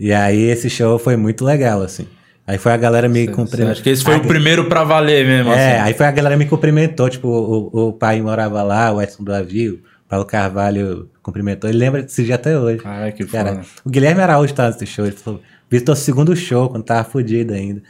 E 0.00 0.12
aí 0.12 0.40
esse 0.44 0.70
show 0.70 0.98
foi 0.98 1.14
muito 1.16 1.44
legal, 1.44 1.82
assim. 1.82 2.06
Aí 2.46 2.56
foi 2.58 2.72
a 2.72 2.76
galera 2.76 3.08
me 3.08 3.28
cumprimentou. 3.28 3.70
acha 3.72 3.82
que 3.82 3.90
esse 3.90 4.02
foi 4.02 4.16
o 4.16 4.22
primeiro 4.26 4.64
pra 4.64 4.82
valer 4.82 5.24
mesmo, 5.26 5.52
É, 5.52 5.72
assim? 5.74 5.80
aí 5.82 5.94
foi 5.94 6.06
a 6.06 6.10
galera 6.10 6.36
me 6.36 6.46
cumprimentou, 6.46 7.08
tipo, 7.08 7.28
o, 7.28 7.88
o 7.88 7.92
pai 7.92 8.20
morava 8.22 8.62
lá, 8.62 8.90
o 8.92 9.00
Edson 9.00 9.22
do 9.22 9.32
Avio, 9.32 9.74
o 9.74 10.08
Paulo 10.08 10.24
Carvalho 10.24 11.08
cumprimentou, 11.22 11.68
ele 11.70 11.78
lembra 11.78 12.02
desse 12.02 12.24
dia 12.24 12.34
até 12.36 12.58
hoje. 12.58 12.78
Caralho, 12.78 13.12
que 13.12 13.24
Cara, 13.26 13.50
foda. 13.56 13.66
o 13.84 13.90
Guilherme 13.90 14.20
Araújo 14.22 14.52
tava 14.54 14.70
nesse 14.72 14.86
show, 14.86 15.04
ele 15.06 15.14
falou, 15.14 15.40
visitou 15.70 15.92
o 15.92 15.96
segundo 15.96 16.34
show, 16.34 16.68
quando 16.70 16.82
tava 16.82 17.04
fudido 17.04 17.52
ainda. 17.52 17.82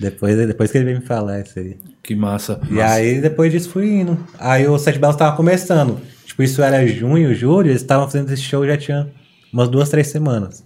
Depois, 0.00 0.36
depois 0.36 0.70
que 0.72 0.78
ele 0.78 0.84
veio 0.86 1.00
me 1.00 1.04
falar 1.06 1.40
isso 1.40 1.58
aí. 1.58 1.76
Que 2.02 2.14
massa. 2.16 2.60
E 2.70 2.74
massa. 2.74 2.94
aí, 2.94 3.20
depois 3.20 3.52
disso, 3.52 3.68
fui 3.70 3.88
indo. 4.00 4.18
Aí 4.38 4.66
o 4.66 4.78
Sete 4.78 4.98
Belos 4.98 5.16
tava 5.16 5.36
começando. 5.36 6.00
Tipo, 6.24 6.42
isso 6.42 6.62
era 6.62 6.84
junho, 6.86 7.34
julho, 7.34 7.68
eles 7.68 7.82
estavam 7.82 8.06
fazendo 8.08 8.32
esse 8.32 8.42
show 8.42 8.64
já 8.66 8.76
tinha 8.76 9.08
umas 9.52 9.68
duas, 9.68 9.88
três 9.88 10.06
semanas. 10.08 10.64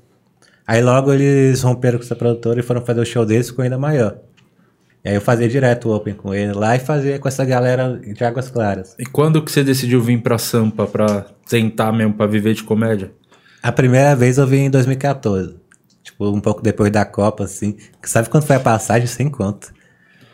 Aí 0.72 0.80
logo 0.80 1.12
eles 1.12 1.60
romperam 1.60 1.98
com 1.98 2.04
essa 2.04 2.16
produtora 2.16 2.58
e 2.58 2.62
foram 2.62 2.80
fazer 2.80 2.98
o 2.98 3.04
show 3.04 3.26
deles, 3.26 3.50
ficou 3.50 3.62
ainda 3.62 3.76
maior. 3.76 4.16
E 5.04 5.10
aí 5.10 5.14
eu 5.14 5.20
fazia 5.20 5.46
direto 5.46 5.90
o 5.90 5.94
Open 5.94 6.14
com 6.14 6.32
ele 6.32 6.54
lá 6.54 6.74
e 6.74 6.78
fazia 6.78 7.18
com 7.18 7.28
essa 7.28 7.44
galera 7.44 8.00
de 8.00 8.24
Águas 8.24 8.48
Claras. 8.48 8.96
E 8.98 9.04
quando 9.04 9.42
que 9.42 9.52
você 9.52 9.62
decidiu 9.62 10.00
vir 10.00 10.22
pra 10.22 10.38
Sampa 10.38 10.86
pra 10.86 11.26
tentar 11.46 11.92
mesmo, 11.92 12.14
pra 12.14 12.26
viver 12.26 12.54
de 12.54 12.62
comédia? 12.62 13.12
A 13.62 13.70
primeira 13.70 14.16
vez 14.16 14.38
eu 14.38 14.46
vim 14.46 14.60
em 14.60 14.70
2014. 14.70 15.56
Tipo, 16.02 16.30
um 16.30 16.40
pouco 16.40 16.62
depois 16.62 16.90
da 16.90 17.04
Copa, 17.04 17.44
assim. 17.44 17.76
Sabe 18.02 18.30
quando 18.30 18.44
foi 18.44 18.56
a 18.56 18.60
passagem? 18.60 19.06
Sem 19.06 19.28
conta. 19.28 19.68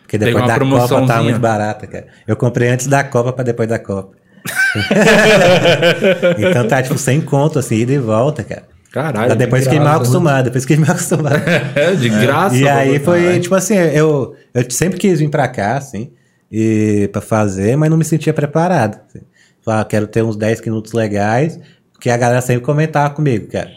Porque 0.02 0.18
depois 0.18 0.46
da 0.46 0.56
Copa 0.56 1.04
tava 1.04 1.24
muito 1.24 1.40
barata, 1.40 1.84
cara. 1.88 2.06
Eu 2.28 2.36
comprei 2.36 2.68
antes 2.68 2.86
da 2.86 3.02
Copa 3.02 3.32
pra 3.32 3.42
depois 3.42 3.68
da 3.68 3.80
Copa. 3.80 4.16
então 6.38 6.68
tá, 6.68 6.80
tipo, 6.80 6.96
sem 6.96 7.20
conto, 7.20 7.58
assim, 7.58 7.74
ida 7.78 7.92
e 7.92 7.98
volta, 7.98 8.44
cara. 8.44 8.77
Caralho. 8.92 9.36
Depois 9.36 9.62
de 9.62 9.68
fiquei 9.68 9.78
mal 9.78 9.88
graça. 9.94 10.02
acostumado, 10.02 10.44
depois 10.46 10.64
fiquei 10.64 10.76
mal 10.78 10.90
acostumado. 10.92 11.36
É, 11.76 11.94
de 11.94 12.08
graça. 12.08 12.56
E 12.56 12.68
aí 12.68 12.92
mano. 12.92 13.04
foi, 13.04 13.20
Caralho. 13.22 13.40
tipo 13.42 13.54
assim, 13.54 13.74
eu, 13.76 14.34
eu 14.54 14.70
sempre 14.70 14.98
quis 14.98 15.18
vir 15.20 15.28
pra 15.30 15.46
cá, 15.48 15.76
assim, 15.76 16.10
e 16.50 17.08
pra 17.12 17.20
fazer, 17.20 17.76
mas 17.76 17.90
não 17.90 17.96
me 17.98 18.04
sentia 18.04 18.32
preparado. 18.32 18.98
Assim. 19.08 19.20
Falava, 19.64 19.84
quero 19.84 20.06
ter 20.06 20.22
uns 20.22 20.36
10 20.36 20.62
minutos 20.62 20.92
legais, 20.92 21.60
porque 21.92 22.08
a 22.08 22.16
galera 22.16 22.40
sempre 22.40 22.62
comentava 22.64 23.12
comigo, 23.14 23.48
cara. 23.50 23.70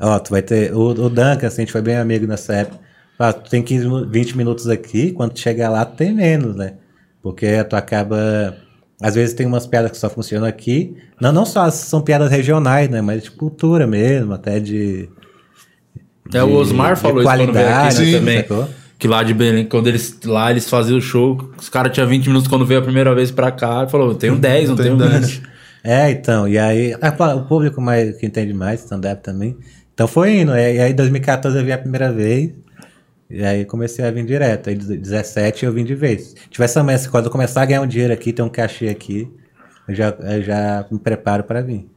Ó, 0.00 0.18
tu 0.18 0.30
vai 0.30 0.42
ter. 0.42 0.72
O, 0.74 0.88
o 0.90 1.08
Duncan, 1.10 1.46
assim, 1.46 1.62
a 1.62 1.64
gente 1.64 1.72
foi 1.72 1.82
bem 1.82 1.96
amigo 1.96 2.26
nessa 2.26 2.54
época. 2.54 2.78
Fala, 3.18 3.32
tu 3.34 3.48
tem 3.50 3.62
15, 3.62 3.84
minu- 3.86 4.10
20 4.10 4.36
minutos 4.36 4.68
aqui, 4.68 5.12
quando 5.12 5.32
tu 5.32 5.40
chegar 5.40 5.68
lá, 5.68 5.84
tu 5.84 5.94
tem 5.96 6.12
menos, 6.12 6.56
né? 6.56 6.72
Porque 7.22 7.62
tu 7.64 7.76
acaba. 7.76 8.56
Às 9.04 9.16
vezes 9.16 9.34
tem 9.34 9.44
umas 9.44 9.66
piadas 9.66 9.90
que 9.90 9.98
só 9.98 10.08
funcionam 10.08 10.48
aqui. 10.48 10.96
Não, 11.20 11.30
não 11.30 11.44
só 11.44 11.68
são 11.68 12.00
piadas 12.00 12.30
regionais, 12.30 12.88
né? 12.88 13.02
Mas 13.02 13.24
de 13.24 13.30
cultura 13.30 13.86
mesmo, 13.86 14.32
até 14.32 14.58
de. 14.58 15.10
É, 16.32 16.42
o 16.42 16.54
Osmar 16.54 16.94
de 16.94 17.02
falou 17.02 17.20
isso 17.20 17.30
quando 17.30 17.52
veio 17.52 17.68
aqui 17.68 17.74
qualidade, 17.74 17.98
né, 17.98 18.04
sim, 18.06 18.12
também. 18.12 18.38
sacou? 18.38 18.68
Que 18.98 19.06
lá 19.06 19.22
de 19.22 19.34
Belém, 19.34 19.66
quando 19.66 19.88
eles 19.88 20.18
lá 20.24 20.50
eles 20.50 20.70
faziam 20.70 20.96
o 20.96 21.02
show, 21.02 21.52
os 21.60 21.68
caras 21.68 21.92
tinham 21.92 22.08
20 22.08 22.28
minutos 22.28 22.48
quando 22.48 22.64
veio 22.64 22.80
a 22.80 22.82
primeira 22.82 23.14
vez 23.14 23.30
pra 23.30 23.50
cá, 23.52 23.86
falou, 23.86 24.08
eu 24.08 24.14
tenho 24.14 24.36
10, 24.36 24.70
não 24.70 24.76
Tem 24.76 24.86
tenho 24.86 24.96
10. 24.96 25.30
20. 25.32 25.42
É, 25.84 26.10
então, 26.10 26.48
e 26.48 26.58
aí 26.58 26.96
pá, 27.18 27.34
o 27.34 27.44
público 27.44 27.82
mais 27.82 28.16
que 28.16 28.24
entende 28.24 28.54
mais 28.54 28.80
stand-up 28.80 29.22
também. 29.22 29.54
Então 29.92 30.08
foi 30.08 30.38
indo, 30.38 30.52
e 30.52 30.80
aí 30.80 30.92
em 30.92 30.94
2014 30.94 31.58
eu 31.58 31.62
vim 31.62 31.72
a 31.72 31.78
primeira 31.78 32.10
vez, 32.10 32.52
e 33.28 33.44
aí 33.44 33.64
comecei 33.64 34.04
a 34.04 34.10
vir 34.10 34.24
direto. 34.24 34.68
Aí 34.68 34.74
em 34.74 34.78
2017 34.78 35.64
eu 35.64 35.72
vim 35.72 35.84
de 35.84 35.94
vez. 35.94 36.34
Tivesse 36.50 36.78
essa 36.78 37.10
quando 37.10 37.26
eu 37.26 37.30
começar 37.30 37.62
a 37.62 37.64
ganhar 37.64 37.80
um 37.80 37.86
dinheiro 37.86 38.12
aqui, 38.12 38.32
ter 38.32 38.42
um 38.42 38.48
cachê 38.48 38.88
aqui, 38.88 39.28
eu 39.88 39.94
já, 39.94 40.14
eu 40.20 40.42
já 40.42 40.86
me 40.90 40.98
preparo 40.98 41.44
pra 41.44 41.60
vir. 41.60 41.88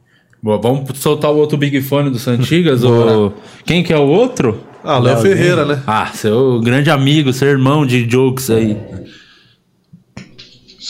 Boa, 0.42 0.60
vamos 0.60 0.96
soltar 0.98 1.32
o 1.32 1.36
outro 1.36 1.58
Big 1.58 1.80
Fone 1.82 2.10
do 2.10 2.18
Santigas? 2.18 2.84
ou... 2.84 3.34
Quem 3.64 3.82
que 3.82 3.92
é 3.92 3.98
o 3.98 4.06
outro? 4.06 4.62
Ah, 4.84 4.98
Léo. 4.98 5.18
Ferreira, 5.18 5.64
né? 5.64 5.82
Ah, 5.86 6.06
seu 6.14 6.60
grande 6.60 6.90
amigo, 6.90 7.32
seu 7.32 7.48
irmão 7.48 7.84
de 7.84 8.08
jokes 8.08 8.48
aí. 8.48 8.76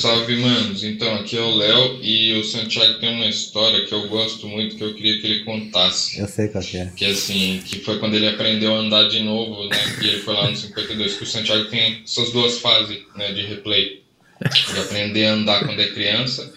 Salve, 0.00 0.36
manos. 0.36 0.84
Então, 0.84 1.12
aqui 1.16 1.36
é 1.36 1.40
o 1.40 1.56
Léo 1.56 1.98
e 2.00 2.38
o 2.38 2.44
Santiago 2.44 3.00
tem 3.00 3.12
uma 3.16 3.26
história 3.26 3.84
que 3.84 3.92
eu 3.92 4.06
gosto 4.06 4.46
muito, 4.46 4.76
que 4.76 4.84
eu 4.84 4.94
queria 4.94 5.20
que 5.20 5.26
ele 5.26 5.44
contasse. 5.44 6.20
Eu 6.20 6.28
sei 6.28 6.46
qual 6.46 6.62
que 6.62 6.76
é. 6.76 6.86
Que 6.94 7.06
assim, 7.06 7.60
que 7.64 7.80
foi 7.80 7.98
quando 7.98 8.14
ele 8.14 8.28
aprendeu 8.28 8.76
a 8.76 8.78
andar 8.78 9.08
de 9.08 9.20
novo, 9.24 9.68
né? 9.68 9.76
E 10.00 10.06
ele 10.06 10.18
foi 10.20 10.34
lá 10.34 10.48
no 10.48 10.56
52, 10.56 11.14
que 11.16 11.24
o 11.24 11.26
Santiago 11.26 11.64
tem 11.64 12.00
essas 12.04 12.30
duas 12.30 12.60
fases, 12.60 12.98
né, 13.16 13.32
de 13.32 13.42
replay. 13.42 14.04
De 14.40 14.78
aprender 14.78 15.26
a 15.26 15.32
andar 15.32 15.64
quando 15.66 15.80
é 15.80 15.88
criança 15.88 16.52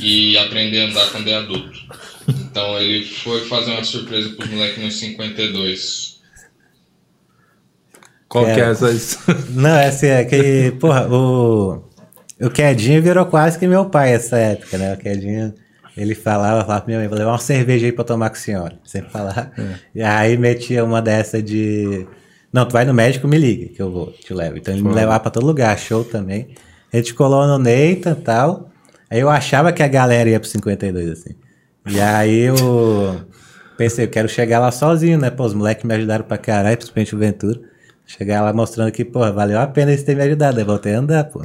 e 0.00 0.38
aprender 0.38 0.82
a 0.82 0.84
andar 0.86 1.10
quando 1.10 1.26
é 1.26 1.34
adulto. 1.34 1.76
Então 2.28 2.78
ele 2.78 3.04
foi 3.04 3.40
fazer 3.46 3.72
uma 3.72 3.82
surpresa 3.82 4.28
pros 4.36 4.48
moleques 4.50 4.84
no 4.84 4.88
52. 4.88 6.20
Qual 8.28 8.46
É. 8.46 8.54
que 8.54 8.60
é 8.60 8.70
essa 8.70 8.92
história? 8.92 9.44
Não, 9.50 9.76
essa 9.76 10.06
é 10.06 10.24
que, 10.24 10.70
porra, 10.78 11.08
o, 11.12 11.82
o 12.40 12.50
Quedinho 12.50 13.02
virou 13.02 13.26
quase 13.26 13.58
que 13.58 13.66
meu 13.66 13.86
pai 13.86 14.12
essa 14.12 14.36
época, 14.36 14.76
né? 14.78 14.94
O 14.94 14.96
Quedinho, 14.96 15.54
ele 15.96 16.14
falava, 16.14 16.62
falava 16.62 16.80
pra 16.80 16.86
minha 16.88 16.98
mãe, 16.98 17.08
vou 17.08 17.18
levar 17.18 17.32
uma 17.32 17.38
cerveja 17.38 17.86
aí 17.86 17.92
pra 17.92 18.04
tomar 18.04 18.30
com 18.30 18.36
a 18.36 18.38
senhora. 18.38 18.78
Sempre 18.84 19.10
falava. 19.10 19.52
E 19.94 20.02
aí 20.02 20.36
metia 20.36 20.84
uma 20.84 21.00
dessa 21.00 21.42
de. 21.42 22.06
Não, 22.52 22.64
tu 22.66 22.72
vai 22.72 22.84
no 22.84 22.94
médico, 22.94 23.26
me 23.26 23.36
liga, 23.36 23.72
que 23.74 23.82
eu 23.82 23.90
vou, 23.90 24.12
te 24.12 24.32
levo. 24.32 24.56
Então 24.56 24.72
ele 24.72 24.82
me 24.82 24.94
levava 24.94 25.20
pra 25.20 25.30
todo 25.30 25.46
lugar, 25.46 25.76
show 25.78 26.04
também. 26.04 26.54
A 26.92 26.96
gente 26.96 27.14
colou 27.14 27.46
no 27.46 27.58
Neita 27.58 28.10
e 28.10 28.22
tal. 28.22 28.70
Aí 29.10 29.20
eu 29.20 29.28
achava 29.28 29.72
que 29.72 29.82
a 29.82 29.88
galera 29.88 30.28
ia 30.30 30.38
pro 30.40 30.48
52, 30.48 31.10
assim. 31.10 31.34
E 31.86 32.00
aí 32.00 32.40
eu 32.40 33.26
pensei, 33.76 34.04
eu 34.04 34.08
quero 34.08 34.28
chegar 34.28 34.58
lá 34.60 34.70
sozinho, 34.70 35.18
né? 35.18 35.30
Pô, 35.30 35.44
os 35.44 35.54
moleques 35.54 35.84
me 35.84 35.94
ajudaram 35.94 36.24
pra 36.24 36.38
caralho, 36.38 36.76
principalmente 36.76 37.14
o 37.14 37.18
Ventura. 37.18 37.60
Chegar 38.06 38.42
lá 38.42 38.52
mostrando 38.52 38.92
que, 38.92 39.04
pô, 39.04 39.20
valeu 39.32 39.58
a 39.58 39.66
pena 39.66 39.90
eles 39.90 40.02
terem 40.02 40.20
me 40.20 40.26
ajudado. 40.26 40.58
Aí 40.58 40.64
voltei 40.64 40.94
a 40.94 40.98
andar, 40.98 41.24
pô. 41.24 41.44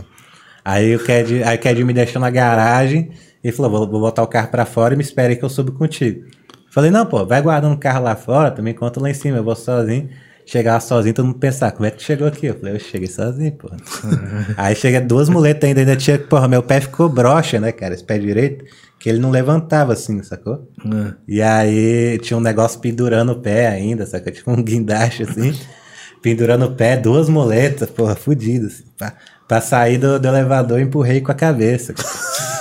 Aí 0.70 0.96
o 0.96 1.00
Ked, 1.00 1.44
aí 1.44 1.58
o 1.58 1.60
Ked 1.60 1.84
me 1.84 1.94
deixou 1.94 2.22
na 2.22 2.30
garagem 2.30 3.10
e 3.44 3.52
falou: 3.52 3.72
vou, 3.72 3.90
vou 3.90 4.02
botar 4.02 4.22
o 4.22 4.28
carro 4.28 4.50
pra 4.50 4.66
fora 4.68 4.94
e 4.94 4.98
me 4.98 5.02
espere 5.02 5.34
aí 5.34 5.36
que 5.36 5.44
eu 5.44 5.50
subo 5.50 5.72
contigo. 5.72 6.28
Falei, 6.70 6.92
não, 6.92 7.08
pô, 7.08 7.26
vai 7.26 7.42
guardando 7.42 7.74
o 7.74 7.78
carro 7.80 8.04
lá 8.04 8.16
fora, 8.16 8.52
também 8.52 8.76
conta 8.76 9.02
lá 9.02 9.10
em 9.10 9.14
cima, 9.16 9.38
eu 9.38 9.44
vou 9.44 9.56
sozinho. 9.56 10.10
Chegar 10.46 10.74
lá 10.74 10.80
sozinho, 10.80 11.16
todo 11.16 11.26
mundo 11.26 11.40
pensar, 11.40 11.72
como 11.72 11.86
é 11.86 11.92
que 11.92 11.98
tu 11.98 12.04
chegou 12.04 12.28
aqui? 12.28 12.46
Eu 12.46 12.56
falei, 12.56 12.76
eu 12.76 12.80
cheguei 12.80 13.08
sozinho, 13.08 13.52
pô. 13.54 13.70
aí 14.58 14.76
chega 14.76 15.02
duas 15.02 15.28
muletas 15.28 15.68
ainda, 15.68 15.80
ainda 15.80 15.96
tinha, 15.96 16.20
porra, 16.20 16.48
meu 16.48 16.62
pé 16.62 16.82
ficou 16.82 17.10
broxa, 17.10 17.60
né, 17.60 17.72
cara, 17.72 17.96
esse 17.96 18.04
pé 18.04 18.20
direito, 18.20 18.64
que 19.00 19.10
ele 19.10 19.18
não 19.18 19.32
levantava 19.32 19.94
assim, 19.94 20.22
sacou? 20.22 20.68
E 21.28 21.42
aí 21.42 22.20
tinha 22.20 22.38
um 22.38 22.42
negócio 22.42 22.80
pendurando 22.80 23.32
o 23.32 23.40
pé 23.40 23.68
ainda, 23.68 24.06
sacou? 24.06 24.30
Tipo 24.34 24.52
um 24.52 24.64
guindaste 24.64 25.24
assim, 25.24 25.56
pendurando 26.22 26.66
o 26.66 26.76
pé, 26.76 26.96
duas 26.96 27.28
muletas, 27.28 27.90
porra, 27.90 28.16
fudido, 28.16 28.68
assim. 28.68 28.84
Pra, 28.98 29.16
pra 29.50 29.60
sair 29.60 29.98
do, 29.98 30.18
do 30.20 30.28
elevador, 30.28 30.80
empurrei 30.80 31.22
com 31.22 31.32
a 31.32 31.36
cabeça. 31.36 31.96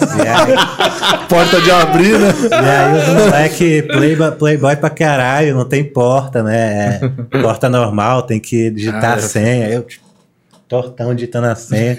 E 0.00 0.04
aí, 0.26 0.56
Porta 1.28 1.60
de 1.60 1.70
abrir, 1.70 2.18
né? 2.18 2.32
e 2.50 2.54
aí 2.54 2.98
os 2.98 3.08
moleque 3.24 3.82
playboy, 3.82 4.30
playboy 4.32 4.74
pra 4.76 4.88
caralho, 4.88 5.54
não 5.54 5.66
tem 5.66 5.84
porta, 5.84 6.42
né? 6.42 6.98
É 7.30 7.42
porta 7.42 7.68
normal, 7.68 8.22
tem 8.22 8.40
que 8.40 8.70
digitar 8.70 9.18
a 9.18 9.20
senha. 9.20 9.68
Eu, 9.68 9.82
tipo, 9.82 10.06
tortão 10.66 11.14
digitando 11.14 11.48
a 11.48 11.54
senha. 11.54 11.98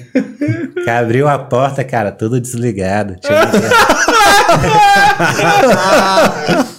Que 0.83 0.89
abriu 0.89 1.27
a 1.27 1.37
porta, 1.37 1.83
cara, 1.83 2.11
tudo 2.11 2.41
desligado. 2.41 3.15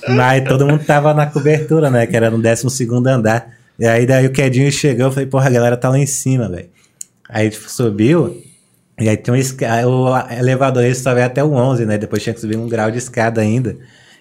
Mas 0.08 0.42
todo 0.48 0.66
mundo 0.66 0.82
tava 0.84 1.14
na 1.14 1.26
cobertura, 1.26 1.88
né? 1.88 2.08
Que 2.08 2.16
era 2.16 2.28
no 2.28 2.42
12 2.42 2.88
andar. 3.06 3.50
E 3.78 3.86
aí 3.86 4.04
daí 4.04 4.26
o 4.26 4.32
Quedinho 4.32 4.72
chegou, 4.72 5.06
eu 5.06 5.12
falei, 5.12 5.26
porra, 5.26 5.46
a 5.46 5.50
galera 5.50 5.76
tá 5.76 5.88
lá 5.88 5.98
em 5.98 6.06
cima, 6.06 6.48
velho. 6.48 6.79
Aí 7.32 7.48
tipo, 7.48 7.70
subiu, 7.70 8.42
e 9.00 9.08
aí 9.08 9.16
tem 9.16 9.32
um 9.32 9.36
esca... 9.36 9.86
o 9.86 10.14
elevador 10.32 10.84
ele 10.84 10.94
só 10.94 11.14
vai 11.14 11.22
até 11.22 11.42
o 11.42 11.52
11, 11.52 11.86
né? 11.86 11.96
Depois 11.96 12.22
tinha 12.22 12.34
que 12.34 12.40
subir 12.40 12.56
um 12.56 12.68
grau 12.68 12.90
de 12.90 12.98
escada 12.98 13.40
ainda. 13.40 13.76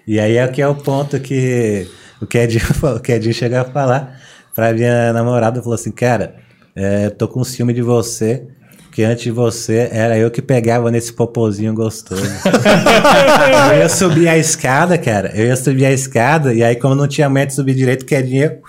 E 0.07 0.19
aí 0.19 0.37
é 0.37 0.47
que 0.47 0.61
é 0.61 0.67
o 0.67 0.75
ponto 0.75 1.19
que 1.19 1.87
o 2.21 2.25
Kedinho, 2.25 2.63
o 2.95 2.99
Kedinho 2.99 3.33
chegou 3.33 3.59
a 3.59 3.65
falar 3.65 4.19
pra 4.55 4.73
minha 4.73 5.11
namorada, 5.11 5.61
falou 5.61 5.75
assim, 5.75 5.91
cara, 5.91 6.35
é, 6.75 7.09
tô 7.09 7.27
com 7.27 7.43
ciúme 7.43 7.73
de 7.73 7.81
você, 7.81 8.47
porque 8.83 9.03
antes 9.03 9.23
de 9.23 9.31
você 9.31 9.89
era 9.91 10.17
eu 10.17 10.31
que 10.31 10.41
pegava 10.41 10.89
nesse 10.89 11.13
popozinho 11.13 11.73
gostoso. 11.73 12.23
eu 13.71 13.79
ia 13.79 13.89
subir 13.89 14.27
a 14.27 14.37
escada, 14.37 14.97
cara, 14.97 15.31
eu 15.35 15.45
ia 15.45 15.55
subir 15.55 15.85
a 15.85 15.91
escada, 15.91 16.53
e 16.53 16.63
aí 16.63 16.75
como 16.75 16.95
não 16.95 17.07
tinha 17.07 17.29
medo 17.29 17.49
de 17.49 17.55
subir 17.55 17.75
direito, 17.75 18.03
o 18.03 18.05
Kedinho. 18.05 18.59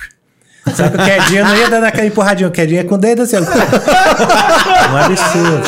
Só 0.74 0.89
que 0.89 0.97
o 0.97 1.05
Quedinho 1.05 1.45
não 1.45 1.57
ia 1.57 1.70
dando 1.70 1.85
aquela 1.85 2.07
empurradinha, 2.07 2.49
o 2.49 2.53
Quedinho 2.53 2.78
ia 2.78 2.85
com 2.85 2.95
o 2.95 2.99
dedo 2.99 3.23
assim. 3.23 3.37
Um 3.37 4.97
absurdo. 4.97 5.62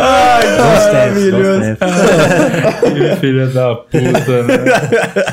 Ai, 0.00 0.56
maravilhoso. 0.58 1.76
Filha 3.20 3.46
da 3.48 3.74
puta, 3.74 4.42
né? 4.44 4.54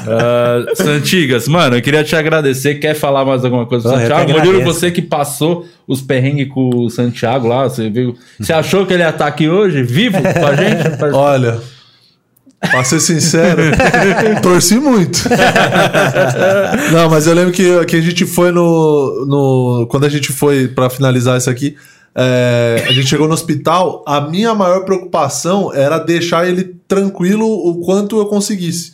Ah, 0.08 0.66
Santigas, 0.76 1.48
mano, 1.48 1.78
eu 1.78 1.82
queria 1.82 2.04
te 2.04 2.16
agradecer. 2.16 2.76
Quer 2.76 2.96
falar 2.96 3.26
mais 3.26 3.44
alguma 3.46 3.66
coisa 3.66 3.90
eu 3.90 3.92
Santiago? 4.00 4.26
que 4.26 4.34
Murilo, 4.34 4.54
agradeço. 4.56 4.80
você 4.80 4.92
que 4.92 5.02
passou 5.02 5.66
os 5.88 6.02
perrengues 6.02 6.50
com 6.50 6.70
o 6.70 6.90
Santiago 6.90 7.48
lá, 7.48 7.64
você 7.64 7.90
viu? 7.90 8.16
Você 8.40 8.54
achou 8.54 8.86
que 8.86 8.94
ele 8.94 9.04
ia 9.04 9.10
estar 9.10 9.28
aqui 9.28 9.48
hoje, 9.48 9.84
vivo 9.84 10.18
com 10.22 10.46
a 10.48 10.56
gente? 10.56 11.14
Olha, 11.14 11.60
pra 12.72 12.84
ser 12.84 13.00
sincero, 13.00 13.62
torci 14.42 14.76
muito. 14.76 15.28
Não, 16.92 17.10
mas 17.10 17.28
eu 17.28 17.34
lembro 17.34 17.52
que, 17.52 17.86
que 17.86 17.96
a 17.96 18.02
gente 18.02 18.26
foi 18.26 18.52
no, 18.52 19.26
no. 19.26 19.88
Quando 19.90 20.06
a 20.06 20.10
gente 20.10 20.32
foi 20.32 20.68
pra 20.68 20.90
finalizar 20.90 21.38
isso 21.38 21.50
aqui, 21.50 21.76
é, 22.18 22.86
a 22.88 22.94
gente 22.94 23.08
chegou 23.08 23.28
no 23.28 23.34
hospital. 23.34 24.04
A 24.08 24.22
minha 24.22 24.56
maior 24.56 24.86
preocupação 24.86 25.74
era 25.74 26.00
deixar 26.00 26.48
ele 26.48 26.76
tranquilo 26.88 27.46
o 27.46 27.82
quanto 27.82 28.18
eu 28.18 28.26
conseguisse. 28.28 28.94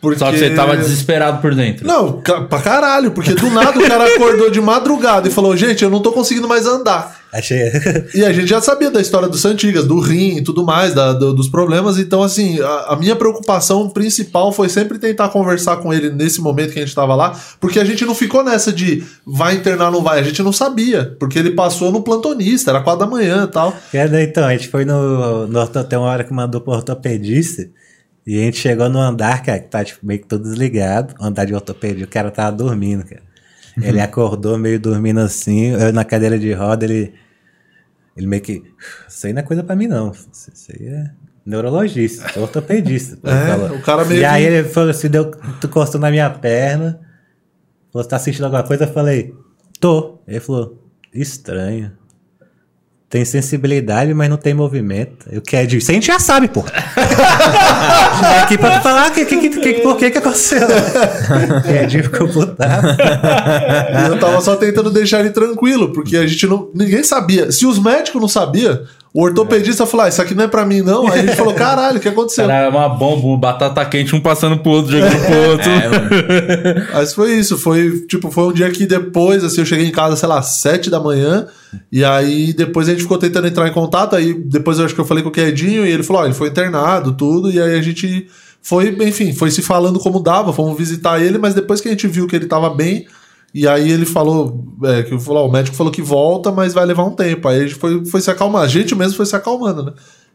Porque... 0.00 0.18
Só 0.20 0.30
que 0.30 0.38
você 0.38 0.50
tava 0.50 0.76
desesperado 0.76 1.40
por 1.40 1.52
dentro. 1.54 1.86
Não, 1.86 2.20
pra 2.22 2.60
caralho, 2.60 3.10
porque 3.10 3.34
do 3.34 3.50
nada 3.50 3.76
o 3.76 3.88
cara 3.88 4.14
acordou 4.14 4.50
de 4.50 4.60
madrugada 4.60 5.26
e 5.26 5.32
falou: 5.32 5.56
Gente, 5.56 5.82
eu 5.82 5.90
não 5.90 6.00
tô 6.00 6.12
conseguindo 6.12 6.46
mais 6.46 6.64
andar. 6.64 7.19
Achei. 7.32 7.70
E 8.14 8.24
a 8.24 8.32
gente 8.32 8.48
já 8.48 8.60
sabia 8.60 8.90
da 8.90 9.00
história 9.00 9.28
dos 9.28 9.40
Santigas, 9.40 9.84
do 9.86 10.00
rim 10.00 10.36
e 10.38 10.42
tudo 10.42 10.64
mais, 10.64 10.94
da- 10.94 11.12
do- 11.12 11.32
dos 11.32 11.48
problemas. 11.48 11.98
Então, 11.98 12.22
assim, 12.22 12.60
a, 12.60 12.92
a 12.92 12.96
minha 12.96 13.14
preocupação 13.14 13.88
principal 13.88 14.52
foi 14.52 14.68
sempre 14.68 14.98
tentar 14.98 15.28
conversar 15.28 15.76
com 15.78 15.92
ele 15.92 16.10
nesse 16.10 16.40
momento 16.40 16.72
que 16.72 16.78
a 16.78 16.82
gente 16.84 16.94
tava 16.94 17.14
lá, 17.14 17.38
porque 17.60 17.78
a 17.78 17.84
gente 17.84 18.04
não 18.04 18.14
ficou 18.14 18.42
nessa 18.42 18.72
de 18.72 19.04
vai 19.24 19.54
internar, 19.54 19.90
não 19.92 20.02
vai. 20.02 20.18
A 20.18 20.22
gente 20.22 20.42
não 20.42 20.52
sabia, 20.52 21.16
porque 21.20 21.38
ele 21.38 21.52
passou 21.52 21.92
no 21.92 22.02
plantonista, 22.02 22.70
era 22.70 22.80
quatro 22.80 23.00
da 23.00 23.06
manhã 23.06 23.44
e 23.44 23.52
tal. 23.52 23.74
É, 23.94 24.08
né, 24.08 24.22
Então, 24.24 24.44
a 24.44 24.52
gente 24.52 24.68
foi 24.68 24.84
no, 24.84 25.46
no 25.46 25.66
tem 25.66 25.98
uma 25.98 26.08
hora 26.08 26.24
que 26.24 26.32
mandou 26.32 26.60
pro 26.60 26.72
ortopedista 26.72 27.68
e 28.26 28.38
a 28.40 28.44
gente 28.44 28.58
chegou 28.58 28.88
no 28.88 28.98
andar, 28.98 29.42
cara, 29.42 29.58
que 29.58 29.68
tá 29.68 29.84
tipo, 29.84 30.04
meio 30.04 30.20
que 30.20 30.26
todo 30.26 30.42
desligado, 30.42 31.14
andar 31.20 31.44
de 31.44 31.54
ortopedia, 31.54 32.04
o 32.04 32.08
cara 32.08 32.30
tava 32.30 32.52
dormindo, 32.56 33.04
cara. 33.04 33.22
Ele 33.82 34.00
acordou 34.00 34.58
meio 34.58 34.78
dormindo 34.78 35.20
assim, 35.20 35.68
eu 35.68 35.92
na 35.92 36.04
cadeira 36.04 36.38
de 36.38 36.52
roda, 36.52 36.84
ele, 36.84 37.12
ele 38.16 38.26
meio 38.26 38.42
que, 38.42 38.62
isso 39.08 39.26
aí 39.26 39.32
não 39.32 39.40
é 39.40 39.44
coisa 39.44 39.62
pra 39.62 39.76
mim 39.76 39.86
não, 39.86 40.12
isso 40.12 40.72
aí 40.72 40.86
é 40.86 41.10
neurologista, 41.44 42.30
é 42.36 42.40
ortopedista. 42.40 43.18
É, 43.28 43.72
o 43.72 43.82
cara 43.82 44.04
meio 44.04 44.20
E 44.20 44.24
aí 44.24 44.44
ele 44.44 44.68
falou 44.68 44.90
assim, 44.90 45.08
deu, 45.08 45.30
tu 45.60 45.66
encostou 45.66 46.00
na 46.00 46.10
minha 46.10 46.30
perna, 46.30 47.00
falou, 47.92 48.06
tá 48.06 48.18
sentindo 48.18 48.44
alguma 48.44 48.62
coisa? 48.62 48.84
Eu 48.84 48.92
falei, 48.92 49.34
tô. 49.80 50.18
Ele 50.26 50.40
falou, 50.40 50.90
estranho. 51.12 51.92
Tem 53.10 53.24
sensibilidade, 53.24 54.14
mas 54.14 54.30
não 54.30 54.36
tem 54.36 54.54
movimento. 54.54 55.26
Eu 55.32 55.42
quero 55.42 55.76
isso 55.76 55.90
a 55.90 55.94
gente 55.94 56.06
já 56.06 56.20
sabe, 56.20 56.46
pô. 56.46 56.64
é 58.24 58.38
aqui 58.38 58.56
pra 58.56 58.78
tu 58.78 58.82
falar 58.84 59.10
que, 59.10 59.24
que, 59.24 59.36
que, 59.36 59.50
que, 59.50 59.72
por 59.80 59.96
que 59.96 60.12
que 60.12 60.18
aconteceu. 60.18 60.68
Quer 61.66 61.90
ficou 62.04 62.28
putado. 62.28 62.86
E 62.86 64.08
eu 64.10 64.20
tava 64.20 64.40
só 64.40 64.54
tentando 64.54 64.92
deixar 64.92 65.18
ele 65.18 65.30
tranquilo, 65.30 65.92
porque 65.92 66.16
a 66.16 66.24
gente 66.24 66.46
não. 66.46 66.70
Ninguém 66.72 67.02
sabia. 67.02 67.50
Se 67.50 67.66
os 67.66 67.80
médicos 67.80 68.20
não 68.20 68.28
sabiam, 68.28 68.80
o 69.12 69.24
ortopedista 69.24 69.86
falou: 69.86 70.06
ah, 70.06 70.08
isso 70.08 70.22
aqui 70.22 70.34
não 70.34 70.44
é 70.44 70.48
pra 70.48 70.64
mim, 70.64 70.82
não. 70.82 71.08
Aí 71.08 71.20
a 71.20 71.26
gente 71.26 71.36
falou: 71.36 71.52
caralho, 71.52 71.98
o 71.98 72.00
que 72.00 72.08
aconteceu? 72.08 72.48
É 72.48 72.68
uma 72.68 72.88
bomba, 72.88 73.36
batata 73.36 73.84
quente, 73.84 74.14
um 74.14 74.20
passando 74.20 74.58
pro 74.58 74.70
outro, 74.70 74.92
jogando 74.92 75.26
pro 75.26 75.50
outro. 75.50 75.70
Mas 76.94 77.12
foi 77.12 77.32
isso, 77.32 77.58
foi 77.58 78.00
tipo, 78.06 78.30
foi 78.30 78.44
um 78.44 78.52
dia 78.52 78.70
que 78.70 78.86
depois, 78.86 79.42
assim, 79.42 79.60
eu 79.60 79.66
cheguei 79.66 79.86
em 79.86 79.92
casa, 79.92 80.14
sei 80.14 80.28
lá, 80.28 80.40
sete 80.42 80.88
da 80.88 81.00
manhã, 81.00 81.46
e 81.90 82.04
aí 82.04 82.52
depois 82.52 82.88
a 82.88 82.92
gente 82.92 83.02
ficou 83.02 83.18
tentando 83.18 83.48
entrar 83.48 83.66
em 83.66 83.72
contato, 83.72 84.14
aí 84.14 84.32
depois 84.32 84.78
eu 84.78 84.84
acho 84.84 84.94
que 84.94 85.00
eu 85.00 85.06
falei 85.06 85.24
com 85.24 85.28
o 85.28 85.32
Quedinho, 85.32 85.84
e 85.84 85.90
ele 85.90 86.04
falou, 86.04 86.22
ó, 86.22 86.24
ele 86.24 86.34
foi 86.34 86.48
internado, 86.48 87.12
tudo, 87.12 87.50
e 87.50 87.60
aí 87.60 87.76
a 87.76 87.82
gente 87.82 88.28
foi, 88.62 88.96
enfim, 89.00 89.32
foi 89.32 89.50
se 89.50 89.60
falando 89.60 89.98
como 89.98 90.20
dava, 90.20 90.52
fomos 90.52 90.78
visitar 90.78 91.20
ele, 91.20 91.38
mas 91.38 91.54
depois 91.54 91.80
que 91.80 91.88
a 91.88 91.90
gente 91.90 92.06
viu 92.06 92.28
que 92.28 92.36
ele 92.36 92.46
tava 92.46 92.70
bem, 92.70 93.06
e 93.54 93.66
aí 93.66 93.90
ele 93.90 94.06
falou, 94.06 94.64
é, 94.84 95.02
que 95.02 95.18
falou, 95.18 95.44
ó, 95.44 95.48
o 95.48 95.52
médico 95.52 95.76
falou 95.76 95.92
que 95.92 96.02
volta, 96.02 96.50
mas 96.52 96.72
vai 96.74 96.84
levar 96.86 97.04
um 97.04 97.10
tempo, 97.10 97.48
aí 97.48 97.58
a 97.58 97.62
gente 97.62 97.74
foi, 97.74 98.04
foi 98.06 98.20
se 98.20 98.30
acalmar, 98.30 98.62
a 98.62 98.68
gente 98.68 98.94
mesmo 98.94 99.16
foi 99.16 99.26
se 99.26 99.34
acalmando, 99.36 99.84
né? 99.84 99.92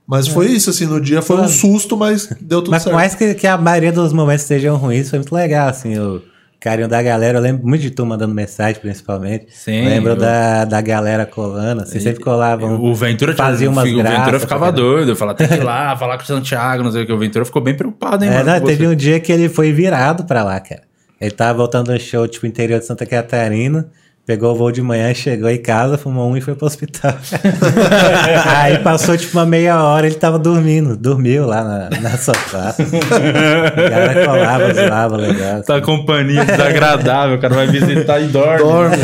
Mas 0.08 0.28
foi 0.28 0.48
isso, 0.48 0.70
assim, 0.70 0.86
no 0.86 1.02
dia 1.02 1.22
foi 1.22 1.38
um 1.38 1.48
susto, 1.48 1.98
mas 1.98 2.28
deu 2.40 2.62
tudo 2.62 2.72
Mas 2.72 2.84
por 2.84 2.90
certo. 2.90 2.96
mais 2.96 3.16
que, 3.16 3.34
que 3.34 3.48
a 3.48 3.58
maioria 3.58 3.92
dos 3.92 4.14
momentos 4.14 4.46
sejam 4.46 4.76
ruins, 4.78 5.10
foi 5.10 5.18
muito 5.18 5.34
legal, 5.34 5.68
assim, 5.68 5.98
o 5.98 6.22
carinho 6.60 6.88
da 6.88 7.02
galera. 7.02 7.40
Eu 7.40 7.42
lembro 7.42 7.68
muito 7.68 7.82
de 7.82 7.90
tu 7.90 8.06
mandando 8.06 8.32
mensagem, 8.34 8.80
principalmente. 8.80 9.48
Sim, 9.50 9.84
Lembro 9.86 10.12
eu- 10.12 10.16
da, 10.16 10.64
da 10.66 10.80
galera 10.80 11.26
colando, 11.26 11.82
assim, 11.82 12.00
sempre 12.00 12.24
colavam. 12.24 12.80
O 12.84 12.94
Ventura 12.94 13.34
tinha- 13.34 13.48
fazia 13.48 13.68
umas 13.68 13.84
o 13.92 13.96
Ventura 13.96 14.10
graças, 14.12 14.42
ficava 14.42 14.66
cara. 14.66 14.76
doido, 14.76 15.16
falava, 15.16 15.38
tem 15.40 15.48
que 15.48 15.54
ir 15.56 15.64
lá, 15.64 15.98
falar 15.98 16.18
com 16.18 16.24
o 16.24 16.28
Santiago, 16.28 16.84
não 16.84 16.92
sei 16.92 17.02
o 17.02 17.06
que. 17.08 17.12
O 17.14 17.18
Ventura 17.18 17.44
ficou 17.44 17.62
bem 17.64 17.76
preocupado, 17.76 18.24
hein, 18.24 18.30
É, 18.30 18.44
mano. 18.44 18.52
não, 18.52 18.60
teve 18.62 18.86
você. 18.86 18.94
um 18.94 18.96
dia 18.96 19.20
que 19.20 19.32
ele 19.32 19.50
foi 19.50 19.72
virado 19.72 20.26
pra 20.26 20.44
lá, 20.44 20.60
cara. 20.60 20.82
Ele 21.20 21.32
tava 21.32 21.58
voltando 21.58 21.94
do 21.94 22.00
show, 22.00 22.28
tipo, 22.28 22.46
interior 22.46 22.80
de 22.80 22.86
Santa 22.86 23.06
Catarina. 23.06 23.90
Pegou 24.26 24.54
o 24.54 24.56
voo 24.56 24.72
de 24.72 24.82
manhã, 24.82 25.14
chegou 25.14 25.48
em 25.48 25.62
casa, 25.62 26.00
fumou 26.00 26.32
um 26.32 26.36
e 26.36 26.42
foi 26.42 26.56
pro 26.56 26.66
hospital. 26.66 27.14
Aí 28.58 28.80
passou, 28.80 29.16
tipo, 29.16 29.38
uma 29.38 29.46
meia 29.46 29.84
hora, 29.84 30.08
ele 30.08 30.16
tava 30.16 30.40
dormindo. 30.40 30.98
Dormiu 30.98 31.46
lá 31.46 31.64
na, 31.64 31.90
na 32.02 32.18
sofá. 32.18 32.74
o 32.80 33.90
cara 33.90 34.26
colava, 34.26 34.74
zoava, 34.74 35.18
legal. 35.18 35.62
Tá 35.62 35.80
companhia 35.80 36.44
desagradável, 36.44 37.36
o 37.36 37.40
cara 37.40 37.54
vai 37.54 37.68
visitar 37.68 38.20
e 38.20 38.26
dorme. 38.26 38.64
Dorme. 38.64 38.98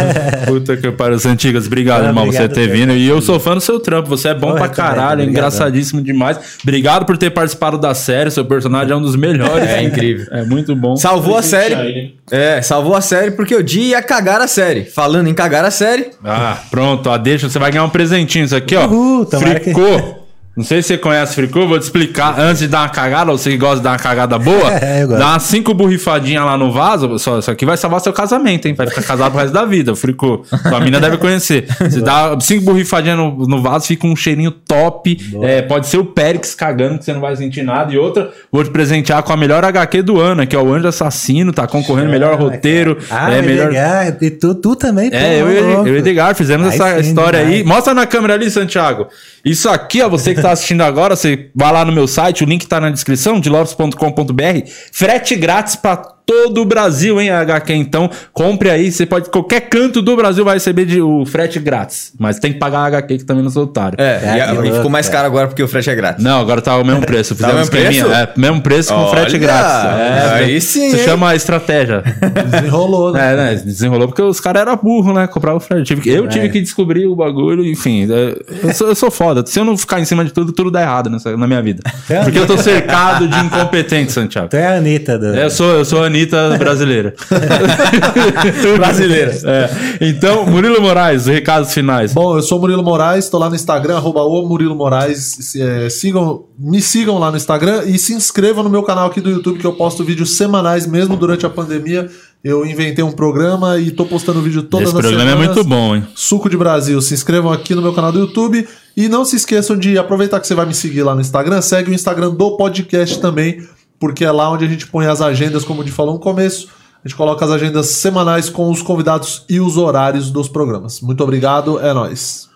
Puta 0.47 0.75
que 0.75 0.89
pariu, 0.91 1.19
Santigas, 1.19 1.67
obrigado, 1.67 2.05
Ah, 2.05 2.07
irmão, 2.07 2.25
por 2.25 2.33
você 2.33 2.45
obrigado, 2.45 2.67
ter 2.67 2.75
vindo. 2.75 2.93
E 2.93 3.07
eu 3.07 3.21
sou 3.21 3.39
fã 3.39 3.53
do 3.53 3.61
seu 3.61 3.79
trampo, 3.79 4.09
você 4.09 4.29
é 4.29 4.33
bom 4.33 4.53
Porra, 4.53 4.61
pra 4.61 4.69
caralho, 4.69 5.21
é 5.21 5.25
engraçadíssimo 5.25 6.01
demais. 6.01 6.57
Obrigado 6.63 7.05
por 7.05 7.15
ter 7.15 7.29
participado 7.29 7.77
da 7.77 7.93
série, 7.93 8.31
seu 8.31 8.43
personagem 8.43 8.91
é 8.91 8.95
um 8.95 9.01
dos 9.01 9.15
melhores. 9.15 9.69
É 9.69 9.83
incrível. 9.83 10.25
É 10.31 10.43
muito 10.43 10.75
bom. 10.75 10.95
Salvou 10.95 11.37
a 11.37 11.43
série. 11.43 12.15
É, 12.31 12.59
salvou 12.63 12.95
a 12.95 13.01
série 13.01 13.29
porque 13.31 13.53
o 13.53 13.61
Di 13.61 13.81
ia 13.89 14.01
cagar 14.01 14.41
a 14.41 14.47
série. 14.47 14.85
Falando 14.85 15.10
em 15.27 15.33
cagar 15.33 15.63
a 15.65 15.71
série, 15.71 16.11
Ah, 16.23 16.57
pronto, 16.69 17.09
ó, 17.09 17.17
deixa, 17.17 17.49
você 17.49 17.59
vai 17.59 17.71
ganhar 17.71 17.83
um 17.85 17.89
presentinho. 17.89 18.45
Isso 18.45 18.55
aqui, 18.55 18.75
ó. 18.75 18.87
Uhul, 18.87 19.25
tomara 19.25 19.59
que- 19.59 19.73
Fricô. 19.73 20.20
Não 20.55 20.65
sei 20.65 20.81
se 20.81 20.89
você 20.89 20.97
conhece 20.97 21.33
Fricô, 21.33 21.65
vou 21.65 21.79
te 21.79 21.83
explicar. 21.83 22.37
Antes 22.37 22.59
de 22.59 22.67
dar 22.67 22.79
uma 22.81 22.89
cagada, 22.89 23.31
você 23.31 23.51
que 23.51 23.57
gosta 23.57 23.77
de 23.77 23.83
dar 23.83 23.91
uma 23.91 23.99
cagada 23.99 24.37
boa, 24.37 24.71
É, 24.81 25.05
dá 25.07 25.27
umas 25.29 25.43
cinco 25.43 25.73
borrifadinhas 25.73 26.43
lá 26.43 26.57
no 26.57 26.71
vaso. 26.71 27.17
Só, 27.19 27.39
isso 27.39 27.49
aqui 27.49 27.65
vai 27.65 27.77
salvar 27.77 28.01
seu 28.01 28.11
casamento, 28.11 28.67
hein? 28.67 28.73
Vai 28.73 28.87
ficar 28.87 29.03
casado 29.03 29.31
pro 29.31 29.39
resto 29.39 29.53
da 29.53 29.63
vida, 29.65 29.91
o 29.93 29.95
Fricô. 29.95 30.43
Sua 30.67 30.79
mina 30.81 30.99
deve 30.99 31.17
conhecer. 31.17 31.65
Você 31.79 32.01
dá 32.01 32.37
cinco 32.41 32.65
borrifadinhas 32.65 33.17
no, 33.17 33.47
no 33.47 33.61
vaso, 33.61 33.87
fica 33.87 34.05
um 34.05 34.15
cheirinho 34.15 34.51
top. 34.51 35.17
É, 35.41 35.61
pode 35.61 35.87
ser 35.87 35.97
o 35.97 36.05
Périx 36.05 36.53
cagando, 36.53 36.99
que 36.99 37.05
você 37.05 37.13
não 37.13 37.21
vai 37.21 37.35
sentir 37.35 37.63
nada. 37.63 37.93
E 37.93 37.97
outra, 37.97 38.31
vou 38.51 38.63
te 38.63 38.69
presentear 38.69 39.23
com 39.23 39.31
a 39.31 39.37
melhor 39.37 39.63
HQ 39.63 40.01
do 40.01 40.19
ano, 40.19 40.45
que 40.45 40.55
é 40.55 40.59
o 40.59 40.73
Anjo 40.73 40.87
Assassino, 40.87 41.53
tá 41.53 41.65
concorrendo 41.65 42.09
melhor 42.09 42.37
roteiro. 42.37 42.97
Ah, 43.09 43.31
é 43.31 43.41
melhor. 43.41 43.69
legal. 43.69 44.03
E 44.21 44.29
tu, 44.31 44.53
tu 44.55 44.75
também, 44.75 45.09
É, 45.13 45.39
eu 45.41 45.49
e 45.49 45.57
eu 45.89 45.95
e 45.95 45.99
Edgar 45.99 46.35
fizemos 46.35 46.67
Aí 46.67 46.73
essa 46.73 46.95
sim, 47.03 47.09
história 47.09 47.39
aí. 47.39 47.45
demais. 47.59 47.65
Mostra 47.65 47.93
na 47.93 48.05
câmera 48.05 48.33
ali, 48.33 48.49
Santiago. 48.51 49.07
Isso 49.45 49.69
aqui, 49.69 50.01
ó, 50.01 50.09
você 50.09 50.33
que 50.35 50.40
tá 50.41 50.51
assistindo 50.51 50.81
agora, 50.81 51.15
você 51.15 51.49
vai 51.55 51.71
lá 51.71 51.85
no 51.85 51.91
meu 51.91 52.07
site, 52.07 52.43
o 52.43 52.47
link 52.47 52.67
tá 52.67 52.79
na 52.79 52.89
descrição, 52.89 53.39
dilopes.com.br. 53.39 54.69
Frete 54.91 55.35
grátis 55.35 55.75
pra 55.75 56.10
todo 56.25 56.61
o 56.61 56.65
Brasil, 56.65 57.19
hein, 57.19 57.29
HQ. 57.29 57.73
Então, 57.73 58.09
compre 58.33 58.69
aí, 58.69 58.91
você 58.91 59.05
pode, 59.05 59.29
qualquer 59.29 59.61
canto 59.61 60.01
do 60.01 60.15
Brasil 60.15 60.43
vai 60.45 60.55
receber 60.55 60.85
de- 60.85 61.01
o 61.01 61.25
frete 61.25 61.59
grátis. 61.59 62.13
Mas 62.19 62.39
tem 62.39 62.53
que 62.53 62.59
pagar 62.59 62.79
a 62.79 62.85
HQ 62.85 63.17
que 63.19 63.23
também 63.25 63.43
não 63.43 63.51
sou 63.51 63.63
otário. 63.63 63.95
é, 63.99 64.19
É, 64.23 64.37
e, 64.37 64.41
a- 64.41 64.65
e 64.65 64.71
ficou 64.73 64.89
mais 64.89 65.07
cara. 65.07 65.17
caro 65.23 65.27
agora 65.27 65.47
porque 65.47 65.61
o 65.63 65.67
frete 65.67 65.89
é 65.89 65.95
grátis. 65.95 66.23
Não, 66.23 66.39
agora 66.39 66.61
tá 66.61 66.77
o 66.77 66.83
mesmo 66.85 67.01
preço. 67.05 67.35
Tá 67.41 67.47
o 67.47 67.49
Fizemos 67.49 67.69
mesmo 67.69 67.77
esqueminha. 67.79 68.05
preço? 68.05 68.21
É, 68.21 68.33
mesmo 68.39 68.61
preço 68.61 68.93
com 68.93 69.07
frete 69.09 69.29
Olha, 69.31 69.39
grátis. 69.39 69.99
É, 69.99 70.33
aí 70.35 70.61
sim, 70.61 70.89
Se 70.91 70.97
hein? 70.97 71.03
chama 71.03 71.35
estratégia. 71.35 72.03
Desenrolou, 72.49 73.11
né? 73.13 73.33
É, 73.33 73.35
né? 73.35 73.55
Desenrolou 73.63 74.07
porque 74.07 74.21
os 74.21 74.39
caras 74.39 74.61
eram 74.61 74.75
burros, 74.77 75.13
né? 75.13 75.27
Compravam 75.27 75.57
o 75.57 75.59
frete. 75.61 75.85
Tive 75.87 76.01
que- 76.01 76.09
Eu 76.09 76.27
tive 76.27 76.49
que 76.49 76.61
descobrir 76.61 77.05
o 77.07 77.15
bagulho, 77.15 77.65
enfim. 77.65 78.07
é, 78.11 78.67
Eu 78.67 78.73
sou, 78.73 78.87
eu 78.87 78.95
sou 78.95 79.11
foda. 79.11 79.43
Se 79.45 79.59
eu 79.59 79.65
não 79.65 79.77
ficar 79.77 79.99
em 79.99 80.05
cima 80.05 80.23
de 80.25 80.31
tudo, 80.31 80.51
tudo 80.51 80.69
dá 80.71 80.81
errado 80.81 81.09
nessa, 81.09 81.35
na 81.35 81.47
minha 81.47 81.61
vida. 81.61 81.81
Porque 82.23 82.37
eu 82.39 82.45
tô 82.47 82.57
cercado 82.57 83.27
de 83.27 83.37
incompetentes, 83.39 84.13
Santiago. 84.13 84.49
Tu 84.49 84.57
é 84.57 84.67
a 84.67 84.75
Anitta 84.77 85.17
do... 85.17 85.27
Eu 85.35 85.49
sou, 85.49 85.71
eu 85.77 85.85
sou 85.85 86.03
a 86.03 86.07
Anitta 86.11 86.57
brasileira. 86.57 87.15
Brasileira. 88.77 89.31
É. 89.45 89.69
Então, 90.01 90.45
Murilo 90.45 90.81
Moraes, 90.81 91.25
recados 91.25 91.73
finais. 91.73 92.13
Bom, 92.13 92.37
eu 92.37 92.41
sou 92.41 92.59
Murilo 92.59 92.83
Moraes, 92.83 93.29
tô 93.29 93.37
lá 93.37 93.49
no 93.49 93.55
Instagram, 93.55 93.95
arroba 93.97 94.23
o 94.23 94.47
Murilo 94.47 94.75
Moraes. 94.75 95.55
É, 95.55 95.89
sigam, 95.89 96.45
me 96.59 96.81
sigam 96.81 97.17
lá 97.17 97.31
no 97.31 97.37
Instagram 97.37 97.83
e 97.85 97.97
se 97.97 98.13
inscrevam 98.13 98.63
no 98.63 98.69
meu 98.69 98.83
canal 98.83 99.07
aqui 99.07 99.21
do 99.21 99.29
YouTube, 99.29 99.59
que 99.59 99.65
eu 99.65 99.73
posto 99.73 100.03
vídeos 100.03 100.37
semanais, 100.37 100.85
mesmo 100.85 101.15
durante 101.15 101.45
a 101.45 101.49
pandemia. 101.49 102.09
Eu 102.43 102.65
inventei 102.65 103.03
um 103.03 103.11
programa 103.11 103.77
e 103.79 103.91
tô 103.91 104.03
postando 104.03 104.41
vídeo 104.41 104.63
todas 104.63 104.89
Esse 104.89 104.97
as 104.97 105.01
programa 105.01 105.29
é 105.29 105.33
semanas. 105.33 105.55
muito 105.55 105.69
bom, 105.69 105.95
hein? 105.95 106.07
Suco 106.15 106.49
de 106.49 106.57
Brasil. 106.57 106.99
Se 106.99 107.13
inscrevam 107.13 107.51
aqui 107.51 107.75
no 107.75 107.83
meu 107.83 107.93
canal 107.93 108.11
do 108.11 108.19
YouTube. 108.19 108.67
E 108.97 109.07
não 109.07 109.23
se 109.23 109.35
esqueçam 109.35 109.77
de 109.77 109.97
aproveitar 109.97 110.39
que 110.39 110.47
você 110.47 110.55
vai 110.55 110.65
me 110.65 110.73
seguir 110.73 111.03
lá 111.03 111.13
no 111.15 111.21
Instagram. 111.21 111.61
Segue 111.61 111.91
o 111.91 111.93
Instagram 111.93 112.31
do 112.31 112.57
podcast 112.57 113.21
também, 113.21 113.61
porque 114.01 114.25
é 114.25 114.31
lá 114.31 114.49
onde 114.49 114.65
a 114.65 114.67
gente 114.67 114.87
põe 114.87 115.05
as 115.05 115.21
agendas, 115.21 115.63
como 115.63 115.83
o 115.83 115.91
falou 115.91 116.15
no 116.15 116.19
começo. 116.19 116.69
A 117.05 117.07
gente 117.07 117.15
coloca 117.15 117.45
as 117.45 117.51
agendas 117.51 117.85
semanais 117.87 118.49
com 118.49 118.69
os 118.69 118.81
convidados 118.81 119.45
e 119.47 119.59
os 119.59 119.77
horários 119.77 120.31
dos 120.31 120.49
programas. 120.49 120.99
Muito 121.01 121.23
obrigado, 121.23 121.79
é 121.79 121.93
nóis. 121.93 122.50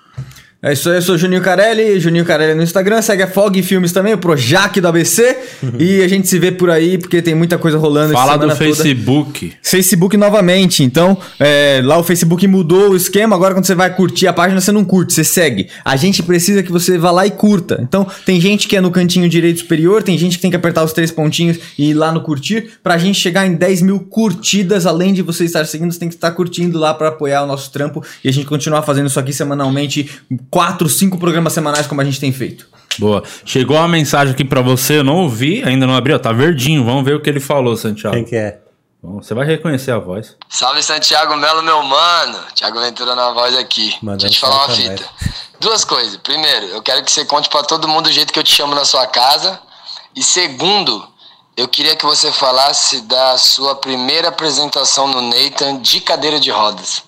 É 0.66 0.74
isso 0.74 0.90
aí, 0.90 0.96
eu 0.96 1.02
sou 1.04 1.14
o 1.14 1.18
Juninho 1.18 1.44
Carelli, 1.44 2.00
Juninho 2.00 2.26
Carelli 2.26 2.56
no 2.56 2.64
Instagram, 2.64 3.00
segue 3.00 3.22
a 3.22 3.28
Fog 3.28 3.62
Filmes 3.62 3.92
também, 3.92 4.16
o 4.16 4.18
Projac 4.18 4.82
do 4.82 4.88
ABC, 4.88 5.38
e 5.78 6.02
a 6.02 6.08
gente 6.08 6.28
se 6.28 6.40
vê 6.40 6.52
por 6.52 6.72
aí, 6.72 6.98
porque 6.98 7.22
tem 7.22 7.36
muita 7.36 7.56
coisa 7.60 7.78
rolando 7.78 8.14
Fala 8.14 8.36
do 8.36 8.42
semana 8.42 8.56
toda. 8.56 8.74
Facebook. 8.74 9.54
Facebook 9.62 10.18
novamente, 10.18 10.82
então 10.82 11.16
é, 11.40 11.82
lá 11.84 12.00
o 12.00 12.04
Facebook 12.04 12.48
mudou 12.48 12.94
o 12.94 12.96
esquema, 12.96 13.36
agora 13.36 13.54
quando 13.54 13.68
você 13.68 13.76
vai 13.76 13.94
curtir 13.96 14.26
a 14.26 14.34
página 14.34 14.60
você 14.60 14.72
não 14.72 14.84
curte, 14.84 15.14
você 15.14 15.24
segue. 15.24 15.68
A 15.86 15.96
gente 15.96 16.24
precisa 16.24 16.64
que 16.64 16.72
você 16.72 16.98
vá 16.98 17.12
lá 17.12 17.28
e 17.28 17.32
curta. 17.32 17.80
Então 17.84 18.08
tem 18.26 18.42
gente 18.42 18.68
que 18.68 18.76
é 18.76 18.82
no 18.82 18.90
cantinho 18.90 19.30
direito 19.30 19.60
superior, 19.60 20.02
tem 20.02 20.18
gente 20.18 20.38
que 20.38 20.42
tem 20.42 20.50
que 20.50 20.58
apertar 20.58 20.84
os 20.84 20.94
três 20.94 21.12
pontinhos 21.12 21.60
e 21.78 21.92
ir 21.92 21.94
lá 21.94 22.12
no 22.12 22.22
curtir, 22.22 22.72
pra 22.82 22.98
gente 22.98 23.20
chegar 23.20 23.46
em 23.46 23.54
10 23.54 23.84
mil 23.84 24.00
curtidas, 24.00 24.88
além 24.88 25.14
de 25.14 25.22
você 25.22 25.46
estar 25.46 25.64
seguindo, 25.68 25.92
você 25.92 26.00
tem 26.00 26.10
que 26.10 26.16
estar 26.16 26.32
curtindo 26.32 26.80
lá 26.80 26.92
pra 26.92 27.10
apoiar 27.10 27.44
o 27.44 27.46
nosso 27.46 27.72
trampo 27.72 28.04
e 28.24 28.30
a 28.30 28.34
gente 28.34 28.48
continuar 28.48 28.82
fazendo 28.82 29.06
isso 29.06 29.20
aqui 29.20 29.32
semanalmente, 29.32 30.10
quatro, 30.56 30.88
cinco 30.88 31.18
programas 31.18 31.52
semanais 31.52 31.86
como 31.86 32.00
a 32.00 32.06
gente 32.06 32.18
tem 32.18 32.32
feito. 32.32 32.66
Boa. 32.98 33.22
Chegou 33.44 33.76
uma 33.76 33.90
mensagem 33.90 34.34
aqui 34.34 34.46
pra 34.46 34.62
você, 34.62 35.00
eu 35.00 35.04
não 35.04 35.18
ouvi, 35.18 35.62
ainda 35.66 35.86
não 35.86 35.94
abri, 35.94 36.14
ó, 36.14 36.18
tá 36.18 36.32
verdinho. 36.32 36.86
Vamos 36.86 37.04
ver 37.04 37.14
o 37.14 37.22
que 37.22 37.30
ele 37.30 37.42
falou, 37.42 37.76
Santiago. 37.76 38.16
Quem 38.16 38.24
que 38.24 38.38
é? 38.38 38.60
Bom, 39.04 39.22
você 39.22 39.34
vai 39.34 39.46
reconhecer 39.46 39.92
a 39.92 40.00
voz. 40.00 40.38
Salve 40.48 40.82
Santiago 40.82 41.36
Melo, 41.36 41.62
meu 41.62 41.84
mano. 41.84 42.40
Thiago 42.56 42.80
Ventura 42.80 43.16
na 43.16 43.32
voz 43.32 43.54
aqui. 43.58 43.98
Mandando 44.02 44.22
Deixa 44.22 44.28
eu 44.28 44.32
te 44.32 44.40
falar 44.40 44.68
uma 44.68 44.74
fita. 44.74 45.04
Duas 45.60 45.84
coisas. 45.84 46.16
Primeiro, 46.16 46.68
eu 46.68 46.82
quero 46.82 47.04
que 47.04 47.12
você 47.12 47.26
conte 47.26 47.50
pra 47.50 47.62
todo 47.62 47.86
mundo 47.86 48.08
o 48.08 48.12
jeito 48.14 48.32
que 48.32 48.40
eu 48.40 48.44
te 48.44 48.56
chamo 48.56 48.74
na 48.74 48.86
sua 48.86 49.06
casa. 49.08 49.60
E 50.16 50.24
segundo, 50.24 51.06
eu 51.58 51.68
queria 51.68 51.98
que 51.98 52.06
você 52.06 52.32
falasse 52.32 53.02
da 53.02 53.38
sua 53.38 53.76
primeira 53.76 54.30
apresentação 54.30 55.06
no 55.10 55.20
Nathan 55.20 55.82
de 55.82 56.00
cadeira 56.00 56.40
de 56.40 56.50
rodas. 56.50 57.04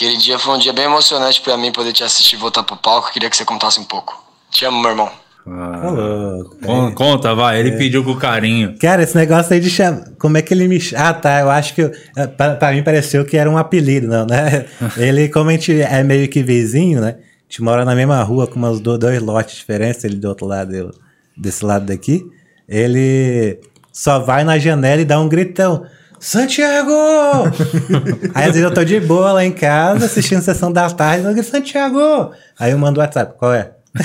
Aquele 0.00 0.16
dia 0.16 0.38
foi 0.38 0.54
um 0.54 0.58
dia 0.58 0.72
bem 0.72 0.86
emocionante 0.86 1.42
pra 1.42 1.58
mim 1.58 1.70
poder 1.70 1.92
te 1.92 2.02
assistir 2.02 2.36
voltar 2.36 2.62
pro 2.62 2.74
palco. 2.74 3.08
Eu 3.08 3.12
queria 3.12 3.28
que 3.28 3.36
você 3.36 3.44
contasse 3.44 3.78
um 3.78 3.84
pouco. 3.84 4.18
Te 4.50 4.64
amo, 4.64 4.80
meu 4.80 4.92
irmão. 4.92 5.10
Ah, 5.46 5.82
Ô, 5.86 5.90
louco. 5.90 6.56
con- 6.64 6.94
conta, 6.94 7.34
vai. 7.34 7.56
É. 7.58 7.60
Ele 7.60 7.72
pediu 7.72 8.02
com 8.02 8.16
carinho. 8.16 8.78
Cara, 8.78 9.02
esse 9.02 9.14
negócio 9.14 9.52
aí 9.52 9.60
de 9.60 9.68
chamar. 9.68 10.04
Como 10.18 10.38
é 10.38 10.42
que 10.42 10.54
ele 10.54 10.66
me. 10.68 10.78
Ah, 10.96 11.12
tá. 11.12 11.40
Eu 11.40 11.50
acho 11.50 11.74
que. 11.74 11.82
eu- 11.82 11.92
Pra, 12.34 12.54
pra 12.54 12.72
mim 12.72 12.82
pareceu 12.82 13.26
que 13.26 13.36
era 13.36 13.50
um 13.50 13.58
apelido, 13.58 14.06
não, 14.08 14.24
né? 14.24 14.64
Ele, 14.96 15.28
como 15.28 15.50
a 15.50 15.52
gente 15.52 15.82
é 15.82 16.02
meio 16.02 16.26
que 16.30 16.42
vizinho, 16.42 16.98
né? 17.02 17.16
A 17.18 17.42
gente 17.50 17.62
mora 17.62 17.84
na 17.84 17.94
mesma 17.94 18.22
rua 18.22 18.46
com 18.46 18.56
umas 18.56 18.80
do- 18.80 18.96
dois 18.96 19.20
lotes 19.20 19.56
diferentes, 19.56 20.02
ele 20.02 20.16
do 20.16 20.28
outro 20.30 20.46
lado, 20.46 20.74
eu 20.74 20.90
desse 21.36 21.62
lado 21.62 21.84
daqui. 21.84 22.22
Ele 22.66 23.58
só 23.92 24.18
vai 24.18 24.44
na 24.44 24.58
janela 24.58 25.02
e 25.02 25.04
dá 25.04 25.20
um 25.20 25.28
gritão. 25.28 25.84
Santiago! 26.20 26.92
Aí 28.34 28.44
às 28.44 28.52
vezes 28.52 28.62
eu 28.62 28.72
tô 28.74 28.84
de 28.84 29.00
boa 29.00 29.32
lá 29.32 29.44
em 29.44 29.50
casa, 29.52 30.04
assistindo 30.06 30.42
sessão 30.42 30.70
da 30.70 30.88
tarde, 30.90 31.24
eu 31.24 31.32
grito, 31.32 31.48
Santiago! 31.50 32.30
Aí 32.58 32.70
eu 32.72 32.78
mando 32.78 33.00
o 33.00 33.02
WhatsApp, 33.02 33.34
qual 33.38 33.52
é? 33.54 33.70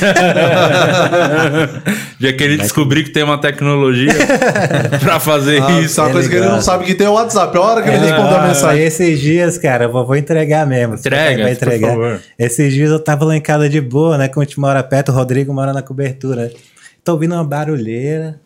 Já 2.19 2.33
que 2.33 2.43
ele 2.43 2.57
descobrir 2.57 3.03
que 3.03 3.11
tem 3.11 3.21
uma 3.23 3.37
tecnologia 3.39 4.11
pra 4.99 5.19
fazer 5.19 5.61
Ah, 5.61 5.79
isso. 5.81 5.99
é 5.99 6.03
uma 6.03 6.09
é 6.09 6.13
coisa 6.13 6.29
que 6.29 6.35
ele 6.35 6.47
não 6.47 6.61
sabe 6.61 6.85
que 6.85 6.95
tem 6.95 7.07
o 7.07 7.13
WhatsApp. 7.13 7.55
A 7.55 7.61
hora 7.61 7.81
que 7.83 7.89
ele 7.89 7.97
É, 7.97 7.99
responde 7.99 8.33
a 8.33 8.47
mensagem. 8.47 8.83
Esses 8.83 9.19
dias, 9.19 9.57
cara, 9.59 9.83
eu 9.85 9.91
vou, 9.91 10.15
entregar 10.15 10.65
mesmo. 10.65 10.95
Entrega, 10.95 11.43
Vai 11.43 11.55
por 11.55 11.63
entregar. 11.67 11.89
favor. 11.89 12.19
Esses 12.39 12.73
dias 12.73 12.89
eu 12.89 12.99
tava 12.99 13.25
lá 13.25 13.35
em 13.35 13.41
casa 13.41 13.69
de 13.69 13.79
boa, 13.81 14.17
né? 14.17 14.27
Como 14.27 14.41
a 14.41 14.45
gente 14.45 14.59
mora 14.59 14.81
perto, 14.81 15.11
o 15.11 15.15
Rodrigo 15.15 15.53
mora 15.53 15.71
na 15.73 15.81
cobertura. 15.83 16.51
Tô 17.03 17.11
ouvindo 17.13 17.35
uma 17.35 17.43
barulheira. 17.43 18.39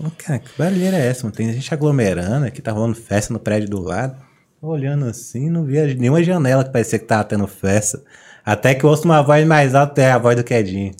Falei, 0.00 0.12
cara, 0.16 0.38
que 0.38 0.50
barulheira 0.56 0.96
é 0.96 1.06
essa? 1.06 1.24
Não 1.24 1.30
tem 1.30 1.52
gente 1.52 1.72
aglomerando 1.74 2.46
aqui, 2.46 2.62
tá 2.62 2.72
rolando 2.72 2.96
festa 2.96 3.32
no 3.32 3.38
prédio 3.38 3.68
do 3.68 3.80
lado. 3.80 4.16
Olhando 4.62 5.06
assim, 5.06 5.50
não 5.50 5.64
via 5.64 5.86
nenhuma 5.94 6.22
janela 6.22 6.64
que 6.64 6.70
parecia 6.70 6.98
que 6.98 7.04
tava 7.04 7.24
tendo 7.24 7.46
festa. 7.46 8.02
Até 8.44 8.74
que 8.74 8.84
eu 8.84 8.90
ouço 8.90 9.04
uma 9.04 9.22
voz 9.22 9.46
mais 9.46 9.74
alta, 9.74 10.00
é 10.00 10.10
a 10.10 10.18
voz 10.18 10.36
do 10.36 10.44
Quedinho. 10.44 10.92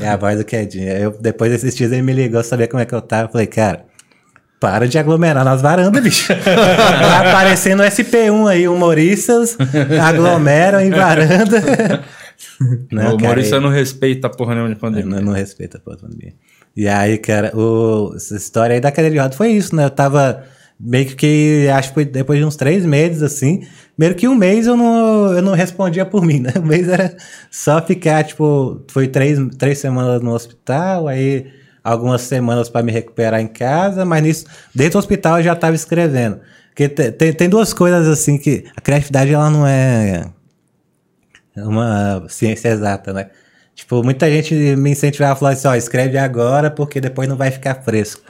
É 0.00 0.08
a 0.08 0.16
voz 0.16 0.38
do 0.38 0.44
Quedinho. 0.44 0.90
Aí 0.90 1.02
Eu, 1.02 1.10
depois 1.20 1.50
desses 1.50 1.74
dias 1.74 1.92
ele 1.92 2.02
me 2.02 2.12
ligou, 2.12 2.42
sabia 2.42 2.68
como 2.68 2.80
é 2.80 2.86
que 2.86 2.94
eu 2.94 3.02
tava. 3.02 3.24
Eu 3.24 3.32
falei, 3.32 3.46
cara, 3.46 3.84
para 4.60 4.88
de 4.88 4.98
aglomerar 4.98 5.44
nas 5.44 5.60
varandas, 5.60 6.02
bicho. 6.02 6.32
tá 6.42 7.28
aparecendo 7.28 7.82
SP1 7.82 8.48
aí, 8.48 8.68
humoristas 8.68 9.56
aglomeram 10.02 10.80
em 10.80 10.90
varanda. 10.90 12.04
Não, 12.90 13.12
o 13.12 13.16
humorista 13.16 13.60
não 13.60 13.70
respeita 13.70 14.26
a 14.26 14.30
porra 14.30 14.54
nenhuma 14.54 14.68
de 14.68 14.74
não, 14.74 14.80
pandemia. 14.80 15.20
não 15.20 15.32
respeita 15.32 15.78
a 15.78 15.80
pandemia. 15.80 16.34
E 16.76 16.86
aí, 16.88 17.16
cara, 17.18 17.56
o, 17.56 18.12
essa 18.14 18.36
história 18.36 18.74
aí 18.74 18.80
da 18.80 18.90
cadeira 18.92 19.14
de 19.14 19.18
roda 19.20 19.34
foi 19.34 19.50
isso, 19.52 19.74
né? 19.74 19.84
Eu 19.86 19.90
tava 19.90 20.44
meio 20.78 21.06
que, 21.16 21.66
acho 21.74 21.94
que 21.94 22.04
depois 22.04 22.38
de 22.38 22.44
uns 22.44 22.54
três 22.56 22.84
meses, 22.84 23.22
assim. 23.22 23.66
Primeiro 23.96 24.14
que 24.14 24.28
um 24.28 24.34
mês 24.34 24.66
eu 24.66 24.76
não, 24.76 25.32
eu 25.32 25.40
não 25.42 25.54
respondia 25.54 26.04
por 26.04 26.22
mim, 26.24 26.40
né? 26.40 26.52
Um 26.60 26.66
mês 26.66 26.88
era 26.88 27.16
só 27.50 27.80
ficar, 27.80 28.24
tipo, 28.24 28.82
foi 28.90 29.08
três, 29.08 29.38
três 29.58 29.78
semanas 29.78 30.20
no 30.20 30.34
hospital, 30.34 31.08
aí 31.08 31.46
algumas 31.82 32.22
semanas 32.22 32.68
para 32.68 32.82
me 32.82 32.92
recuperar 32.92 33.40
em 33.40 33.46
casa, 33.46 34.04
mas 34.04 34.22
nisso, 34.22 34.44
dentro 34.74 34.94
do 34.94 34.98
hospital 34.98 35.38
eu 35.38 35.44
já 35.44 35.56
tava 35.56 35.74
escrevendo. 35.76 36.40
Porque 36.68 36.88
te- 36.90 37.12
tem, 37.12 37.32
tem 37.32 37.48
duas 37.48 37.72
coisas, 37.72 38.06
assim, 38.06 38.36
que 38.36 38.64
a 38.76 38.80
criatividade, 38.82 39.32
ela 39.32 39.48
não 39.48 39.66
é 39.66 40.26
uma 41.56 42.26
ciência 42.28 42.68
exata, 42.68 43.12
né? 43.12 43.30
Tipo, 43.76 44.02
muita 44.02 44.28
gente 44.30 44.54
me 44.54 44.92
incentivava 44.92 45.34
a 45.34 45.36
falar 45.36 45.50
assim, 45.50 45.68
ó, 45.68 45.74
escreve 45.74 46.16
agora 46.16 46.70
porque 46.70 46.98
depois 46.98 47.28
não 47.28 47.36
vai 47.36 47.50
ficar 47.50 47.74
fresco. 47.74 48.22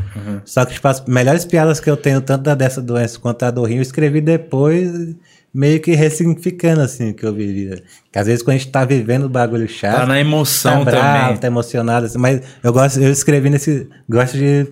Só 0.45 0.65
que, 0.65 0.75
tipo, 0.75 0.89
as 0.89 1.05
melhores 1.07 1.45
piadas 1.45 1.79
que 1.79 1.89
eu 1.89 1.97
tenho, 1.97 2.21
tanto 2.21 2.43
da 2.43 2.55
dessa 2.57 2.83
doença 2.83 3.21
quanto 3.21 3.45
a 3.45 3.51
do 3.53 3.63
rim, 3.63 3.77
eu 3.77 3.83
escrevi 3.83 4.21
depois, 4.21 5.15
meio 5.55 5.81
que 5.81 5.95
ressignificando, 5.95 6.81
assim, 6.81 7.11
o 7.11 7.15
que 7.15 7.25
eu 7.25 7.33
vivia. 7.33 7.81
Que 8.11 8.19
às 8.19 8.27
vezes 8.27 8.43
quando 8.43 8.57
a 8.57 8.59
gente 8.59 8.73
tá 8.73 8.85
vivendo 8.85 9.27
o 9.27 9.29
bagulho 9.29 9.69
chato... 9.69 10.01
Tá 10.01 10.07
na 10.07 10.19
emoção 10.19 10.85
tá 10.85 10.91
bravo, 10.91 11.25
também. 11.27 11.37
tá 11.39 11.47
emocionado, 11.47 12.07
assim, 12.07 12.19
mas 12.19 12.41
eu 12.61 12.73
gosto, 12.73 12.99
eu 12.99 13.13
escrevi 13.13 13.49
nesse... 13.49 13.89
Gosto 14.09 14.37
de 14.37 14.67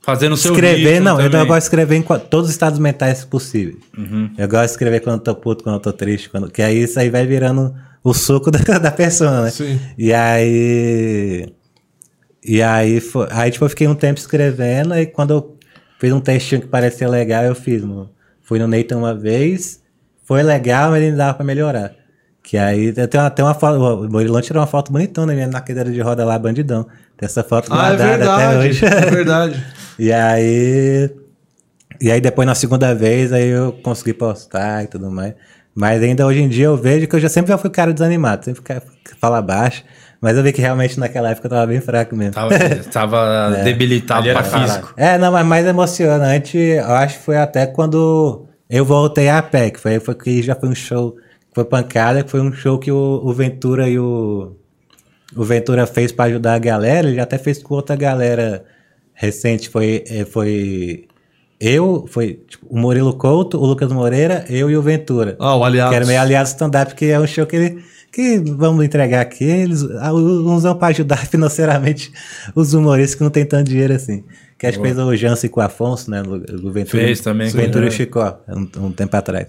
Fazendo 0.00 0.34
o 0.34 0.36
seu 0.36 0.52
escrever, 0.52 1.00
não, 1.00 1.18
eu, 1.18 1.28
também. 1.28 1.40
eu 1.40 1.46
gosto 1.46 1.60
de 1.60 1.64
escrever 1.64 1.96
em 1.96 2.02
todos 2.02 2.48
os 2.48 2.50
estados 2.50 2.78
mentais 2.78 3.24
possíveis. 3.24 3.78
Uhum. 3.96 4.30
Eu 4.38 4.46
gosto 4.46 4.66
de 4.66 4.70
escrever 4.70 5.00
quando 5.00 5.16
eu 5.16 5.24
tô 5.24 5.34
puto, 5.34 5.64
quando 5.64 5.76
eu 5.76 5.80
tô 5.80 5.92
triste, 5.92 6.28
quando, 6.28 6.50
que 6.50 6.62
aí 6.62 6.82
isso 6.82 7.00
aí 7.00 7.10
vai 7.10 7.26
virando 7.26 7.74
o 8.04 8.12
suco 8.14 8.50
da, 8.52 8.78
da 8.78 8.90
pessoa, 8.92 9.42
né? 9.44 9.50
Sim. 9.50 9.80
E 9.98 10.12
aí. 10.12 11.52
E 12.46 12.62
aí, 12.62 13.00
foi, 13.00 13.26
aí, 13.30 13.50
tipo, 13.50 13.64
eu 13.64 13.70
fiquei 13.70 13.88
um 13.88 13.94
tempo 13.94 14.20
escrevendo, 14.20 14.92
aí 14.92 15.06
quando 15.06 15.30
eu 15.32 15.56
fiz 15.98 16.12
um 16.12 16.20
textinho 16.20 16.60
que 16.60 16.66
parecia 16.66 17.08
legal, 17.08 17.42
eu 17.42 17.54
fiz. 17.54 17.82
Mano. 17.82 18.10
Fui 18.42 18.58
no 18.58 18.68
Nathan 18.68 18.98
uma 18.98 19.14
vez, 19.14 19.82
foi 20.22 20.42
legal, 20.42 20.90
mas 20.90 21.02
ainda 21.02 21.16
dava 21.16 21.34
pra 21.34 21.44
melhorar. 21.46 21.92
Que 22.42 22.58
aí 22.58 22.92
tem 22.92 23.18
uma, 23.18 23.30
tem 23.30 23.42
uma 23.42 23.54
foto, 23.54 23.78
o 23.78 24.10
Murilão 24.10 24.42
tirou 24.42 24.60
uma 24.60 24.66
foto 24.66 24.92
bonitona 24.92 25.32
minha 25.32 25.46
na 25.46 25.62
cadeira 25.62 25.90
de 25.90 25.98
roda 26.02 26.26
lá, 26.26 26.38
bandidão. 26.38 26.84
Tem 27.16 27.24
essa 27.26 27.42
foto 27.42 27.72
Ah, 27.72 27.94
é 27.94 27.96
guardada 27.96 28.34
até 28.34 28.48
verdade. 28.48 28.68
hoje. 28.68 28.84
É 28.84 29.10
verdade. 29.10 29.66
E 29.98 30.12
aí. 30.12 31.10
E 32.00 32.10
aí 32.10 32.20
depois 32.20 32.44
na 32.44 32.54
segunda 32.56 32.92
vez 32.94 33.32
aí 33.32 33.48
eu 33.48 33.72
consegui 33.72 34.12
postar 34.12 34.82
e 34.82 34.88
tudo 34.88 35.10
mais. 35.10 35.34
Mas 35.74 36.02
ainda 36.02 36.24
hoje 36.24 36.40
em 36.40 36.48
dia 36.48 36.66
eu 36.66 36.76
vejo 36.76 37.08
que 37.08 37.16
eu 37.16 37.20
já 37.20 37.28
sempre 37.28 37.50
já 37.50 37.58
fui 37.58 37.70
cara 37.70 37.92
desanimado, 37.92 38.44
sempre 38.44 38.62
fala 39.20 39.42
baixo. 39.42 39.82
Mas 40.20 40.36
eu 40.36 40.42
vi 40.42 40.52
que 40.52 40.60
realmente 40.60 40.98
naquela 40.98 41.30
época 41.30 41.46
eu 41.46 41.50
tava 41.50 41.66
bem 41.66 41.80
fraco 41.80 42.16
mesmo. 42.16 42.32
Tava, 42.32 42.58
tava 42.90 43.50
debilitado 43.62 44.20
Ali 44.20 44.30
era 44.30 44.42
pra 44.42 44.60
físico. 44.60 44.94
É, 44.96 45.18
não, 45.18 45.32
mas 45.32 45.44
mais 45.44 45.66
emocionante, 45.66 46.56
eu 46.56 46.92
acho 46.94 47.18
que 47.18 47.24
foi 47.24 47.36
até 47.36 47.66
quando 47.66 48.46
eu 48.70 48.84
voltei 48.84 49.28
a 49.28 49.42
pé, 49.42 49.70
que 49.70 49.78
foi, 49.78 50.00
foi 50.00 50.14
que 50.14 50.42
já 50.42 50.54
foi 50.54 50.68
um 50.68 50.74
show, 50.74 51.12
que 51.12 51.54
foi 51.54 51.64
pancada, 51.64 52.22
que 52.22 52.30
foi 52.30 52.40
um 52.40 52.52
show 52.52 52.78
que 52.78 52.90
o, 52.90 53.20
o 53.22 53.32
Ventura 53.34 53.88
e 53.88 53.98
o, 53.98 54.56
o 55.36 55.44
Ventura 55.44 55.86
fez 55.86 56.10
pra 56.10 56.26
ajudar 56.26 56.54
a 56.54 56.58
galera, 56.58 57.08
ele 57.08 57.16
já 57.16 57.24
até 57.24 57.36
fez 57.36 57.62
com 57.62 57.74
outra 57.74 57.94
galera 57.94 58.64
recente, 59.12 59.68
foi, 59.68 60.04
eh, 60.08 60.24
foi 60.24 61.06
eu, 61.66 62.06
foi 62.08 62.40
tipo, 62.48 62.66
o 62.68 62.78
Murilo 62.78 63.14
Couto, 63.14 63.58
o 63.58 63.66
Lucas 63.66 63.92
Moreira, 63.92 64.44
eu 64.48 64.70
e 64.70 64.76
o 64.76 64.82
Ventura. 64.82 65.36
Ah, 65.38 65.56
o 65.56 65.64
aliado. 65.64 65.90
Que 65.90 65.96
era 65.96 66.06
meio 66.06 66.20
aliado 66.20 66.48
stand-up, 66.48 66.94
que 66.94 67.06
é 67.06 67.18
um 67.18 67.26
show 67.26 67.46
que 67.46 67.56
ele. 67.56 67.84
Que 68.12 68.38
vamos 68.38 68.84
entregar 68.84 69.22
aqui, 69.22 69.44
eles 69.44 69.82
ah, 69.98 70.12
usam 70.12 70.76
pra 70.76 70.88
ajudar 70.88 71.16
financeiramente 71.26 72.12
os 72.54 72.72
humoristas 72.72 73.16
que 73.16 73.24
não 73.24 73.30
tem 73.30 73.44
tanto 73.44 73.68
dinheiro 73.68 73.92
assim. 73.92 74.22
Que 74.56 74.68
acho 74.68 74.78
que 74.78 74.84
fez 74.84 74.96
o 74.96 75.16
Jansen 75.16 75.50
com 75.50 75.60
o 75.60 75.62
Afonso, 75.64 76.10
né? 76.10 76.22
O 76.22 76.68
o 76.68 76.70
Ventura, 76.70 77.02
Fez 77.02 77.20
também 77.20 77.50
Ventura 77.50 77.86
e 77.86 77.88
o 77.88 77.92
Chicó, 77.92 78.40
um, 78.48 78.86
um 78.86 78.92
tempo 78.92 79.16
atrás. 79.16 79.48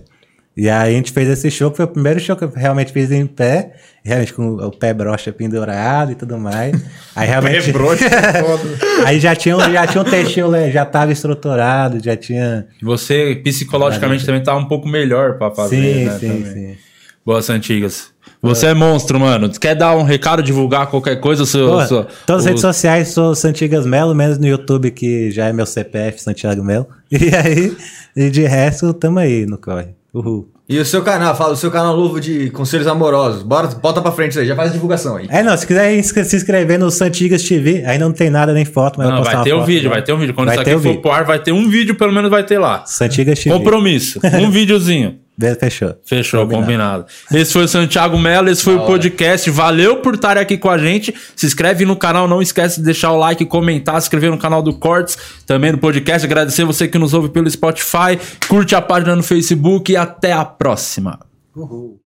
E 0.57 0.69
aí 0.69 0.94
a 0.94 0.98
gente 0.98 1.11
fez 1.11 1.27
esse 1.27 1.52
show, 1.52 1.69
que 1.69 1.76
foi 1.77 1.86
o 1.86 1.90
primeiro 1.90 2.18
show 2.19 2.36
que 2.36 2.45
eu 2.45 2.52
realmente 2.56 2.94
fiz 2.94 3.11
em 3.11 3.26
pé, 3.26 3.73
realmente 4.03 4.34
com 4.34 4.56
o 4.56 4.72
pé 4.72 4.94
broxa 4.94 5.32
pendurado 5.34 6.14
e 6.14 6.15
tudo 6.15 6.38
mais. 6.38 6.82
Aí 7.14 7.27
realmente. 7.27 7.73
aí 9.06 9.19
já 9.19 9.36
tinha, 9.36 9.57
um- 9.57 9.72
já 9.72 9.86
tinha 9.88 10.02
um 10.02 10.06
textinho, 10.06 10.49
né, 10.52 10.72
já 10.72 10.86
tava 10.86 11.11
estruturado, 11.11 12.02
já 12.03 12.15
tinha. 12.15 12.68
Você 12.82 13.40
psicologicamente 13.44 14.26
também 14.26 14.41
tá 14.44 14.56
um 14.56 14.65
pouco 14.65 14.88
melhor 14.88 15.38
pra 15.38 15.52
fazer, 15.52 15.76
sim, 15.82 16.06
né? 16.06 16.18
sim, 16.19 16.27
também. 16.27 16.53
sim. 16.53 16.77
Boas 17.26 17.49
antigas. 17.49 18.14
Você 18.41 18.68
é 18.68 18.73
monstro, 18.73 19.19
mano. 19.19 19.49
Quer 19.49 19.73
dar 19.76 19.95
um 19.98 20.03
recado, 20.03 20.44
divulgar 20.44 20.88
qualquer 20.88 21.15
coisa? 21.19 21.45
Seu, 21.45 21.68
Pô, 21.68 21.86
seu- 21.86 22.06
todas 22.26 22.41
as 22.41 22.45
o- 22.45 22.48
redes 22.49 22.61
sociais 22.61 23.07
sou 23.10 23.34
Santigas 23.34 23.86
Melo, 23.86 24.14
menos 24.14 24.38
no 24.38 24.45
YouTube, 24.45 24.91
que 24.91 25.32
já 25.32 25.48
é 25.48 25.53
meu 25.53 25.65
CPF, 25.65 26.22
Santiago 26.22 26.64
Melo. 26.64 26.88
E 27.11 27.36
aí, 27.36 27.76
e 28.15 28.30
de 28.30 28.44
resto, 28.44 28.94
tamo 28.94 29.19
aí 29.19 29.45
no 29.45 29.57
corre. 29.57 29.95
Uhul. 30.15 30.47
E 30.69 30.79
o 30.79 30.85
seu 30.85 31.03
canal, 31.03 31.35
fala 31.35 31.51
o 31.53 31.55
seu 31.57 31.69
canal 31.69 31.95
novo 31.97 32.21
de 32.21 32.49
conselhos 32.49 32.87
amorosos. 32.87 33.43
Bora, 33.43 33.67
bota 33.67 34.01
pra 34.01 34.11
frente 34.13 34.39
aí, 34.39 34.47
já 34.47 34.55
faz 34.55 34.69
a 34.69 34.73
divulgação 34.73 35.17
aí. 35.17 35.27
É, 35.29 35.43
não, 35.43 35.55
se 35.57 35.67
quiser 35.67 36.01
se 36.01 36.35
inscrever 36.37 36.79
no 36.79 36.89
Santigas 36.89 37.43
TV, 37.43 37.83
ainda 37.85 38.05
não 38.05 38.13
tem 38.13 38.29
nada 38.29 38.53
nem 38.53 38.63
foto, 38.63 38.97
mas 38.97 39.09
eu 39.09 39.15
Não, 39.15 39.23
vai 39.23 39.43
ter 39.43 39.53
o 39.53 39.57
foto 39.57 39.67
vídeo, 39.67 39.89
lá. 39.89 39.95
vai 39.95 40.03
ter 40.03 40.13
um 40.13 40.17
vídeo. 40.17 40.33
Quando 40.33 40.47
Vai 40.47 40.55
isso 40.55 40.61
aqui 40.61 40.71
for 40.71 40.79
vídeo. 40.79 41.01
pro 41.01 41.11
ar, 41.11 41.25
vai 41.25 41.39
ter 41.39 41.51
um 41.51 41.69
vídeo, 41.69 41.95
pelo 41.95 42.13
menos 42.13 42.31
vai 42.31 42.43
ter 42.45 42.57
lá. 42.57 42.83
Santigas 42.85 43.37
TV. 43.39 43.55
Compromisso. 43.57 44.19
Um 44.41 44.49
videozinho. 44.51 45.19
Fechou. 45.60 45.95
Fechou, 46.06 46.48
combinado. 46.48 47.06
Esse 47.32 47.52
foi 47.52 47.66
o 47.66 47.68
Santiago 47.68 48.18
Melo, 48.18 48.49
esse 48.49 48.64
foi 48.64 48.76
o 48.76 48.86
podcast. 48.86 49.49
Valeu 49.49 49.98
por 49.98 50.16
estar 50.16 50.38
aqui 50.38 50.57
com 50.57 50.70
a 50.70 50.78
gente. 50.78 51.14
Se 51.36 51.45
inscreve 51.45 51.86
no 51.86 51.95
canal, 51.95 52.28
não 52.28 52.41
esquece 52.41 52.80
de 52.80 52.86
deixar 52.86 53.12
o 53.12 53.18
like, 53.18 53.45
comentar, 53.45 53.99
se 54.02 54.07
inscrever 54.07 54.32
no 54.32 54.38
canal 54.38 54.62
do 54.62 54.74
Cortes, 54.74 55.18
também 55.45 55.72
no 55.72 55.78
podcast. 55.78 56.26
Agradecer 56.26 56.64
você 56.64 56.88
que 56.88 56.98
nos 56.98 57.14
ouve 57.14 57.30
pelo 57.30 57.49
Spotify, 57.49 58.18
curte 58.48 58.76
a 58.76 58.82
página 58.82 59.16
no 59.16 59.24
Facebook 59.24 59.91
e 59.91 59.98
até 59.98 60.32
a 60.32 60.45
próxima. 60.45 61.20
Uhul. 61.56 62.05